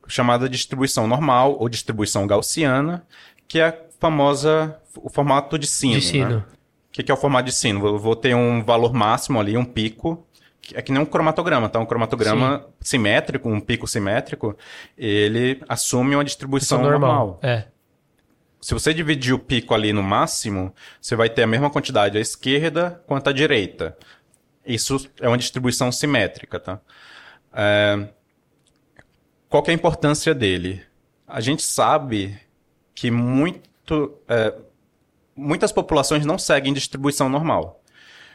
chamada 0.09 0.49
distribuição 0.49 1.07
normal 1.07 1.57
ou 1.59 1.69
distribuição 1.69 2.27
gaussiana, 2.27 3.07
que 3.53 3.61
é 3.61 3.67
a 3.67 3.77
famosa, 4.01 4.81
o 4.97 5.11
formato 5.11 5.59
de 5.59 5.67
sino. 5.67 6.01
De 6.01 6.01
sino. 6.01 6.37
Né? 6.37 6.45
O 6.89 6.91
que, 6.91 7.13
é 7.13 7.15
o 7.15 7.19
formato 7.19 7.45
de 7.45 7.53
sino? 7.53 7.87
Eu 7.87 7.99
vou 7.99 8.17
ter 8.17 8.35
um 8.35 8.65
valor 8.65 8.95
máximo 8.95 9.39
ali, 9.39 9.59
um 9.59 9.65
pico, 9.65 10.27
é 10.73 10.81
que 10.81 10.91
nem 10.91 11.03
um 11.03 11.05
cromatograma, 11.05 11.69
tá? 11.69 11.79
Um 11.79 11.85
cromatograma 11.85 12.61
Sim. 12.81 12.97
simétrico, 12.97 13.51
um 13.51 13.61
pico 13.61 13.87
simétrico, 13.87 14.57
ele 14.97 15.61
assume 15.69 16.15
uma 16.15 16.25
distribuição 16.25 16.81
normal. 16.81 16.99
normal. 17.11 17.41
É. 17.43 17.67
Se 18.59 18.73
você 18.73 18.95
dividir 18.95 19.35
o 19.35 19.39
pico 19.39 19.75
ali 19.75 19.93
no 19.93 20.03
máximo, 20.03 20.75
você 20.99 21.15
vai 21.15 21.29
ter 21.29 21.43
a 21.43 21.47
mesma 21.47 21.69
quantidade 21.69 22.17
à 22.17 22.23
esquerda 22.23 23.03
quanto 23.07 23.29
à 23.29 23.35
direita. 23.35 23.99
Isso 24.65 25.11
é 25.21 25.29
uma 25.29 25.37
distribuição 25.37 25.93
simétrica, 25.93 26.59
tá? 26.59 26.81
É... 27.53 28.09
Qual 29.47 29.63
é 29.67 29.73
a 29.73 29.75
importância 29.75 30.35
dele? 30.35 30.83
A 31.29 31.43
gente 31.43 31.63
sabe 31.63 32.41
que 32.95 33.11
muito, 33.11 34.19
é, 34.29 34.55
muitas 35.37 35.73
populações 35.73 36.25
não 36.25 36.39
seguem 36.39 36.73
distribuição 36.73 37.29
normal. 37.29 37.83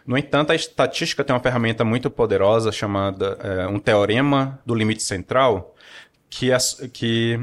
No 0.05 0.17
entanto, 0.17 0.51
a 0.51 0.55
estatística 0.55 1.23
tem 1.23 1.33
uma 1.35 1.41
ferramenta 1.41 1.83
muito 1.83 2.09
poderosa 2.09 2.71
chamada 2.71 3.37
é, 3.43 3.67
um 3.67 3.77
teorema 3.77 4.59
do 4.65 4.73
limite 4.73 5.03
central, 5.03 5.75
que, 6.29 6.51
é, 6.51 6.57
que 6.93 7.39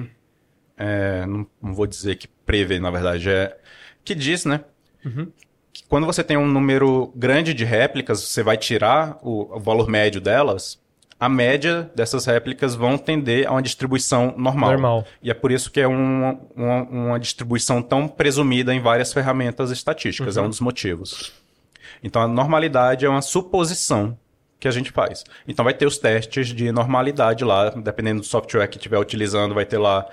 é, 0.76 1.26
não, 1.26 1.46
não, 1.62 1.74
vou 1.74 1.86
dizer 1.86 2.16
que 2.16 2.26
prevê, 2.26 2.80
na 2.80 2.90
verdade, 2.90 3.28
é 3.28 3.56
que 4.02 4.14
diz, 4.14 4.44
né? 4.44 4.64
Uhum. 5.04 5.30
Que 5.72 5.84
quando 5.88 6.06
você 6.06 6.24
tem 6.24 6.36
um 6.36 6.46
número 6.46 7.12
grande 7.14 7.52
de 7.52 7.64
réplicas, 7.64 8.22
você 8.22 8.42
vai 8.42 8.56
tirar 8.56 9.18
o, 9.22 9.56
o 9.56 9.60
valor 9.60 9.88
médio 9.88 10.20
delas 10.20 10.82
a 11.18 11.28
média 11.28 11.90
dessas 11.94 12.26
réplicas 12.26 12.74
vão 12.74 12.98
tender 12.98 13.46
a 13.46 13.52
uma 13.52 13.62
distribuição 13.62 14.34
normal. 14.36 14.70
Normal. 14.72 15.04
E 15.22 15.30
é 15.30 15.34
por 15.34 15.52
isso 15.52 15.70
que 15.70 15.80
é 15.80 15.86
uma, 15.86 16.38
uma, 16.54 16.82
uma 16.82 17.20
distribuição 17.20 17.80
tão 17.80 18.08
presumida 18.08 18.74
em 18.74 18.80
várias 18.80 19.12
ferramentas 19.12 19.70
estatísticas. 19.70 20.36
É 20.36 20.40
uhum. 20.40 20.44
É 20.44 20.48
um 20.48 20.50
dos 20.50 20.60
motivos. 20.60 21.32
Então, 22.02 22.20
a 22.20 22.28
normalidade 22.28 23.06
é 23.06 23.08
uma 23.08 23.22
suposição 23.22 24.18
que 24.60 24.68
a 24.68 24.70
gente 24.70 24.90
faz. 24.90 25.24
Então, 25.46 25.64
vai 25.64 25.74
ter 25.74 25.86
os 25.86 25.98
testes 25.98 26.48
de 26.48 26.70
normalidade 26.72 27.44
lá, 27.44 27.70
dependendo 27.70 28.20
do 28.20 28.26
software 28.26 28.66
que 28.66 28.76
estiver 28.76 28.98
utilizando, 28.98 29.54
vai 29.54 29.64
ter 29.64 29.78
lá 29.78 30.06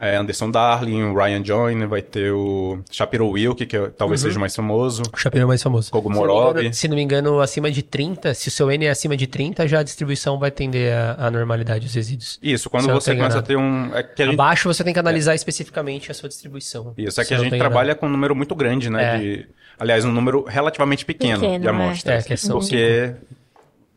é, 0.00 0.16
Anderson 0.16 0.50
Darling, 0.50 1.02
o 1.02 1.14
Ryan 1.14 1.44
Joyner, 1.44 1.86
vai 1.86 2.00
ter 2.00 2.32
o 2.32 2.78
Shapiro 2.90 3.28
Wilk, 3.28 3.66
que 3.66 3.76
é, 3.76 3.88
talvez 3.90 4.22
uhum. 4.22 4.28
seja 4.30 4.40
mais 4.40 4.56
famoso. 4.56 5.02
O 5.12 5.16
Shapiro 5.18 5.44
é 5.44 5.46
mais 5.46 5.62
famoso. 5.62 5.90
Kogumorov. 5.90 6.58
Se, 6.58 6.72
se 6.72 6.88
não 6.88 6.96
me 6.96 7.02
engano, 7.02 7.38
acima 7.38 7.70
de 7.70 7.82
30, 7.82 8.32
se 8.32 8.48
o 8.48 8.50
seu 8.50 8.70
N 8.70 8.86
é 8.86 8.88
acima 8.88 9.14
de 9.14 9.26
30, 9.26 9.68
já 9.68 9.80
a 9.80 9.82
distribuição 9.82 10.38
vai 10.38 10.50
tender 10.50 10.94
a, 10.94 11.26
a 11.26 11.30
normalidade 11.30 11.84
dos 11.84 11.94
resíduos. 11.94 12.38
Isso, 12.42 12.70
quando 12.70 12.90
você 12.90 13.14
começa 13.14 13.40
a 13.40 13.42
ter 13.42 13.56
um... 13.56 13.94
É 13.94 14.02
gente... 14.16 14.32
Abaixo 14.32 14.72
você 14.72 14.82
tem 14.82 14.94
que 14.94 14.98
analisar 14.98 15.32
é. 15.32 15.34
especificamente 15.34 16.10
a 16.10 16.14
sua 16.14 16.30
distribuição. 16.30 16.94
Isso, 16.96 17.20
é 17.20 17.24
que 17.26 17.34
a 17.34 17.38
gente 17.38 17.58
trabalha 17.58 17.94
com 17.94 18.06
um 18.06 18.10
número 18.10 18.34
muito 18.34 18.54
grande, 18.54 18.88
né? 18.88 19.16
É. 19.16 19.18
De, 19.18 19.46
aliás, 19.78 20.06
um 20.06 20.12
número 20.12 20.44
relativamente 20.44 21.04
pequeno, 21.04 21.40
pequeno 21.40 21.60
de 21.60 21.68
amostras. 21.68 22.24
É, 22.24 22.26
que 22.26 22.36
são 22.38 22.58
porque... 22.58 23.12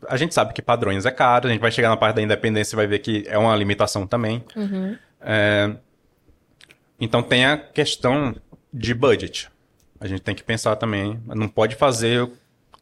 A 0.06 0.18
gente 0.18 0.34
sabe 0.34 0.52
que 0.52 0.60
padrões 0.60 1.06
é 1.06 1.10
caro, 1.10 1.48
a 1.48 1.50
gente 1.50 1.62
vai 1.62 1.70
chegar 1.70 1.88
na 1.88 1.96
parte 1.96 2.16
da 2.16 2.22
independência 2.22 2.74
e 2.74 2.76
vai 2.76 2.86
ver 2.86 2.98
que 2.98 3.24
é 3.26 3.38
uma 3.38 3.56
limitação 3.56 4.06
também. 4.06 4.44
Uhum. 4.54 4.98
É, 5.18 5.70
então 7.00 7.22
tem 7.22 7.44
a 7.44 7.56
questão 7.56 8.34
de 8.72 8.94
budget. 8.94 9.50
A 10.00 10.06
gente 10.06 10.22
tem 10.22 10.34
que 10.34 10.42
pensar 10.42 10.76
também, 10.76 11.20
não 11.26 11.48
pode 11.48 11.76
fazer 11.76 12.28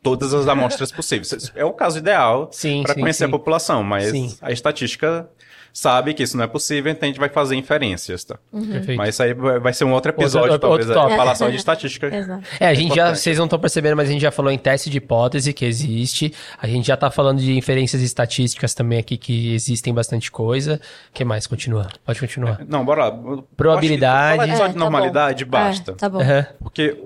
todas 0.02 0.34
as 0.34 0.48
amostras 0.48 0.90
possíveis. 0.92 1.52
É 1.54 1.64
o 1.64 1.72
caso 1.72 1.98
ideal 1.98 2.50
para 2.84 2.94
conhecer 2.94 3.24
sim. 3.24 3.28
a 3.28 3.28
população, 3.28 3.82
mas 3.82 4.10
sim. 4.10 4.36
a 4.40 4.50
estatística 4.50 5.28
sabe 5.72 6.12
que 6.12 6.22
isso 6.22 6.36
não 6.36 6.44
é 6.44 6.46
possível, 6.46 6.92
então 6.92 7.06
a 7.06 7.10
gente 7.10 7.18
vai 7.18 7.28
fazer 7.28 7.56
inferências, 7.56 8.24
tá? 8.24 8.38
Uhum. 8.52 8.96
Mas 8.96 9.10
isso 9.10 9.22
aí 9.22 9.32
vai 9.32 9.72
ser 9.72 9.84
um 9.84 9.92
outro 9.92 10.10
episódio, 10.12 10.52
outro, 10.52 10.68
talvez, 10.68 10.88
outro 10.88 11.16
falar 11.16 11.34
só 11.34 11.48
de 11.48 11.56
estatística. 11.56 12.10
é, 12.60 12.66
a 12.66 12.74
gente 12.74 12.92
é 12.92 12.96
já, 12.96 13.14
vocês 13.14 13.38
não 13.38 13.46
estão 13.46 13.58
percebendo, 13.58 13.96
mas 13.96 14.08
a 14.08 14.12
gente 14.12 14.20
já 14.20 14.30
falou 14.30 14.52
em 14.52 14.58
teste 14.58 14.90
de 14.90 14.98
hipótese 14.98 15.52
que 15.52 15.64
existe, 15.64 16.32
a 16.60 16.66
gente 16.66 16.86
já 16.86 16.94
está 16.94 17.10
falando 17.10 17.40
de 17.40 17.56
inferências 17.56 18.02
estatísticas 18.02 18.74
também 18.74 18.98
aqui 18.98 19.16
que 19.16 19.54
existem 19.54 19.94
bastante 19.94 20.30
coisa. 20.30 20.80
O 21.10 21.12
que 21.14 21.24
mais? 21.24 21.46
Continua. 21.46 21.88
Pode 22.04 22.20
continuar. 22.20 22.60
É, 22.60 22.64
não, 22.68 22.84
bora 22.84 23.08
lá. 23.08 23.42
Probabilidade. 23.56 24.36
Falar 24.42 24.56
só 24.56 24.64
de 24.66 24.70
é, 24.70 24.74
tá 24.74 24.78
normalidade, 24.78 25.44
bom. 25.44 25.50
basta. 25.50 25.92
É, 25.92 25.94
tá 25.94 26.08
bom. 26.08 26.18
Uhum. 26.18 26.44
Porque 26.62 27.02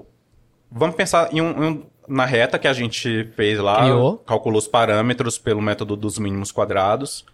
vamos 0.70 0.96
pensar 0.96 1.32
em 1.32 1.40
um, 1.40 1.68
um 1.68 1.82
na 2.08 2.24
reta 2.24 2.58
que 2.58 2.68
a 2.68 2.72
gente 2.72 3.24
fez 3.36 3.58
lá, 3.58 3.82
Criou. 3.82 4.18
calculou 4.18 4.58
os 4.58 4.68
parâmetros 4.68 5.38
pelo 5.38 5.60
método 5.60 5.96
dos 5.96 6.18
mínimos 6.18 6.52
quadrados. 6.52 7.24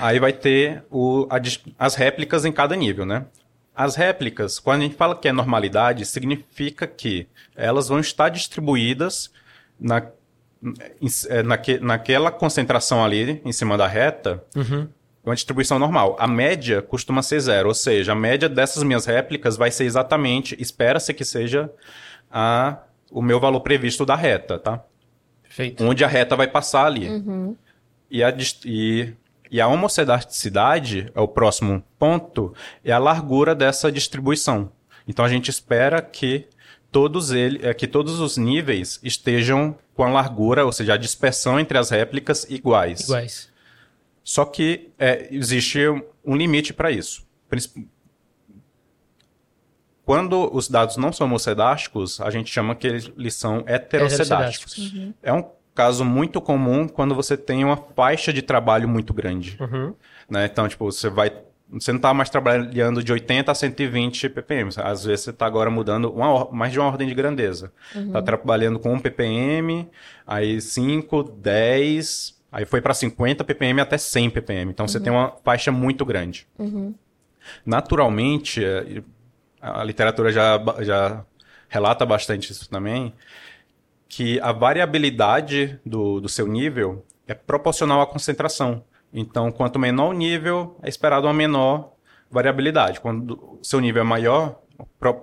Aí 0.00 0.18
vai 0.18 0.32
ter 0.32 0.84
o, 0.90 1.26
a, 1.30 1.40
as 1.78 1.94
réplicas 1.94 2.44
em 2.44 2.52
cada 2.52 2.74
nível, 2.74 3.04
né? 3.04 3.26
As 3.74 3.94
réplicas, 3.94 4.58
quando 4.58 4.80
a 4.80 4.84
gente 4.84 4.96
fala 4.96 5.14
que 5.14 5.28
é 5.28 5.32
normalidade, 5.32 6.06
significa 6.06 6.86
que 6.86 7.28
elas 7.54 7.88
vão 7.88 8.00
estar 8.00 8.30
distribuídas 8.30 9.30
na, 9.78 10.02
é, 11.28 11.42
naque, 11.42 11.78
naquela 11.78 12.30
concentração 12.30 13.04
ali 13.04 13.40
em 13.44 13.52
cima 13.52 13.76
da 13.76 13.86
reta, 13.86 14.42
uhum. 14.54 14.88
uma 15.22 15.34
distribuição 15.34 15.78
normal. 15.78 16.16
A 16.18 16.26
média 16.26 16.80
costuma 16.80 17.22
ser 17.22 17.40
zero, 17.40 17.68
ou 17.68 17.74
seja, 17.74 18.12
a 18.12 18.14
média 18.14 18.48
dessas 18.48 18.82
minhas 18.82 19.04
réplicas 19.04 19.58
vai 19.58 19.70
ser 19.70 19.84
exatamente, 19.84 20.56
espera-se 20.58 21.12
que 21.12 21.24
seja 21.24 21.70
a, 22.30 22.78
o 23.10 23.20
meu 23.20 23.38
valor 23.38 23.60
previsto 23.60 24.06
da 24.06 24.16
reta, 24.16 24.58
tá? 24.58 24.82
Perfeito. 25.42 25.84
Onde 25.84 26.02
a 26.02 26.08
reta 26.08 26.34
vai 26.34 26.48
passar 26.48 26.86
ali. 26.86 27.08
Uhum. 27.08 27.56
E, 28.10 28.22
a, 28.24 28.34
e 28.64 29.12
e 29.50 29.60
a 29.60 29.66
homocedaticidade, 29.66 31.10
é 31.14 31.20
o 31.20 31.28
próximo 31.28 31.82
ponto, 31.98 32.54
é 32.84 32.92
a 32.92 32.98
largura 32.98 33.54
dessa 33.54 33.90
distribuição. 33.90 34.70
Então 35.06 35.24
a 35.24 35.28
gente 35.28 35.50
espera 35.50 36.02
que 36.02 36.46
todos 36.90 37.30
ele, 37.30 37.66
é, 37.66 37.72
que 37.74 37.86
todos 37.86 38.20
os 38.20 38.36
níveis 38.36 38.98
estejam 39.02 39.76
com 39.94 40.04
a 40.04 40.08
largura, 40.08 40.64
ou 40.64 40.72
seja, 40.72 40.94
a 40.94 40.96
dispersão 40.96 41.58
entre 41.58 41.78
as 41.78 41.90
réplicas 41.90 42.44
iguais. 42.48 43.00
Iguais. 43.00 43.50
Só 44.22 44.44
que 44.44 44.90
é, 44.98 45.28
existe 45.30 45.78
um 46.24 46.36
limite 46.36 46.72
para 46.72 46.90
isso. 46.90 47.24
Quando 50.04 50.54
os 50.54 50.68
dados 50.68 50.96
não 50.96 51.12
são 51.12 51.26
homocedásticos, 51.26 52.20
a 52.20 52.30
gente 52.30 52.52
chama 52.52 52.74
que 52.74 52.86
eles 52.86 53.34
são 53.34 53.64
heterocedásticos. 53.66 54.78
Uhum. 54.78 55.14
É 55.22 55.32
um 55.32 55.44
caso 55.76 56.04
muito 56.04 56.40
comum 56.40 56.88
quando 56.88 57.14
você 57.14 57.36
tem 57.36 57.62
uma 57.62 57.76
faixa 57.76 58.32
de 58.32 58.40
trabalho 58.40 58.88
muito 58.88 59.12
grande. 59.12 59.56
Uhum. 59.60 59.94
Né? 60.28 60.46
Então, 60.46 60.66
tipo, 60.66 60.90
você 60.90 61.08
vai. 61.08 61.30
Você 61.70 61.92
não 61.92 61.98
está 61.98 62.14
mais 62.14 62.30
trabalhando 62.30 63.02
de 63.02 63.12
80 63.12 63.50
a 63.50 63.54
120 63.54 64.28
ppm. 64.30 64.70
Às 64.78 65.04
vezes 65.04 65.24
você 65.24 65.30
está 65.30 65.46
agora 65.46 65.68
mudando 65.68 66.10
uma, 66.12 66.48
mais 66.50 66.72
de 66.72 66.78
uma 66.78 66.88
ordem 66.88 67.06
de 67.06 67.14
grandeza. 67.14 67.72
Está 67.94 68.18
uhum. 68.20 68.24
trabalhando 68.24 68.78
com 68.78 68.94
1 68.94 69.00
ppm, 69.00 69.88
aí 70.24 70.60
5, 70.60 71.24
10, 71.24 72.40
aí 72.52 72.64
foi 72.64 72.80
para 72.80 72.94
50 72.94 73.42
ppm 73.42 73.80
até 73.80 73.98
100 73.98 74.30
ppm. 74.30 74.70
Então 74.70 74.84
uhum. 74.84 74.88
você 74.88 75.00
tem 75.00 75.12
uma 75.12 75.34
faixa 75.44 75.72
muito 75.72 76.04
grande. 76.04 76.46
Uhum. 76.56 76.94
Naturalmente, 77.64 78.62
a 79.60 79.82
literatura 79.82 80.30
já, 80.30 80.56
já 80.80 81.24
relata 81.68 82.06
bastante 82.06 82.52
isso 82.52 82.70
também, 82.70 83.12
que 84.08 84.40
a 84.40 84.52
variabilidade 84.52 85.80
do, 85.84 86.20
do 86.20 86.28
seu 86.28 86.46
nível 86.46 87.04
é 87.26 87.34
proporcional 87.34 88.00
à 88.00 88.06
concentração. 88.06 88.84
Então, 89.12 89.50
quanto 89.50 89.78
menor 89.78 90.10
o 90.10 90.12
nível, 90.12 90.76
é 90.82 90.88
esperado 90.88 91.26
uma 91.26 91.34
menor 91.34 91.92
variabilidade. 92.30 93.00
Quando 93.00 93.58
o 93.60 93.64
seu 93.64 93.80
nível 93.80 94.02
é 94.02 94.04
maior, 94.04 94.60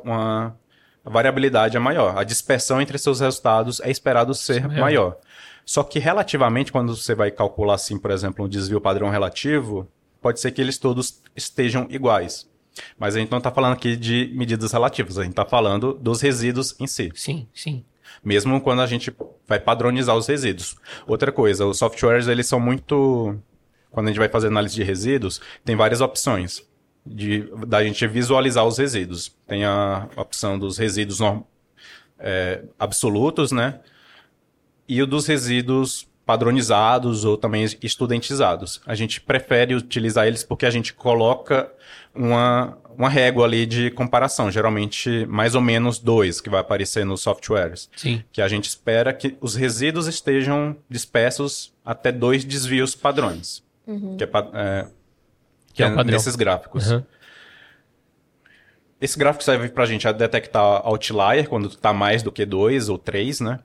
uma, 0.03 0.57
a 1.05 1.09
variabilidade 1.09 1.77
é 1.77 1.79
maior. 1.79 2.17
A 2.17 2.23
dispersão 2.23 2.81
entre 2.81 2.97
seus 2.97 3.19
resultados 3.19 3.79
é 3.81 3.89
esperado 3.89 4.33
ser 4.33 4.63
é 4.63 4.67
maior. 4.67 5.17
Só 5.65 5.83
que 5.83 5.99
relativamente, 5.99 6.71
quando 6.71 6.95
você 6.95 7.15
vai 7.15 7.31
calcular, 7.31 7.75
assim, 7.75 7.97
por 7.97 8.11
exemplo, 8.11 8.45
um 8.45 8.49
desvio 8.49 8.81
padrão 8.81 9.09
relativo, 9.09 9.87
pode 10.21 10.39
ser 10.39 10.51
que 10.51 10.61
eles 10.61 10.77
todos 10.77 11.21
estejam 11.35 11.87
iguais. 11.89 12.49
Mas 12.97 13.15
a 13.15 13.19
gente 13.19 13.31
não 13.31 13.37
está 13.37 13.51
falando 13.51 13.73
aqui 13.73 13.95
de 13.95 14.31
medidas 14.33 14.71
relativas, 14.71 15.17
a 15.17 15.23
gente 15.23 15.31
está 15.31 15.45
falando 15.45 15.93
dos 15.93 16.21
resíduos 16.21 16.75
em 16.79 16.87
si. 16.87 17.11
Sim, 17.15 17.47
sim. 17.53 17.85
Mesmo 18.23 18.59
quando 18.59 18.81
a 18.81 18.87
gente 18.87 19.15
vai 19.47 19.59
padronizar 19.59 20.15
os 20.15 20.27
resíduos. 20.27 20.75
Outra 21.07 21.31
coisa, 21.31 21.65
os 21.65 21.77
softwares, 21.77 22.27
eles 22.27 22.47
são 22.47 22.59
muito... 22.59 23.37
Quando 23.91 24.07
a 24.07 24.09
gente 24.09 24.19
vai 24.19 24.29
fazer 24.29 24.47
análise 24.47 24.75
de 24.75 24.83
resíduos, 24.83 25.39
tem 25.63 25.75
várias 25.75 26.01
opções 26.01 26.67
de, 27.05 27.47
da 27.67 27.83
gente 27.83 28.07
visualizar 28.07 28.65
os 28.65 28.77
resíduos. 28.77 29.35
Tem 29.47 29.65
a 29.65 30.09
opção 30.15 30.57
dos 30.57 30.77
resíduos 30.77 31.19
é, 32.17 32.63
absolutos, 32.79 33.51
né? 33.51 33.79
E 34.87 35.01
o 35.01 35.07
dos 35.07 35.27
resíduos 35.27 36.07
padronizados 36.25 37.25
ou 37.25 37.37
também 37.37 37.65
estudentizados. 37.81 38.81
A 38.85 38.95
gente 38.95 39.19
prefere 39.19 39.75
utilizar 39.75 40.25
eles 40.25 40.43
porque 40.43 40.65
a 40.65 40.69
gente 40.69 40.93
coloca 40.93 41.71
uma, 42.15 42.77
uma 42.97 43.09
régua 43.09 43.45
ali 43.45 43.65
de 43.65 43.91
comparação, 43.91 44.51
geralmente 44.51 45.25
mais 45.27 45.55
ou 45.55 45.61
menos 45.61 45.99
dois 45.99 46.39
que 46.41 46.49
vai 46.49 46.59
aparecer 46.61 47.05
nos 47.05 47.21
softwares. 47.21 47.89
Sim. 47.95 48.23
Que 48.31 48.41
a 48.41 48.47
gente 48.47 48.67
espera 48.67 49.13
que 49.13 49.37
os 49.41 49.55
resíduos 49.55 50.07
estejam 50.07 50.75
dispersos 50.89 51.73
até 51.83 52.11
dois 52.11 52.43
desvios 52.43 52.95
padrões. 52.95 53.63
Uhum. 53.85 54.17
Que 54.17 54.23
é, 54.23 54.29
é 54.53 54.87
que, 55.73 55.83
é, 55.83 55.87
é 55.87 56.03
nesses 56.03 56.35
gráficos. 56.35 56.91
Uhum. 56.91 57.03
Esse 59.01 59.19
gráfico 59.19 59.43
serve 59.43 59.67
para 59.67 59.83
a 59.83 59.87
gente 59.87 60.11
detectar 60.13 60.81
outlier, 60.85 61.49
quando 61.49 61.67
está 61.67 61.91
mais 61.91 62.23
do 62.23 62.31
que 62.31 62.45
2 62.45 62.87
ou 62.87 62.97
3, 62.97 63.41
né? 63.41 63.59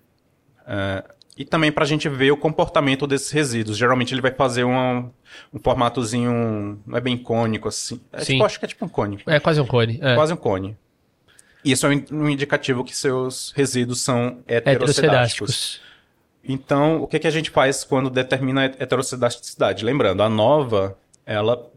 Uh, 0.63 1.18
e 1.39 1.45
também 1.45 1.71
para 1.71 1.85
a 1.85 1.87
gente 1.87 2.09
ver 2.09 2.33
o 2.33 2.37
comportamento 2.37 3.07
desses 3.07 3.31
resíduos. 3.31 3.79
Geralmente 3.79 4.13
ele 4.13 4.21
vai 4.21 4.33
fazer 4.33 4.65
um, 4.65 5.09
um 5.55 5.59
formatozinho, 5.63 6.83
não 6.85 6.99
é 6.99 7.01
bem 7.01 7.17
cônico 7.17 7.69
assim. 7.69 8.01
É, 8.13 8.25
Sim. 8.25 8.33
Tipo, 8.33 8.45
acho 8.45 8.59
que 8.59 8.65
é 8.65 8.69
tipo 8.69 8.85
um 8.85 8.89
cone. 8.89 9.21
É 9.25 9.39
quase 9.39 9.61
um 9.61 9.67
cone. 9.67 10.01
É. 10.03 10.17
Quase 10.17 10.33
um 10.33 10.37
cone. 10.37 10.77
E 11.65 11.71
isso 11.71 11.87
é 11.87 11.91
um 12.11 12.29
indicativo 12.29 12.83
que 12.83 12.95
seus 12.95 13.53
resíduos 13.55 14.01
são 14.01 14.41
heterocedásticos. 14.49 15.81
Então, 16.43 17.03
o 17.03 17.07
que, 17.07 17.21
que 17.21 17.27
a 17.27 17.31
gente 17.31 17.51
faz 17.51 17.85
quando 17.85 18.11
determina 18.11 18.63
a 18.63 18.65
heterocedisticidade? 18.65 19.85
Lembrando, 19.85 20.25
a 20.25 20.29
nova, 20.29 20.99
ela 21.25 21.71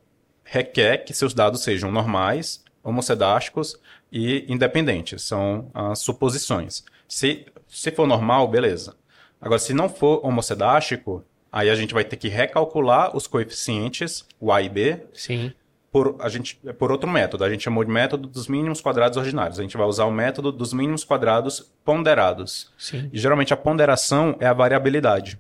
requer 0.44 1.00
que 1.00 1.14
seus 1.14 1.36
dados 1.36 1.62
sejam 1.62 1.92
normais, 1.92 2.64
homocedásticos 2.84 3.78
e 4.12 4.44
independentes. 4.52 5.22
São 5.22 5.70
as 5.72 6.00
suposições. 6.00 6.84
Se, 7.08 7.46
se 7.68 7.92
for 7.92 8.08
normal, 8.08 8.48
beleza. 8.48 8.96
Agora, 9.42 9.60
se 9.60 9.74
não 9.74 9.90
for 9.90 10.26
homocedástico, 10.26 11.24
aí 11.52 11.70
a 11.70 11.76
gente 11.76 11.94
vai 11.94 12.04
ter 12.04 12.16
que 12.16 12.28
recalcular 12.28 13.16
os 13.16 13.28
coeficientes 13.28 14.26
Y 14.40 14.66
e 14.66 14.70
B. 14.70 15.04
Sim. 15.14 15.54
Por, 15.92 16.16
a 16.20 16.30
gente, 16.30 16.56
por 16.78 16.92
outro 16.92 17.10
método. 17.10 17.44
A 17.44 17.50
gente 17.50 17.64
chamou 17.64 17.84
de 17.84 17.92
método 17.92 18.28
dos 18.28 18.48
mínimos 18.48 18.80
quadrados 18.80 19.18
ordinários. 19.18 19.60
A 19.60 19.62
gente 19.62 19.76
vai 19.76 19.86
usar 19.86 20.06
o 20.06 20.12
método 20.12 20.52
dos 20.52 20.72
mínimos 20.72 21.04
quadrados 21.04 21.70
ponderados. 21.84 22.72
Sim. 22.78 23.10
E 23.12 23.20
geralmente 23.20 23.54
a 23.54 23.58
ponderação 23.58 24.38
é 24.40 24.46
a 24.46 24.54
variabilidade 24.54 25.38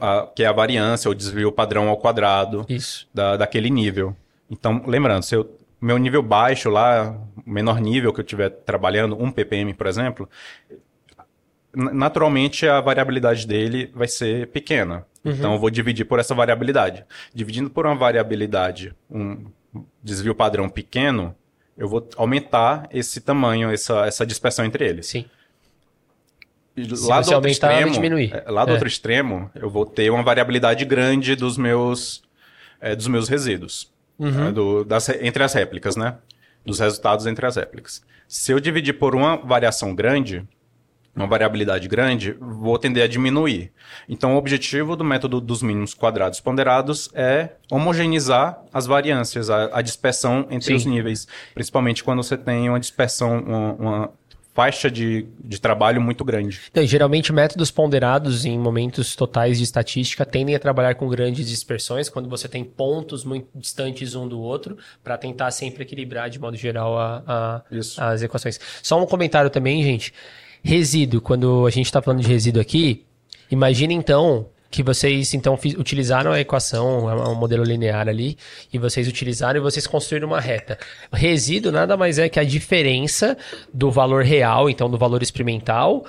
a, 0.00 0.28
que 0.34 0.42
é 0.42 0.46
a 0.46 0.52
variância, 0.52 1.10
o 1.10 1.14
desvio 1.14 1.52
padrão 1.52 1.88
ao 1.88 1.96
quadrado 1.96 2.66
Isso. 2.68 3.08
Da, 3.12 3.36
daquele 3.36 3.70
nível. 3.70 4.16
Então, 4.50 4.82
lembrando, 4.86 5.22
se 5.22 5.34
eu, 5.34 5.48
meu 5.80 5.98
nível 5.98 6.22
baixo 6.22 6.68
lá, 6.68 7.16
o 7.46 7.50
menor 7.50 7.80
nível 7.80 8.12
que 8.12 8.20
eu 8.20 8.24
estiver 8.24 8.50
trabalhando, 8.50 9.20
1 9.20 9.30
ppm, 9.30 9.74
por 9.74 9.86
exemplo, 9.86 10.28
naturalmente 11.74 12.66
a 12.66 12.80
variabilidade 12.80 13.46
dele 13.46 13.90
vai 13.94 14.08
ser 14.08 14.48
pequena. 14.48 15.06
Uhum. 15.24 15.32
Então, 15.32 15.52
eu 15.54 15.58
vou 15.58 15.70
dividir 15.70 16.04
por 16.04 16.18
essa 16.18 16.34
variabilidade. 16.34 17.04
Dividindo 17.34 17.70
por 17.70 17.86
uma 17.86 17.94
variabilidade, 17.94 18.94
um 19.10 19.46
desvio 20.02 20.34
padrão 20.34 20.68
pequeno, 20.68 21.34
eu 21.76 21.88
vou 21.88 22.08
aumentar 22.16 22.88
esse 22.92 23.20
tamanho, 23.20 23.70
essa, 23.70 24.06
essa 24.06 24.26
dispersão 24.26 24.64
entre 24.64 24.88
eles. 24.88 25.06
Sim 25.06 25.26
lá 27.06 27.20
do 27.20 27.34
outro 27.34 27.50
extremo, 27.50 27.92
diminuir. 27.92 28.32
É, 28.34 28.50
lá 28.50 28.64
do 28.64 28.70
é. 28.70 28.72
outro 28.74 28.88
extremo, 28.88 29.50
eu 29.54 29.68
vou 29.68 29.84
ter 29.86 30.10
uma 30.10 30.22
variabilidade 30.22 30.84
grande 30.84 31.34
dos 31.34 31.56
meus, 31.56 32.22
é, 32.80 32.94
dos 32.94 33.06
meus 33.08 33.28
resíduos. 33.28 33.90
Uhum. 34.18 34.48
É, 34.48 34.52
do, 34.52 34.84
das, 34.84 35.08
entre 35.08 35.42
as 35.42 35.54
réplicas, 35.54 35.96
né? 35.96 36.16
Dos 36.64 36.80
resultados 36.80 37.26
entre 37.26 37.46
as 37.46 37.56
réplicas. 37.56 38.02
Se 38.26 38.52
eu 38.52 38.60
dividir 38.60 38.94
por 38.94 39.14
uma 39.14 39.36
variação 39.36 39.94
grande, 39.94 40.46
uma 41.18 41.26
variabilidade 41.26 41.88
grande, 41.88 42.36
vou 42.40 42.78
tender 42.78 43.02
a 43.02 43.08
diminuir. 43.08 43.72
Então, 44.08 44.34
o 44.34 44.38
objetivo 44.38 44.94
do 44.94 45.04
método 45.04 45.40
dos 45.40 45.62
mínimos 45.62 45.92
quadrados 45.92 46.40
ponderados 46.40 47.10
é 47.12 47.50
homogeneizar 47.70 48.62
as 48.72 48.86
variâncias, 48.86 49.50
a, 49.50 49.78
a 49.78 49.82
dispersão 49.82 50.46
entre 50.50 50.68
Sim. 50.68 50.74
os 50.74 50.84
níveis. 50.84 51.26
Principalmente 51.54 52.04
quando 52.04 52.22
você 52.22 52.36
tem 52.36 52.68
uma 52.68 52.78
dispersão, 52.78 53.40
uma, 53.40 53.72
uma 53.72 54.10
faixa 54.54 54.90
de, 54.90 55.24
de 55.38 55.60
trabalho 55.60 56.00
muito 56.00 56.24
grande. 56.24 56.62
Então, 56.70 56.84
geralmente, 56.84 57.32
métodos 57.32 57.70
ponderados 57.70 58.44
em 58.44 58.58
momentos 58.58 59.14
totais 59.14 59.58
de 59.58 59.62
estatística 59.62 60.26
tendem 60.26 60.54
a 60.54 60.58
trabalhar 60.58 60.96
com 60.96 61.08
grandes 61.08 61.48
dispersões, 61.48 62.08
quando 62.08 62.28
você 62.28 62.48
tem 62.48 62.64
pontos 62.64 63.24
muito 63.24 63.46
distantes 63.54 64.16
um 64.16 64.26
do 64.26 64.40
outro, 64.40 64.76
para 65.04 65.16
tentar 65.16 65.52
sempre 65.52 65.84
equilibrar, 65.84 66.28
de 66.28 66.40
modo 66.40 66.56
geral, 66.56 66.98
a, 66.98 67.22
a, 67.24 68.10
as 68.10 68.22
equações. 68.22 68.58
Só 68.82 69.00
um 69.00 69.06
comentário 69.06 69.48
também, 69.48 69.80
gente. 69.82 70.12
Resíduo, 70.62 71.20
quando 71.20 71.66
a 71.66 71.70
gente 71.70 71.86
está 71.86 72.02
falando 72.02 72.22
de 72.22 72.28
resíduo 72.28 72.60
aqui, 72.60 73.04
imagine 73.50 73.94
então 73.94 74.46
que 74.70 74.82
vocês 74.82 75.32
então 75.32 75.58
utilizaram 75.78 76.30
a 76.30 76.40
equação, 76.40 77.06
o 77.06 77.34
modelo 77.34 77.64
linear 77.64 78.06
ali, 78.06 78.36
e 78.72 78.78
vocês 78.78 79.08
utilizaram 79.08 79.58
e 79.58 79.62
vocês 79.62 79.86
construíram 79.86 80.28
uma 80.28 80.40
reta. 80.40 80.78
Resíduo 81.12 81.72
nada 81.72 81.96
mais 81.96 82.18
é 82.18 82.28
que 82.28 82.38
a 82.38 82.44
diferença 82.44 83.36
do 83.72 83.90
valor 83.90 84.22
real, 84.22 84.68
então 84.68 84.90
do 84.90 84.98
valor 84.98 85.22
experimental, 85.22 86.04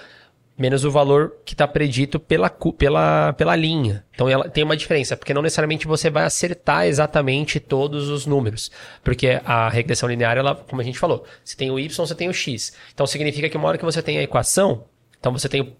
menos 0.59 0.83
o 0.83 0.91
valor 0.91 1.37
que 1.45 1.53
está 1.53 1.65
predito 1.65 2.19
pela, 2.19 2.49
pela, 2.49 3.31
pela 3.33 3.55
linha. 3.55 4.03
Então 4.13 4.27
ela 4.27 4.49
tem 4.49 4.63
uma 4.63 4.75
diferença, 4.75 5.15
porque 5.15 5.33
não 5.33 5.41
necessariamente 5.41 5.87
você 5.87 6.09
vai 6.09 6.25
acertar 6.25 6.85
exatamente 6.85 7.61
todos 7.61 8.09
os 8.09 8.25
números. 8.25 8.69
Porque 9.01 9.39
a 9.45 9.69
regressão 9.69 10.09
linear, 10.09 10.37
ela, 10.37 10.53
como 10.55 10.81
a 10.81 10.83
gente 10.83 10.99
falou, 10.99 11.23
você 11.43 11.55
tem 11.55 11.71
o 11.71 11.79
y, 11.79 11.87
você 11.95 12.13
tem 12.13 12.27
o 12.27 12.33
x. 12.33 12.73
Então 12.93 13.07
significa 13.07 13.47
que 13.47 13.55
uma 13.55 13.69
hora 13.69 13.77
que 13.77 13.85
você 13.85 14.01
tem 14.01 14.17
a 14.17 14.23
equação, 14.23 14.83
então 15.17 15.31
você 15.31 15.47
tem 15.47 15.77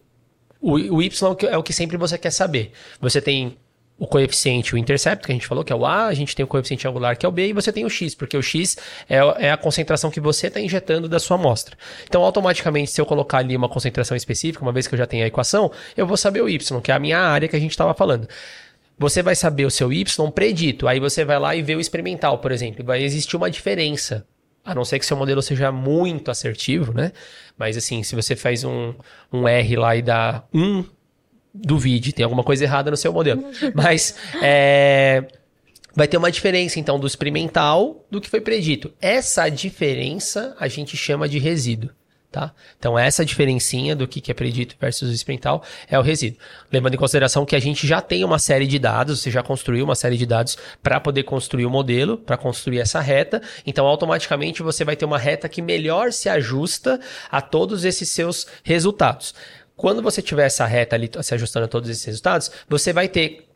o, 0.61 0.73
o 0.73 1.01
y 1.01 1.35
é 1.49 1.57
o 1.57 1.64
que 1.64 1.73
sempre 1.73 1.97
você 1.97 2.18
quer 2.18 2.31
saber. 2.31 2.72
Você 3.01 3.22
tem 3.22 3.57
o 3.99 4.07
coeficiente, 4.07 4.73
o 4.73 4.77
intercepto, 4.77 5.26
que 5.26 5.31
a 5.34 5.35
gente 5.35 5.45
falou, 5.45 5.61
que 5.61 5.73
é 5.73 5.76
o 5.76 5.85
A, 5.85 6.05
a 6.05 6.13
gente 6.13 6.34
tem 6.34 6.43
o 6.43 6.47
coeficiente 6.47 6.88
angular, 6.88 7.17
que 7.17 7.26
é 7.26 7.30
o 7.30 7.31
B, 7.31 7.49
e 7.49 7.53
você 7.53 7.71
tem 7.71 7.84
o 7.84 7.89
X, 7.89 8.15
porque 8.15 8.38
o 8.38 8.41
X 8.41 8.77
é, 9.09 9.17
é 9.17 9.51
a 9.51 9.57
concentração 9.57 10.09
que 10.09 10.21
você 10.21 10.47
está 10.47 10.61
injetando 10.61 11.09
da 11.09 11.19
sua 11.19 11.35
amostra. 11.35 11.77
Então, 12.07 12.23
automaticamente, 12.23 12.91
se 12.91 13.01
eu 13.01 13.05
colocar 13.05 13.39
ali 13.39 13.57
uma 13.57 13.67
concentração 13.67 14.15
específica, 14.15 14.63
uma 14.63 14.71
vez 14.71 14.88
que 14.88 14.95
eu 14.95 14.97
já 14.97 15.05
tenho 15.05 15.26
a 15.26 15.27
equação, 15.27 15.69
eu 15.97 16.07
vou 16.07 16.15
saber 16.15 16.41
o 16.41 16.47
Y, 16.47 16.81
que 16.81 16.91
é 16.91 16.95
a 16.95 16.99
minha 16.99 17.19
área 17.19 17.49
que 17.49 17.55
a 17.57 17.59
gente 17.59 17.71
estava 17.71 17.93
falando. 17.93 18.27
Você 18.97 19.21
vai 19.21 19.35
saber 19.35 19.65
o 19.65 19.71
seu 19.71 19.91
Y 19.91 20.31
predito, 20.31 20.88
aí 20.88 20.99
você 20.99 21.26
vai 21.26 21.38
lá 21.38 21.53
e 21.53 21.61
vê 21.61 21.76
o 21.76 21.80
experimental, 21.80 22.38
por 22.39 22.53
exemplo. 22.53 22.85
Vai 22.85 23.03
existir 23.03 23.35
uma 23.35 23.51
diferença 23.51 24.26
a 24.63 24.76
não 24.76 24.85
ser 24.85 24.99
que 24.99 25.05
seu 25.05 25.17
modelo 25.17 25.41
seja 25.41 25.71
muito 25.71 26.30
assertivo, 26.31 26.93
né? 26.93 27.11
Mas 27.57 27.76
assim, 27.76 28.03
se 28.03 28.15
você 28.15 28.35
faz 28.35 28.63
um, 28.63 28.93
um 29.31 29.47
R 29.47 29.76
lá 29.76 29.95
e 29.95 30.01
dá 30.01 30.43
um, 30.53 30.85
duvide, 31.53 32.13
tem 32.13 32.23
alguma 32.23 32.43
coisa 32.43 32.63
errada 32.63 32.91
no 32.91 32.97
seu 32.97 33.11
modelo. 33.11 33.43
Mas 33.73 34.15
é, 34.41 35.26
vai 35.95 36.07
ter 36.07 36.17
uma 36.17 36.31
diferença, 36.31 36.80
então, 36.80 36.99
do 36.99 37.07
experimental 37.07 38.05
do 38.09 38.21
que 38.21 38.30
foi 38.30 38.41
predito. 38.41 38.93
Essa 39.01 39.49
diferença 39.49 40.55
a 40.59 40.67
gente 40.67 40.95
chama 40.95 41.27
de 41.27 41.39
resíduo. 41.39 41.89
Tá? 42.31 42.53
Então, 42.77 42.97
essa 42.97 43.26
diferencinha 43.26 43.95
do 43.95 44.07
que 44.07 44.30
é 44.30 44.35
predito 44.35 44.76
versus 44.80 45.11
experimental 45.11 45.63
é 45.89 45.97
o 45.97 46.01
resíduo. 46.03 46.39
Levando 46.71 46.93
em 46.93 46.97
consideração 46.97 47.43
que 47.43 47.55
a 47.55 47.59
gente 47.59 47.88
já 47.88 48.01
tem 48.01 48.23
uma 48.23 48.38
série 48.38 48.67
de 48.67 48.77
dados, 48.77 49.19
você 49.19 49.31
já 49.31 49.41
construiu 49.41 49.84
uma 49.84 49.95
série 49.95 50.15
de 50.15 50.27
dados 50.27 50.55
para 50.84 50.99
poder 50.99 51.23
construir 51.23 51.65
o 51.65 51.71
modelo, 51.71 52.17
para 52.17 52.38
construir 52.38 52.81
essa 52.81 52.99
reta. 52.99 53.41
Então, 53.65 53.88
automaticamente 53.88 54.61
você 54.61 54.85
vai 54.85 54.95
ter 54.95 55.05
uma 55.05 55.17
reta 55.17 55.49
que 55.49 55.59
melhor 55.59 56.13
se 56.13 56.30
ajusta 56.30 56.99
a 57.31 57.41
todos 57.41 57.84
esses 57.84 58.09
seus 58.09 58.45
resultados. 58.63 59.34
Quando 59.80 60.01
você 60.01 60.22
tiver 60.22 60.45
essa 60.45 60.65
reta 60.65 60.93
ali 60.97 61.10
se 61.23 61.34
ajustando 61.34 61.64
a 61.65 61.69
todos 61.69 61.89
esses 61.89 62.03
resultados, 62.03 62.51
você 62.68 62.91
vai 62.91 63.07
ter 63.07 63.47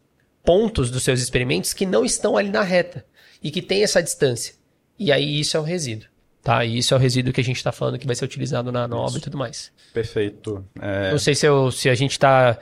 pontos 0.44 0.90
dos 0.90 1.04
seus 1.04 1.20
experimentos 1.22 1.74
que 1.74 1.86
não 1.86 2.06
estão 2.06 2.38
ali 2.38 2.50
na 2.50 2.62
reta 2.62 3.06
e 3.44 3.52
que 3.52 3.62
tem 3.62 3.84
essa 3.84 4.02
distância. 4.02 4.54
e 4.98 5.12
aí 5.12 5.38
isso 5.40 5.58
é 5.58 5.60
o 5.60 5.64
resíduo. 5.64 6.08
Tá, 6.41 6.64
e 6.64 6.78
isso 6.78 6.94
é 6.94 6.98
o 6.98 7.00
resíduo 7.00 7.34
que 7.34 7.41
a 7.41 7.44
gente 7.44 7.58
está 7.58 7.72
falando 7.74 7.98
que 8.00 8.06
vai 8.08 8.16
ser 8.16 8.24
utilizado 8.24 8.72
na 8.72 8.88
nova 8.88 9.18
e 9.18 9.22
tudo 9.22 9.38
mais. 9.38 9.70
Perfeito. 9.94 10.66
É, 10.82 11.12
Não 11.12 11.18
sei 11.20 11.36
se, 11.36 11.45
eu- 11.45 11.72
se 11.72 11.90
a 11.90 11.95
gente 11.95 12.12
está 12.12 12.58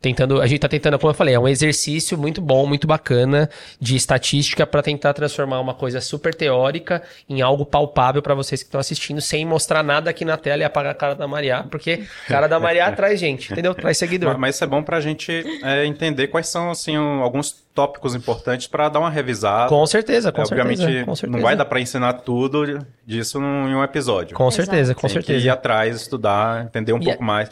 tentando. 0.00 0.40
A 0.40 0.46
gente 0.46 0.56
está 0.56 0.68
tentando, 0.68 0.98
como 0.98 1.10
eu 1.10 1.14
falei, 1.14 1.34
é 1.34 1.38
um 1.38 1.46
exercício 1.48 2.16
muito 2.16 2.40
bom, 2.40 2.66
muito 2.66 2.86
bacana 2.86 3.48
de 3.80 3.96
estatística 3.96 4.66
para 4.66 4.82
tentar 4.82 5.12
transformar 5.12 5.60
uma 5.60 5.74
coisa 5.74 6.00
super 6.00 6.34
teórica 6.34 7.02
em 7.28 7.42
algo 7.42 7.66
palpável 7.66 8.22
para 8.22 8.34
vocês 8.34 8.62
que 8.62 8.68
estão 8.68 8.80
assistindo, 8.80 9.20
sem 9.20 9.44
mostrar 9.44 9.82
nada 9.82 10.08
aqui 10.10 10.24
na 10.24 10.36
tela 10.36 10.62
e 10.62 10.64
apagar 10.64 10.92
a 10.92 10.94
cara 10.94 11.14
da 11.14 11.28
Maria, 11.28 11.64
porque 11.70 12.04
a 12.24 12.28
cara 12.28 12.46
da 12.46 12.58
Maria 12.58 12.90
traz 12.92 13.20
gente, 13.20 13.52
entendeu? 13.52 13.74
Traz 13.74 13.98
seguidor. 13.98 14.38
Mas 14.38 14.54
isso 14.54 14.64
é 14.64 14.66
bom 14.66 14.82
para 14.82 14.96
a 14.96 15.00
gente 15.00 15.44
é, 15.62 15.84
entender 15.84 16.28
quais 16.28 16.48
são 16.48 16.70
assim, 16.70 16.96
um- 16.98 17.22
alguns 17.22 17.52
tópicos 17.74 18.14
importantes 18.14 18.66
para 18.66 18.88
dar 18.88 18.98
uma 19.00 19.10
revisada. 19.10 19.68
Com 19.68 19.86
certeza, 19.86 20.32
com 20.32 20.40
É, 20.40 20.44
obviamente, 20.44 20.78
certeza. 20.78 21.04
Certeza. 21.14 21.26
não 21.32 21.40
vai 21.40 21.54
dar 21.56 21.64
para 21.64 21.80
ensinar 21.80 22.14
tudo 22.14 22.84
disso 23.06 23.40
num- 23.40 23.68
em 23.68 23.74
um 23.74 23.82
episódio. 23.84 24.34
Com 24.36 24.50
certeza, 24.50 24.92
Exato. 24.92 25.00
com 25.00 25.06
Tem 25.06 25.16
que 25.18 25.22
certeza. 25.24 25.46
ir 25.46 25.50
atrás, 25.50 25.96
estudar, 25.96 26.64
entender 26.64 26.92
um 26.92 26.98
E 26.98 27.04
pouco 27.04 27.22
mais. 27.22 27.48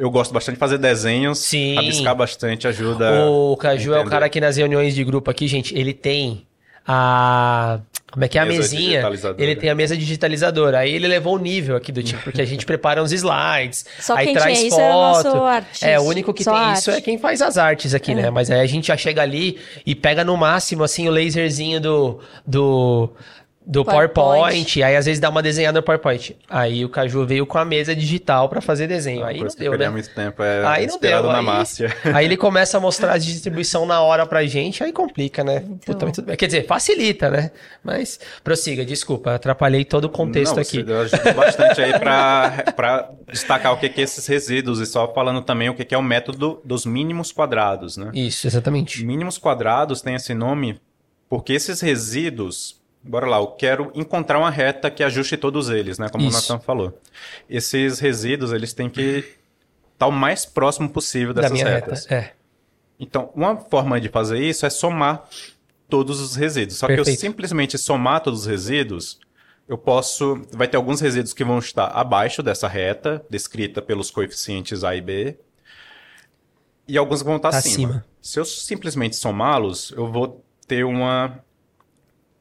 Eu 0.00 0.10
gosto 0.10 0.32
bastante 0.32 0.54
de 0.54 0.58
fazer 0.60 0.78
desenhos, 0.78 1.38
Sim. 1.40 1.74
rabiscar 1.74 2.14
bastante 2.16 2.66
ajuda. 2.66 3.26
O 3.28 3.54
Caju 3.56 3.92
é 3.92 4.00
o 4.00 4.06
cara 4.06 4.30
que 4.30 4.40
nas 4.40 4.56
reuniões 4.56 4.94
de 4.94 5.04
grupo 5.04 5.30
aqui, 5.30 5.46
gente, 5.46 5.76
ele 5.78 5.92
tem 5.92 6.46
a. 6.86 7.80
Como 8.10 8.24
é 8.24 8.28
que 8.28 8.38
é 8.38 8.40
a 8.40 8.46
Mesa 8.46 8.58
mesinha? 8.62 8.88
digitalizadora. 8.90 9.42
Ele 9.44 9.54
tem 9.56 9.70
a 9.70 9.74
mesa 9.74 9.96
digitalizadora. 9.96 10.78
Aí 10.78 10.92
ele 10.92 11.06
levou 11.06 11.36
o 11.36 11.38
nível 11.38 11.76
aqui 11.76 11.92
do 11.92 12.02
time, 12.02 12.20
porque 12.22 12.40
a 12.40 12.44
gente 12.44 12.64
prepara 12.66 13.00
uns 13.02 13.12
slides. 13.12 13.84
Só 14.00 14.16
aí 14.16 14.24
quem 14.26 14.34
traz 14.34 14.56
tinha 14.58 14.68
isso 14.68 14.76
foto. 14.76 14.82
é 14.82 14.94
o 14.94 15.00
nosso 15.34 15.44
artista. 15.44 15.86
É, 15.86 16.00
o 16.00 16.02
único 16.02 16.34
que 16.34 16.42
Só 16.42 16.52
tem 16.52 16.60
arte. 16.60 16.78
isso 16.78 16.90
é 16.90 17.00
quem 17.00 17.18
faz 17.18 17.40
as 17.40 17.56
artes 17.56 17.94
aqui, 17.94 18.12
né? 18.14 18.28
Mas 18.30 18.50
aí 18.50 18.60
a 18.60 18.66
gente 18.66 18.88
já 18.88 18.96
chega 18.96 19.22
ali 19.22 19.58
e 19.86 19.94
pega 19.94 20.24
no 20.24 20.36
máximo, 20.36 20.82
assim, 20.82 21.08
o 21.08 21.12
laserzinho 21.12 21.80
do. 21.80 22.18
do 22.44 23.10
do 23.66 23.84
PowerPoint. 23.84 24.14
PowerPoint. 24.14 24.82
aí 24.82 24.96
às 24.96 25.04
vezes 25.04 25.20
dá 25.20 25.28
uma 25.28 25.42
desenhada 25.42 25.78
no 25.78 25.82
PowerPoint. 25.82 26.36
Aí 26.48 26.84
o 26.84 26.88
Caju 26.88 27.26
veio 27.26 27.46
com 27.46 27.58
a 27.58 27.64
mesa 27.64 27.94
digital 27.94 28.48
pra 28.48 28.60
fazer 28.60 28.86
desenho. 28.86 29.24
Aí 29.24 29.38
não 29.38 29.48
deu, 29.48 29.76
né? 29.76 29.90
muito 29.90 30.08
tempo, 30.14 30.42
é 30.42 30.66
Aí 30.66 30.86
não 30.86 30.98
deu. 30.98 31.22
na 31.24 31.38
aí, 31.38 31.44
Márcia. 31.44 31.94
aí 32.14 32.24
ele 32.24 32.36
começa 32.38 32.78
a 32.78 32.80
mostrar 32.80 33.12
a 33.12 33.18
distribuição 33.18 33.84
na 33.84 34.00
hora 34.00 34.26
pra 34.26 34.44
gente, 34.46 34.82
aí 34.82 34.92
complica, 34.92 35.44
né? 35.44 35.60
Muito 35.60 35.84
Puta, 35.84 36.10
tudo 36.10 36.24
bem. 36.24 36.36
Quer 36.36 36.46
dizer, 36.46 36.66
facilita, 36.66 37.28
né? 37.28 37.50
Mas 37.84 38.18
prossiga, 38.42 38.84
desculpa, 38.84 39.34
atrapalhei 39.34 39.84
todo 39.84 40.06
o 40.06 40.08
contexto 40.08 40.54
Não, 40.54 40.62
aqui. 40.62 40.82
Você 40.82 41.14
ajudou 41.16 41.34
bastante 41.34 41.82
aí 41.82 41.98
para 41.98 43.10
destacar 43.28 43.74
o 43.74 43.76
que 43.76 43.88
que 43.90 44.00
é 44.00 44.04
esses 44.04 44.26
resíduos 44.26 44.80
e 44.80 44.86
só 44.86 45.12
falando 45.12 45.42
também 45.42 45.68
o 45.68 45.74
que 45.74 45.84
que 45.84 45.94
é 45.94 45.98
o 45.98 46.02
método 46.02 46.60
dos 46.64 46.86
mínimos 46.86 47.30
quadrados, 47.30 47.96
né? 47.96 48.10
Isso, 48.14 48.46
exatamente. 48.46 49.04
Mínimos 49.04 49.36
quadrados 49.36 50.00
tem 50.00 50.14
esse 50.14 50.32
nome 50.32 50.80
porque 51.28 51.52
esses 51.52 51.80
resíduos, 51.80 52.79
bora 53.02 53.26
lá, 53.26 53.38
eu 53.38 53.46
quero 53.48 53.90
encontrar 53.94 54.38
uma 54.38 54.50
reta 54.50 54.90
que 54.90 55.02
ajuste 55.02 55.36
todos 55.36 55.68
eles, 55.70 55.98
né? 55.98 56.08
Como 56.08 56.26
Isso. 56.26 56.38
o 56.38 56.40
Nathan 56.40 56.58
falou. 56.64 56.98
Esses 57.48 57.98
resíduos, 57.98 58.52
eles 58.52 58.72
têm 58.72 58.88
que 58.90 59.24
estar 59.94 60.06
o 60.06 60.12
mais 60.12 60.44
próximo 60.46 60.88
possível 60.88 61.32
Da 61.34 61.42
dessas 61.42 61.52
minha 61.54 61.68
retas. 61.68 62.06
reta. 62.06 62.14
É. 62.28 62.34
Então, 62.98 63.30
uma 63.34 63.56
forma 63.56 64.00
de 64.00 64.08
fazer 64.08 64.38
isso 64.38 64.66
é 64.66 64.70
somar 64.70 65.26
todos 65.88 66.20
os 66.20 66.36
resíduos. 66.36 66.78
Só 66.78 66.86
que 66.86 66.92
eu 66.92 66.96
Perfeito. 66.98 67.20
simplesmente 67.20 67.78
somar 67.78 68.20
todos 68.20 68.40
os 68.40 68.46
resíduos, 68.46 69.18
eu 69.66 69.78
posso. 69.78 70.42
Vai 70.52 70.68
ter 70.68 70.76
alguns 70.76 71.00
resíduos 71.00 71.32
que 71.32 71.42
vão 71.44 71.58
estar 71.58 71.86
abaixo 71.86 72.42
dessa 72.42 72.68
reta, 72.68 73.24
descrita 73.30 73.80
pelos 73.80 74.10
coeficientes 74.10 74.84
A 74.84 74.94
e 74.94 75.00
B. 75.00 75.38
E 76.86 76.98
alguns 76.98 77.22
vão 77.22 77.36
estar 77.36 77.50
Tá 77.50 77.58
acima. 77.58 77.88
acima. 77.88 78.04
Se 78.20 78.38
eu 78.38 78.44
simplesmente 78.44 79.16
somá-los, 79.16 79.92
eu 79.96 80.10
vou 80.10 80.44
ter 80.66 80.84
uma. 80.84 81.38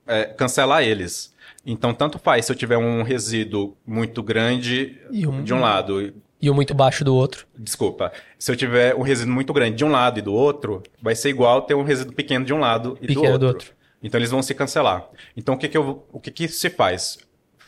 É, 0.09 0.25
cancelar 0.25 0.83
eles. 0.83 1.33
Então, 1.65 1.93
tanto 1.93 2.17
faz 2.19 2.45
se 2.45 2.51
eu 2.51 2.55
tiver 2.55 2.77
um 2.77 3.03
resíduo 3.03 3.77
muito 3.85 4.23
grande 4.23 4.97
um- 5.11 5.43
de 5.43 5.53
um 5.53 5.59
lado 5.59 6.13
E 6.41 6.49
o 6.49 6.53
muito 6.55 6.73
baixo 6.73 7.03
do 7.03 7.13
outro. 7.15 7.45
Desculpa. 7.57 8.11
Se 8.37 8.49
eu 8.51 8.55
tiver 8.55 8.95
um 8.95 9.01
resíduo 9.01 9.33
muito 9.33 9.51
grande 9.53 9.75
de 9.75 9.83
um 9.85 9.89
lado 9.91 10.19
e 10.19 10.21
do 10.21 10.33
outro, 10.33 10.81
vai 11.01 11.15
ser 11.15 11.29
igual 11.29 11.61
ter 11.63 11.75
um 11.75 11.83
resíduo 11.83 12.13
pequeno 12.15 12.45
de 12.45 12.53
um 12.53 12.59
lado 12.59 12.97
e 13.01 13.07
Pequeno 13.07 13.33
do, 13.33 13.39
do 13.39 13.45
outro. 13.47 13.47
outro. 13.67 13.73
Então 14.01 14.17
eles 14.17 14.31
vão 14.31 14.41
se 14.41 14.53
cancelar. 14.55 15.05
Então 15.35 15.55
o 15.55 15.57
que, 15.57 15.67
que, 15.67 15.77
eu, 15.77 16.05
o 16.11 16.19
que, 16.19 16.31
que 16.31 16.47
se 16.47 16.69
faz? 16.69 17.17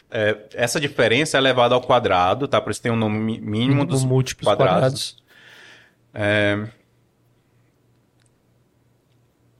É, 0.09 0.37
essa 0.53 0.79
diferença 0.79 1.37
é 1.37 1.41
levada 1.41 1.75
ao 1.75 1.81
quadrado, 1.81 2.47
tá? 2.47 2.59
Por 2.61 2.71
isso 2.71 2.81
tem 2.81 2.91
um 2.91 2.95
nome 2.97 3.39
mínimo 3.39 3.85
dos 3.85 3.99
Os 3.99 4.05
múltiplos 4.05 4.45
quadrados. 4.45 5.17
quadrados. 6.13 6.71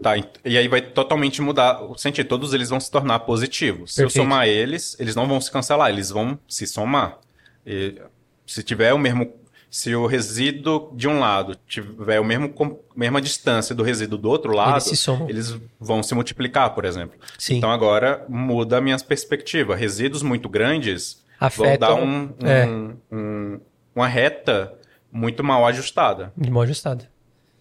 Tá, 0.01 0.17
e 0.17 0.57
aí 0.57 0.67
vai 0.67 0.81
totalmente 0.81 1.41
mudar 1.41 1.81
o 1.83 1.97
sentido. 1.97 2.27
Todos 2.27 2.53
eles 2.53 2.69
vão 2.69 2.79
se 2.79 2.89
tornar 2.89 3.19
positivos. 3.19 3.93
Se 3.93 4.01
eu 4.01 4.07
Perfeito. 4.07 4.23
somar 4.23 4.47
eles, 4.47 4.95
eles 4.99 5.15
não 5.15 5.27
vão 5.27 5.39
se 5.39 5.51
cancelar, 5.51 5.89
eles 5.89 6.09
vão 6.09 6.39
se 6.47 6.65
somar. 6.65 7.19
E 7.65 8.01
se 8.47 8.63
tiver 8.63 8.93
o 8.93 8.97
mesmo. 8.99 9.33
Se 9.69 9.95
o 9.95 10.05
resíduo 10.05 10.91
de 10.97 11.07
um 11.07 11.19
lado 11.19 11.55
tiver 11.65 12.19
o 12.19 12.25
mesmo 12.25 12.53
mesma 12.93 13.21
distância 13.21 13.73
do 13.73 13.83
resíduo 13.83 14.17
do 14.17 14.27
outro 14.29 14.51
lado, 14.53 14.83
Eles 14.85 15.07
eles 15.29 15.57
vão 15.79 16.03
se 16.03 16.13
multiplicar, 16.13 16.71
por 16.75 16.83
exemplo. 16.83 17.17
Sim. 17.37 17.55
Então 17.55 17.71
agora 17.71 18.25
muda 18.27 18.77
a 18.79 18.81
minha 18.81 18.97
perspectiva. 18.99 19.73
Resíduos 19.73 20.23
muito 20.23 20.49
grandes 20.49 21.23
Afetam, 21.39 21.65
vão 21.69 21.77
dar 21.77 21.93
um- 21.95 22.23
um- 22.23 22.47
é. 22.47 22.67
um- 23.15 23.61
uma 23.95 24.07
reta 24.09 24.73
muito 25.09 25.41
mal 25.41 25.65
ajustada. 25.65 26.33
Mal 26.35 26.63
ajustado. 26.63 27.05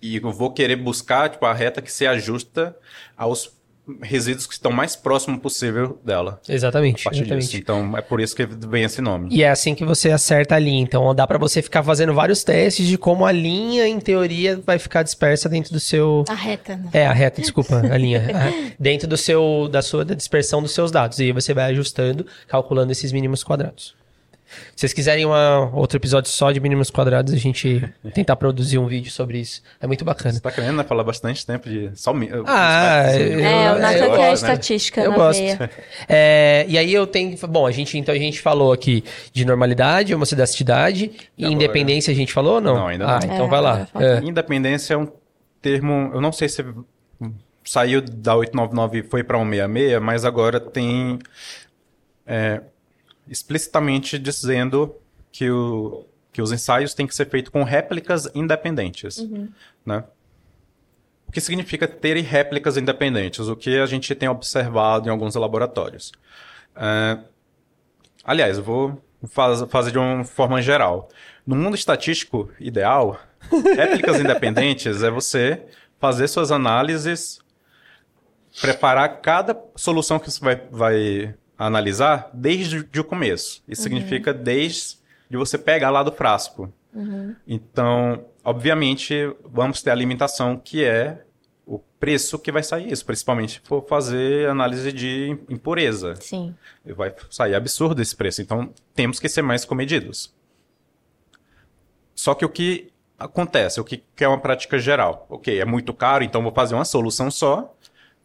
E 0.02 0.16
eu 0.16 0.32
vou 0.32 0.50
querer 0.52 0.76
buscar 0.76 1.28
tipo, 1.28 1.44
a 1.46 1.52
reta 1.52 1.82
que 1.82 1.92
se 1.92 2.06
ajusta 2.06 2.74
aos 3.16 3.58
resíduos 4.02 4.46
que 4.46 4.52
estão 4.52 4.70
mais 4.70 4.94
próximo 4.94 5.38
possível 5.40 5.98
dela. 6.04 6.40
Exatamente. 6.48 7.08
Exatamente. 7.08 7.40
disso. 7.46 7.56
Então 7.56 7.96
é 7.96 8.00
por 8.00 8.20
isso 8.20 8.36
que 8.36 8.46
vem 8.46 8.84
esse 8.84 9.00
nome. 9.00 9.28
E 9.32 9.42
é 9.42 9.50
assim 9.50 9.74
que 9.74 9.84
você 9.84 10.12
acerta 10.12 10.54
a 10.54 10.58
linha. 10.60 10.80
Então 10.80 11.12
dá 11.12 11.26
pra 11.26 11.38
você 11.38 11.60
ficar 11.60 11.82
fazendo 11.82 12.14
vários 12.14 12.44
testes 12.44 12.86
de 12.86 12.96
como 12.96 13.26
a 13.26 13.32
linha, 13.32 13.88
em 13.88 13.98
teoria, 13.98 14.60
vai 14.64 14.78
ficar 14.78 15.02
dispersa 15.02 15.48
dentro 15.48 15.72
do 15.72 15.80
seu. 15.80 16.24
A 16.28 16.34
reta, 16.34 16.76
né? 16.76 16.88
É, 16.92 17.06
a 17.06 17.12
reta, 17.12 17.40
desculpa, 17.40 17.78
a 17.78 17.96
linha. 17.98 18.22
A- 18.32 18.72
dentro 18.78 19.08
do 19.08 19.16
seu, 19.16 19.68
da 19.68 19.82
sua 19.82 20.04
da 20.04 20.14
dispersão 20.14 20.62
dos 20.62 20.72
seus 20.72 20.90
dados. 20.92 21.18
E 21.18 21.24
aí 21.24 21.32
você 21.32 21.52
vai 21.52 21.64
ajustando, 21.72 22.24
calculando 22.46 22.92
esses 22.92 23.10
mínimos 23.10 23.42
quadrados. 23.42 23.94
Se 24.74 24.80
vocês 24.80 24.92
quiserem 24.92 25.24
uma, 25.24 25.70
outro 25.74 25.96
episódio 25.98 26.30
só 26.30 26.50
de 26.50 26.60
mínimos 26.60 26.90
quadrados, 26.90 27.32
a 27.32 27.36
gente 27.36 27.82
tentar 28.14 28.36
produzir 28.36 28.78
um 28.78 28.86
vídeo 28.86 29.10
sobre 29.10 29.38
isso. 29.38 29.62
É 29.80 29.86
muito 29.86 30.04
bacana. 30.04 30.34
Você 30.34 30.40
tá 30.40 30.50
querendo 30.50 30.76
né, 30.76 30.84
falar 30.84 31.04
bastante 31.04 31.46
tempo 31.46 31.68
de 31.68 31.90
só 31.94 32.12
mi- 32.12 32.28
Ah, 32.46 33.04
os- 33.08 33.16
eu- 33.16 33.40
É, 33.40 33.72
o 33.72 33.78
gosto, 34.08 34.16
quer 34.16 34.24
a 34.24 34.26
né? 34.28 34.32
estatística 34.34 35.00
Eu 35.02 35.10
na 35.10 35.16
gosto. 35.16 35.40
É, 36.08 36.64
e 36.68 36.76
aí 36.78 36.92
eu 36.92 37.06
tenho. 37.06 37.36
Bom, 37.48 37.66
a 37.66 37.70
gente, 37.70 37.96
então 37.98 38.14
a 38.14 38.18
gente 38.18 38.40
falou 38.40 38.72
aqui 38.72 39.04
de 39.32 39.44
normalidade, 39.44 40.14
homocedasticidade, 40.14 41.12
e 41.38 41.44
Agora- 41.44 41.54
independência 41.54 42.12
a 42.12 42.14
gente 42.16 42.32
falou 42.32 42.54
ou 42.54 42.60
não? 42.60 42.74
Não, 42.74 42.86
ainda 42.88 43.06
ah, 43.06 43.20
não. 43.24 43.34
então 43.34 43.46
É, 43.46 43.48
vai 43.48 43.60
lá. 43.60 43.88
É. 43.94 44.18
Independência 44.24 44.94
é 44.94 44.96
um 44.96 45.08
termo, 45.62 46.10
eu 46.14 46.20
não 46.20 46.32
sei 46.32 46.48
se 46.48 46.64
saiu 47.64 48.00
da 48.00 48.34
899 48.34 48.98
e 48.98 49.02
foi 49.02 49.22
para 49.22 49.38
166, 49.38 50.00
mas 50.02 50.24
agora 50.24 50.58
tem 50.58 51.18
é, 52.26 52.60
explicitamente 53.30 54.18
dizendo 54.18 54.94
que, 55.30 55.48
o, 55.48 56.04
que 56.32 56.42
os 56.42 56.50
ensaios 56.50 56.92
têm 56.92 57.06
que 57.06 57.14
ser 57.14 57.26
feitos 57.30 57.50
com 57.50 57.62
réplicas 57.62 58.28
independentes. 58.34 59.18
Né? 59.86 60.04
O 61.28 61.32
que 61.32 61.40
significa 61.40 61.86
ter 61.86 62.20
réplicas 62.20 62.76
independentes? 62.76 63.46
O 63.48 63.54
que 63.54 63.78
a 63.78 63.86
gente 63.86 64.12
tem 64.16 64.28
observado 64.28 65.08
em 65.08 65.12
alguns 65.12 65.36
laboratórios. 65.36 66.10
É, 66.74 67.18
aliás, 68.24 68.58
eu 68.58 68.64
vou 68.64 69.00
faz- 69.28 69.62
fazer 69.70 69.92
de 69.92 69.98
uma 69.98 70.24
forma 70.24 70.60
geral. 70.60 71.08
No 71.46 71.54
mundo 71.54 71.76
estatístico 71.76 72.50
ideal, 72.58 73.20
réplicas 73.76 74.18
independentes 74.18 75.04
é 75.04 75.10
você 75.10 75.62
fazer 76.00 76.26
suas 76.26 76.50
análises, 76.50 77.38
preparar 78.60 79.20
cada 79.20 79.56
solução 79.76 80.18
que 80.18 80.28
você 80.28 80.40
vai, 80.40 80.56
vai 80.56 81.34
analisar 81.66 82.30
desde 82.32 82.78
o 82.98 83.04
começo. 83.04 83.62
Isso 83.68 83.82
significa 83.82 84.32
desde 84.32 84.98
de 85.28 85.36
você 85.36 85.58
pegar 85.58 85.90
lá 85.90 86.02
do 86.02 86.10
frasco. 86.10 86.72
Então, 87.46 88.24
obviamente, 88.42 89.14
vamos 89.44 89.82
ter 89.82 89.90
a 89.90 89.94
limitação 89.94 90.56
que 90.56 90.84
é 90.84 91.22
o 91.64 91.78
preço 91.78 92.38
que 92.38 92.50
vai 92.50 92.62
sair 92.62 92.90
isso, 92.90 93.04
principalmente 93.04 93.52
se 93.52 93.60
for 93.60 93.86
fazer 93.86 94.48
análise 94.48 94.90
de 94.92 95.38
impureza. 95.48 96.16
Sim. 96.16 96.54
Vai 96.84 97.14
sair 97.30 97.54
absurdo 97.54 98.02
esse 98.02 98.16
preço. 98.16 98.42
Então, 98.42 98.72
temos 98.94 99.20
que 99.20 99.28
ser 99.28 99.42
mais 99.42 99.64
comedidos. 99.64 100.34
Só 102.14 102.34
que 102.34 102.44
o 102.44 102.48
que 102.48 102.90
acontece, 103.18 103.80
o 103.80 103.84
que 103.84 104.02
que 104.16 104.24
é 104.24 104.28
uma 104.28 104.40
prática 104.40 104.78
geral? 104.78 105.26
Ok, 105.28 105.60
é 105.60 105.64
muito 105.64 105.92
caro, 105.94 106.24
então 106.24 106.42
vou 106.42 106.52
fazer 106.52 106.74
uma 106.74 106.84
solução 106.84 107.30
só, 107.30 107.74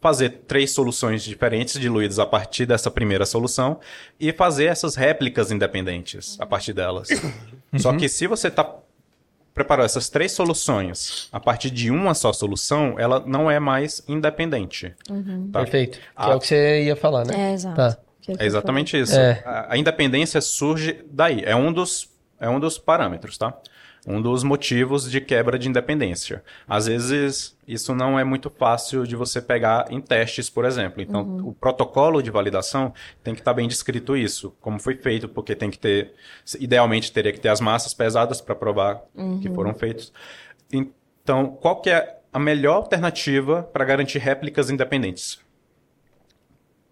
fazer 0.06 0.30
três 0.48 0.70
soluções 0.70 1.24
diferentes 1.24 1.80
diluídas 1.80 2.20
a 2.20 2.28
partir 2.28 2.68
dessa 2.68 2.92
primeira 2.92 3.26
solução 3.26 3.80
e 4.20 4.32
fazer 4.32 4.66
essas 4.66 4.96
réplicas 4.96 5.52
independentes 5.52 6.40
a 6.40 6.46
partir 6.46 6.74
delas. 6.74 7.08
Só 7.76 7.92
que 7.92 8.08
se 8.08 8.28
você 8.28 8.50
está 8.50 8.72
preparou 9.52 9.84
essas 9.84 10.08
três 10.08 10.32
soluções 10.32 11.28
a 11.32 11.40
partir 11.40 11.72
de 11.72 11.90
uma 11.90 12.14
só 12.14 12.32
solução, 12.32 13.00
ela 13.00 13.20
não 13.26 13.50
é 13.50 13.60
mais 13.60 14.04
independente. 14.08 14.94
tá? 15.52 15.62
Perfeito. 15.62 15.98
Que 15.98 16.04
Ah. 16.16 16.30
é 16.30 16.36
o 16.36 16.40
que 16.40 16.48
você 16.48 16.84
ia 16.84 16.96
falar, 16.96 17.26
né? 17.26 17.50
É, 17.50 17.54
exato. 17.54 17.76
Tá. 17.76 17.98
Eu 18.28 18.36
É 18.38 18.46
exatamente 18.46 19.00
isso. 19.00 19.18
É. 19.18 19.42
A, 19.44 19.74
a 19.74 19.78
independência 19.78 20.40
surge 20.40 21.04
daí. 21.10 21.42
É 21.44 21.56
um 21.56 21.74
dos, 21.74 22.08
é 22.40 22.48
um 22.48 22.60
dos 22.60 22.78
parâmetros, 22.78 23.40
tá? 23.40 23.58
Um 24.08 24.22
dos 24.22 24.44
motivos 24.44 25.10
de 25.10 25.20
quebra 25.20 25.58
de 25.58 25.68
independência. 25.68 26.44
Às 26.68 26.86
vezes, 26.86 27.58
isso 27.68 27.96
não 27.96 28.20
é 28.20 28.24
muito 28.24 28.52
fácil 28.52 29.08
de 29.08 29.16
você 29.16 29.42
pegar 29.42 29.88
em 29.90 30.00
testes, 30.00 30.48
por 30.48 30.64
exemplo. 30.64 31.02
Então, 31.02 31.40
o 31.44 31.54
protocolo 31.54 32.22
de 32.22 32.30
validação 32.30 32.94
tem 33.24 33.34
que 33.34 33.42
estar 33.42 33.54
bem 33.54 33.68
descrito 33.68 34.16
isso, 34.16 34.56
como 34.62 34.80
foi 34.80 34.96
feito, 34.96 35.28
porque 35.28 35.56
tem 35.56 35.72
que 35.72 35.80
ter, 35.80 36.14
idealmente 36.60 37.12
teria 37.12 37.34
que 37.34 37.40
ter 37.40 37.50
as 37.50 37.60
massas 37.60 37.96
pesadas 37.96 38.40
para 38.40 38.54
provar 38.54 39.02
que 39.42 39.50
foram 39.50 39.74
feitos. 39.74 40.14
Então, 40.72 41.48
qual 41.48 41.82
que 41.82 41.90
é 41.90 42.20
a 42.32 42.38
melhor 42.38 42.76
alternativa 42.76 43.64
para 43.64 43.86
garantir 43.86 44.20
réplicas 44.20 44.70
independentes? 44.70 45.40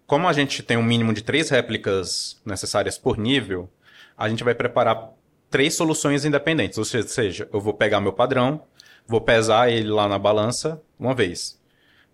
Como 0.06 0.26
a 0.26 0.32
gente 0.32 0.62
tem 0.62 0.76
um 0.76 0.82
mínimo 0.82 1.12
de 1.14 1.22
três 1.22 1.48
réplicas 1.48 2.40
necessárias 2.44 2.98
por 2.98 3.16
nível, 3.16 3.70
a 4.18 4.28
gente 4.28 4.42
vai 4.42 4.54
preparar 4.54 5.10
três 5.54 5.74
soluções 5.74 6.24
independentes. 6.24 6.76
Ou 6.78 6.84
seja, 6.84 7.48
eu 7.52 7.60
vou 7.60 7.72
pegar 7.72 8.00
meu 8.00 8.12
padrão, 8.12 8.62
vou 9.06 9.20
pesar 9.20 9.70
ele 9.70 9.88
lá 9.88 10.08
na 10.08 10.18
balança 10.18 10.82
uma 10.98 11.14
vez, 11.14 11.60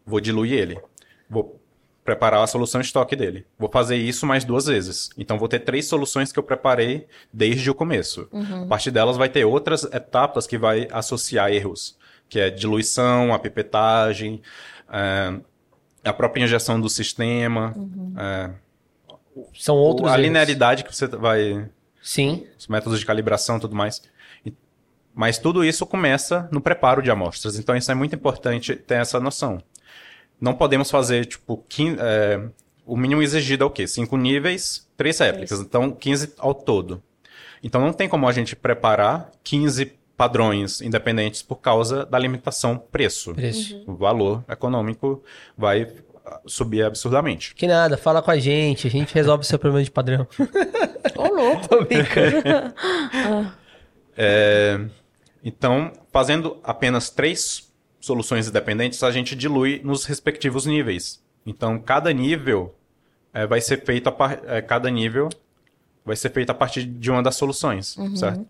vou 0.04 0.20
diluir 0.20 0.52
ele, 0.52 0.78
vou 1.28 1.58
preparar 2.04 2.42
a 2.42 2.46
solução 2.46 2.82
estoque 2.82 3.16
dele. 3.16 3.46
Vou 3.58 3.70
fazer 3.72 3.96
isso 3.96 4.26
mais 4.26 4.44
duas 4.44 4.66
vezes. 4.66 5.08
Então 5.16 5.38
vou 5.38 5.48
ter 5.48 5.60
três 5.60 5.86
soluções 5.86 6.30
que 6.30 6.38
eu 6.38 6.42
preparei 6.42 7.06
desde 7.32 7.70
o 7.70 7.74
começo. 7.74 8.28
A 8.62 8.66
partir 8.66 8.90
delas 8.90 9.16
vai 9.16 9.30
ter 9.30 9.46
outras 9.46 9.84
etapas 9.84 10.46
que 10.46 10.58
vai 10.58 10.86
associar 10.92 11.50
erros, 11.50 11.96
que 12.28 12.38
é 12.38 12.50
diluição, 12.50 13.32
a 13.32 13.38
pipetagem, 13.38 14.42
eh, 14.92 15.40
a 16.04 16.12
própria 16.12 16.44
injeção 16.44 16.78
do 16.78 16.90
sistema, 16.90 17.74
eh, 18.18 18.50
São 19.54 19.76
outros 19.76 20.08
a 20.08 20.12
erros. 20.12 20.24
linearidade 20.26 20.84
que 20.84 20.94
você 20.94 21.06
vai 21.06 21.70
Sim. 22.02 22.47
os 22.59 22.66
métodos 22.66 22.98
de 23.01 23.06
calibração 23.06 23.56
e 23.56 23.60
tudo 23.60 23.74
mais. 23.77 24.02
Mas 25.14 25.39
tudo 25.39 25.64
isso 25.64 25.85
começa 25.85 26.48
no 26.52 26.60
preparo 26.60 27.02
de 27.02 27.10
amostras. 27.10 27.59
Então 27.59 27.77
isso 27.77 27.90
é 27.90 27.94
muito 27.94 28.14
importante 28.14 28.74
ter 28.77 28.94
essa 28.94 29.18
noção. 29.18 29.62
Não 30.40 30.55
podemos 30.55 30.90
fazer, 30.90 31.27
tipo, 31.27 31.62
quin- 31.68 31.97
é, 31.98 32.40
o 32.86 32.97
mínimo 32.97 33.20
exigido 33.22 33.64
é 33.64 33.66
o 33.66 33.70
quê? 33.70 33.86
Cinco 33.86 34.16
níveis, 34.16 34.89
três 34.97 35.18
réplicas. 35.18 35.60
Então, 35.60 35.90
15 35.90 36.32
ao 36.39 36.55
todo. 36.55 37.02
Então 37.62 37.81
não 37.81 37.93
tem 37.93 38.09
como 38.09 38.27
a 38.27 38.32
gente 38.32 38.56
preparar 38.56 39.31
15 39.43 39.93
padrões 40.16 40.81
independentes 40.81 41.43
por 41.43 41.56
causa 41.56 42.06
da 42.06 42.18
limitação 42.18 42.78
preço. 42.78 43.35
Preço. 43.35 43.82
O 43.86 43.94
valor 43.94 44.44
econômico 44.48 45.22
vai 45.59 45.86
subir 46.47 46.82
absurdamente. 46.84 47.55
Que 47.55 47.66
nada, 47.66 47.97
fala 47.97 48.20
com 48.22 48.30
a 48.30 48.38
gente, 48.38 48.86
a 48.86 48.90
gente 48.90 49.14
resolve 49.14 49.42
o 49.42 49.47
seu 49.47 49.59
problema 49.59 49.84
de 49.84 49.90
padrão. 49.90 50.26
Ô, 51.16 51.28
louco. 51.28 51.68
Tô 51.68 51.84
brincando. 51.84 52.42
É, 54.22 54.78
então, 55.42 55.92
fazendo 56.12 56.59
apenas 56.62 57.09
três 57.10 57.72
soluções 58.01 58.48
independentes, 58.48 59.02
a 59.02 59.10
gente 59.10 59.34
dilui 59.34 59.80
nos 59.82 60.05
respectivos 60.05 60.66
níveis. 60.66 61.22
Então, 61.47 61.78
cada 61.78 62.12
nível 62.12 62.74
é, 63.32 63.47
vai 63.47 63.60
ser 63.60 63.82
feito 63.84 64.09
a 64.09 64.12
par- 64.12 64.40
é, 64.47 64.60
cada 64.60 64.90
nível 64.90 65.28
vai 66.05 66.16
ser 66.16 66.30
feito 66.30 66.51
a 66.51 66.55
partir 66.55 66.84
de 66.84 67.10
uma 67.10 67.22
das 67.22 67.36
soluções, 67.36 67.97
certo? 68.16 68.47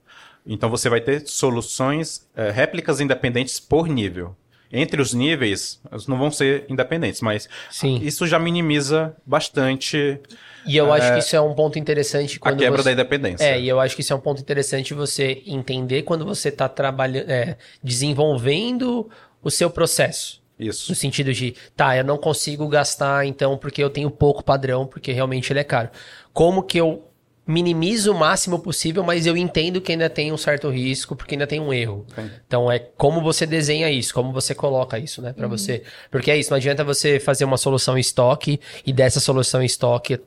Então, 0.47 0.71
você 0.71 0.89
vai 0.89 1.01
ter 1.01 1.27
soluções, 1.27 2.29
é, 2.35 2.51
réplicas 2.51 3.01
independentes 3.01 3.61
por 3.61 3.87
nível. 3.87 4.35
Entre 4.73 5.03
os 5.03 5.13
níveis, 5.13 5.81
elas 5.91 6.07
não 6.07 6.17
vão 6.17 6.31
ser 6.31 6.65
independentes, 6.69 7.21
mas 7.21 7.49
Sim. 7.71 7.99
isso 8.03 8.27
já 8.27 8.39
minimiza 8.39 9.17
bastante 9.27 10.21
E 10.65 10.77
eu 10.77 10.93
acho 10.93 11.13
que 11.13 11.19
isso 11.19 11.35
é 11.35 11.41
um 11.41 11.55
ponto 11.55 11.79
interessante 11.79 12.37
a 12.37 12.41
quando 12.41 12.59
quebra 12.59 12.81
você... 12.81 12.85
da 12.85 12.93
independência. 12.93 13.45
É, 13.45 13.61
e 13.61 13.69
eu 13.69 13.81
acho 13.81 13.97
que 13.97 14.03
isso 14.03 14.13
é 14.13 14.17
um 14.17 14.21
ponto 14.21 14.41
interessante 14.41 14.95
você 14.95 15.43
entender 15.45 16.03
quando 16.03 16.25
você 16.25 16.51
está 16.51 16.69
trabalhando, 16.69 17.29
é, 17.29 17.57
desenvolvendo 17.83 19.11
o 19.43 19.51
seu 19.51 19.69
processo. 19.69 20.41
Isso. 20.57 20.93
No 20.93 20.95
sentido 20.95 21.33
de, 21.33 21.55
tá, 21.75 21.97
eu 21.97 22.05
não 22.05 22.19
consigo 22.19 22.69
gastar 22.69 23.27
então 23.27 23.57
porque 23.57 23.83
eu 23.83 23.91
tenho 23.91 24.11
pouco 24.11 24.45
padrão, 24.45 24.87
porque 24.87 25.11
realmente 25.11 25.53
ele 25.53 25.61
é 25.61 25.65
caro. 25.65 25.89
Como 26.33 26.63
que 26.63 26.79
eu 26.79 27.10
minimizo 27.51 28.13
o 28.13 28.19
máximo 28.19 28.59
possível, 28.59 29.03
mas 29.03 29.27
eu 29.27 29.37
entendo 29.37 29.81
que 29.81 29.93
ainda 29.93 30.09
tem 30.09 30.33
um 30.33 30.37
certo 30.37 30.71
risco, 30.71 31.17
porque 31.17 31.35
ainda 31.35 31.47
tem 31.47 31.61
um 31.61 31.73
erro. 31.73 32.07
Sim. 32.15 32.31
Então 32.47 32.71
é 32.71 32.79
como 32.79 33.21
você 33.21 33.45
desenha 33.45 33.91
isso, 33.91 34.15
como 34.15 34.33
você 34.33 34.55
coloca 34.55 34.99
isso, 34.99 35.21
né, 35.21 35.33
Pra 35.33 35.49
você. 35.49 35.83
Porque 36.11 36.31
é 36.31 36.37
isso, 36.37 36.51
não 36.51 36.57
adianta 36.57 36.85
você 36.85 37.19
fazer 37.19 37.45
uma 37.45 37.57
solução 37.57 37.97
em 37.97 38.01
estoque 38.01 38.61
e 38.87 38.93
dessa 38.93 39.21
solução 39.21 39.63
em 39.63 39.67
estoque 39.67 40.21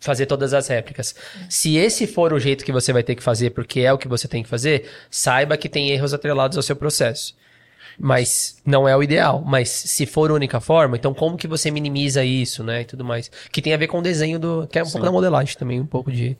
fazer 0.00 0.26
todas 0.26 0.52
as 0.52 0.66
réplicas. 0.66 1.14
Se 1.48 1.76
esse 1.76 2.06
for 2.06 2.32
o 2.32 2.40
jeito 2.40 2.64
que 2.64 2.72
você 2.72 2.92
vai 2.92 3.02
ter 3.02 3.14
que 3.14 3.22
fazer, 3.22 3.50
porque 3.50 3.80
é 3.80 3.92
o 3.92 3.98
que 3.98 4.08
você 4.08 4.26
tem 4.26 4.42
que 4.42 4.48
fazer, 4.48 4.88
saiba 5.08 5.56
que 5.56 5.68
tem 5.68 5.90
erros 5.90 6.12
atrelados 6.12 6.56
ao 6.56 6.62
seu 6.62 6.74
processo. 6.74 7.34
Mas 7.98 8.60
não 8.64 8.88
é 8.88 8.96
o 8.96 9.02
ideal. 9.02 9.42
Mas 9.44 9.68
se 9.68 10.06
for 10.06 10.30
a 10.30 10.34
única 10.34 10.60
forma, 10.60 10.96
então 10.96 11.12
como 11.12 11.36
que 11.36 11.46
você 11.46 11.70
minimiza 11.70 12.24
isso, 12.24 12.62
né? 12.64 12.82
E 12.82 12.84
tudo 12.84 13.04
mais. 13.04 13.30
Que 13.50 13.62
tem 13.62 13.74
a 13.74 13.76
ver 13.76 13.86
com 13.86 13.98
o 13.98 14.02
desenho 14.02 14.38
do. 14.38 14.66
Que 14.66 14.78
é 14.78 14.82
um 14.82 14.90
pouco 14.90 15.04
da 15.04 15.12
modelagem 15.12 15.56
também, 15.56 15.80
um 15.80 15.86
pouco 15.86 16.10
de. 16.10 16.36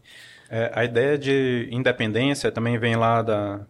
É, 0.51 0.71
a 0.75 0.85
ideia 0.85 1.17
de 1.17 1.69
independência 1.71 2.53
também 2.53 2.79
vem 2.79 2.97
lá 2.97 3.23
da 3.23 3.61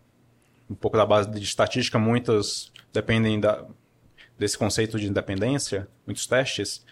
um 0.68 0.74
pouco 0.74 0.96
da 0.96 1.06
base 1.06 1.30
de 1.30 1.42
estatística. 1.44 1.98
Muitos 1.98 2.72
dependem 2.92 3.38
da, 3.38 3.64
desse 4.38 4.56
conceito 4.58 4.98
de 4.98 5.06
independência, 5.06 5.86
muitos 6.06 6.26
testes, 6.26 6.84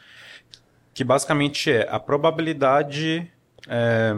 que 0.94 1.02
basicamente 1.02 1.72
é 1.72 1.88
a 1.90 1.98
probabilidade 1.98 3.30
é, 3.68 4.14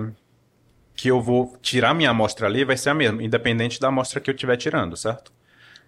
que 0.94 1.08
eu 1.08 1.20
vou 1.20 1.56
tirar 1.62 1.94
minha 1.94 2.10
amostra 2.10 2.46
ali 2.46 2.64
vai 2.64 2.76
ser 2.76 2.90
a 2.90 2.94
mesma, 2.94 3.22
independente 3.22 3.80
da 3.80 3.88
amostra 3.88 4.20
que 4.20 4.30
eu 4.30 4.34
estiver 4.34 4.56
tirando, 4.56 4.96
certo? 4.96 5.32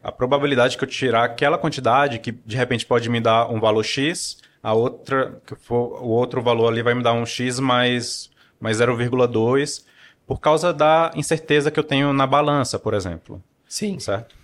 A 0.05 0.13
probabilidade 0.13 0.77
que 0.77 0.85
eu 0.85 0.89
tirar 0.89 1.25
aquela 1.25 1.57
quantidade, 1.59 2.19
que 2.19 2.31
de 2.31 2.57
repente 2.57 2.85
pode 2.85 3.09
me 3.09 3.21
dar 3.21 3.51
um 3.51 3.59
valor 3.59 3.83
X, 3.83 4.37
a 4.63 4.73
outra, 4.75 5.41
que 5.47 5.55
for, 5.57 6.03
o 6.03 6.09
outro 6.09 6.43
valor 6.43 6.69
ali 6.69 6.83
vai 6.83 6.95
me 6.95 7.03
dar 7.03 7.15
um 7.15 7.25
X 7.25 7.59
mais, 7.59 8.31
mais 8.61 8.79
0,2, 8.79 9.85
por 10.27 10.41
causa 10.41 10.73
da 10.73 11.11
incerteza 11.17 11.71
que 11.71 11.79
eu 11.81 11.85
tenho 11.85 12.13
na 12.13 12.27
balança, 12.27 12.79
por 12.79 12.95
exemplo 12.95 13.43
Sim. 13.67 13.99
certo? 13.99 14.35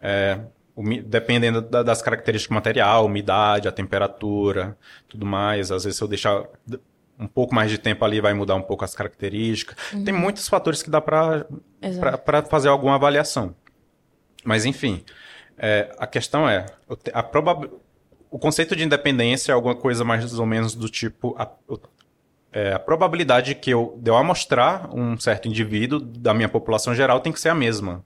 É, 0.00 0.38
umi- 0.76 1.00
dependendo 1.02 1.60
da- 1.62 1.82
das 1.82 2.02
características 2.02 2.52
do 2.52 2.54
material, 2.54 3.06
umidade, 3.06 3.66
a 3.68 3.72
temperatura, 3.72 4.76
tudo 5.08 5.24
mais. 5.24 5.70
Às 5.72 5.84
vezes, 5.84 5.96
se 5.96 6.02
eu 6.04 6.08
deixar 6.08 6.44
um 7.18 7.26
pouco 7.26 7.54
mais 7.54 7.70
de 7.70 7.78
tempo 7.78 8.04
ali, 8.04 8.20
vai 8.20 8.34
mudar 8.34 8.54
um 8.56 8.62
pouco 8.62 8.84
as 8.84 8.94
características. 8.94 9.76
Tem 10.04 10.12
muitos 10.12 10.48
fatores 10.48 10.82
que 10.82 10.90
dá 10.90 11.00
para 11.00 11.46
fazer 12.48 12.68
alguma 12.68 12.96
avaliação. 12.96 13.54
Mas, 14.44 14.64
enfim, 14.64 15.04
é, 15.58 15.94
a 15.98 16.06
questão 16.06 16.48
é: 16.48 16.66
a 17.12 17.22
probab- 17.22 17.70
o 18.30 18.38
conceito 18.38 18.76
de 18.76 18.84
independência 18.84 19.52
é 19.52 19.54
alguma 19.54 19.74
coisa 19.74 20.04
mais 20.04 20.38
ou 20.38 20.46
menos 20.46 20.74
do 20.74 20.88
tipo. 20.88 21.34
A, 21.38 21.50
é, 22.52 22.72
a 22.74 22.78
probabilidade 22.78 23.54
que 23.54 23.70
eu, 23.70 23.98
de 24.00 24.10
eu 24.10 24.16
amostrar 24.16 24.94
um 24.94 25.18
certo 25.18 25.48
indivíduo 25.48 25.98
da 25.98 26.32
minha 26.32 26.48
população 26.48 26.94
geral 26.94 27.18
tem 27.20 27.32
que 27.32 27.40
ser 27.40 27.48
a 27.48 27.54
mesma 27.54 28.04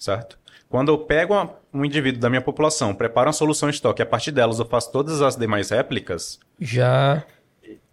certo? 0.00 0.38
Quando 0.68 0.90
eu 0.90 0.98
pego 0.98 1.34
um 1.72 1.84
indivíduo 1.84 2.20
da 2.20 2.30
minha 2.30 2.40
população, 2.40 2.94
preparo 2.94 3.26
uma 3.26 3.32
solução 3.32 3.68
em 3.68 3.72
estoque, 3.72 4.00
a 4.00 4.06
partir 4.06 4.32
delas 4.32 4.58
eu 4.58 4.64
faço 4.64 4.90
todas 4.90 5.20
as 5.20 5.36
demais 5.36 5.70
réplicas, 5.70 6.38
Já. 6.58 7.22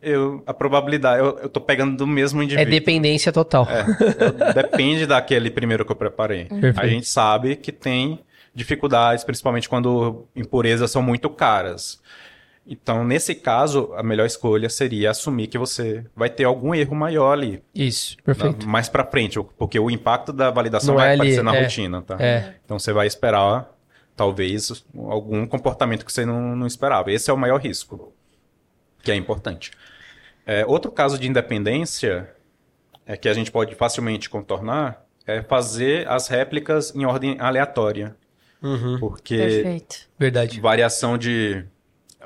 Eu, 0.02 0.44
a 0.46 0.54
probabilidade, 0.54 1.20
eu, 1.20 1.40
eu 1.40 1.50
tô 1.50 1.60
pegando 1.62 1.96
do 1.98 2.06
mesmo 2.08 2.42
É 2.42 2.46
indivíduo. 2.46 2.72
dependência 2.72 3.32
total. 3.32 3.68
É, 3.70 4.54
depende 4.54 5.06
daquele 5.06 5.50
primeiro 5.50 5.86
que 5.86 5.92
eu 5.92 5.96
preparei. 5.96 6.46
Perfeito. 6.62 6.80
A 6.80 6.88
gente 6.88 7.08
sabe 7.08 7.56
que 7.56 7.72
tem 7.72 8.20
dificuldades, 8.54 9.24
principalmente 9.24 9.68
quando 9.70 10.26
impurezas 10.36 10.90
são 10.92 11.02
muito 11.02 11.30
caras. 11.30 12.02
Então, 12.70 13.06
nesse 13.06 13.34
caso, 13.34 13.94
a 13.96 14.04
melhor 14.04 14.26
escolha 14.26 14.68
seria 14.70 15.12
assumir 15.12 15.48
que 15.48 15.58
você 15.58 16.04
vai 16.14 16.30
ter 16.30 16.44
algum 16.44 16.76
erro 16.76 16.94
maior 16.96 17.32
ali. 17.32 17.64
Isso, 17.74 18.18
perfeito. 18.26 18.66
na- 18.66 18.72
mais 18.72 18.90
para 18.90 19.06
frente, 19.06 19.40
porque 19.58 19.80
o 19.80 19.90
impacto 19.90 20.34
da 20.34 20.52
validação 20.52 20.94
Não 20.96 21.00
vai 21.00 21.10
é 21.10 21.12
ali, 21.12 21.20
aparecer 21.22 21.44
na 21.44 21.56
é. 21.56 21.62
rotina, 21.62 22.02
tá? 22.02 22.18
É. 22.20 22.56
Então 22.66 22.78
você 22.78 22.92
vai 22.92 23.08
esperar, 23.08 23.70
talvez, 24.18 24.84
algum 24.98 25.46
comportamento 25.48 26.06
que 26.06 26.12
você 26.12 26.26
não, 26.26 26.58
não 26.58 26.68
esperava. 26.68 27.10
Esse 27.10 27.30
é 27.30 27.34
o 27.34 27.38
maior 27.38 27.62
risco, 27.62 28.12
que 29.08 29.12
é 29.12 29.16
importante. 29.16 29.72
É, 30.46 30.66
outro 30.66 30.92
caso 30.92 31.18
de 31.18 31.30
independência 31.30 32.30
é 33.06 33.16
que 33.16 33.30
a 33.30 33.34
gente 33.34 33.50
pode 33.50 33.74
facilmente 33.74 34.30
contornar 34.30 35.06
é 35.26 35.42
fazer 35.42 36.06
as 36.10 36.28
réplicas 36.28 36.94
em 36.94 37.06
ordem 37.06 37.38
aleatória. 37.40 38.18
Uhum. 38.62 39.00
Porque 39.00 39.38
Perfeito. 39.38 39.96
Verdade. 40.20 40.60
variação 40.60 41.18
de, 41.18 41.64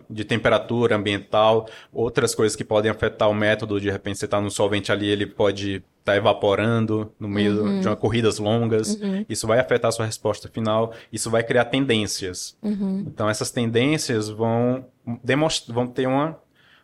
de 0.10 0.26
temperatura 0.26 0.96
ambiental, 0.96 1.68
outras 1.94 2.34
coisas 2.34 2.56
que 2.56 2.64
podem 2.64 2.90
afetar 2.90 3.30
o 3.30 3.34
método, 3.34 3.80
de 3.80 3.92
repente 3.92 4.18
você 4.18 4.26
está 4.26 4.42
no 4.42 4.50
solvente 4.50 4.92
ali, 4.92 5.08
ele 5.08 5.28
pode 5.28 5.84
estar 6.00 6.16
evaporando 6.16 7.12
no 7.20 7.28
meio 7.28 7.80
de 7.80 7.88
uma 7.88 7.96
corridas 7.96 8.40
longas, 8.40 8.98
isso 9.30 9.46
vai 9.46 9.60
afetar 9.60 9.90
a 9.90 9.92
sua 9.92 10.06
resposta 10.08 10.48
final, 10.48 10.94
isso 11.14 11.30
vai 11.30 11.44
criar 11.44 11.66
tendências. 11.66 12.58
Então 13.06 13.30
essas 13.30 13.52
tendências 13.52 14.30
vão, 14.30 14.86
demonstrar, 15.24 15.76
vão 15.76 15.86
ter 15.86 16.08
uma, 16.08 16.40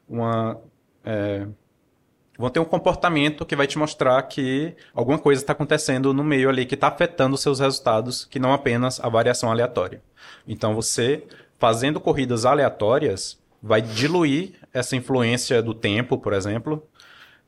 uma 0.08 0.60
é, 1.04 1.48
vão 2.38 2.50
ter 2.50 2.60
um 2.60 2.66
comportamento 2.66 3.46
que 3.46 3.56
vai 3.56 3.68
te 3.68 3.78
mostrar 3.78 4.22
que 4.24 4.76
alguma 4.94 5.18
coisa 5.18 5.42
está 5.42 5.54
acontecendo 5.54 6.14
no 6.14 6.24
meio 6.24 6.50
ali 6.50 6.66
que 6.66 6.76
está 6.76 6.88
afetando 6.88 7.36
os 7.36 7.42
seus 7.42 7.60
resultados, 7.60 8.26
que 8.26 8.40
não 8.40 8.54
apenas 8.54 9.00
a 9.00 9.10
variação 9.10 9.50
aleatória. 9.52 10.02
Então 10.48 10.76
você 10.76 11.24
fazendo 11.58 12.00
corridas 12.00 12.46
aleatórias 12.46 13.40
vai 13.62 13.82
diluir 13.82 14.54
essa 14.74 14.96
influência 14.96 15.62
do 15.62 15.74
tempo, 15.74 16.18
por 16.18 16.34
exemplo, 16.34 16.88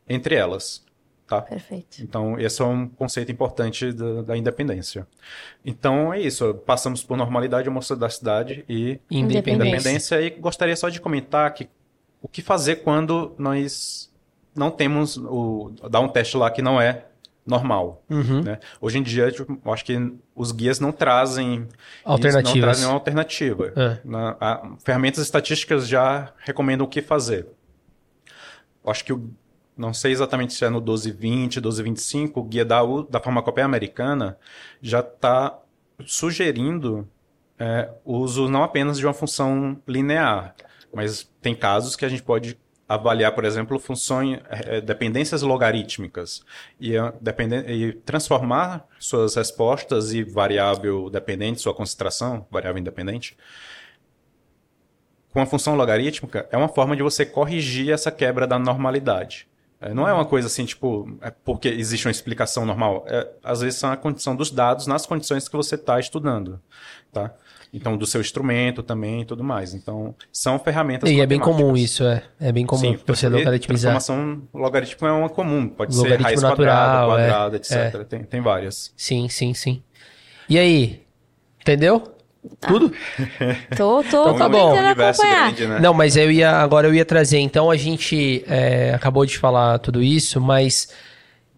entre 0.08 0.36
elas. 0.36 0.84
Tá? 1.28 1.44
Perfeito. 1.44 2.02
Então, 2.02 2.40
esse 2.40 2.60
é 2.60 2.66
um 2.66 2.88
conceito 2.88 3.32
importante 3.32 3.94
da, 3.94 4.24
da 4.24 4.38
independência. 4.38 5.08
Então, 5.64 6.12
é 6.12 6.20
isso. 6.20 6.56
Passamos 6.66 7.04
por 7.04 7.16
normalidade, 7.16 7.70
cidade 8.10 8.66
e 8.68 9.00
Independência. 9.12 9.68
independência. 9.68 10.22
E 10.22 10.32
gostaria 10.32 10.76
só 10.76 10.90
de 10.90 11.00
comentar 11.00 11.54
que 11.54 11.70
o 12.22 12.28
que 12.28 12.42
fazer 12.42 12.78
quando 12.78 13.34
nós 13.38 14.12
não 14.56 14.70
temos 14.72 15.18
o 15.18 15.72
dar 15.90 16.00
um 16.02 16.08
teste 16.10 16.36
lá 16.38 16.50
que 16.52 16.62
não 16.62 16.80
é 16.82 17.06
normal. 17.46 18.04
Uhum. 18.10 18.44
Né? 18.44 18.60
Hoje 18.80 18.98
em 19.00 19.04
dia, 19.04 19.32
tipo, 19.32 19.60
eu 19.66 19.74
acho 19.74 19.84
que 19.86 20.14
os 20.36 20.52
guias 20.52 20.80
não 20.80 20.92
trazem 20.92 21.68
Alternativas. 22.04 22.54
Não 22.56 22.62
trazem 22.62 22.86
uma 22.86 22.94
alternativa. 22.94 23.74
É. 23.76 24.00
Na- 24.06 24.38
a- 24.40 24.72
ferramentas 24.84 25.24
estatísticas 25.24 25.88
já 25.88 26.32
recomendam 26.40 26.86
o 26.86 26.90
que 26.90 27.02
fazer. 27.02 27.48
Eu 28.84 28.92
acho 28.92 29.04
que 29.04 29.14
o, 29.14 29.30
não 29.76 29.94
sei 29.94 30.12
exatamente 30.12 30.54
se 30.54 30.64
é 30.64 30.70
no 30.70 30.78
1220, 30.80 31.56
1225, 31.56 32.40
o 32.40 32.44
guia 32.44 32.66
da, 32.66 32.82
da 33.10 33.20
farmacopeia 33.20 33.66
americana 33.66 34.38
já 34.82 35.00
está 35.00 35.58
sugerindo 36.06 37.08
é, 37.58 37.90
uso 38.06 38.48
não 38.50 38.64
apenas 38.64 38.98
de 38.98 39.06
uma 39.06 39.14
função 39.14 39.78
linear, 39.88 40.56
mas 40.94 41.30
tem 41.42 41.56
casos 41.56 41.96
que 41.96 42.06
a 42.06 42.10
gente 42.10 42.24
pode 42.24 42.58
avaliar, 42.88 43.34
por 43.34 43.46
exemplo, 43.46 43.78
funções, 43.78 44.40
eh, 44.50 44.82
dependências 44.82 45.44
logarítmicas 45.44 46.44
e, 46.80 46.98
eh, 46.98 47.14
e 47.68 47.94
transformar 47.94 48.88
suas 49.00 49.36
respostas 49.36 50.12
e 50.12 50.24
variável 50.24 51.08
dependente, 51.08 51.62
sua 51.62 51.74
concentração, 51.74 52.48
variável 52.50 52.80
independente, 52.80 53.38
com 55.32 55.40
a 55.40 55.46
função 55.46 55.76
logarítmica, 55.76 56.48
é 56.52 56.58
uma 56.58 56.68
forma 56.68 56.96
de 56.96 57.04
você 57.04 57.24
corrigir 57.26 57.92
essa 57.94 58.12
quebra 58.12 58.48
da 58.48 58.58
normalidade. 58.58 59.48
Não 59.94 60.08
é 60.08 60.14
uma 60.14 60.26
coisa 60.26 60.48
assim, 60.48 60.66
tipo, 60.66 61.18
é 61.22 61.32
porque 61.32 61.70
existe 61.70 62.06
uma 62.06 62.12
explicação 62.12 62.66
normal. 62.66 63.06
É, 63.08 63.30
às 63.42 63.62
vezes 63.62 63.80
são 63.80 63.90
a 63.90 63.96
condição 63.96 64.36
dos 64.36 64.52
dados 64.52 64.88
nas 64.88 65.06
condições 65.06 65.48
que 65.48 65.56
você 65.56 65.76
está 65.76 65.98
estudando, 66.00 66.62
tá? 67.14 67.34
Então, 67.72 67.96
do 67.96 68.06
seu 68.06 68.20
instrumento 68.20 68.82
também 68.82 69.22
e 69.22 69.26
tudo 69.26 69.44
mais. 69.44 69.74
Então, 69.74 70.16
são 70.32 70.58
ferramentas 70.58 71.10
E 71.10 71.22
é 71.22 71.26
bem 71.26 71.40
comum 71.40 71.78
isso, 71.78 72.04
é. 72.04 72.24
É 72.40 72.52
bem 72.52 72.66
comum 72.66 72.82
Sim, 72.82 73.00
você 73.06 73.30
logaritmizar. 73.30 73.92
Transformação 73.94 74.42
logarítmica 74.54 75.06
é 75.08 75.12
uma 75.12 75.30
comum. 75.30 75.70
Pode 75.70 75.94
ser 75.94 76.02
Logaritmo 76.02 76.26
raiz 76.26 76.42
natural, 76.42 77.08
quadrada, 77.10 77.22
é, 77.22 77.30
quadrada, 77.30 77.56
etc. 77.58 78.08
Tem, 78.08 78.24
tem 78.24 78.42
várias. 78.42 78.92
Sim, 78.98 79.30
sim, 79.30 79.54
sim. 79.54 79.84
E 80.50 80.58
aí? 80.58 81.04
Entendeu? 81.62 82.16
Tudo? 82.62 82.92
Tô, 83.76 84.02
tô, 84.02 84.08
Então 84.08 84.38
tá 84.38 84.46
tô 84.46 84.50
bom. 84.50 84.74
acompanhar. 84.74 85.52
grande, 85.52 85.68
né? 85.68 85.80
Não, 85.80 85.94
mas 85.94 86.16
eu 86.16 86.32
ia 86.32 86.52
agora 86.52 86.88
eu 86.88 86.96
ia 86.96 87.06
trazer. 87.06 87.40
Então 87.40 87.70
a 87.70 87.76
gente 87.76 88.44
é, 88.48 88.94
acabou 88.94 89.26
de 89.26 89.38
falar 89.38 89.78
tudo 89.80 90.02
isso, 90.02 90.40
mas 90.40 90.90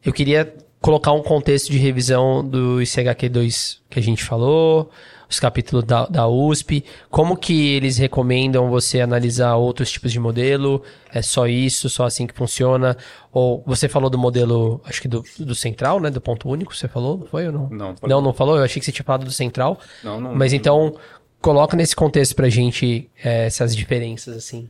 eu 0.03 0.11
queria 0.11 0.53
colocar 0.81 1.11
um 1.11 1.21
contexto 1.21 1.71
de 1.71 1.77
revisão 1.77 2.43
do 2.43 2.79
ICHQ2 2.79 3.77
que 3.89 3.99
a 3.99 4.01
gente 4.01 4.23
falou, 4.23 4.89
os 5.31 5.39
capítulos 5.39 5.85
da, 5.85 6.05
da 6.07 6.27
USP, 6.27 6.83
como 7.09 7.37
que 7.37 7.69
eles 7.73 7.97
recomendam 7.97 8.69
você 8.69 8.99
analisar 8.99 9.55
outros 9.55 9.89
tipos 9.89 10.11
de 10.11 10.19
modelo, 10.19 10.83
é 11.11 11.21
só 11.21 11.47
isso, 11.47 11.89
só 11.89 12.03
assim 12.05 12.27
que 12.27 12.33
funciona, 12.35 12.97
ou 13.31 13.63
você 13.65 13.87
falou 13.87 14.09
do 14.09 14.17
modelo, 14.17 14.81
acho 14.83 15.01
que 15.01 15.07
do, 15.07 15.23
do 15.39 15.55
central, 15.55 16.01
né, 16.01 16.09
do 16.09 16.19
ponto 16.19 16.49
único, 16.49 16.75
você 16.75 16.87
falou, 16.87 17.17
não 17.17 17.25
foi 17.25 17.47
ou 17.47 17.53
não? 17.53 17.69
Não. 17.69 17.95
Não, 18.05 18.21
não 18.21 18.33
falou, 18.33 18.57
eu 18.57 18.63
achei 18.63 18.79
que 18.81 18.85
você 18.85 18.91
tinha 18.91 19.05
falado 19.05 19.23
do 19.23 19.31
central, 19.31 19.79
Não, 20.03 20.19
não- 20.19 20.35
mas 20.35 20.51
então 20.51 20.95
coloca 21.41 21.77
nesse 21.77 21.95
contexto 21.95 22.35
pra 22.35 22.49
gente 22.49 23.09
é, 23.23 23.45
essas 23.45 23.73
diferenças, 23.73 24.35
assim. 24.35 24.69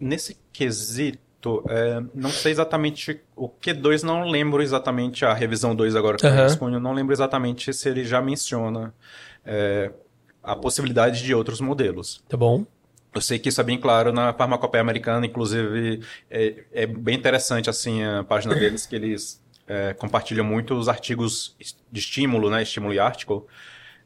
Nesse 0.00 0.36
quesito, 0.52 1.62
é, 1.68 2.02
não 2.12 2.30
sei 2.30 2.50
exatamente 2.50 3.20
o 3.36 3.48
Q2, 3.48 4.02
não 4.02 4.24
lembro 4.28 4.62
exatamente 4.62 5.24
a 5.24 5.32
revisão 5.32 5.76
2 5.76 5.94
agora 5.94 6.16
que 6.16 6.26
Aham. 6.26 6.36
eu 6.38 6.42
respondo, 6.42 6.80
não 6.80 6.92
lembro 6.92 7.14
exatamente 7.14 7.72
se 7.72 7.88
ele 7.88 8.04
já 8.04 8.20
menciona 8.20 8.92
é, 9.44 9.90
a 10.42 10.54
possibilidade 10.56 11.22
de 11.22 11.34
outros 11.34 11.60
modelos. 11.60 12.22
Tá 12.28 12.36
bom? 12.36 12.64
Eu 13.14 13.20
sei 13.20 13.38
que 13.38 13.48
isso 13.48 13.60
é 13.60 13.64
bem 13.64 13.78
claro 13.78 14.12
na 14.12 14.32
farmacopeia 14.32 14.80
americana, 14.82 15.24
inclusive 15.24 16.00
é, 16.30 16.64
é 16.72 16.86
bem 16.86 17.14
interessante 17.16 17.70
assim 17.70 18.02
a 18.02 18.24
página 18.24 18.54
deles 18.54 18.86
que 18.86 18.96
eles 18.96 19.40
é, 19.68 19.94
compartilham 19.94 20.44
muito 20.44 20.74
os 20.74 20.88
artigos 20.88 21.56
de 21.92 22.00
estímulo, 22.00 22.50
né, 22.50 22.62
estímulo 22.62 22.92
e 22.92 22.98
article, 22.98 23.42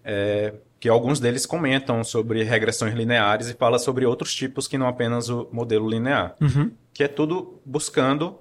é, 0.05 0.53
que 0.79 0.89
alguns 0.89 1.19
deles 1.19 1.47
comentam 1.47 2.05
sobre 2.05 2.43
regressões 2.45 2.95
lineares 2.95 3.49
e 3.49 3.55
fala 3.55 3.79
sobre 3.79 4.05
outros 4.07 4.35
tipos 4.35 4.69
que 4.69 4.77
não 4.79 4.87
apenas 4.87 5.29
o 5.31 5.49
modelo 5.51 5.89
linear, 5.89 6.37
Uhum. 6.41 6.71
que 6.93 7.03
é 7.03 7.09
tudo 7.09 7.61
buscando 7.65 8.39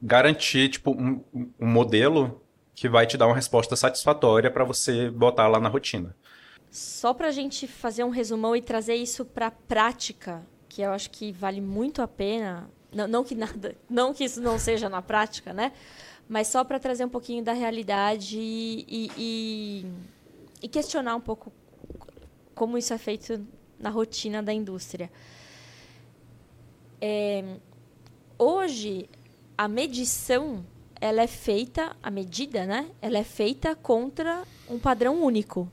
garantir 0.00 0.68
tipo 0.68 0.92
um, 0.92 1.22
um 1.58 1.66
modelo 1.66 2.40
que 2.76 2.90
vai 2.90 3.06
te 3.06 3.16
dar 3.16 3.26
uma 3.26 3.34
resposta 3.34 3.74
satisfatória 3.74 4.50
para 4.50 4.62
você 4.62 5.10
botar 5.10 5.48
lá 5.48 5.58
na 5.58 5.70
rotina. 5.70 6.14
Só 6.70 7.14
pra 7.14 7.30
gente 7.30 7.66
fazer 7.66 8.04
um 8.04 8.10
resumão 8.10 8.54
e 8.54 8.60
trazer 8.60 8.94
isso 8.96 9.24
pra 9.24 9.50
prática, 9.50 10.46
que 10.68 10.82
eu 10.82 10.92
acho 10.92 11.10
que 11.10 11.32
vale 11.32 11.62
muito 11.62 12.02
a 12.02 12.06
pena. 12.06 12.70
Não, 12.94 13.08
não 13.08 13.24
que 13.24 13.34
nada, 13.34 13.74
não 13.88 14.12
que 14.12 14.24
isso 14.24 14.42
não 14.42 14.58
seja 14.58 14.90
na 14.90 15.00
prática, 15.00 15.54
né? 15.54 15.72
Mas 16.28 16.48
só 16.48 16.62
pra 16.64 16.78
trazer 16.78 17.06
um 17.06 17.08
pouquinho 17.08 17.42
da 17.42 17.54
realidade 17.54 18.38
e, 18.38 19.10
e, 19.16 19.86
e 20.62 20.68
questionar 20.68 21.16
um 21.16 21.20
pouco 21.20 21.50
como 22.54 22.76
isso 22.76 22.92
é 22.92 22.98
feito 22.98 23.46
na 23.78 23.88
rotina 23.88 24.42
da 24.42 24.52
indústria. 24.52 25.10
É, 27.00 27.42
hoje, 28.38 29.08
a 29.56 29.66
medição 29.66 30.62
ela 31.00 31.22
é 31.22 31.26
feita, 31.26 31.96
a 32.02 32.10
medida, 32.10 32.66
né? 32.66 32.90
Ela 33.00 33.18
é 33.18 33.24
feita 33.24 33.74
contra 33.74 34.42
um 34.68 34.78
padrão 34.78 35.22
único. 35.22 35.70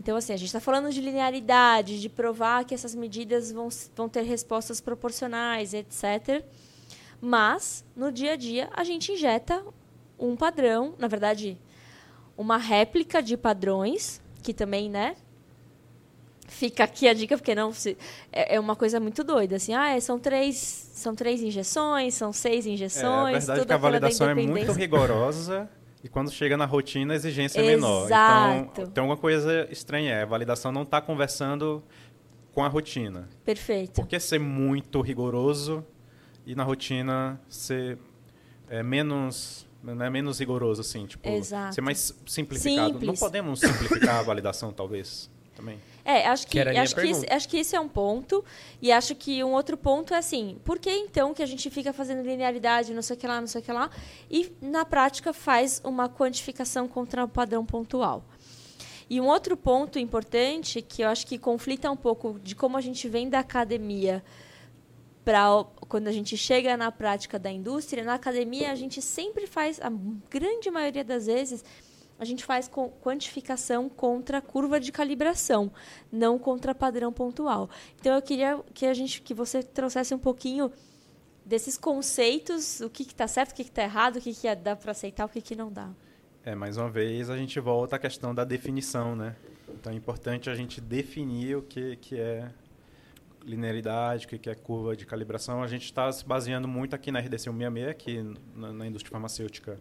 Então, 0.00 0.16
assim, 0.16 0.32
a 0.32 0.36
gente 0.36 0.46
está 0.46 0.60
falando 0.60 0.90
de 0.90 1.00
linearidade, 1.00 2.00
de 2.00 2.08
provar 2.08 2.64
que 2.64 2.74
essas 2.74 2.94
medidas 2.94 3.52
vão, 3.52 3.68
vão 3.94 4.08
ter 4.08 4.22
respostas 4.22 4.80
proporcionais, 4.80 5.74
etc. 5.74 6.44
Mas, 7.20 7.84
no 7.96 8.12
dia 8.12 8.32
a 8.32 8.36
dia, 8.36 8.70
a 8.72 8.84
gente 8.84 9.12
injeta 9.12 9.62
um 10.18 10.36
padrão, 10.36 10.94
na 10.98 11.08
verdade, 11.08 11.58
uma 12.36 12.56
réplica 12.56 13.22
de 13.22 13.36
padrões, 13.36 14.20
que 14.42 14.54
também, 14.54 14.88
né? 14.88 15.16
Fica 16.48 16.84
aqui 16.84 17.06
a 17.06 17.12
dica, 17.12 17.36
porque 17.36 17.54
não 17.54 17.72
se, 17.72 17.96
é, 18.32 18.56
é 18.56 18.60
uma 18.60 18.74
coisa 18.74 18.98
muito 18.98 19.22
doida, 19.22 19.56
assim, 19.56 19.74
ah, 19.74 19.90
é, 19.90 20.00
são 20.00 20.18
três, 20.18 20.56
são 20.56 21.14
três 21.14 21.42
injeções, 21.42 22.14
são 22.14 22.32
seis 22.32 22.66
injeções, 22.66 23.04
É, 23.48 23.52
a 23.52 23.54
verdade 23.54 23.60
é 23.60 23.64
que 23.66 23.72
a 23.72 23.76
validação 23.76 24.30
é 24.30 24.34
muito 24.34 24.72
rigorosa 24.72 25.68
e 26.02 26.08
quando 26.08 26.30
chega 26.32 26.56
na 26.56 26.64
rotina 26.64 27.12
a 27.12 27.16
exigência 27.16 27.60
é 27.60 27.62
menor. 27.62 28.06
Exato. 28.06 28.70
Então 28.72 28.86
tem 28.86 29.00
alguma 29.02 29.16
coisa 29.16 29.68
estranha. 29.70 30.14
é, 30.14 30.22
A 30.22 30.26
validação 30.26 30.72
não 30.72 30.82
está 30.82 31.00
conversando 31.00 31.82
com 32.52 32.64
a 32.64 32.68
rotina. 32.68 33.28
Perfeito. 33.44 33.92
Por 33.92 34.06
que 34.06 34.18
ser 34.18 34.40
muito 34.40 35.00
rigoroso 35.00 35.84
e 36.46 36.54
na 36.54 36.64
rotina 36.64 37.40
ser 37.48 37.98
é, 38.68 38.82
menos 38.82 39.66
né, 39.82 40.10
menos 40.10 40.38
rigoroso 40.40 40.80
assim, 40.80 41.06
tipo, 41.06 41.28
Exato. 41.28 41.74
ser 41.74 41.80
mais 41.80 42.14
simplificado? 42.26 42.94
Não 42.94 43.00
Simples. 43.00 43.20
podemos 43.20 43.60
simplificar 43.60 44.16
a 44.16 44.22
validação 44.22 44.72
talvez 44.72 45.30
também. 45.54 45.78
É, 46.10 46.26
acho 46.26 46.46
que, 46.46 46.52
Que 46.52 46.78
acho, 46.78 46.94
que 46.94 47.02
pergunta. 47.02 47.34
acho 47.34 47.46
que 47.50 47.58
esse 47.58 47.76
é 47.76 47.80
um 47.80 47.86
ponto. 47.86 48.42
E 48.80 48.90
acho 48.90 49.14
que 49.14 49.44
um 49.44 49.52
outro 49.52 49.76
ponto 49.76 50.14
é 50.14 50.16
assim, 50.16 50.58
por 50.64 50.78
que 50.78 50.90
então 50.90 51.34
que 51.34 51.42
a 51.42 51.46
gente 51.46 51.68
fica 51.68 51.92
fazendo 51.92 52.26
linearidade, 52.26 52.94
não 52.94 53.02
sei 53.02 53.14
o 53.14 53.18
que 53.18 53.26
lá, 53.26 53.38
não 53.38 53.46
sei 53.46 53.60
o 53.60 53.64
que 53.64 53.70
lá, 53.70 53.90
e 54.30 54.50
na 54.62 54.86
prática 54.86 55.34
faz 55.34 55.82
uma 55.84 56.08
quantificação 56.08 56.88
contra 56.88 57.22
o 57.22 57.28
padrão 57.28 57.62
pontual? 57.62 58.24
E 59.10 59.20
um 59.20 59.26
outro 59.26 59.54
ponto 59.54 59.98
importante, 59.98 60.80
que 60.80 61.02
eu 61.02 61.08
acho 61.08 61.26
que 61.26 61.36
conflita 61.36 61.90
um 61.90 61.96
pouco 61.96 62.40
de 62.42 62.56
como 62.56 62.78
a 62.78 62.80
gente 62.80 63.06
vem 63.06 63.28
da 63.28 63.40
academia 63.40 64.24
para 65.26 65.62
quando 65.90 66.08
a 66.08 66.12
gente 66.12 66.38
chega 66.38 66.74
na 66.74 66.90
prática 66.90 67.38
da 67.38 67.50
indústria, 67.50 68.02
na 68.02 68.14
academia 68.14 68.72
a 68.72 68.74
gente 68.74 69.02
sempre 69.02 69.46
faz, 69.46 69.78
a 69.78 69.92
grande 70.30 70.70
maioria 70.70 71.04
das 71.04 71.26
vezes, 71.26 71.62
a 72.18 72.24
gente 72.24 72.44
faz 72.44 72.66
com 72.66 72.90
quantificação 72.90 73.88
contra 73.88 74.40
curva 74.40 74.80
de 74.80 74.90
calibração, 74.90 75.70
não 76.10 76.38
contra 76.38 76.74
padrão 76.74 77.12
pontual. 77.12 77.70
Então 78.00 78.14
eu 78.14 78.22
queria 78.22 78.58
que 78.74 78.86
a 78.86 78.94
gente 78.94 79.22
que 79.22 79.32
você 79.32 79.62
trouxesse 79.62 80.14
um 80.14 80.18
pouquinho 80.18 80.72
desses 81.44 81.78
conceitos, 81.78 82.80
o 82.80 82.90
que 82.90 83.04
está 83.04 83.26
certo, 83.26 83.52
o 83.52 83.54
que 83.54 83.62
está 83.62 83.82
errado, 83.82 84.16
o 84.16 84.20
que, 84.20 84.34
que 84.34 84.54
dá 84.54 84.76
para 84.76 84.90
aceitar, 84.90 85.24
o 85.24 85.28
que, 85.28 85.40
que 85.40 85.54
não 85.54 85.72
dá. 85.72 85.88
É, 86.44 86.54
mais 86.54 86.76
uma 86.76 86.90
vez 86.90 87.30
a 87.30 87.36
gente 87.36 87.58
volta 87.60 87.96
à 87.96 87.98
questão 87.98 88.34
da 88.34 88.44
definição, 88.44 89.14
né? 89.14 89.34
Então 89.68 89.92
é 89.92 89.96
importante 89.96 90.50
a 90.50 90.54
gente 90.54 90.80
definir 90.80 91.56
o 91.56 91.62
que, 91.62 91.96
que 91.96 92.18
é 92.18 92.50
linearidade, 93.44 94.26
o 94.26 94.28
que 94.28 94.50
é 94.50 94.54
curva 94.54 94.96
de 94.96 95.06
calibração. 95.06 95.62
A 95.62 95.68
gente 95.68 95.84
está 95.84 96.10
se 96.10 96.24
baseando 96.24 96.66
muito 96.68 96.94
aqui 96.94 97.10
na 97.10 97.20
RDC 97.20 97.50
166, 97.50 97.96
que 97.96 98.22
na, 98.54 98.72
na 98.72 98.86
indústria 98.86 99.10
farmacêutica 99.10 99.78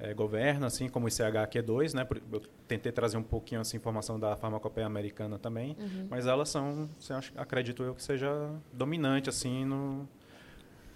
é, 0.00 0.14
governa, 0.14 0.66
assim 0.66 0.88
como 0.88 1.06
o 1.06 1.08
ICH-Q2, 1.08 1.94
né? 1.94 2.06
Eu 2.32 2.40
tentei 2.66 2.90
trazer 2.90 3.18
um 3.18 3.22
pouquinho 3.22 3.60
essa 3.60 3.76
informação 3.76 4.18
da 4.18 4.34
farmacopeia 4.34 4.86
americana 4.86 5.38
também, 5.38 5.76
uhum. 5.78 6.06
mas 6.08 6.26
elas 6.26 6.48
são, 6.48 6.88
acredito 7.36 7.82
eu, 7.82 7.94
que 7.94 8.02
seja 8.02 8.50
dominante 8.72 9.28
assim 9.28 9.64
no, 9.64 10.08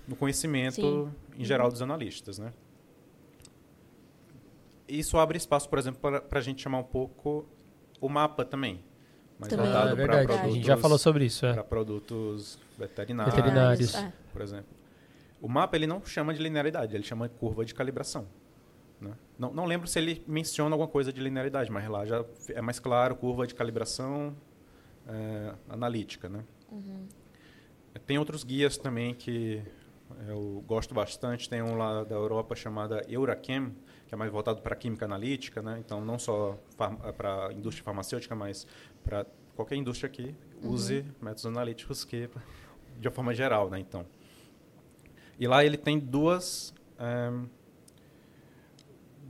no 0.08 0.16
conhecimento 0.16 0.80
Sim. 0.80 1.40
em 1.40 1.44
geral 1.44 1.66
uhum. 1.66 1.72
dos 1.72 1.82
analistas, 1.82 2.38
né? 2.38 2.52
Isso 4.88 5.18
abre 5.18 5.36
espaço, 5.36 5.68
por 5.68 5.78
exemplo, 5.78 6.00
para 6.20 6.38
a 6.38 6.42
gente 6.42 6.62
chamar 6.62 6.78
um 6.78 6.84
pouco 6.84 7.46
o 8.00 8.08
mapa 8.08 8.44
também. 8.44 8.82
Mas 9.38 9.48
também. 9.48 9.66
voltado 9.66 9.88
ah, 9.88 10.02
é 10.02 10.06
para 10.06 10.24
produtos. 10.24 10.50
A 10.50 10.50
gente 10.50 10.66
já 10.66 10.76
falou 10.76 10.98
sobre 10.98 11.24
isso, 11.24 11.44
é. 11.44 11.52
Para 11.52 11.64
produtos 11.64 12.58
veterinários, 12.78 13.34
veterinários. 13.34 13.96
por 14.32 14.40
exemplo. 14.40 14.72
O 15.40 15.48
mapa 15.48 15.76
ele 15.76 15.86
não 15.86 16.04
chama 16.04 16.32
de 16.32 16.42
linearidade, 16.42 16.94
ele 16.94 17.04
chama 17.04 17.28
de 17.28 17.34
curva 17.34 17.64
de 17.64 17.74
calibração. 17.74 18.26
Né? 19.00 19.12
Não, 19.38 19.52
não 19.52 19.64
lembro 19.64 19.86
se 19.86 19.98
ele 19.98 20.22
menciona 20.26 20.74
alguma 20.74 20.88
coisa 20.88 21.12
de 21.12 21.20
linearidade, 21.20 21.70
mas 21.70 21.88
lá 21.88 22.04
já 22.04 22.24
é 22.48 22.60
mais 22.60 22.78
claro, 22.78 23.16
curva 23.16 23.46
de 23.46 23.54
calibração 23.54 24.34
é, 25.06 25.54
analítica. 25.68 26.28
Né? 26.28 26.44
Uhum. 26.70 27.06
Tem 28.06 28.18
outros 28.18 28.44
guias 28.44 28.76
também 28.76 29.14
que 29.14 29.62
eu 30.28 30.62
gosto 30.66 30.94
bastante. 30.94 31.48
Tem 31.48 31.62
um 31.62 31.76
lá 31.76 32.04
da 32.04 32.14
Europa 32.14 32.54
chamada 32.54 33.04
Eurachem, 33.08 33.74
que 34.06 34.14
é 34.14 34.16
mais 34.16 34.30
voltado 34.30 34.60
para 34.60 34.74
química 34.76 35.04
analítica, 35.04 35.62
né? 35.62 35.78
Então, 35.84 36.04
não 36.04 36.18
só 36.18 36.58
para 36.76 37.48
a 37.48 37.52
indústria 37.52 37.84
farmacêutica, 37.84 38.34
mas 38.34 38.66
para 39.02 39.26
qualquer 39.54 39.76
indústria 39.76 40.08
que 40.08 40.34
use 40.62 40.98
uhum. 40.98 41.04
métodos 41.22 41.46
analíticos 41.46 42.04
que 42.04 42.28
de 42.98 43.08
uma 43.08 43.14
forma 43.14 43.34
geral, 43.34 43.70
né? 43.70 43.78
Então, 43.78 44.06
e 45.38 45.46
lá 45.46 45.64
ele 45.64 45.76
tem 45.76 45.98
duas 45.98 46.72
é, 46.98 47.32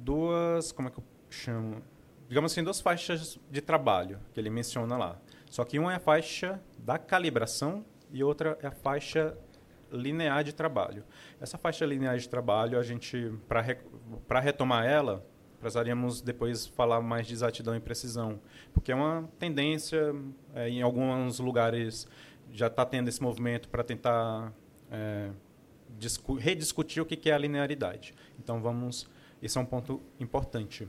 duas 0.05 0.71
como 0.73 0.89
é 0.89 0.91
que 0.91 0.99
eu 0.99 1.05
chamo 1.31 1.83
digamos 2.29 2.53
assim 2.53 2.63
duas 2.63 2.81
faixas 2.81 3.39
de 3.51 3.61
trabalho 3.61 4.21
que 4.33 4.39
ele 4.39 4.51
menciona 4.51 4.97
lá 4.97 5.19
só 5.51 5.65
que 5.65 5.79
uma 5.79 5.93
é 5.93 5.97
a 5.97 6.01
faixa 6.01 6.61
da 6.79 6.99
calibração 6.99 7.85
e 8.13 8.23
outra 8.23 8.59
é 8.63 8.67
a 8.67 8.73
faixa 8.73 9.37
linear 9.93 10.43
de 10.43 10.53
trabalho. 10.53 11.05
Essa 11.41 11.57
faixa 11.57 11.87
linear 11.87 12.19
de 12.19 12.29
trabalho, 12.29 12.79
a 12.79 12.83
gente, 12.83 13.33
para 13.49 13.61
re, 13.61 13.77
retomar 14.43 14.85
ela, 14.85 15.25
precisaríamos 15.61 16.21
depois 16.21 16.67
falar 16.67 17.01
mais 17.01 17.27
de 17.27 17.35
exatidão 17.35 17.75
e 17.77 17.81
precisão, 17.81 18.41
porque 18.73 18.93
é 18.93 18.95
uma 18.95 19.29
tendência, 19.39 20.15
é, 20.55 20.69
em 20.69 20.83
alguns 20.83 21.39
lugares 21.39 22.07
já 22.53 22.67
está 22.67 22.85
tendo 22.85 23.09
esse 23.09 23.23
movimento 23.23 23.69
para 23.69 23.83
tentar 23.83 24.53
é, 24.91 25.31
rediscutir 26.39 27.03
o 27.03 27.07
que 27.07 27.31
é 27.31 27.33
a 27.33 27.39
linearidade. 27.39 28.15
Então, 28.39 28.61
vamos. 28.61 29.09
Esse 29.45 29.59
é 29.59 29.61
um 29.61 29.67
ponto 29.67 30.01
importante. 30.19 30.89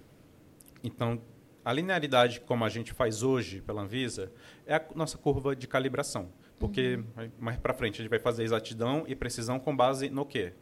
Então, 0.82 1.22
a 1.64 1.74
linearidade, 1.74 2.40
como 2.40 2.64
a 2.64 2.70
gente 2.70 2.94
faz 2.94 3.22
hoje 3.22 3.62
pela 3.62 3.82
Anvisa, 3.82 4.32
é 4.66 4.76
a 4.76 4.86
nossa 4.96 5.18
curva 5.18 5.54
de 5.54 5.68
calibração. 5.68 6.30
Porque 6.58 6.96
uhum. 7.18 7.30
mais 7.38 7.58
para 7.58 7.74
frente 7.74 7.96
a 7.96 8.04
gente 8.04 8.10
vai 8.10 8.20
fazer 8.20 8.44
exatidão 8.44 9.04
e 9.08 9.14
precisão 9.14 9.60
com 9.60 9.76
base 9.76 10.10
no 10.10 10.26
quê? 10.26 10.54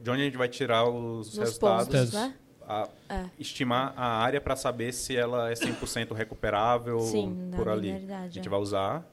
De 0.00 0.10
onde 0.10 0.22
a 0.22 0.24
gente 0.24 0.36
vai 0.36 0.48
tirar 0.48 0.88
os 0.88 1.26
Nos 1.26 1.38
resultados? 1.38 1.88
Pontos, 1.88 2.12
né? 2.12 2.36
a, 2.68 2.88
é. 3.08 3.24
Estimar 3.36 3.92
a 3.96 4.06
área 4.06 4.40
para 4.40 4.54
saber 4.54 4.92
se 4.92 5.16
ela 5.16 5.50
é 5.50 5.54
100% 5.54 6.12
recuperável 6.12 7.00
Sim, 7.00 7.50
por 7.56 7.68
ali. 7.68 7.90
A 7.90 8.28
gente 8.28 8.46
é. 8.46 8.50
vai 8.50 8.60
usar 8.60 9.04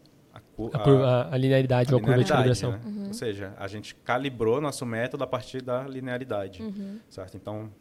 a, 0.73 0.77
a, 0.77 1.33
a, 1.33 1.37
linearidade 1.37 1.91
a 1.91 1.95
ou 1.95 2.01
a 2.01 2.03
curva 2.03 2.23
de 2.23 2.29
calibração. 2.29 2.71
Né? 2.71 2.81
Uhum. 2.85 3.07
Ou 3.07 3.13
seja, 3.13 3.53
a 3.57 3.67
gente 3.67 3.95
calibrou 3.95 4.61
nosso 4.61 4.85
método 4.85 5.23
a 5.23 5.27
partir 5.27 5.61
da 5.61 5.83
linearidade. 5.83 6.61
Uhum. 6.61 6.99
Certo? 7.09 7.37
Então, 7.37 7.71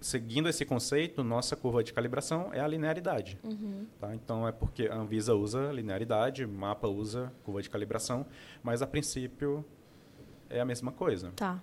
seguindo 0.00 0.48
esse 0.48 0.64
conceito, 0.64 1.24
nossa 1.24 1.56
curva 1.56 1.82
de 1.82 1.92
calibração 1.92 2.50
é 2.52 2.60
a 2.60 2.66
linearidade. 2.66 3.38
Uhum. 3.42 3.86
Tá? 4.00 4.14
Então, 4.14 4.46
é 4.46 4.52
porque 4.52 4.86
a 4.86 4.96
Anvisa 4.96 5.34
usa 5.34 5.72
linearidade, 5.72 6.44
o 6.44 6.48
mapa 6.48 6.88
usa 6.88 7.32
curva 7.42 7.60
de 7.62 7.68
calibração, 7.68 8.26
mas 8.62 8.82
a 8.82 8.86
princípio 8.86 9.64
é 10.48 10.60
a 10.60 10.64
mesma 10.64 10.92
coisa. 10.92 11.32
Tá. 11.34 11.60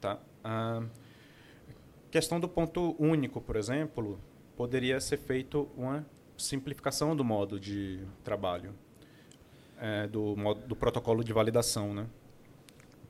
Tá? 0.00 0.18
A 0.42 0.82
questão 2.10 2.40
do 2.40 2.48
ponto 2.48 2.96
único, 2.98 3.40
por 3.40 3.56
exemplo, 3.56 4.18
poderia 4.56 5.00
ser 5.00 5.18
feito 5.18 5.68
uma 5.76 6.04
simplificação 6.42 7.14
do 7.14 7.24
modo 7.24 7.58
de 7.58 8.00
trabalho, 8.24 8.74
é, 9.78 10.06
do, 10.06 10.36
modo, 10.36 10.66
do 10.66 10.76
protocolo 10.76 11.22
de 11.24 11.32
validação. 11.32 11.94
Né? 11.94 12.06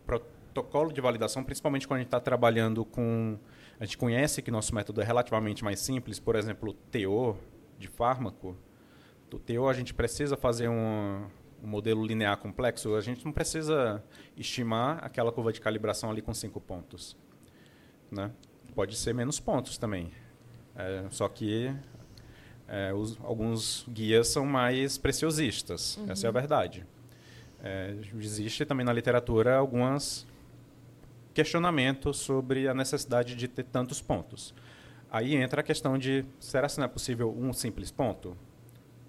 Protocolo 0.07 0.93
de 0.93 1.01
validação, 1.01 1.43
principalmente 1.45 1.87
quando 1.87 1.99
a 1.99 2.01
gente 2.01 2.09
está 2.09 2.21
trabalhando 2.21 2.85
com 2.85 3.39
a 3.81 3.87
gente 3.87 3.97
conhece 3.97 4.43
que 4.43 4.51
nosso 4.51 4.75
método 4.75 5.01
é 5.01 5.05
relativamente 5.05 5.65
mais 5.65 5.81
simples, 5.81 6.21
por 6.21 6.37
exemplo, 6.37 6.69
o 6.69 6.75
TO 6.75 7.35
de 7.79 7.89
fármaco. 7.89 8.55
Do 9.31 9.39
TO 9.39 9.69
a 9.69 9.73
gente 9.73 9.95
precisa 9.95 10.37
fazer 10.37 10.69
um, 10.69 11.27
um 11.63 11.67
modelo 11.67 12.05
linear 12.05 12.37
complexo, 12.37 12.95
a 12.95 13.01
gente 13.01 13.25
não 13.25 13.33
precisa 13.33 14.05
estimar 14.37 15.03
aquela 15.03 15.33
curva 15.33 15.51
de 15.51 15.63
calibração 15.63 16.11
ali 16.11 16.21
com 16.21 16.35
cinco 16.35 16.61
pontos. 16.61 17.17
Né? 18.11 18.31
Pode 18.75 18.95
ser 18.97 19.15
menos 19.15 19.41
pontos 19.41 19.79
também. 19.79 20.13
É, 20.77 21.07
só 21.11 21.27
que 21.27 21.75
é, 22.71 22.95
os, 22.95 23.19
alguns 23.25 23.85
guias 23.89 24.29
são 24.29 24.47
mais 24.47 24.97
preciosistas, 24.97 25.97
uhum. 25.97 26.11
essa 26.11 26.27
é 26.27 26.29
a 26.29 26.33
verdade. 26.33 26.87
É, 27.63 27.95
existe 28.19 28.65
também 28.65 28.87
na 28.87 28.93
literatura 28.93 29.57
algumas 29.57 30.27
questionamento 31.35 32.15
sobre 32.15 32.69
a 32.69 32.75
necessidade 32.75 33.35
de 33.35 33.49
ter 33.49 33.65
tantos 33.65 34.01
pontos. 34.01 34.55
Aí 35.11 35.35
entra 35.35 35.61
a 35.61 35.65
questão 35.65 35.99
de, 35.99 36.25
será 36.39 36.69
que 36.69 36.79
não 36.79 36.85
é 36.85 36.89
possível 36.89 37.35
um 37.37 37.53
simples 37.53 37.91
ponto? 37.91 38.37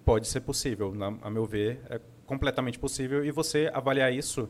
Pode 0.04 0.28
ser 0.28 0.42
possível, 0.42 0.94
na, 0.94 1.14
a 1.22 1.30
meu 1.30 1.46
ver, 1.46 1.80
é 1.90 2.02
completamente 2.26 2.80
possível, 2.80 3.24
e 3.24 3.32
você 3.32 3.70
avaliar 3.74 4.12
isso 4.12 4.50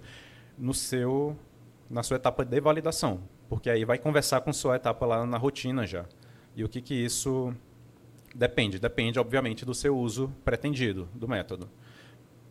no 0.57 0.73
seu, 0.73 1.35
na 1.89 2.01
sua 2.03 2.15
etapa 2.15 2.45
de 2.45 2.61
validação, 2.61 3.21
porque 3.49 3.69
aí 3.69 3.83
vai 3.83 3.97
conversar 3.97 4.41
com 4.41 4.53
sua 4.53 4.77
etapa 4.77 5.05
lá 5.05 5.25
na 5.25 5.37
rotina 5.37 5.85
já. 5.85 6.05
E 6.55 6.63
o 6.63 6.69
que, 6.69 6.81
que 6.81 6.93
isso 6.93 7.53
depende? 8.35 8.79
Depende, 8.79 9.19
obviamente, 9.19 9.65
do 9.65 9.73
seu 9.73 9.97
uso 9.97 10.33
pretendido 10.43 11.07
do 11.13 11.27
método. 11.27 11.69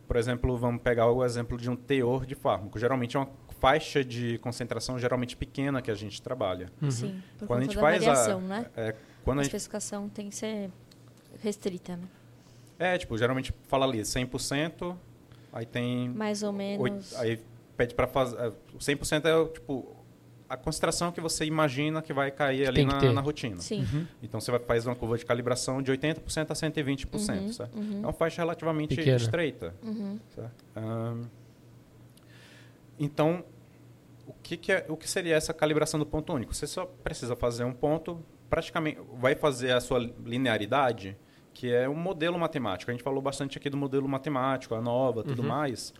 Por 0.07 0.17
exemplo, 0.17 0.57
vamos 0.57 0.81
pegar 0.81 1.09
o 1.09 1.23
exemplo 1.23 1.57
de 1.57 1.69
um 1.69 1.75
teor 1.75 2.25
de 2.25 2.35
fármaco. 2.35 2.77
Geralmente 2.77 3.15
é 3.15 3.19
uma 3.19 3.29
faixa 3.59 4.03
de 4.03 4.37
concentração 4.39 4.99
geralmente 4.99 5.37
pequena 5.37 5.81
que 5.81 5.89
a 5.89 5.95
gente 5.95 6.21
trabalha. 6.21 6.69
Uhum. 6.81 6.91
Sim, 6.91 7.23
por 7.37 7.47
quando 7.47 7.59
a 7.59 7.63
gente 7.63 7.77
faz 7.77 8.03
variação, 8.03 8.39
a, 8.39 8.41
né? 8.41 8.65
É, 8.75 8.95
quando 9.23 9.37
a, 9.37 9.41
a 9.41 9.45
especificação 9.45 10.03
gente... 10.03 10.13
tem 10.13 10.29
que 10.29 10.35
ser 10.35 10.69
restrita, 11.41 11.95
né? 11.95 12.03
É, 12.77 12.97
tipo, 12.97 13.17
geralmente 13.17 13.53
fala 13.67 13.85
ali 13.85 14.01
100%, 14.01 14.97
aí 15.53 15.65
tem... 15.65 16.09
Mais 16.09 16.43
ou 16.43 16.51
menos... 16.51 17.13
8, 17.13 17.21
aí 17.21 17.39
pede 17.77 17.93
para 17.93 18.07
fazer... 18.07 18.51
100% 18.77 19.25
é, 19.25 19.53
tipo, 19.53 19.95
a 20.51 20.57
concentração 20.57 21.13
que 21.13 21.21
você 21.21 21.45
imagina 21.45 22.01
que 22.01 22.11
vai 22.11 22.29
cair 22.29 22.63
que 22.63 22.67
ali 22.67 22.85
na, 22.85 23.13
na, 23.13 23.21
rotina. 23.21 23.59
Sim. 23.59 23.87
Uhum. 23.93 24.05
Então, 24.21 24.41
você 24.41 24.51
vai 24.51 24.59
fazer 24.59 24.89
uma 24.89 24.95
curva 24.97 25.17
de 25.17 25.25
calibração 25.25 25.81
de 25.81 25.89
80% 25.93 26.51
a 26.51 26.53
120%, 26.53 27.13
uhum, 27.13 27.53
certo? 27.53 27.77
Uhum. 27.77 27.99
É 28.03 28.05
uma 28.05 28.11
faixa 28.11 28.41
relativamente 28.41 28.93
Pequena. 28.93 29.15
estreita, 29.15 29.73
uhum. 29.81 30.19
certo? 30.35 30.65
Um, 30.75 31.21
então, 32.99 33.45
o 34.27 34.33
que, 34.43 34.57
que, 34.57 34.73
é, 34.73 34.85
o 34.89 34.97
que 34.97 35.09
seria 35.09 35.35
essa 35.35 35.53
calibração 35.53 35.97
do 35.97 36.05
ponto 36.05 36.33
único? 36.33 36.53
Você 36.53 36.67
só 36.67 36.85
precisa 36.85 37.33
fazer 37.33 37.63
um 37.63 37.73
ponto, 37.73 38.21
praticamente 38.49 38.99
vai 39.19 39.35
fazer 39.35 39.71
a 39.71 39.79
sua 39.79 39.99
linearidade, 40.25 41.17
que 41.53 41.73
é 41.73 41.87
um 41.87 41.95
modelo 41.95 42.37
matemático. 42.37 42.91
A 42.91 42.93
gente 42.93 43.03
falou 43.03 43.21
bastante 43.21 43.57
aqui 43.57 43.69
do 43.69 43.77
modelo 43.77 44.07
matemático, 44.07 44.75
a 44.75 44.81
nova, 44.81 45.23
tudo 45.23 45.41
uhum. 45.43 45.47
mais. 45.47 45.93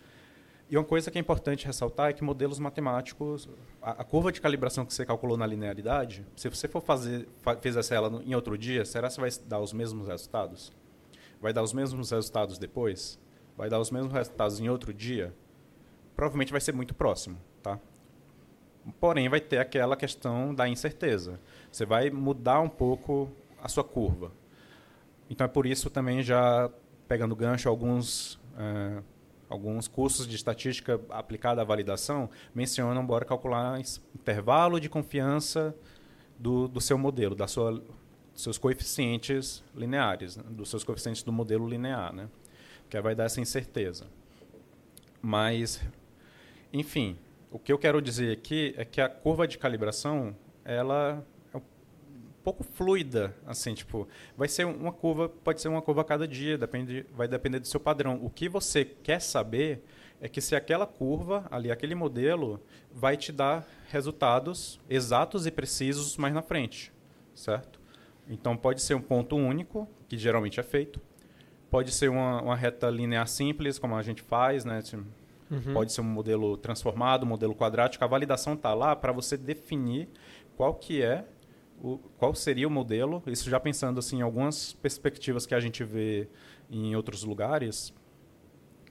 E 0.72 0.78
uma 0.78 0.84
coisa 0.84 1.12
que 1.12 1.18
é 1.20 1.22
importante 1.22 1.68
ressaltar 1.68 2.10
é 2.10 2.14
que 2.14 2.24
modelos 2.24 2.58
matemáticos, 2.58 3.48
a, 3.82 3.92
a, 3.92 4.04
curva 4.04 4.32
de 4.32 4.42
calibração 4.42 4.86
que 4.86 4.94
você 4.94 5.06
calculou 5.06 5.38
na 5.38 5.46
linearidade, 5.46 6.26
se 6.36 6.50
você 6.50 6.68
for 6.68 6.82
fazer, 6.82 7.28
fizesse 7.62 7.94
ela 7.94 8.24
em 8.26 8.34
outro 8.34 8.58
dia, 8.58 8.86
será 8.86 9.10
que 9.10 9.20
vai 9.20 9.30
dar 9.46 9.60
os 9.60 9.74
mesmos 9.74 10.08
resultados? 10.08 10.72
Vai 11.42 11.52
dar 11.52 11.62
os 11.62 11.74
mesmos 11.74 12.10
resultados 12.10 12.58
depois? 12.58 13.20
Vai 13.58 13.70
dar 13.70 13.80
os 13.80 13.92
mesmos 13.92 14.14
resultados 14.14 14.60
em 14.60 14.70
outro 14.70 14.94
dia? 14.94 15.36
provavelmente 16.22 16.52
vai 16.52 16.62
ser 16.62 16.72
muito 16.72 16.94
próximo, 16.94 17.36
tá? 17.64 17.80
Porém, 19.00 19.28
vai 19.28 19.40
ter 19.40 19.58
aquela 19.58 19.96
questão 19.96 20.54
da 20.54 20.68
incerteza. 20.68 21.40
Você 21.72 21.84
vai 21.84 22.12
mudar 22.12 22.60
um 22.60 22.70
pouco 22.70 23.32
a 23.60 23.68
sua 23.68 23.84
curva. 23.84 24.32
Então, 25.30 25.46
é 25.46 25.48
por 25.48 25.66
isso 25.66 25.90
também 25.90 26.22
já 26.22 26.70
pegando 27.08 27.36
gancho 27.36 27.68
alguns 27.68 28.40
é, 28.56 29.02
alguns 29.52 29.88
cursos 29.88 30.26
de 30.26 30.36
estatística 30.36 31.00
aplicada 31.10 31.62
à 31.62 31.66
validação 31.66 32.30
mencionam 32.56 33.06
bora 33.06 33.26
calcular 33.26 33.80
intervalo 34.16 34.80
de 34.80 34.88
confiança 34.88 35.76
do, 36.40 36.70
do 36.70 36.80
seu 36.80 36.98
modelo, 36.98 37.36
da 37.36 37.48
sua 37.48 37.84
seus 38.34 38.58
coeficientes 38.58 39.62
lineares, 39.76 40.38
né? 40.38 40.44
dos 40.50 40.70
seus 40.70 40.86
coeficientes 40.86 41.22
do 41.22 41.34
modelo 41.34 41.68
linear, 41.68 42.14
né? 42.14 42.30
que 42.90 43.00
vai 43.02 43.14
dar 43.14 43.26
essa 43.26 43.42
incerteza. 43.42 44.08
Mas, 45.22 45.82
enfim, 46.72 47.18
o 47.52 47.60
que 47.60 47.72
eu 47.72 47.78
quero 47.78 48.02
dizer 48.02 48.32
aqui 48.32 48.74
é 48.78 48.86
que 48.86 49.02
a 49.02 49.10
curva 49.10 49.46
de 49.46 49.58
calibração, 49.58 50.36
ela 50.64 51.24
pouco 52.44 52.64
fluida, 52.64 53.36
assim, 53.46 53.74
tipo, 53.74 54.08
vai 54.36 54.48
ser 54.48 54.66
uma 54.66 54.92
curva, 54.92 55.30
pode 55.30 55.62
ser 55.62 55.68
uma 55.68 55.82
curva 55.82 56.02
a 56.02 56.04
cada 56.04 56.28
dia, 56.28 56.58
depende, 56.58 57.06
vai 57.14 57.28
depender 57.28 57.60
do 57.60 57.68
seu 57.68 57.80
padrão. 57.80 58.20
O 58.24 58.30
que 58.30 58.50
você 58.50 58.84
quer 58.84 59.22
saber 59.22 59.84
é 60.20 60.30
que 60.30 60.42
se 60.42 60.56
aquela 60.56 60.86
curva, 60.86 61.46
ali, 61.50 61.72
aquele 61.72 61.96
modelo, 61.96 62.62
vai 62.92 63.18
te 63.18 63.32
dar 63.32 63.68
resultados 63.90 64.80
exatos 64.90 65.48
e 65.48 65.52
precisos 65.52 66.18
mais 66.18 66.34
na 66.34 66.42
frente, 66.42 66.92
certo? 67.34 67.80
Então 68.28 68.56
pode 68.56 68.82
ser 68.82 68.94
um 68.94 69.02
ponto 69.02 69.36
único, 69.36 69.88
que 70.08 70.18
geralmente 70.18 70.60
é 70.60 70.64
feito. 70.64 71.02
Pode 71.70 71.92
ser 71.92 72.10
uma, 72.10 72.42
uma 72.42 72.56
reta 72.56 72.90
linear 72.90 73.28
simples, 73.28 73.80
como 73.80 73.96
a 73.96 74.02
gente 74.02 74.22
faz, 74.22 74.64
né? 74.64 74.82
Uhum. 75.50 75.74
Pode 75.74 75.92
ser 75.92 76.02
um 76.02 76.06
modelo 76.06 76.56
transformado, 76.56 77.24
um 77.24 77.28
modelo 77.28 77.56
quadrático. 77.56 78.04
A 78.04 78.08
validação 78.08 78.54
está 78.54 78.74
lá 78.74 78.96
para 78.96 79.12
você 79.12 79.36
definir 79.36 80.08
qual 80.56 80.76
que 80.76 81.02
é, 81.02 81.26
o, 81.82 81.98
qual 82.18 82.34
seria 82.36 82.68
o 82.68 82.72
modelo. 82.72 83.22
Isso 83.28 83.50
já 83.50 83.60
pensando 83.60 84.00
assim, 84.00 84.20
em 84.20 84.22
algumas 84.22 84.74
perspectivas 84.74 85.46
que 85.46 85.56
a 85.56 85.60
gente 85.60 85.84
vê 85.84 86.28
em 86.70 86.96
outros 86.96 87.24
lugares. 87.24 87.94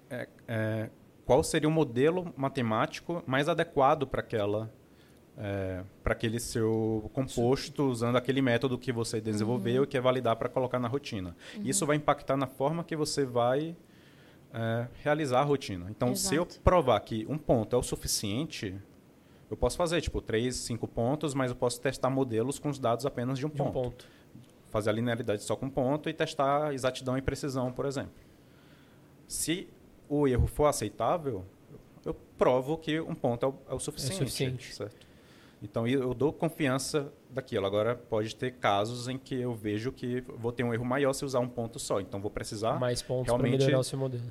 É, 0.08 0.28
é, 0.48 0.90
qual 1.24 1.42
seria 1.44 1.68
o 1.68 1.72
modelo 1.72 2.34
matemático 2.36 3.22
mais 3.26 3.48
adequado 3.48 4.06
para 4.06 4.20
aquela 4.20 4.72
é, 5.38 5.82
para 6.02 6.12
aquele 6.12 6.38
seu 6.38 7.08
composto 7.14 7.88
usando 7.88 8.16
aquele 8.16 8.42
método 8.42 8.76
que 8.76 8.92
você 8.92 9.20
desenvolveu 9.20 9.78
uhum. 9.78 9.84
e 9.84 9.86
que 9.86 9.96
é 9.96 10.00
validar 10.00 10.36
para 10.36 10.48
colocar 10.48 10.78
na 10.78 10.88
rotina. 10.88 11.34
Uhum. 11.56 11.62
Isso 11.64 11.86
vai 11.86 11.96
impactar 11.96 12.36
na 12.36 12.46
forma 12.46 12.84
que 12.84 12.94
você 12.94 13.24
vai 13.24 13.74
é, 14.52 14.88
realizar 15.02 15.40
a 15.40 15.44
rotina. 15.44 15.86
Então, 15.88 16.10
Exato. 16.10 16.28
se 16.28 16.34
eu 16.34 16.46
provar 16.62 17.00
que 17.00 17.24
um 17.28 17.38
ponto 17.38 17.74
é 17.74 17.78
o 17.78 17.82
suficiente, 17.82 18.74
eu 19.50 19.56
posso 19.56 19.76
fazer 19.76 20.00
tipo 20.00 20.22
três, 20.22 20.56
cinco 20.56 20.86
pontos, 20.86 21.34
mas 21.34 21.50
eu 21.50 21.56
posso 21.56 21.80
testar 21.80 22.08
modelos 22.08 22.58
com 22.58 22.68
os 22.68 22.78
dados 22.78 23.04
apenas 23.04 23.38
de 23.38 23.44
um, 23.44 23.48
de 23.48 23.56
ponto. 23.56 23.68
um 23.68 23.82
ponto. 23.82 24.06
Fazer 24.70 24.90
a 24.90 24.92
linearidade 24.92 25.42
só 25.42 25.56
com 25.56 25.66
um 25.66 25.70
ponto 25.70 26.08
e 26.08 26.14
testar 26.14 26.72
exatidão 26.72 27.18
e 27.18 27.22
precisão, 27.22 27.72
por 27.72 27.84
exemplo. 27.84 28.12
Se 29.26 29.68
o 30.08 30.28
erro 30.28 30.46
for 30.46 30.66
aceitável, 30.66 31.44
eu 32.04 32.14
provo 32.38 32.78
que 32.78 33.00
um 33.00 33.14
ponto 33.14 33.44
é 33.44 33.48
o, 33.48 33.54
é 33.70 33.74
o 33.74 33.80
suficiente. 33.80 34.14
É 34.14 34.18
suficiente. 34.18 34.74
Certo? 34.74 35.10
Então 35.62 35.86
eu 35.86 36.14
dou 36.14 36.32
confiança 36.32 37.12
daquilo. 37.28 37.66
Agora 37.66 37.94
pode 37.94 38.34
ter 38.36 38.52
casos 38.52 39.08
em 39.08 39.18
que 39.18 39.34
eu 39.34 39.54
vejo 39.54 39.92
que 39.92 40.20
vou 40.38 40.52
ter 40.52 40.64
um 40.64 40.72
erro 40.72 40.84
maior 40.84 41.12
se 41.12 41.24
usar 41.24 41.40
um 41.40 41.48
ponto 41.48 41.78
só. 41.78 42.00
Então 42.00 42.20
vou 42.20 42.30
precisar 42.30 42.78
mais 42.78 43.02
pontos 43.02 43.26
realmente 43.26 43.58
melhorar 43.58 43.80
o 43.80 43.84
seu 43.84 43.98
modelo. 43.98 44.22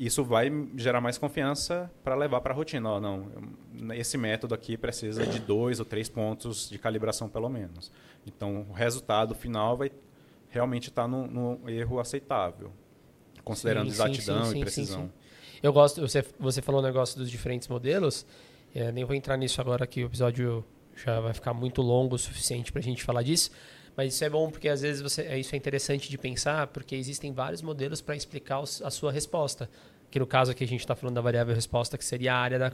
Isso 0.00 0.24
vai 0.24 0.50
gerar 0.76 1.00
mais 1.02 1.18
confiança 1.18 1.90
para 2.02 2.14
levar 2.14 2.40
para 2.40 2.54
a 2.54 2.56
rotina. 2.56 2.98
Não, 2.98 3.30
esse 3.92 4.16
método 4.16 4.54
aqui 4.54 4.78
precisa 4.78 5.26
de 5.26 5.38
dois 5.38 5.78
ou 5.78 5.84
três 5.84 6.08
pontos 6.08 6.70
de 6.70 6.78
calibração 6.78 7.28
pelo 7.28 7.50
menos. 7.50 7.92
Então 8.26 8.66
o 8.70 8.72
resultado 8.72 9.34
final 9.34 9.76
vai 9.76 9.92
realmente 10.48 10.88
estar 10.88 11.02
tá 11.02 11.08
no, 11.08 11.26
no 11.26 11.68
erro 11.68 12.00
aceitável 12.00 12.72
considerando 13.44 13.86
sim, 13.86 13.92
exatidão 13.92 14.44
sim, 14.44 14.50
sim, 14.52 14.58
e 14.58 14.60
precisão. 14.60 15.12
Eu 15.62 15.72
gosto, 15.72 16.00
você, 16.00 16.24
você 16.38 16.62
falou 16.62 16.80
o 16.80 16.84
negócio 16.84 17.18
dos 17.18 17.30
diferentes 17.30 17.68
modelos, 17.68 18.24
é, 18.74 18.90
nem 18.92 19.04
vou 19.04 19.14
entrar 19.14 19.36
nisso 19.36 19.60
agora 19.60 19.86
que 19.86 20.02
o 20.02 20.06
episódio 20.06 20.64
já 20.96 21.20
vai 21.20 21.34
ficar 21.34 21.52
muito 21.52 21.82
longo 21.82 22.14
o 22.14 22.18
suficiente 22.18 22.72
para 22.72 22.80
a 22.80 22.82
gente 22.82 23.02
falar 23.02 23.22
disso, 23.22 23.50
mas 23.96 24.14
isso 24.14 24.24
é 24.24 24.30
bom 24.30 24.50
porque 24.50 24.68
às 24.68 24.80
vezes 24.80 25.02
você, 25.02 25.22
é, 25.22 25.38
isso 25.38 25.54
é 25.54 25.58
interessante 25.58 26.08
de 26.08 26.16
pensar, 26.16 26.68
porque 26.68 26.94
existem 26.94 27.32
vários 27.32 27.60
modelos 27.60 28.00
para 28.00 28.16
explicar 28.16 28.60
os, 28.60 28.80
a 28.82 28.90
sua 28.90 29.12
resposta. 29.12 29.68
Que 30.10 30.18
no 30.18 30.26
caso 30.26 30.50
aqui 30.50 30.64
a 30.64 30.66
gente 30.66 30.80
está 30.80 30.94
falando 30.94 31.14
da 31.14 31.20
variável 31.20 31.54
resposta, 31.54 31.96
que 31.96 32.04
seria 32.04 32.34
a 32.34 32.38
área, 32.38 32.58
da, 32.58 32.72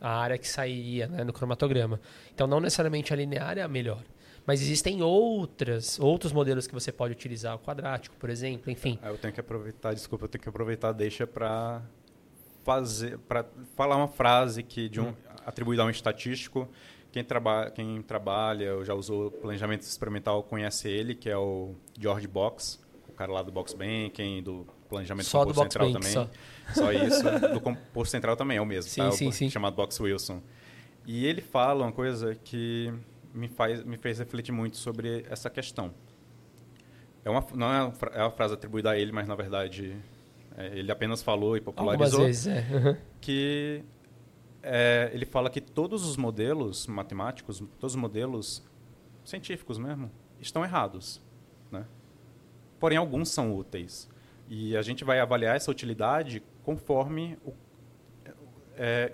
a 0.00 0.18
área 0.18 0.38
que 0.38 0.48
sairia 0.48 1.08
né, 1.08 1.24
no 1.24 1.32
cromatograma. 1.32 2.00
Então 2.34 2.46
não 2.46 2.60
necessariamente 2.60 3.12
a 3.12 3.16
linear 3.16 3.58
é 3.58 3.62
a 3.62 3.68
melhor. 3.68 4.02
Mas 4.46 4.62
existem 4.62 5.02
outras, 5.02 5.98
outros 5.98 6.32
modelos 6.32 6.68
que 6.68 6.72
você 6.72 6.92
pode 6.92 7.12
utilizar, 7.12 7.56
o 7.56 7.58
quadrático, 7.58 8.14
por 8.16 8.30
exemplo, 8.30 8.70
enfim. 8.70 8.96
Eu 9.02 9.18
tenho 9.18 9.34
que 9.34 9.40
aproveitar, 9.40 9.92
desculpa, 9.92 10.26
eu 10.26 10.28
tenho 10.28 10.42
que 10.42 10.48
aproveitar 10.48 10.92
deixa 10.92 11.26
para 11.26 11.82
fazer 12.64 13.18
para 13.18 13.44
falar 13.76 13.96
uma 13.96 14.08
frase 14.08 14.62
que 14.62 14.88
de 14.88 15.00
um 15.00 15.08
hum. 15.08 15.14
atribuída 15.44 15.82
a 15.82 15.86
um 15.86 15.90
estatístico. 15.90 16.68
Quem, 17.10 17.24
traba, 17.24 17.70
quem 17.70 18.02
trabalha, 18.02 18.74
ou 18.74 18.84
já 18.84 18.92
usou 18.92 19.30
planejamento 19.30 19.82
experimental, 19.82 20.42
conhece 20.42 20.88
ele, 20.88 21.14
que 21.14 21.30
é 21.30 21.36
o 21.36 21.74
George 21.98 22.28
Box, 22.28 22.78
o 23.08 23.12
cara 23.12 23.32
lá 23.32 23.42
do 23.42 23.50
Box 23.50 23.72
Banking, 23.72 24.42
do 24.42 24.66
planejamento 24.86 25.26
só 25.26 25.44
do 25.44 25.52
Box 25.52 25.72
central 25.72 25.92
Bank, 25.92 26.00
também. 26.00 26.12
Só. 26.12 26.30
só 26.74 26.92
isso. 26.92 27.22
do 27.52 27.60
composto 27.60 28.10
central 28.10 28.36
também 28.36 28.56
é 28.56 28.60
o 28.60 28.66
mesmo, 28.66 28.90
sim, 28.90 29.00
tá? 29.00 29.10
sim, 29.12 29.28
o, 29.28 29.32
sim. 29.32 29.50
chamado 29.50 29.74
Box 29.74 30.00
Wilson. 30.02 30.42
E 31.06 31.26
ele 31.26 31.40
fala 31.40 31.84
uma 31.84 31.92
coisa 31.92 32.34
que 32.34 32.92
me, 33.32 33.48
faz, 33.48 33.84
me 33.84 33.96
fez 33.96 34.18
refletir 34.18 34.52
muito 34.52 34.76
sobre 34.76 35.24
essa 35.28 35.48
questão. 35.48 35.94
É 37.24 37.30
uma, 37.30 37.44
não 37.54 37.72
é 37.72 37.82
uma, 37.82 37.94
é 38.12 38.22
uma 38.22 38.30
frase 38.30 38.54
atribuída 38.54 38.90
a 38.90 38.98
ele, 38.98 39.12
mas 39.12 39.26
na 39.28 39.34
verdade 39.34 39.96
é, 40.56 40.78
ele 40.78 40.90
apenas 40.90 41.22
falou 41.22 41.56
e 41.56 41.60
popularizou. 41.60 42.20
Algumas 42.20 42.44
vezes, 42.44 42.46
é. 42.46 42.66
Uhum. 42.74 42.96
Que 43.20 43.84
é, 44.62 45.10
ele 45.12 45.26
fala 45.26 45.50
que 45.50 45.60
todos 45.60 46.04
os 46.04 46.16
modelos 46.16 46.86
matemáticos, 46.86 47.62
todos 47.78 47.94
os 47.94 48.00
modelos 48.00 48.64
científicos 49.24 49.78
mesmo, 49.78 50.10
estão 50.40 50.64
errados. 50.64 51.20
Né? 51.70 51.86
Porém, 52.80 52.98
alguns 52.98 53.28
são 53.28 53.54
úteis. 53.54 54.08
E 54.48 54.76
a 54.76 54.82
gente 54.82 55.04
vai 55.04 55.20
avaliar 55.20 55.56
essa 55.56 55.70
utilidade 55.70 56.42
conforme 56.62 57.36
o, 57.44 57.52
é, 58.76 59.12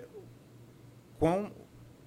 quão 1.17 1.51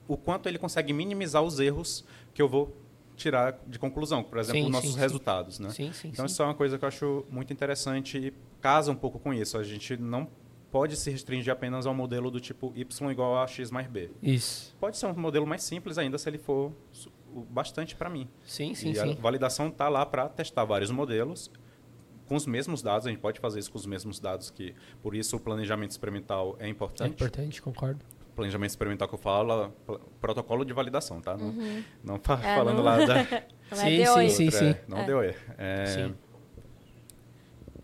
o 0.08 0.16
quanto 0.16 0.48
ele 0.48 0.58
consegue 0.58 0.92
minimizar 0.92 1.42
os 1.42 1.58
erros 1.58 2.04
que 2.32 2.40
eu 2.40 2.48
vou 2.48 2.76
tirar 3.16 3.58
de 3.66 3.78
conclusão, 3.78 4.22
por 4.22 4.38
exemplo, 4.38 4.64
sim, 4.64 4.70
nossos 4.70 4.92
sim, 4.92 5.00
resultados, 5.00 5.56
sim. 5.56 5.62
né? 5.62 5.70
Sim, 5.70 5.92
sim, 5.92 6.08
então 6.08 6.26
isso 6.26 6.40
é 6.42 6.44
uma 6.44 6.54
coisa 6.54 6.78
que 6.78 6.84
eu 6.84 6.88
acho 6.88 7.24
muito 7.30 7.52
interessante 7.52 8.18
e 8.18 8.34
casa 8.60 8.92
um 8.92 8.94
pouco 8.94 9.18
com 9.18 9.32
isso. 9.32 9.56
A 9.58 9.64
gente 9.64 9.96
não 9.96 10.28
pode 10.70 10.96
se 10.96 11.10
restringir 11.10 11.52
apenas 11.52 11.86
ao 11.86 11.94
modelo 11.94 12.30
do 12.30 12.38
tipo 12.38 12.72
y 12.76 13.10
igual 13.10 13.42
a 13.42 13.46
x 13.46 13.70
mais 13.70 13.86
b. 13.86 14.10
Isso. 14.22 14.76
Pode 14.78 14.96
ser 14.98 15.06
um 15.06 15.14
modelo 15.14 15.46
mais 15.46 15.62
simples 15.62 15.96
ainda 15.98 16.18
se 16.18 16.28
ele 16.28 16.38
for 16.38 16.72
bastante 17.50 17.96
para 17.96 18.10
mim. 18.10 18.28
Sim, 18.44 18.74
sim, 18.74 18.90
e 18.90 18.94
sim. 18.94 19.12
A 19.12 19.14
validação 19.14 19.68
está 19.68 19.88
lá 19.88 20.04
para 20.04 20.28
testar 20.28 20.64
vários 20.64 20.90
modelos 20.90 21.50
com 22.26 22.36
os 22.36 22.46
mesmos 22.46 22.82
dados. 22.82 23.06
A 23.06 23.10
gente 23.10 23.20
pode 23.20 23.40
fazer 23.40 23.60
isso 23.60 23.70
com 23.70 23.78
os 23.78 23.86
mesmos 23.86 24.20
dados 24.20 24.50
que, 24.50 24.74
por 25.02 25.14
isso, 25.14 25.36
o 25.36 25.40
planejamento 25.40 25.90
experimental 25.90 26.56
é 26.58 26.68
importante. 26.68 27.10
É 27.10 27.12
importante, 27.12 27.62
concordo 27.62 28.04
planejamento 28.36 28.70
experimental 28.70 29.08
que 29.08 29.14
eu 29.14 29.18
falo, 29.18 29.72
protocolo 30.20 30.64
de 30.64 30.72
validação, 30.72 31.20
tá? 31.20 31.36
Não, 31.36 31.46
uhum. 31.46 31.82
não 32.04 32.16
é, 32.16 32.54
falando 32.54 32.76
não... 32.76 32.84
lá 32.84 32.98
da... 32.98 33.14
Não 33.68 33.78
sim, 33.78 34.00
é 34.00 34.06
sim, 34.06 34.28
sim, 34.28 34.50
sim. 34.50 34.74
Não 34.86 34.98
é. 34.98 35.04
deu 35.06 35.24
E. 35.24 35.34
É... 35.58 35.86
Sim. 35.86 36.14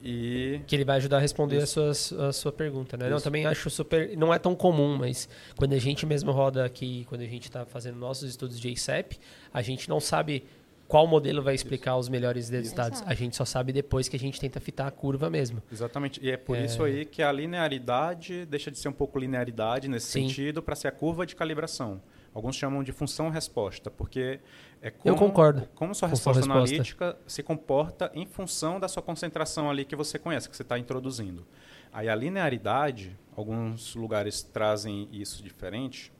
E... 0.00 0.60
Que 0.66 0.76
ele 0.76 0.84
vai 0.84 0.96
ajudar 0.96 1.18
a 1.18 1.20
responder 1.20 1.58
a 1.58 1.66
sua, 1.66 1.90
a 1.90 2.32
sua 2.32 2.52
pergunta, 2.52 2.96
né? 2.96 3.06
Isso. 3.06 3.14
Não, 3.14 3.20
também 3.20 3.46
acho 3.46 3.70
super... 3.70 4.16
Não 4.16 4.34
é 4.34 4.38
tão 4.38 4.54
comum, 4.54 4.96
mas 4.96 5.28
quando 5.56 5.72
a 5.72 5.78
gente 5.78 6.04
mesmo 6.04 6.32
roda 6.32 6.64
aqui, 6.64 7.04
quando 7.08 7.22
a 7.22 7.26
gente 7.26 7.44
está 7.44 7.64
fazendo 7.64 7.96
nossos 7.96 8.28
estudos 8.28 8.60
de 8.60 8.68
ASAP, 8.72 9.18
a 9.52 9.62
gente 9.62 9.88
não 9.88 10.00
sabe 10.00 10.44
qual 10.92 11.06
modelo 11.06 11.42
vai 11.42 11.54
explicar 11.54 11.92
isso. 11.92 12.00
os 12.00 12.08
melhores 12.10 12.50
resultados. 12.50 12.98
Exato. 12.98 13.10
A 13.10 13.14
gente 13.14 13.34
só 13.34 13.46
sabe 13.46 13.72
depois 13.72 14.10
que 14.10 14.16
a 14.16 14.18
gente 14.18 14.38
tenta 14.38 14.60
fitar 14.60 14.86
a 14.86 14.90
curva 14.90 15.30
mesmo. 15.30 15.62
Exatamente. 15.72 16.20
E 16.22 16.30
é 16.30 16.36
por 16.36 16.54
é... 16.54 16.66
isso 16.66 16.84
aí 16.84 17.06
que 17.06 17.22
a 17.22 17.32
linearidade 17.32 18.44
deixa 18.44 18.70
de 18.70 18.78
ser 18.78 18.90
um 18.90 18.92
pouco 18.92 19.18
linearidade 19.18 19.88
nesse 19.88 20.08
Sim. 20.08 20.28
sentido 20.28 20.62
para 20.62 20.76
ser 20.76 20.88
a 20.88 20.92
curva 20.92 21.24
de 21.24 21.34
calibração. 21.34 22.02
Alguns 22.34 22.56
chamam 22.56 22.82
de 22.82 22.92
função-resposta, 22.92 23.90
porque 23.90 24.38
é 24.82 24.90
como, 24.90 25.14
Eu 25.14 25.18
concordo. 25.18 25.66
como 25.74 25.94
sua 25.94 26.08
resposta, 26.08 26.40
resposta 26.40 26.58
analítica 26.58 27.16
se 27.26 27.42
comporta 27.42 28.10
em 28.14 28.26
função 28.26 28.78
da 28.78 28.86
sua 28.86 29.02
concentração 29.02 29.70
ali 29.70 29.86
que 29.86 29.96
você 29.96 30.18
conhece, 30.18 30.46
que 30.46 30.54
você 30.54 30.62
está 30.62 30.78
introduzindo. 30.78 31.46
Aí 31.90 32.06
a 32.06 32.14
linearidade, 32.14 33.18
alguns 33.34 33.94
lugares 33.94 34.42
trazem 34.42 35.08
isso 35.10 35.42
diferente, 35.42 36.12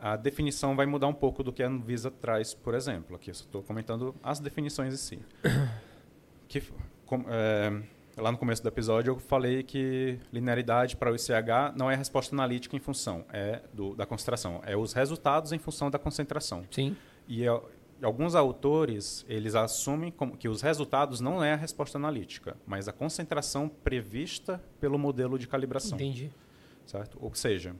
a 0.00 0.16
definição 0.16 0.74
vai 0.74 0.86
mudar 0.86 1.06
um 1.06 1.14
pouco 1.14 1.42
do 1.42 1.52
que 1.52 1.62
a 1.62 1.68
Anvisa 1.68 2.10
traz, 2.10 2.54
por 2.54 2.74
exemplo. 2.74 3.16
Aqui 3.16 3.30
eu 3.30 3.32
estou 3.32 3.62
comentando 3.62 4.14
as 4.22 4.40
definições 4.40 4.94
em 4.94 4.96
si. 4.96 5.18
que, 6.48 6.62
com, 7.04 7.24
é, 7.28 7.82
lá 8.16 8.32
no 8.32 8.38
começo 8.38 8.62
do 8.62 8.68
episódio 8.68 9.12
eu 9.12 9.18
falei 9.18 9.62
que 9.62 10.18
linearidade 10.32 10.96
para 10.96 11.12
o 11.12 11.14
ICH 11.14 11.76
não 11.76 11.90
é 11.90 11.94
resposta 11.94 12.34
analítica 12.34 12.76
em 12.76 12.80
função 12.80 13.24
é 13.32 13.62
do, 13.72 13.94
da 13.94 14.06
concentração, 14.06 14.60
é 14.64 14.76
os 14.76 14.92
resultados 14.92 15.52
em 15.52 15.58
função 15.58 15.90
da 15.90 15.98
concentração. 15.98 16.64
Sim. 16.70 16.96
E 17.28 17.46
é, 17.46 17.60
alguns 18.02 18.34
autores 18.34 19.24
eles 19.28 19.54
assumem 19.54 20.12
que 20.38 20.48
os 20.48 20.62
resultados 20.62 21.20
não 21.20 21.44
é 21.44 21.52
a 21.52 21.56
resposta 21.56 21.98
analítica, 21.98 22.56
mas 22.66 22.88
a 22.88 22.92
concentração 22.92 23.68
prevista 23.68 24.62
pelo 24.80 24.98
modelo 24.98 25.38
de 25.38 25.46
calibração. 25.46 25.96
Entendi. 25.96 26.30
Certo? 26.86 27.18
Ou 27.20 27.32
seja, 27.34 27.76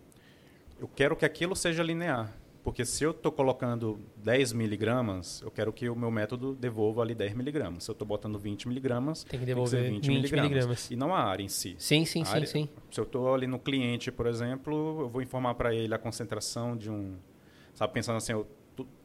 eu 0.81 0.89
quero 0.89 1.15
que 1.15 1.24
aquilo 1.24 1.55
seja 1.55 1.82
linear. 1.82 2.35
Porque 2.62 2.85
se 2.85 3.02
eu 3.05 3.12
estou 3.12 3.32
colocando 3.32 3.98
10 4.16 4.52
miligramas, 4.52 5.40
eu 5.43 5.51
quero 5.51 5.73
que 5.73 5.89
o 5.89 5.97
meu 5.97 6.11
método 6.11 6.55
devolva 6.55 7.01
ali 7.01 7.15
10 7.15 7.35
miligramas. 7.35 7.85
Se 7.85 7.90
eu 7.90 7.94
estou 7.94 8.07
botando 8.07 8.39
20 8.39 8.69
miligramas, 8.69 9.24
Tem 9.24 9.40
que 9.40 9.47
devolver 9.47 9.89
20 9.90 10.09
miligramas. 10.11 10.90
E 10.90 10.97
não 10.97 11.15
a 11.15 11.20
área 11.20 11.43
em 11.43 11.48
si. 11.48 11.74
Sim, 11.78 12.05
sim, 12.05 12.20
A 12.20 12.24
sim, 12.27 12.32
área- 12.35 12.47
sim. 12.47 12.69
Se 12.90 13.01
eu 13.01 13.05
estou 13.05 13.32
ali 13.35 13.47
no 13.47 13.59
cliente, 13.59 14.12
por 14.12 14.27
exemplo, 14.27 15.01
eu 15.01 15.09
vou 15.09 15.23
informar 15.23 15.55
para 15.55 15.74
ele 15.74 15.94
a 15.94 15.98
concentração 15.98 16.77
de 16.77 16.90
um. 16.90 17.16
Sabe, 17.73 17.94
pensando 17.94 18.16
assim, 18.16 18.32
eu 18.32 18.47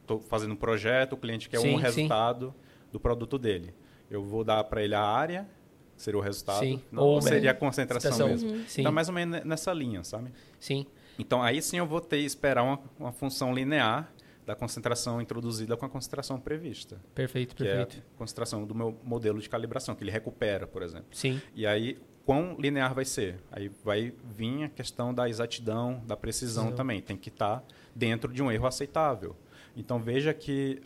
estou 0.02 0.20
fazendo 0.20 0.52
um 0.52 0.56
projeto, 0.56 1.14
o 1.14 1.16
cliente 1.16 1.48
quer 1.48 1.58
Sim, 1.60 1.74
um 1.74 1.76
sim. 1.78 1.82
resultado 1.82 2.54
do 2.92 3.00
produto 3.00 3.38
dele. 3.38 3.74
Eu 4.10 4.22
vou 4.22 4.44
dar 4.44 4.62
para 4.64 4.82
ele 4.82 4.94
a 4.94 5.02
área, 5.02 5.48
que 5.96 6.02
seria 6.02 6.18
o 6.18 6.22
resultado, 6.22 6.60
Sim. 6.60 6.82
não 6.92 7.02
Ou 7.04 7.22
seria 7.22 7.52
a 7.52 7.54
concentração 7.54 8.28
mesmo. 8.28 8.50
Sim. 8.68 8.82
Então, 8.82 8.92
mais 8.92 9.08
ou 9.08 9.14
menos 9.14 9.42
nessa 9.44 9.72
linha, 9.72 10.04
sabe? 10.04 10.30
Sim. 10.60 10.84
Então, 11.18 11.42
aí 11.42 11.60
sim 11.62 11.78
eu 11.78 11.86
vou 11.86 12.00
ter 12.00 12.18
esperar 12.18 12.62
uma, 12.62 12.80
uma 12.98 13.12
função 13.12 13.54
linear 13.54 14.12
da 14.46 14.54
concentração 14.54 15.20
introduzida 15.20 15.76
com 15.76 15.84
a 15.84 15.88
concentração 15.88 16.38
prevista, 16.38 17.00
Perfeito, 17.14 17.56
que 17.56 17.64
perfeito. 17.64 17.96
é 17.96 18.00
a 18.14 18.18
concentração 18.18 18.64
do 18.64 18.74
meu 18.74 18.96
modelo 19.02 19.40
de 19.40 19.48
calibração, 19.48 19.94
que 19.96 20.04
ele 20.04 20.12
recupera, 20.12 20.68
por 20.68 20.82
exemplo. 20.82 21.08
Sim. 21.10 21.42
E 21.52 21.66
aí, 21.66 21.98
quão 22.24 22.56
linear 22.56 22.94
vai 22.94 23.04
ser? 23.04 23.40
Aí 23.50 23.68
vai 23.82 24.12
vir 24.24 24.64
a 24.64 24.68
questão 24.68 25.12
da 25.12 25.28
exatidão, 25.28 26.00
da 26.06 26.16
precisão 26.16 26.70
também. 26.70 27.02
Tem 27.02 27.16
que 27.16 27.28
estar 27.28 27.64
dentro 27.92 28.32
de 28.32 28.40
um 28.40 28.50
erro 28.50 28.66
aceitável. 28.68 29.34
Então, 29.76 29.98
veja 30.00 30.32
que 30.32 30.80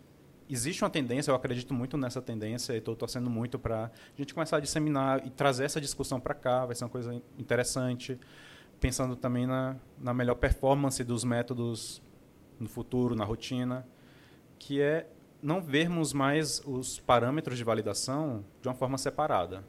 existe 0.48 0.82
uma 0.82 0.90
tendência, 0.90 1.30
eu 1.30 1.34
acredito 1.34 1.72
muito 1.74 1.98
nessa 1.98 2.20
tendência 2.22 2.72
e 2.72 2.78
estou 2.78 2.96
torcendo 2.96 3.28
muito 3.28 3.58
para 3.58 3.84
a 3.84 3.90
gente 4.16 4.32
começar 4.32 4.56
a 4.56 4.60
disseminar 4.60 5.24
e 5.26 5.30
trazer 5.30 5.64
essa 5.64 5.80
discussão 5.80 6.18
para 6.18 6.34
cá. 6.34 6.64
Vai 6.64 6.74
ser 6.74 6.84
uma 6.84 6.90
coisa 6.90 7.14
interessante. 7.38 8.18
Pensando 8.80 9.14
também 9.14 9.46
na, 9.46 9.76
na 9.98 10.14
melhor 10.14 10.34
performance 10.36 11.04
dos 11.04 11.22
métodos 11.22 12.02
no 12.58 12.68
futuro, 12.68 13.14
na 13.14 13.24
rotina, 13.24 13.86
que 14.58 14.80
é 14.80 15.06
não 15.42 15.60
vermos 15.60 16.12
mais 16.12 16.62
os 16.66 16.98
parâmetros 16.98 17.56
de 17.58 17.64
validação 17.64 18.44
de 18.60 18.68
uma 18.68 18.74
forma 18.74 18.96
separada 18.98 19.64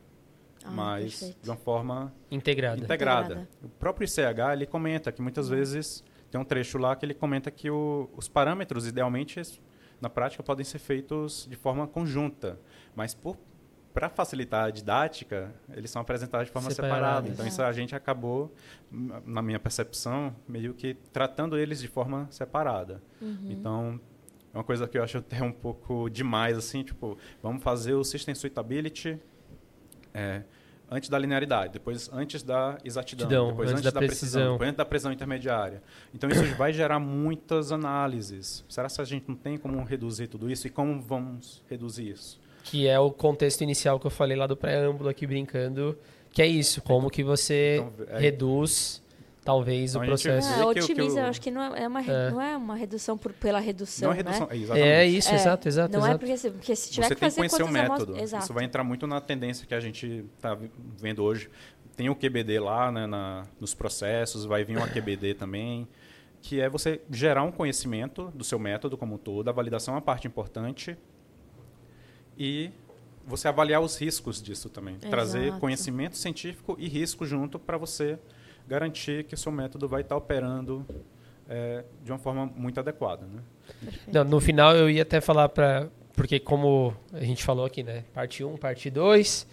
Ah, 0.63 0.71
mas 0.71 1.03
perfeito. 1.19 1.43
de 1.43 1.49
uma 1.49 1.55
forma 1.57 2.13
Integrada. 2.29 2.81
integrada. 2.81 3.25
Integrada. 3.33 3.49
O 3.63 3.69
próprio 3.69 4.05
ICH 4.05 4.53
ele 4.53 4.65
comenta 4.65 5.11
que 5.11 5.21
muitas 5.21 5.47
vezes 5.49 6.03
tem 6.29 6.39
um 6.39 6.43
trecho 6.45 6.77
lá 6.77 6.95
que 6.95 7.05
ele 7.05 7.13
comenta 7.13 7.49
que 7.51 7.69
o- 7.69 8.09
os 8.15 8.27
parâmetros 8.27 8.85
idealmente 8.87 9.41
na 10.01 10.09
prática 10.09 10.41
podem 10.43 10.63
ser 10.65 10.79
feitos 10.79 11.47
de 11.49 11.55
forma 11.55 11.85
conjunta, 11.87 12.59
mas 12.95 13.13
para 13.93 14.09
facilitar 14.09 14.65
a 14.65 14.69
didática, 14.69 15.53
eles 15.73 15.91
são 15.91 16.01
apresentados 16.01 16.47
de 16.47 16.53
forma 16.53 16.69
Separados. 16.71 16.97
separada. 16.97 17.29
Então 17.29 17.45
isso 17.47 17.61
a 17.61 17.71
gente 17.71 17.95
acabou, 17.95 18.53
na 19.25 19.41
minha 19.41 19.59
percepção, 19.59 20.35
meio 20.47 20.73
que 20.73 20.95
tratando 21.11 21.57
eles 21.57 21.79
de 21.81 21.87
forma 21.87 22.27
separada. 22.31 23.01
Então 23.49 23.99
é 24.53 24.57
uma 24.57 24.63
coisa 24.63 24.87
que 24.87 24.97
eu 24.97 25.03
acho 25.03 25.17
até 25.17 25.41
um 25.43 25.51
pouco 25.51 26.09
demais 26.09 26.57
assim, 26.57 26.83
tipo, 26.83 27.17
vamos 27.41 27.61
fazer 27.63 27.93
o 27.93 28.03
system 28.03 28.33
suitability 28.35 29.17
é, 30.13 30.43
antes 30.89 31.09
da 31.09 31.17
linearidade, 31.17 31.71
depois 31.71 32.09
antes 32.11 32.43
da 32.43 32.77
exatidão, 32.83 33.27
Exatidão, 33.27 33.47
depois 33.49 33.69
antes 33.69 33.79
antes, 33.79 33.93
da 33.93 33.99
da, 33.99 34.05
precisão, 34.05 34.31
precisão. 34.31 34.51
depois 34.53 34.67
antes 34.69 34.77
da 34.77 34.85
precisão 34.85 35.11
intermediária. 35.13 35.81
Então 36.13 36.29
isso 36.29 36.43
vai 36.55 36.73
gerar 36.73 36.99
muitas 36.99 37.71
análises. 37.71 38.65
Será 38.67 38.89
que 38.89 38.99
a 39.01 39.05
gente 39.05 39.25
não 39.27 39.35
tem 39.35 39.57
como 39.57 39.81
reduzir 39.83 40.27
tudo 40.27 40.49
isso 40.51 40.67
e 40.67 40.69
como 40.69 41.01
vamos 41.01 41.63
reduzir 41.69 42.09
isso? 42.09 42.40
Que 42.63 42.87
é 42.87 42.99
o 42.99 43.11
contexto 43.11 43.61
inicial 43.61 43.99
que 43.99 44.05
eu 44.07 44.11
falei 44.11 44.37
lá 44.37 44.47
do 44.47 44.55
preâmbulo 44.55 45.09
aqui 45.09 45.25
brincando. 45.27 45.97
Que 46.31 46.41
é 46.41 46.47
isso, 46.47 46.81
como 46.81 47.09
que 47.09 47.23
você 47.23 47.77
Então, 47.83 48.05
é- 48.15 48.19
reduz, 48.19 49.01
talvez, 49.43 49.91
Então, 49.91 50.03
o 50.03 50.05
processo. 50.05 50.47
vê 50.49 50.55
que 50.55 50.61
o- 50.61 50.73
que 50.73 50.79
otimiza, 50.81 51.15
o- 51.15 51.23
eu 51.23 51.25
acho 51.25 51.41
que 51.41 51.51
não 51.51 51.75
é, 51.75 51.83
é 51.83 51.87
uma, 51.87 51.99
re- 51.99 52.11
É. 52.11 52.29
não 52.31 52.41
é 52.41 52.55
uma 52.55 52.75
redução 52.75 53.17
por, 53.17 53.33
pela 53.33 53.59
redução, 53.59 54.07
não 54.07 54.13
é 54.13 54.17
redução, 54.17 54.47
né? 54.47 54.53
é, 54.53 54.57
exatamente. 54.57 54.87
É 54.87 55.05
isso, 55.07 55.29
É, 55.31 55.35
exato, 55.35 55.67
exato, 55.67 55.91
não 55.91 55.99
é 55.99 56.09
exato. 56.09 56.19
porque, 56.19 56.37
se- 56.37 56.51
porque 56.51 56.75
se 56.75 56.89
tiver 56.91 57.07
Você 57.07 57.15
que 57.15 57.19
tem 57.19 57.29
que 57.29 57.35
fazer 57.35 57.49
conhecer 57.49 57.63
o 57.63 57.67
método. 57.89 58.17
Exato. 58.17 58.43
Isso 58.45 58.53
vai 58.53 58.63
entrar 58.63 58.83
muito 58.83 59.05
na 59.07 59.19
tendência 59.19 59.65
que 59.67 59.73
a 59.73 59.79
gente 59.81 60.23
está 60.37 60.57
vendo 60.97 61.21
hoje. 61.23 61.49
Tem 61.97 62.09
o 62.09 62.15
QBD 62.15 62.59
lá 62.59 62.91
né, 62.91 63.05
na, 63.05 63.45
nos 63.59 63.73
processos, 63.73 64.45
vai 64.45 64.63
vir 64.63 64.77
uma 64.77 64.87
QBD 64.87 65.33
também, 65.35 65.85
que 66.41 66.61
é 66.61 66.69
você 66.69 67.01
gerar 67.11 67.43
um 67.43 67.51
conhecimento 67.51 68.31
do 68.33 68.43
seu 68.45 68.57
método 68.57 68.97
como 68.97 69.15
um 69.15 69.17
todo. 69.17 69.49
A 69.49 69.51
validação 69.51 69.93
é 69.93 69.97
uma 69.97 70.01
parte 70.01 70.27
importante. 70.27 70.97
E 72.43 72.71
você 73.23 73.47
avaliar 73.47 73.81
os 73.81 73.95
riscos 74.01 74.41
disso 74.41 74.67
também. 74.67 74.95
Trazer 74.95 75.43
Exato. 75.45 75.59
conhecimento 75.59 76.17
científico 76.17 76.75
e 76.79 76.87
risco 76.87 77.23
junto 77.23 77.59
para 77.59 77.77
você 77.77 78.17
garantir 78.67 79.25
que 79.25 79.35
o 79.35 79.37
seu 79.37 79.51
método 79.51 79.87
vai 79.87 80.01
estar 80.01 80.15
operando 80.17 80.83
é, 81.47 81.83
de 82.03 82.11
uma 82.11 82.17
forma 82.17 82.47
muito 82.55 82.79
adequada. 82.79 83.27
Né? 83.27 83.41
Não, 84.11 84.23
no 84.23 84.39
final 84.39 84.75
eu 84.75 84.89
ia 84.89 85.03
até 85.03 85.21
falar 85.21 85.49
para 85.49 85.87
porque 86.15 86.39
como 86.39 86.95
a 87.13 87.23
gente 87.23 87.43
falou 87.43 87.63
aqui, 87.65 87.83
né, 87.83 88.03
parte 88.13 88.43
1, 88.43 88.57
parte 88.57 88.89
2, 88.89 89.47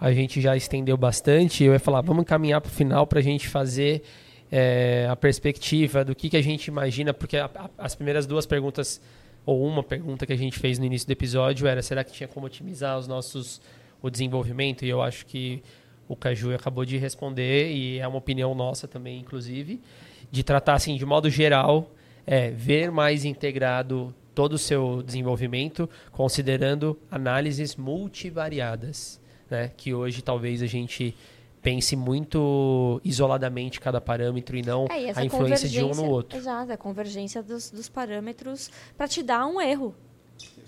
a 0.00 0.12
gente 0.12 0.40
já 0.40 0.56
estendeu 0.56 0.96
bastante, 0.96 1.62
eu 1.64 1.72
ia 1.72 1.78
falar, 1.78 2.00
vamos 2.02 2.24
caminhar 2.24 2.60
para 2.60 2.68
o 2.68 2.72
final 2.72 3.06
para 3.06 3.20
a 3.20 3.22
gente 3.22 3.48
fazer 3.48 4.02
é, 4.50 5.06
a 5.10 5.16
perspectiva 5.16 6.04
do 6.04 6.14
que, 6.16 6.28
que 6.28 6.36
a 6.36 6.42
gente 6.42 6.66
imagina, 6.66 7.14
porque 7.14 7.36
a- 7.36 7.50
a- 7.54 7.70
as 7.78 7.94
primeiras 7.94 8.26
duas 8.26 8.44
perguntas, 8.44 9.00
ou 9.46 9.66
uma 9.66 9.82
pergunta 9.82 10.26
que 10.26 10.32
a 10.32 10.36
gente 10.36 10.58
fez 10.58 10.78
no 10.78 10.84
início 10.84 11.06
do 11.06 11.12
episódio 11.12 11.66
era, 11.66 11.82
será 11.82 12.02
que 12.02 12.12
tinha 12.12 12.28
como 12.28 12.46
otimizar 12.46 12.98
os 12.98 13.06
nossos, 13.06 13.60
o 14.00 14.08
desenvolvimento? 14.08 14.84
E 14.84 14.88
eu 14.88 15.02
acho 15.02 15.26
que 15.26 15.62
o 16.08 16.16
Caju 16.16 16.54
acabou 16.54 16.84
de 16.84 16.96
responder, 16.96 17.72
e 17.72 17.98
é 17.98 18.06
uma 18.06 18.18
opinião 18.18 18.54
nossa 18.54 18.86
também, 18.86 19.18
inclusive, 19.18 19.80
de 20.30 20.42
tratar 20.42 20.74
assim, 20.74 20.96
de 20.96 21.06
modo 21.06 21.30
geral, 21.30 21.90
é, 22.26 22.50
ver 22.50 22.90
mais 22.90 23.24
integrado 23.24 24.14
todo 24.34 24.54
o 24.54 24.58
seu 24.58 25.02
desenvolvimento, 25.02 25.88
considerando 26.10 26.98
análises 27.10 27.76
multivariadas, 27.76 29.20
né? 29.48 29.70
que 29.76 29.94
hoje 29.94 30.22
talvez 30.22 30.62
a 30.62 30.66
gente 30.66 31.14
pense 31.64 31.96
muito 31.96 33.00
isoladamente 33.02 33.80
cada 33.80 33.98
parâmetro 33.98 34.54
e 34.54 34.60
não 34.60 34.86
É, 34.90 35.04
e 35.04 35.10
a 35.10 35.24
influência 35.24 35.66
de 35.66 35.82
um 35.82 35.92
no 35.92 36.10
outro. 36.10 36.38
Exato, 36.38 36.70
a 36.70 36.76
convergência 36.76 37.42
dos, 37.42 37.70
dos 37.70 37.88
parâmetros 37.88 38.70
para 38.98 39.08
te 39.08 39.22
dar 39.22 39.46
um 39.46 39.58
erro, 39.58 39.94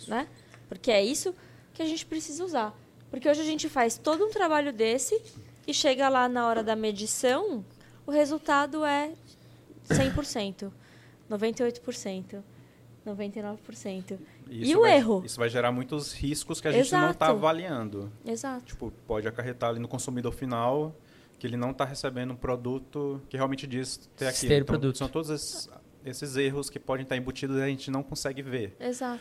né? 0.08 0.26
Porque 0.70 0.90
é 0.90 1.04
isso 1.04 1.34
que 1.74 1.82
a 1.82 1.86
gente 1.86 2.06
precisa 2.06 2.42
usar. 2.42 2.74
Porque 3.10 3.28
hoje 3.28 3.42
a 3.42 3.44
gente 3.44 3.68
faz 3.68 3.98
todo 3.98 4.24
um 4.24 4.30
trabalho 4.30 4.72
desse 4.72 5.20
e 5.66 5.74
chega 5.74 6.08
lá 6.08 6.30
na 6.30 6.48
hora 6.48 6.62
da 6.62 6.74
medição, 6.74 7.62
o 8.06 8.10
resultado 8.10 8.82
é 8.82 9.12
100%, 9.90 10.72
98%, 11.30 12.42
99%. 13.06 14.18
E 14.48 14.62
isso 14.62 14.78
o 14.78 14.82
vai- 14.82 14.96
erro? 14.96 15.22
Isso 15.24 15.38
vai 15.38 15.48
gerar 15.48 15.72
muitos 15.72 16.12
riscos 16.12 16.60
que 16.60 16.68
a 16.68 16.72
gente 16.72 16.92
não 16.92 17.10
está 17.10 17.26
Exato. 17.26 17.38
avaliando. 17.38 18.12
Exato. 18.24 18.64
Tipo, 18.64 18.92
pode 19.06 19.26
acarretar 19.26 19.70
ali 19.70 19.78
no 19.80 19.88
consumidor 19.88 20.32
final 20.32 20.94
que 21.38 21.46
ele 21.46 21.56
não 21.56 21.70
está 21.70 21.84
recebendo 21.84 22.32
um 22.32 22.36
produto 22.36 23.20
que 23.28 23.36
realmente 23.36 23.66
diz 23.66 23.96
ter 24.16 24.26
aquilo. 24.28 24.48
Ter 24.48 24.54
então, 24.56 24.66
produto. 24.66 24.96
São 24.98 25.08
todos 25.08 25.28
esses, 25.30 25.68
esses 26.04 26.36
erros 26.36 26.70
que 26.70 26.78
podem 26.78 27.02
estar 27.02 27.16
embutidos 27.16 27.56
e 27.58 27.62
a 27.62 27.66
gente 27.66 27.90
não 27.90 28.02
consegue 28.02 28.40
ver. 28.40 28.74
Exato. 28.80 29.20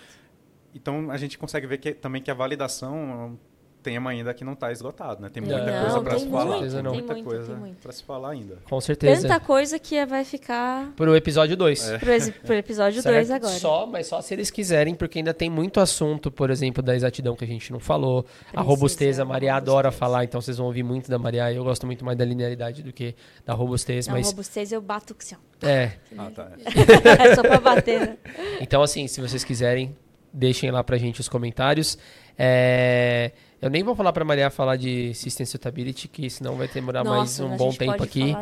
Então, 0.73 1.09
a 1.09 1.17
gente 1.17 1.37
consegue 1.37 1.65
ver 1.67 1.77
que, 1.79 1.93
também 1.93 2.21
que 2.21 2.29
a 2.29 2.33
validação 2.33 2.95
é 2.95 3.15
um 3.25 3.37
tema 3.85 4.09
ainda 4.09 4.33
que 4.33 4.43
não 4.43 4.53
está 4.53 4.71
esgotado, 4.71 5.21
né? 5.21 5.29
Tem 5.31 5.43
Não, 5.43 5.49
muita 5.55 5.79
coisa 5.81 6.01
para 6.01 6.19
se 6.19 6.27
falar. 6.27 6.45
muito, 6.57 6.59
tem 6.61 6.69
tem 6.83 6.91
muita 6.91 7.13
muito, 7.13 7.25
coisa 7.29 7.59
para 7.81 7.91
se 7.91 8.03
falar 8.03 8.29
ainda. 8.31 8.57
Com 8.67 8.81
certeza. 8.81 9.21
Tanta 9.27 9.39
coisa 9.39 9.77
que 9.77 10.03
vai 10.05 10.25
ficar 10.25 10.91
Para 10.95 11.11
o 11.11 11.15
episódio 11.15 11.55
2. 11.55 11.89
É. 11.91 11.97
pro, 11.99 12.11
ex- 12.11 12.29
pro 12.29 12.53
episódio 12.55 13.03
2 13.03 13.29
agora. 13.31 13.53
Só, 13.53 13.85
mas 13.85 14.07
só 14.07 14.19
se 14.21 14.33
eles 14.33 14.49
quiserem, 14.49 14.95
porque 14.95 15.19
ainda 15.19 15.33
tem 15.33 15.49
muito 15.49 15.79
assunto, 15.79 16.31
por 16.31 16.49
exemplo, 16.49 16.81
da 16.81 16.95
exatidão 16.95 17.35
que 17.35 17.43
a 17.43 17.47
gente 17.47 17.71
não 17.71 17.79
falou. 17.79 18.19
a 18.19 18.23
Precisa, 18.51 18.61
robustez, 18.63 19.19
a 19.19 19.25
Maria 19.25 19.55
adora 19.55 19.89
robustez. 19.89 19.99
falar, 19.99 20.23
então 20.23 20.41
vocês 20.41 20.57
vão 20.57 20.65
ouvir 20.67 20.83
muito 20.83 21.09
da 21.09 21.19
Maria. 21.19 21.53
Eu 21.53 21.63
gosto 21.63 21.85
muito 21.85 22.03
mais 22.03 22.17
da 22.17 22.25
linearidade 22.25 22.81
do 22.81 22.91
que 22.91 23.13
da 23.45 23.53
robustez, 23.53 24.07
Na 24.07 24.13
mas 24.13 24.25
robustez 24.27 24.71
eu 24.71 24.81
bato 24.81 25.15
assim, 25.19 25.35
ó. 25.35 25.67
é. 25.67 25.93
Ah, 26.17 26.31
tá. 26.33 26.51
É 27.23 27.35
só 27.35 27.41
pra 27.43 27.59
bater, 27.59 27.99
né? 27.99 28.17
Então, 28.59 28.81
assim, 28.81 29.07
se 29.07 29.21
vocês 29.21 29.43
quiserem, 29.43 29.95
deixem 30.35 30.69
lá 30.69 30.83
pra 30.83 30.97
gente 30.97 31.19
os 31.21 31.29
comentários. 31.29 31.97
É, 32.37 33.31
Eu 33.61 33.69
nem 33.69 33.81
vou 33.81 33.95
falar 33.95 34.11
pra 34.13 34.23
Maria 34.25 34.49
falar 34.49 34.75
de 34.75 35.13
System 35.13 35.45
Suitability, 35.45 36.07
que 36.07 36.29
senão 36.29 36.55
vai 36.55 36.67
demorar 36.67 37.03
mais 37.03 37.39
Nossa, 37.39 37.45
um 37.45 37.53
a 37.53 37.57
bom 37.57 37.71
tempo 37.73 38.03
aqui. 38.03 38.35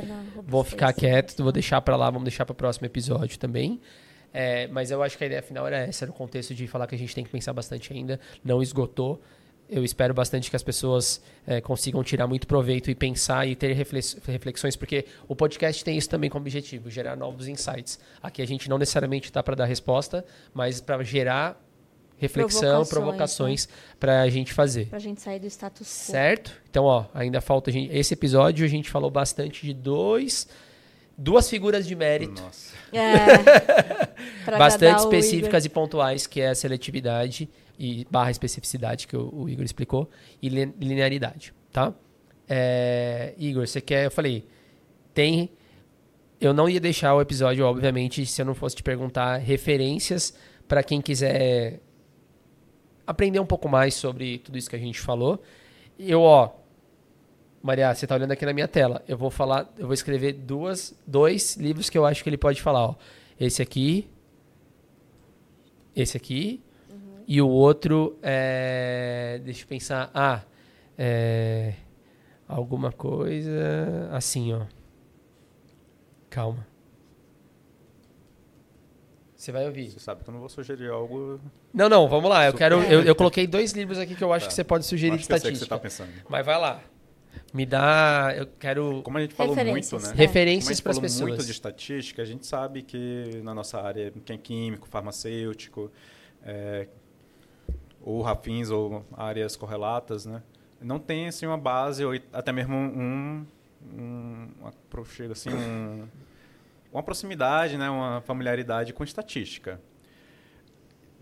Vou 0.46 0.64
ficar 0.64 0.92
quieto, 0.92 1.42
vou 1.44 1.52
deixar 1.52 1.80
pra 1.82 1.96
lá, 1.96 2.10
vamos 2.10 2.24
deixar 2.26 2.46
para 2.46 2.54
o 2.54 2.56
próximo 2.56 2.86
episódio 2.88 3.38
também. 3.38 3.80
É, 4.34 4.68
mas 4.68 4.90
eu 4.90 5.04
acho 5.04 5.16
que 5.18 5.24
a 5.24 5.28
ideia 5.28 5.44
final 5.44 5.68
era 5.68 5.78
essa, 5.78 6.06
era 6.06 6.12
o 6.12 6.14
contexto 6.14 6.56
de 6.56 6.66
falar 6.68 6.88
que 6.88 6.96
a 6.96 6.98
gente 6.98 7.14
tem 7.14 7.24
que 7.24 7.30
pensar 7.30 7.54
bastante 7.54 7.94
ainda, 7.94 8.20
não 8.44 8.62
esgotou. 8.64 9.22
Eu 9.70 9.84
espero 9.84 10.14
bastante 10.14 10.50
que 10.50 10.56
as 10.56 10.64
pessoas 10.64 11.22
é, 11.48 11.62
consigam 11.62 12.04
tirar 12.04 12.28
muito 12.28 12.46
proveito 12.48 12.90
e 12.92 12.96
pensar 12.96 13.48
e 13.48 13.56
ter 13.56 13.72
reflex- 13.74 14.18
reflexões, 14.28 14.76
porque 14.76 15.06
o 15.28 15.36
podcast 15.36 15.86
tem 15.86 15.98
isso 15.98 16.10
também 16.10 16.30
como 16.30 16.44
objetivo, 16.44 16.90
gerar 16.90 17.16
novos 17.16 17.48
insights. 17.48 18.00
Aqui 18.22 18.42
a 18.42 18.48
gente 18.48 18.68
não 18.70 18.78
necessariamente 18.78 19.28
está 19.30 19.42
para 19.42 19.56
dar 19.56 19.66
resposta, 19.66 20.26
mas 20.54 20.82
para 20.82 21.02
gerar 21.04 21.64
reflexão, 22.18 22.86
Provocações, 22.86 23.68
para 24.00 24.22
a 24.22 24.30
gente 24.30 24.54
fazer. 24.54 24.88
Pra 24.88 25.00
gente 25.00 25.22
sair 25.22 25.40
do 25.40 25.48
status 25.48 25.88
quo. 25.88 26.12
Certo? 26.12 26.62
Então, 26.70 26.86
ó, 26.86 27.06
ainda 27.14 27.42
falta 27.42 27.70
a 27.70 27.74
gente. 27.74 27.96
Esse 27.96 28.14
episódio 28.14 28.66
a 28.66 28.70
gente 28.70 28.90
falou 28.90 29.12
bastante 29.12 29.66
de 29.66 29.74
dois 29.74 30.48
duas 31.18 31.50
figuras 31.50 31.86
de 31.86 31.96
mérito. 31.96 32.42
Nossa. 32.42 32.74
É, 32.92 34.50
bastante 34.58 35.00
específicas 35.00 35.66
e 35.66 35.70
pontuais, 35.70 36.28
que 36.28 36.42
é 36.42 36.50
a 36.50 36.56
seletividade 36.56 37.50
e 37.78 38.06
barra 38.10 38.32
especificidade, 38.32 39.08
que 39.08 39.16
o, 39.16 39.30
o 39.34 39.50
Igor 39.50 39.66
explicou, 39.66 40.10
e 40.42 40.50
li- 40.50 40.74
linearidade, 40.80 41.54
tá? 41.72 41.94
É, 42.48 43.34
Igor, 43.38 43.66
você 43.68 43.82
quer... 43.82 44.06
Eu 44.06 44.12
falei, 44.12 44.48
tem... 45.14 45.52
Eu 46.40 46.54
não 46.54 46.68
ia 46.68 46.80
deixar 46.80 47.16
o 47.16 47.22
episódio, 47.22 47.66
obviamente, 47.66 48.26
se 48.26 48.42
eu 48.42 48.46
não 48.46 48.54
fosse 48.54 48.76
te 48.76 48.84
perguntar 48.84 49.38
referências 49.38 50.34
para 50.68 50.84
quem 50.84 51.00
quiser 51.02 51.80
aprender 53.06 53.40
um 53.40 53.46
pouco 53.46 53.68
mais 53.70 53.94
sobre 53.94 54.40
tudo 54.40 54.58
isso 54.58 54.70
que 54.70 54.76
a 54.76 54.80
gente 54.80 55.00
falou. 55.00 55.42
Eu, 55.98 56.22
ó, 56.22 56.52
Maria, 57.62 57.94
você 57.94 58.06
tá 58.06 58.16
olhando 58.16 58.32
aqui 58.32 58.46
na 58.46 58.54
minha 58.54 58.68
tela. 58.68 59.04
Eu 59.08 59.18
vou 59.18 59.30
falar, 59.30 59.72
eu 59.78 59.86
vou 59.86 59.94
escrever 59.94 60.34
duas, 60.34 60.98
dois 61.06 61.56
livros 61.56 61.90
que 61.90 61.98
eu 61.98 62.06
acho 62.06 62.24
que 62.24 62.30
ele 62.30 62.38
pode 62.38 62.62
falar, 62.62 62.88
ó. 62.88 62.96
Esse 63.40 63.62
aqui, 63.62 64.10
esse 65.96 66.18
aqui 66.18 66.62
e 67.28 67.42
o 67.42 67.48
outro 67.48 68.18
é, 68.22 69.40
deixa 69.44 69.64
eu 69.64 69.68
pensar, 69.68 70.12
ah, 70.14 70.42
é, 70.98 71.74
alguma 72.48 72.92
coisa 72.92 74.10
assim, 74.12 74.54
ó. 74.54 74.66
Calma. 76.30 76.73
Você 79.44 79.52
vai 79.52 79.66
ouvir. 79.66 79.92
Você 79.92 80.00
sabe 80.00 80.24
que 80.24 80.30
eu 80.30 80.32
não 80.34 80.40
vou 80.40 80.48
sugerir 80.48 80.90
algo. 80.90 81.38
Não, 81.74 81.90
não, 81.90 82.08
vamos 82.08 82.30
lá. 82.30 82.46
Eu 82.46 82.54
quero, 82.54 82.82
eu, 82.84 83.02
eu 83.02 83.14
coloquei 83.14 83.46
dois 83.46 83.74
livros 83.74 84.00
aqui 84.00 84.16
que 84.16 84.24
eu 84.24 84.32
acho 84.32 84.46
Tá. 84.46 84.48
que 84.48 84.54
você 84.54 84.64
pode 84.64 84.86
sugerir 84.86 85.18
de 85.18 85.18
Acho 85.18 85.28
que 85.28 85.34
eu 85.34 85.38
sei 85.38 85.50
o 85.50 85.54
que 85.54 85.60
você 85.60 85.64
estatística. 85.66 86.06
tá 86.06 86.08
pensando. 86.14 86.30
Mas 86.30 86.46
vai 86.46 86.58
lá. 86.58 86.82
Me 87.54 87.66
dá, 87.66 88.34
eu 88.38 88.48
quero 88.58 89.02
Como 89.04 89.18
a 89.18 89.22
gente 89.22 89.36
falou 89.36 89.54
muito, 89.54 89.66
Referências, 89.68 90.04
né? 90.04 90.10
é. 90.12 90.16
Referências 90.16 90.78
gente 90.78 90.82
para 90.84 90.92
as 90.92 90.98
falou 90.98 91.02
pessoas. 91.10 91.30
muito 91.30 91.46
de 91.46 91.52
estatística, 91.52 92.22
a 92.22 92.26
gente 92.26 92.48
sabe 92.48 92.84
que 92.84 93.42
na 93.44 93.54
nossa 93.54 93.82
área, 93.82 94.14
quem 94.24 94.36
é 94.36 94.40
químico, 94.40 94.88
farmacêutico, 94.88 95.92
é, 96.46 96.88
ou 98.02 98.26
afins 98.26 98.70
ou 98.70 99.06
áreas 99.12 99.58
correlatas, 99.58 100.26
né? 100.26 100.42
Não 100.80 101.00
tem 101.00 101.28
assim 101.28 101.46
uma 101.46 101.58
base 101.58 102.06
ou 102.06 102.14
até 102.32 102.54
mesmo 102.54 102.76
um, 102.78 103.46
um 103.94 104.48
uma, 104.62 104.74
chega 105.06 105.34
assim 105.34 105.50
um, 105.50 106.08
uma 106.94 107.04
proximidade, 107.04 107.78
né? 107.78 107.90
Uma 107.90 108.22
familiaridade 108.22 108.94
com 108.94 109.04
estatística. 109.04 109.82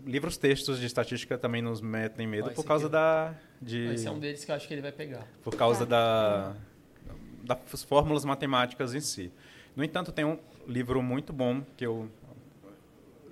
Livros 0.04 0.36
textos 0.36 0.78
de 0.80 0.86
estatística 0.86 1.38
também 1.38 1.62
nos 1.62 1.80
metem 1.80 2.26
medo 2.26 2.50
por 2.50 2.64
causa 2.64 2.86
aqui, 2.86 2.92
da 2.92 3.34
de 3.60 3.86
Esse 3.94 4.08
é 4.08 4.10
um 4.10 4.18
deles 4.18 4.44
que 4.44 4.50
eu 4.50 4.54
acho 4.56 4.66
que 4.66 4.74
ele 4.74 4.82
vai 4.82 4.90
pegar. 4.92 5.26
por 5.44 5.54
causa 5.54 5.86
Tá. 5.86 6.54
da, 7.44 7.56
das 7.56 7.84
fórmulas 7.84 8.24
matemáticas 8.24 8.94
em 8.94 9.00
si. 9.00 9.32
No 9.76 9.82
entanto, 9.84 10.10
tem 10.12 10.24
um 10.24 10.38
livro 10.66 11.00
muito 11.02 11.32
bom 11.32 11.62
que 11.76 11.86
eu 11.86 12.10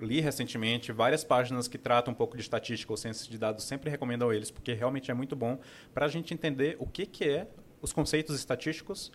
li 0.01 0.19
recentemente, 0.21 0.91
várias 0.91 1.23
páginas 1.23 1.67
que 1.67 1.77
tratam 1.77 2.11
um 2.13 2.15
pouco 2.15 2.35
de 2.35 2.41
estatística 2.41 2.91
ou 2.91 2.97
ciências 2.97 3.27
de 3.27 3.37
dados, 3.37 3.65
sempre 3.65 3.89
recomendo 3.89 4.31
eles, 4.33 4.49
porque 4.49 4.73
realmente 4.73 5.11
é 5.11 5.13
muito 5.13 5.35
bom 5.35 5.59
para 5.93 6.05
a 6.05 6.09
gente 6.09 6.33
entender 6.33 6.75
o 6.79 6.87
que, 6.87 7.05
que 7.05 7.25
é 7.29 7.47
os 7.81 7.93
conceitos 7.93 8.35
estatísticos, 8.35 9.11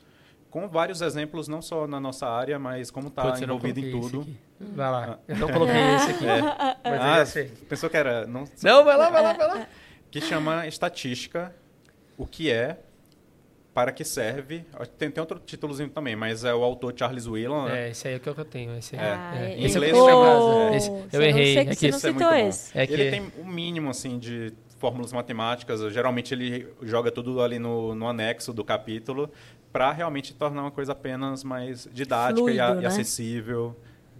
com 0.51 0.68
vários 0.68 1.01
exemplos, 1.02 1.48
não 1.48 1.60
só 1.60 1.86
na 1.86 2.01
nossa 2.01 2.27
área, 2.27 2.59
mas 2.59 2.90
como 2.90 3.09
está 3.09 3.24
não 3.24 3.36
envolvido 3.43 3.81
em 3.81 3.90
tudo. 3.90 4.20
aqui. 4.23 4.36
Vai 4.74 4.90
lá. 4.90 5.18
Eu 5.28 5.36
não 5.36 5.48
coloquei 5.48 5.74
esse 5.97 6.10
aqui. 6.12 6.27
É. 6.27 6.40
Ah, 6.85 7.24
pensou 7.68 7.90
que 7.90 7.97
era... 7.97 8.27
Não, 8.27 8.44
Não, 8.62 8.85
vai 8.85 8.97
lá, 8.97 9.10
vai 9.10 9.23
lá, 9.23 9.32
vai 9.35 9.47
lá. 9.48 9.66
que 10.10 10.20
chama 10.20 10.66
Estatística, 10.66 11.55
o 12.16 12.27
que 12.27 12.51
é, 12.51 12.78
para 13.74 13.93
que 13.93 14.05
serve. 14.05 14.64
Tem, 14.97 15.10
tem 15.10 15.20
outro 15.20 15.39
títulozinho 15.39 15.90
também, 15.90 16.16
mas 16.16 16.44
é 16.44 16.55
o 16.55 16.62
autor 16.64 16.94
Charles 16.97 17.27
Whelan. 17.27 17.66
né? 17.66 17.89
É, 17.89 17.90
esse 17.90 18.09
aí 18.09 18.14
é 18.14 18.16
o 18.16 18.20
que 18.20 18.28
eu 18.28 18.44
tenho. 18.44 18.74
Esse 18.78 18.97
aí. 18.97 19.02
Ah, 19.05 19.32
é. 19.36 19.55
Em 19.59 19.66
inglês 19.66 19.94
chama- 19.94 20.23
casa. 20.24 20.77
Esse- 20.77 20.89
eu 20.90 21.20
não 21.20 21.23
errei. 21.23 21.44
sei- 21.55 21.56
É 21.68 21.74
que 21.74 21.93
você 21.93 22.10
não 22.12 22.32
é 22.32 22.48
esse. 22.48 22.78
É 22.78 22.86
que- 22.86 22.93
Ele 22.94 23.10
tem 23.10 23.32
um 23.39 23.44
mínimo 23.47 23.90
assim 23.90 24.18
de 24.18 24.55
fórmulas 24.78 25.12
matemáticas. 25.12 25.81
Geralmente 25.93 26.32
ele 26.32 26.66
joga 26.82 27.10
tudo 27.10 27.43
ali 27.43 27.59
no, 27.59 27.94
no 27.94 28.09
anexo 28.09 28.51
do 28.55 28.64
capítulo 28.64 29.31
para 29.77 29.93
realmente 29.93 30.32
tornar 30.32 30.62
uma 30.62 30.70
coisa 30.70 30.93
apenas 30.93 31.44
mais 31.44 31.86
didática 31.93 32.51
e, 32.51 32.59
a- 32.59 32.65
Fluido, 32.69 32.81
e 32.81 32.82
né? 32.85 32.89
acessível, 32.89 33.77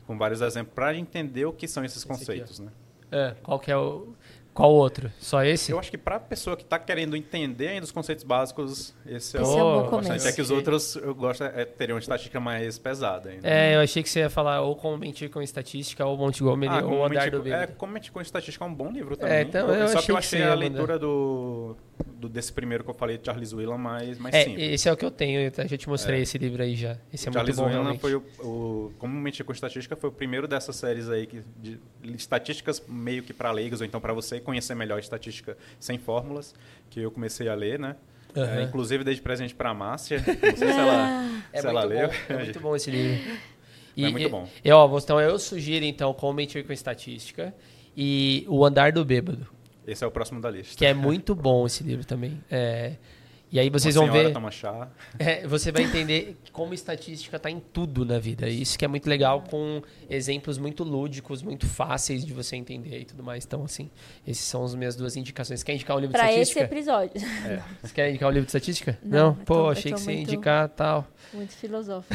com 0.07 0.19
vários 0.19 0.43
exemplos, 0.43 0.75
para 0.75 0.95
entender 0.95 1.47
o 1.47 1.53
que 1.53 1.67
são 1.67 1.83
esses 1.83 2.05
ó. 2.05 2.09
conceitos. 2.09 2.59
né? 2.61 2.69
É, 3.11 3.35
qual 3.43 3.59
que 3.59 3.71
é 3.73 3.77
o... 3.77 4.09
Qual 4.53 4.71
outro? 4.73 5.11
Só 5.19 5.43
esse? 5.45 5.71
Eu 5.73 5.79
acho 5.79 5.91
que 5.91 5.97
para 5.99 6.17
a 6.17 6.21
pessoa 6.21 6.57
que 6.57 6.63
está 6.63 6.79
querendo 6.79 7.15
entender 7.17 7.69
ainndo 7.69 7.85
os 7.85 7.93
conceitos 7.93 8.23
básicos, 8.25 8.95
esse 9.07 9.37
é, 9.37 9.41
Esse 9.43 9.51
o 9.51 9.59
é 9.59 9.65
um 9.65 9.83
bom 9.83 9.89
começo. 9.89 10.29
É 10.29 10.33
que 10.33 10.41
os 10.43 10.51
outros 10.51 10.97
eu 10.97 11.15
gosto 11.15 11.45
é, 11.45 11.65
teriam 11.67 11.97
uma 11.97 12.01
estatística 12.01 12.39
mais 12.41 12.79
pesada 12.79 13.29
ainda. 13.31 13.47
É, 13.49 13.77
eu 13.77 13.81
achei 13.81 14.03
que 14.03 14.09
você 14.11 14.21
ia 14.21 14.31
falar 14.31 14.61
ou 14.63 14.75
como 14.77 14.97
mentir 14.99 15.31
com 15.31 15.41
estatística, 15.43 16.05
ou 16.07 16.17
Montgomery, 16.17 16.73
Ah, 16.73 16.77
ou 16.83 16.89
como 16.89 17.05
Andar 17.05 17.15
mentir, 17.17 17.31
do 17.33 17.43
com- 17.43 17.49
é, 17.55 17.67
como 17.67 17.93
mentir 17.93 18.13
com 18.13 18.21
estatística 18.23 18.65
é 18.65 18.69
um 18.69 18.75
bom 18.75 18.91
livro 18.91 19.15
também. 19.17 19.43
então, 19.43 19.69
eu 19.71 19.89
Só 19.89 19.99
achei 19.99 20.07
que 20.07 20.11
eu 20.13 20.15
que 20.17 20.19
achei 20.21 20.41
ia 20.41 20.51
a 20.53 20.55
leitura 20.55 20.99
do, 20.99 21.77
do- 22.05 22.29
desse 22.29 22.53
primeiro 22.53 22.83
que 22.85 22.91
eu 22.91 22.95
falei, 22.95 23.19
de 23.19 23.25
Charles 23.27 23.53
Whelan, 23.53 23.79
mais, 23.79 24.19
mais 24.19 24.35
É, 24.35 24.45
simples. 24.45 24.73
esse 24.73 24.89
é 24.89 24.93
o 24.93 24.97
que 24.97 25.05
eu 25.05 25.11
tenho, 25.11 25.41
eu 25.41 25.69
já 25.69 25.77
te 25.77 25.89
mostrei 25.89 26.21
É. 26.21 26.23
esse 26.23 26.37
livro 26.39 26.63
aí 26.63 26.75
já. 26.75 26.97
Esse 27.13 27.29
é 27.29 27.33
Charles 27.33 27.57
muito 27.59 27.71
bom, 27.75 27.79
Whelan 27.83 27.99
foi 27.99 28.15
o, 28.15 28.23
o 28.41 28.93
Como 28.99 29.15
mentir 29.19 29.45
com 29.45 29.53
estatística 29.53 29.95
foi 29.97 30.11
o 30.11 30.13
primeiro 30.13 30.47
dessas 30.49 30.77
séries 30.77 31.09
aí 31.09 31.27
que, 31.27 31.43
de, 31.63 31.79
de 32.03 32.17
estatísticas 32.17 32.83
meio 32.89 33.23
que 33.23 33.33
para 33.33 33.51
leigos, 33.53 33.81
ou 33.81 33.87
então 33.87 34.01
para 34.01 34.13
você 34.13 34.41
conhecer 34.41 34.75
melhor 34.75 34.99
estatística 34.99 35.57
sem 35.81 35.99
fórmulas, 35.99 36.55
que 36.91 37.01
eu 37.01 37.11
comecei 37.11 37.49
a 37.49 37.55
ler, 37.55 37.79
né? 37.79 37.97
Aham. 38.37 38.59
É, 38.59 38.63
inclusive 38.65 39.03
desde 39.03 39.23
presente 39.23 39.55
para 39.55 39.71
a 39.71 39.75
Márcia. 39.75 40.19
Não 40.19 40.57
sei 40.57 40.73
se 40.73 40.79
ela, 40.79 41.43
É 41.53 41.61
se 41.61 41.67
muito 41.67 41.69
ela 41.69 41.83
bom, 41.83 41.89
leu. 41.89 42.11
é 42.29 42.35
muito 42.45 42.61
bom 42.61 42.77
esse 42.77 42.91
livro. 42.91 43.33
É 43.97 44.11
muito 44.11 44.27
e- 44.27 44.29
bom. 44.29 44.47
E, 44.63 44.71
ó, 44.71 44.99
então 44.99 45.19
eu 45.19 45.39
sugiro 45.39 45.85
então 45.87 46.13
como 46.13 46.35
mentir 46.35 46.67
com 46.67 46.71
estatística 46.73 47.55
e 47.97 48.45
o 48.47 48.63
Andar 48.63 48.93
do 48.93 49.03
Bêbado, 49.07 49.47
Esse 49.87 50.03
é 50.05 50.07
o 50.07 50.11
próximo 50.11 50.41
da 50.41 50.51
lista. 50.51 50.77
que 50.77 50.85
é 50.85 50.93
muito 50.93 51.35
bom 51.37 51.65
esse 51.67 51.83
livro 51.85 52.05
também. 52.05 52.43
É, 52.51 52.95
e 53.53 53.61
aí 53.61 53.71
vocês 53.71 53.95
Uma 53.95 54.07
vão 54.09 54.13
ver, 54.13 54.33
toma 54.33 54.51
chá. 54.51 54.89
é, 55.21 55.47
você 55.49 55.71
vai 55.71 55.85
entender 55.85 56.37
como 56.51 56.75
estatística 56.75 57.37
está 57.37 57.49
em 57.49 57.61
tudo 57.61 58.05
na 58.05 58.19
vida. 58.19 58.49
Isso 58.49 58.77
que 58.77 58.85
é 58.85 58.89
muito 58.89 59.09
legal 59.09 59.43
com 59.49 59.81
exemplos 60.11 60.59
muito 60.59 60.83
lúdicos, 60.83 61.43
muito 61.43 61.65
fáceis 61.65 62.25
de 62.27 62.33
você 62.33 62.57
entender 62.57 62.99
e 62.99 63.05
tudo 63.05 63.23
mais. 63.23 63.45
Então 63.45 63.63
assim, 63.65 63.89
esses 64.27 64.45
são 64.45 64.65
as 64.65 64.75
minhas 64.75 64.97
duas 64.97 65.17
indicações. 65.17 65.63
Quer 65.63 65.75
indicar 65.75 65.97
um 65.97 66.01
livro 66.01 66.15
de 66.15 66.19
Pra 66.19 66.33
esse 66.33 66.59
estatística? 66.59 66.75
episódio. 66.75 67.21
Você 67.83 67.95
quer 67.95 68.09
indicar 68.11 68.29
um 68.29 68.33
livro 68.33 68.47
de 68.47 68.51
estatística? 68.51 68.99
Não, 69.05 69.35
Pô, 69.37 69.55
tô- 69.55 69.61
eu 69.67 69.69
achei 69.71 69.93
que 69.93 70.01
você 70.01 70.13
ia 70.13 70.21
indicar 70.23 70.69
tal. 70.71 71.07
Muito 71.33 71.53
filosófico. 71.53 72.15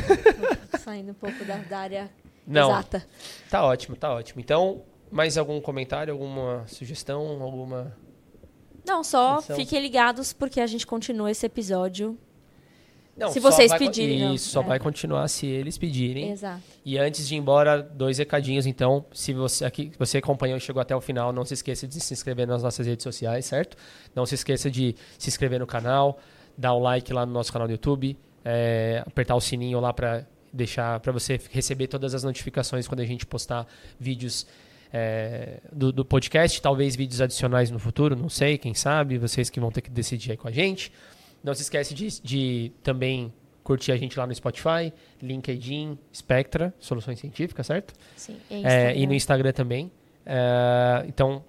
Saindo 0.79 1.11
um 1.11 1.15
pouco 1.15 1.45
da, 1.45 1.55
da 1.55 1.79
área 1.79 2.09
Não, 2.45 2.69
exata. 2.71 3.07
Tá 3.49 3.63
ótimo, 3.63 3.95
tá 3.95 4.13
ótimo. 4.13 4.41
Então, 4.41 4.83
mais 5.11 5.37
algum 5.37 5.59
comentário, 5.59 6.13
alguma 6.13 6.65
sugestão, 6.67 7.41
alguma. 7.41 7.95
Não, 8.85 9.03
só 9.03 9.35
Atenção. 9.35 9.55
fiquem 9.57 9.81
ligados 9.81 10.33
porque 10.33 10.59
a 10.59 10.67
gente 10.67 10.87
continua 10.87 11.29
esse 11.29 11.45
episódio. 11.45 12.17
Não, 13.15 13.29
Se 13.29 13.39
vocês 13.39 13.69
vai 13.69 13.77
pedirem, 13.77 14.19
não. 14.21 14.33
Isso, 14.33 14.49
só 14.49 14.61
É. 14.61 14.65
vai 14.65 14.79
continuar 14.79 15.27
se 15.27 15.45
eles 15.45 15.77
pedirem. 15.77 16.31
Exato. 16.31 16.61
E 16.83 16.97
antes 16.97 17.27
de 17.27 17.35
ir 17.35 17.37
embora, 17.37 17.81
dois 17.83 18.17
recadinhos. 18.17 18.65
Então, 18.65 19.05
se 19.11 19.33
você 19.33 19.65
aqui 19.65 19.91
você 19.99 20.17
acompanhou 20.17 20.57
e 20.57 20.61
chegou 20.61 20.81
até 20.81 20.95
o 20.95 21.01
final, 21.01 21.31
não 21.33 21.43
se 21.45 21.53
esqueça 21.53 21.85
de 21.87 21.99
se 21.99 22.13
inscrever 22.13 22.47
nas 22.47 22.63
nossas 22.63 22.87
redes 22.87 23.03
sociais, 23.03 23.45
certo? 23.45 23.75
Não 24.15 24.25
se 24.25 24.33
esqueça 24.35 24.71
de 24.71 24.95
se 25.19 25.27
inscrever 25.29 25.59
no 25.59 25.67
canal, 25.67 26.17
dar 26.57 26.73
um 26.73 26.79
like 26.79 27.11
lá 27.13 27.25
no 27.25 27.33
nosso 27.33 27.51
canal 27.51 27.67
do 27.67 27.71
YouTube, 27.73 28.17
é, 28.45 29.03
apertar 29.05 29.35
o 29.35 29.41
sininho 29.41 29.79
lá 29.79 29.93
para 29.93 30.25
deixar 30.51 30.99
para 31.01 31.11
você 31.11 31.39
receber 31.51 31.87
todas 31.87 32.15
as 32.15 32.23
notificações 32.23 32.87
quando 32.87 33.01
a 33.01 33.05
gente 33.05 33.25
postar 33.25 33.67
vídeos 33.99 34.47
é, 34.93 35.59
do, 35.71 35.91
do 35.91 36.05
podcast, 36.05 36.61
talvez 36.61 36.95
vídeos 36.95 37.21
adicionais 37.21 37.71
no 37.71 37.79
futuro, 37.79 38.15
não 38.15 38.29
sei, 38.29 38.57
quem 38.57 38.73
sabe, 38.73 39.17
vocês 39.17 39.49
que 39.49 39.59
vão 39.59 39.71
ter 39.71 39.81
que 39.81 39.89
decidir 39.89 40.31
aí 40.31 40.37
com 40.37 40.47
a 40.47 40.51
gente. 40.51 40.91
Não 41.43 41.53
se 41.53 41.61
esquece 41.61 41.93
de, 41.93 42.21
de 42.21 42.71
também 42.83 43.33
curtir 43.63 43.91
a 43.91 43.97
gente 43.97 44.17
lá 44.17 44.27
no 44.27 44.33
Spotify, 44.33 44.93
LinkedIn, 45.21 45.97
Spectra, 46.13 46.73
Soluções 46.79 47.19
Científicas, 47.19 47.67
certo? 47.67 47.93
Sim. 48.15 48.37
É, 48.49 48.95
e 48.97 49.07
no 49.07 49.13
Instagram 49.13 49.51
também. 49.51 49.91
É, 50.25 51.05
então, 51.07 51.43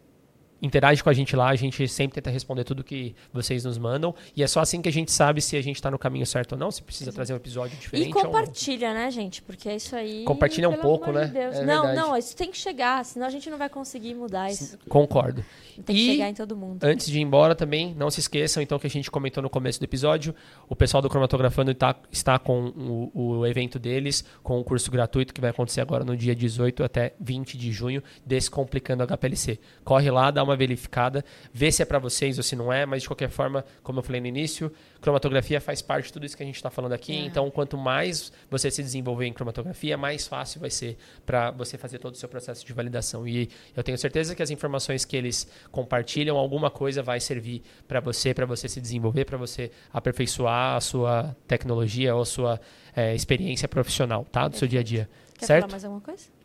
interage 0.62 1.02
com 1.02 1.10
a 1.10 1.12
gente 1.12 1.34
lá, 1.34 1.48
a 1.50 1.56
gente 1.56 1.86
sempre 1.88 2.14
tenta 2.14 2.30
responder 2.30 2.62
tudo 2.64 2.84
que 2.84 3.14
vocês 3.32 3.64
nos 3.64 3.76
mandam. 3.76 4.14
E 4.36 4.42
é 4.42 4.46
só 4.46 4.60
assim 4.60 4.80
que 4.80 4.88
a 4.88 4.92
gente 4.92 5.10
sabe 5.10 5.40
se 5.42 5.56
a 5.56 5.60
gente 5.60 5.76
está 5.76 5.90
no 5.90 5.98
caminho 5.98 6.24
certo 6.24 6.52
ou 6.52 6.58
não, 6.58 6.70
se 6.70 6.82
precisa 6.82 7.12
trazer 7.12 7.32
um 7.32 7.36
episódio 7.36 7.76
diferente 7.76 8.08
E 8.08 8.12
compartilha, 8.12 8.94
né, 8.94 9.10
gente? 9.10 9.42
Porque 9.42 9.68
é 9.68 9.76
isso 9.76 9.96
aí. 9.96 10.24
Compartilha 10.24 10.68
um 10.68 10.76
pouco, 10.76 11.10
né? 11.10 11.26
de. 11.26 11.36
É 11.38 11.64
não, 11.64 11.82
verdade. 11.86 11.96
não, 11.96 12.16
isso 12.16 12.36
tem 12.36 12.50
que 12.50 12.56
chegar, 12.56 13.04
senão 13.04 13.26
a 13.26 13.30
gente 13.30 13.50
não 13.50 13.58
vai 13.58 13.68
conseguir 13.68 14.14
mudar 14.14 14.50
isso. 14.50 14.78
Concordo. 14.88 15.44
Tem 15.84 15.96
que 15.96 16.02
E- 16.02 16.12
chegar 16.12 16.28
em 16.28 16.34
todo 16.34 16.56
mundo. 16.56 16.84
Antes 16.84 17.06
de 17.06 17.18
ir 17.18 17.22
embora 17.22 17.54
também, 17.54 17.94
não 17.94 18.10
se 18.10 18.20
esqueçam, 18.20 18.62
então, 18.62 18.78
que 18.78 18.86
a 18.86 18.90
gente 18.90 19.10
comentou 19.10 19.42
no 19.42 19.50
começo 19.50 19.80
do 19.80 19.84
episódio, 19.84 20.34
o 20.68 20.76
pessoal 20.76 21.02
do 21.02 21.08
Cromatografando 21.08 21.74
tá- 21.74 21.96
está 22.10 22.38
com 22.38 22.66
o, 23.14 23.38
o 23.38 23.46
evento 23.46 23.78
deles, 23.78 24.24
com 24.42 24.60
o 24.60 24.64
curso 24.64 24.90
gratuito 24.90 25.32
que 25.34 25.40
vai 25.40 25.50
acontecer 25.50 25.80
agora 25.80 26.04
no 26.04 26.16
dia 26.16 26.34
18 26.34 26.84
até 26.84 27.14
20 27.18 27.56
de 27.58 27.72
junho, 27.72 28.02
Descomplicando 28.24 29.02
HPLC. 29.06 29.58
Corre 29.84 30.10
lá, 30.10 30.30
dá 30.30 30.42
uma 30.42 30.51
uma 30.52 30.56
verificada, 30.56 31.24
vê 31.52 31.72
se 31.72 31.82
é 31.82 31.84
para 31.84 31.98
vocês 31.98 32.38
ou 32.38 32.44
se 32.44 32.54
não 32.54 32.72
é, 32.72 32.86
mas 32.86 33.02
de 33.02 33.08
qualquer 33.08 33.30
forma, 33.30 33.64
como 33.82 33.98
eu 33.98 34.02
falei 34.02 34.20
no 34.20 34.26
início, 34.26 34.72
cromatografia 35.00 35.60
faz 35.60 35.82
parte 35.82 36.06
de 36.06 36.12
tudo 36.12 36.26
isso 36.26 36.36
que 36.36 36.42
a 36.42 36.46
gente 36.46 36.56
está 36.56 36.70
falando 36.70 36.92
aqui. 36.92 37.12
É. 37.12 37.24
Então, 37.24 37.50
quanto 37.50 37.76
mais 37.76 38.32
você 38.50 38.70
se 38.70 38.82
desenvolver 38.82 39.26
em 39.26 39.32
cromatografia, 39.32 39.96
mais 39.96 40.26
fácil 40.26 40.60
vai 40.60 40.70
ser 40.70 40.96
para 41.26 41.50
você 41.50 41.76
fazer 41.76 41.98
todo 41.98 42.14
o 42.14 42.16
seu 42.16 42.28
processo 42.28 42.64
de 42.64 42.72
validação. 42.72 43.26
E 43.26 43.48
eu 43.74 43.82
tenho 43.82 43.98
certeza 43.98 44.34
que 44.34 44.42
as 44.42 44.50
informações 44.50 45.04
que 45.04 45.16
eles 45.16 45.48
compartilham, 45.70 46.36
alguma 46.36 46.70
coisa 46.70 47.02
vai 47.02 47.18
servir 47.18 47.62
para 47.88 48.00
você, 48.00 48.34
para 48.34 48.46
você 48.46 48.68
se 48.68 48.80
desenvolver, 48.80 49.24
para 49.24 49.38
você 49.38 49.70
aperfeiçoar 49.92 50.76
a 50.76 50.80
sua 50.80 51.34
tecnologia 51.46 52.14
ou 52.14 52.22
a 52.22 52.26
sua 52.26 52.60
eh, 52.94 53.14
experiência 53.14 53.66
profissional, 53.66 54.26
tá? 54.30 54.48
Do 54.48 54.56
seu 54.56 54.68
dia 54.68 54.80
a 54.80 54.82
dia. 54.82 55.08
Quer 55.38 55.46
certo? 55.46 55.62
falar 55.62 55.72
mais 55.72 55.84
alguma 55.84 56.00
coisa? 56.00 56.41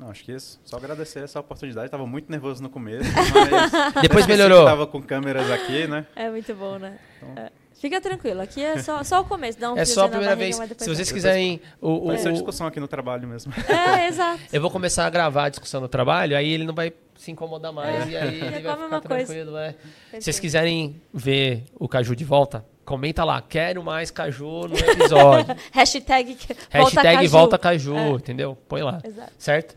Não, 0.00 0.10
acho 0.10 0.24
que 0.24 0.32
isso. 0.32 0.58
Só 0.64 0.78
agradecer 0.78 1.22
essa 1.22 1.38
oportunidade. 1.40 1.90
Tava 1.90 2.06
muito 2.06 2.30
nervoso 2.32 2.62
no 2.62 2.70
começo, 2.70 3.04
mas... 3.14 4.02
Depois 4.02 4.26
melhorou. 4.26 4.60
Que 4.60 4.64
tava 4.70 4.86
com 4.86 5.02
câmeras 5.02 5.50
aqui, 5.50 5.86
né? 5.86 6.06
É 6.16 6.30
muito 6.30 6.54
bom, 6.54 6.78
né? 6.78 6.98
É. 7.36 7.50
Fica 7.78 8.00
tranquilo, 8.00 8.40
aqui 8.42 8.62
é 8.62 8.78
só, 8.82 9.02
só 9.04 9.20
o 9.20 9.24
começo. 9.24 9.58
Dá 9.60 9.72
um 9.72 9.76
É 9.76 9.84
só 9.84 10.04
a 10.04 10.08
primeira 10.08 10.34
barriga, 10.36 10.56
vez. 10.66 10.70
Se 10.78 10.84
vocês 10.88 11.08
vai. 11.08 11.14
quiserem. 11.14 11.60
O, 11.80 11.90
o- 11.92 12.06
Vai 12.08 12.18
ser 12.18 12.28
o- 12.28 12.32
discussão 12.32 12.66
aqui 12.66 12.78
no 12.80 12.88
trabalho 12.88 13.26
mesmo. 13.28 13.52
É, 13.68 14.06
exato. 14.08 14.40
eu 14.52 14.60
vou 14.60 14.70
começar 14.70 15.06
a 15.06 15.10
gravar 15.10 15.44
a 15.44 15.48
discussão 15.50 15.80
no 15.80 15.88
trabalho, 15.88 16.36
aí 16.36 16.50
ele 16.50 16.64
não 16.64 16.74
vai 16.74 16.92
se 17.16 17.30
incomodar 17.30 17.72
mais 17.72 18.06
É. 18.06 18.10
e 18.10 18.16
aí 18.16 18.40
ele 18.40 18.60
vai 18.60 18.76
uma 18.76 18.84
ficar 18.86 19.00
coisa. 19.02 19.26
tranquilo. 19.26 19.56
É. 19.58 19.74
Se 20.14 20.20
vocês 20.22 20.38
quiserem 20.40 21.00
ver 21.12 21.64
o 21.78 21.86
Caju 21.88 22.14
de 22.16 22.24
volta, 22.24 22.64
comenta 22.90 23.22
lá. 23.22 23.40
Quero 23.40 23.84
mais 23.84 24.10
Caju 24.10 24.66
no 24.66 24.76
episódio. 24.76 25.54
Hashtag, 25.70 26.36
Hashtag 26.68 27.16
Caju. 27.18 27.30
volta 27.30 27.56
Caju, 27.56 27.96
É. 27.96 28.08
entendeu? 28.10 28.58
Põe 28.68 28.82
lá. 28.82 29.00
Exato. 29.04 29.32
Certo? 29.38 29.76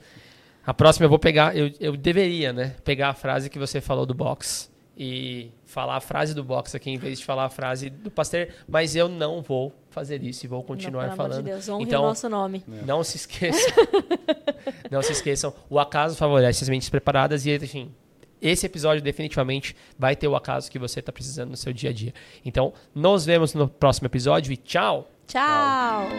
A 0.65 0.73
próxima 0.73 1.05
eu 1.05 1.09
vou 1.09 1.19
pegar, 1.19 1.55
eu, 1.55 1.71
eu 1.79 1.95
deveria, 1.95 2.51
né? 2.51 2.75
Pegar 2.83 3.09
a 3.09 3.13
frase 3.13 3.51
que 3.51 3.59
você 3.59 3.79
falou 3.79 4.07
do 4.07 4.15
box 4.15 4.71
e 4.97 5.51
falar 5.63 5.97
a 5.97 5.99
frase 6.01 6.33
do 6.33 6.43
box 6.43 6.73
aqui 6.75 6.89
em 6.89 6.97
vez 6.97 7.19
de 7.19 7.25
falar 7.25 7.45
a 7.45 7.49
frase 7.49 7.91
do 7.91 8.09
Pasteur, 8.09 8.47
mas 8.67 8.95
eu 8.95 9.07
não 9.07 9.43
vou 9.43 9.71
fazer 9.91 10.23
isso 10.23 10.45
e 10.45 10.47
vou 10.47 10.63
continuar 10.63 11.03
não, 11.03 11.09
pelo 11.09 11.17
falando. 11.17 11.33
Amor 11.33 11.43
de 11.43 11.49
Deus, 11.51 11.81
então, 11.81 12.01
o 12.01 12.07
nosso 12.07 12.27
nome. 12.27 12.63
não 12.67 13.03
se 13.03 13.17
esqueçam. 13.17 13.73
não 14.89 15.03
se 15.03 15.11
esqueçam. 15.11 15.53
O 15.69 15.77
acaso 15.79 16.15
favorece 16.15 16.63
as 16.63 16.69
mentes 16.69 16.89
preparadas 16.89 17.45
e, 17.45 17.55
enfim, 17.55 17.91
esse 18.43 18.65
episódio 18.65 19.01
definitivamente 19.01 19.75
vai 19.97 20.15
ter 20.15 20.27
o 20.27 20.35
acaso 20.35 20.69
que 20.69 20.77
você 20.77 20.99
está 20.99 21.11
precisando 21.11 21.51
no 21.51 21.57
seu 21.57 21.71
dia 21.71 21.89
a 21.89 21.93
dia. 21.93 22.13
Então, 22.45 22.73
nos 22.93 23.25
vemos 23.25 23.53
no 23.53 23.67
próximo 23.67 24.07
episódio 24.07 24.51
e 24.51 24.57
tchau! 24.57 25.09
Tchau. 25.25 26.09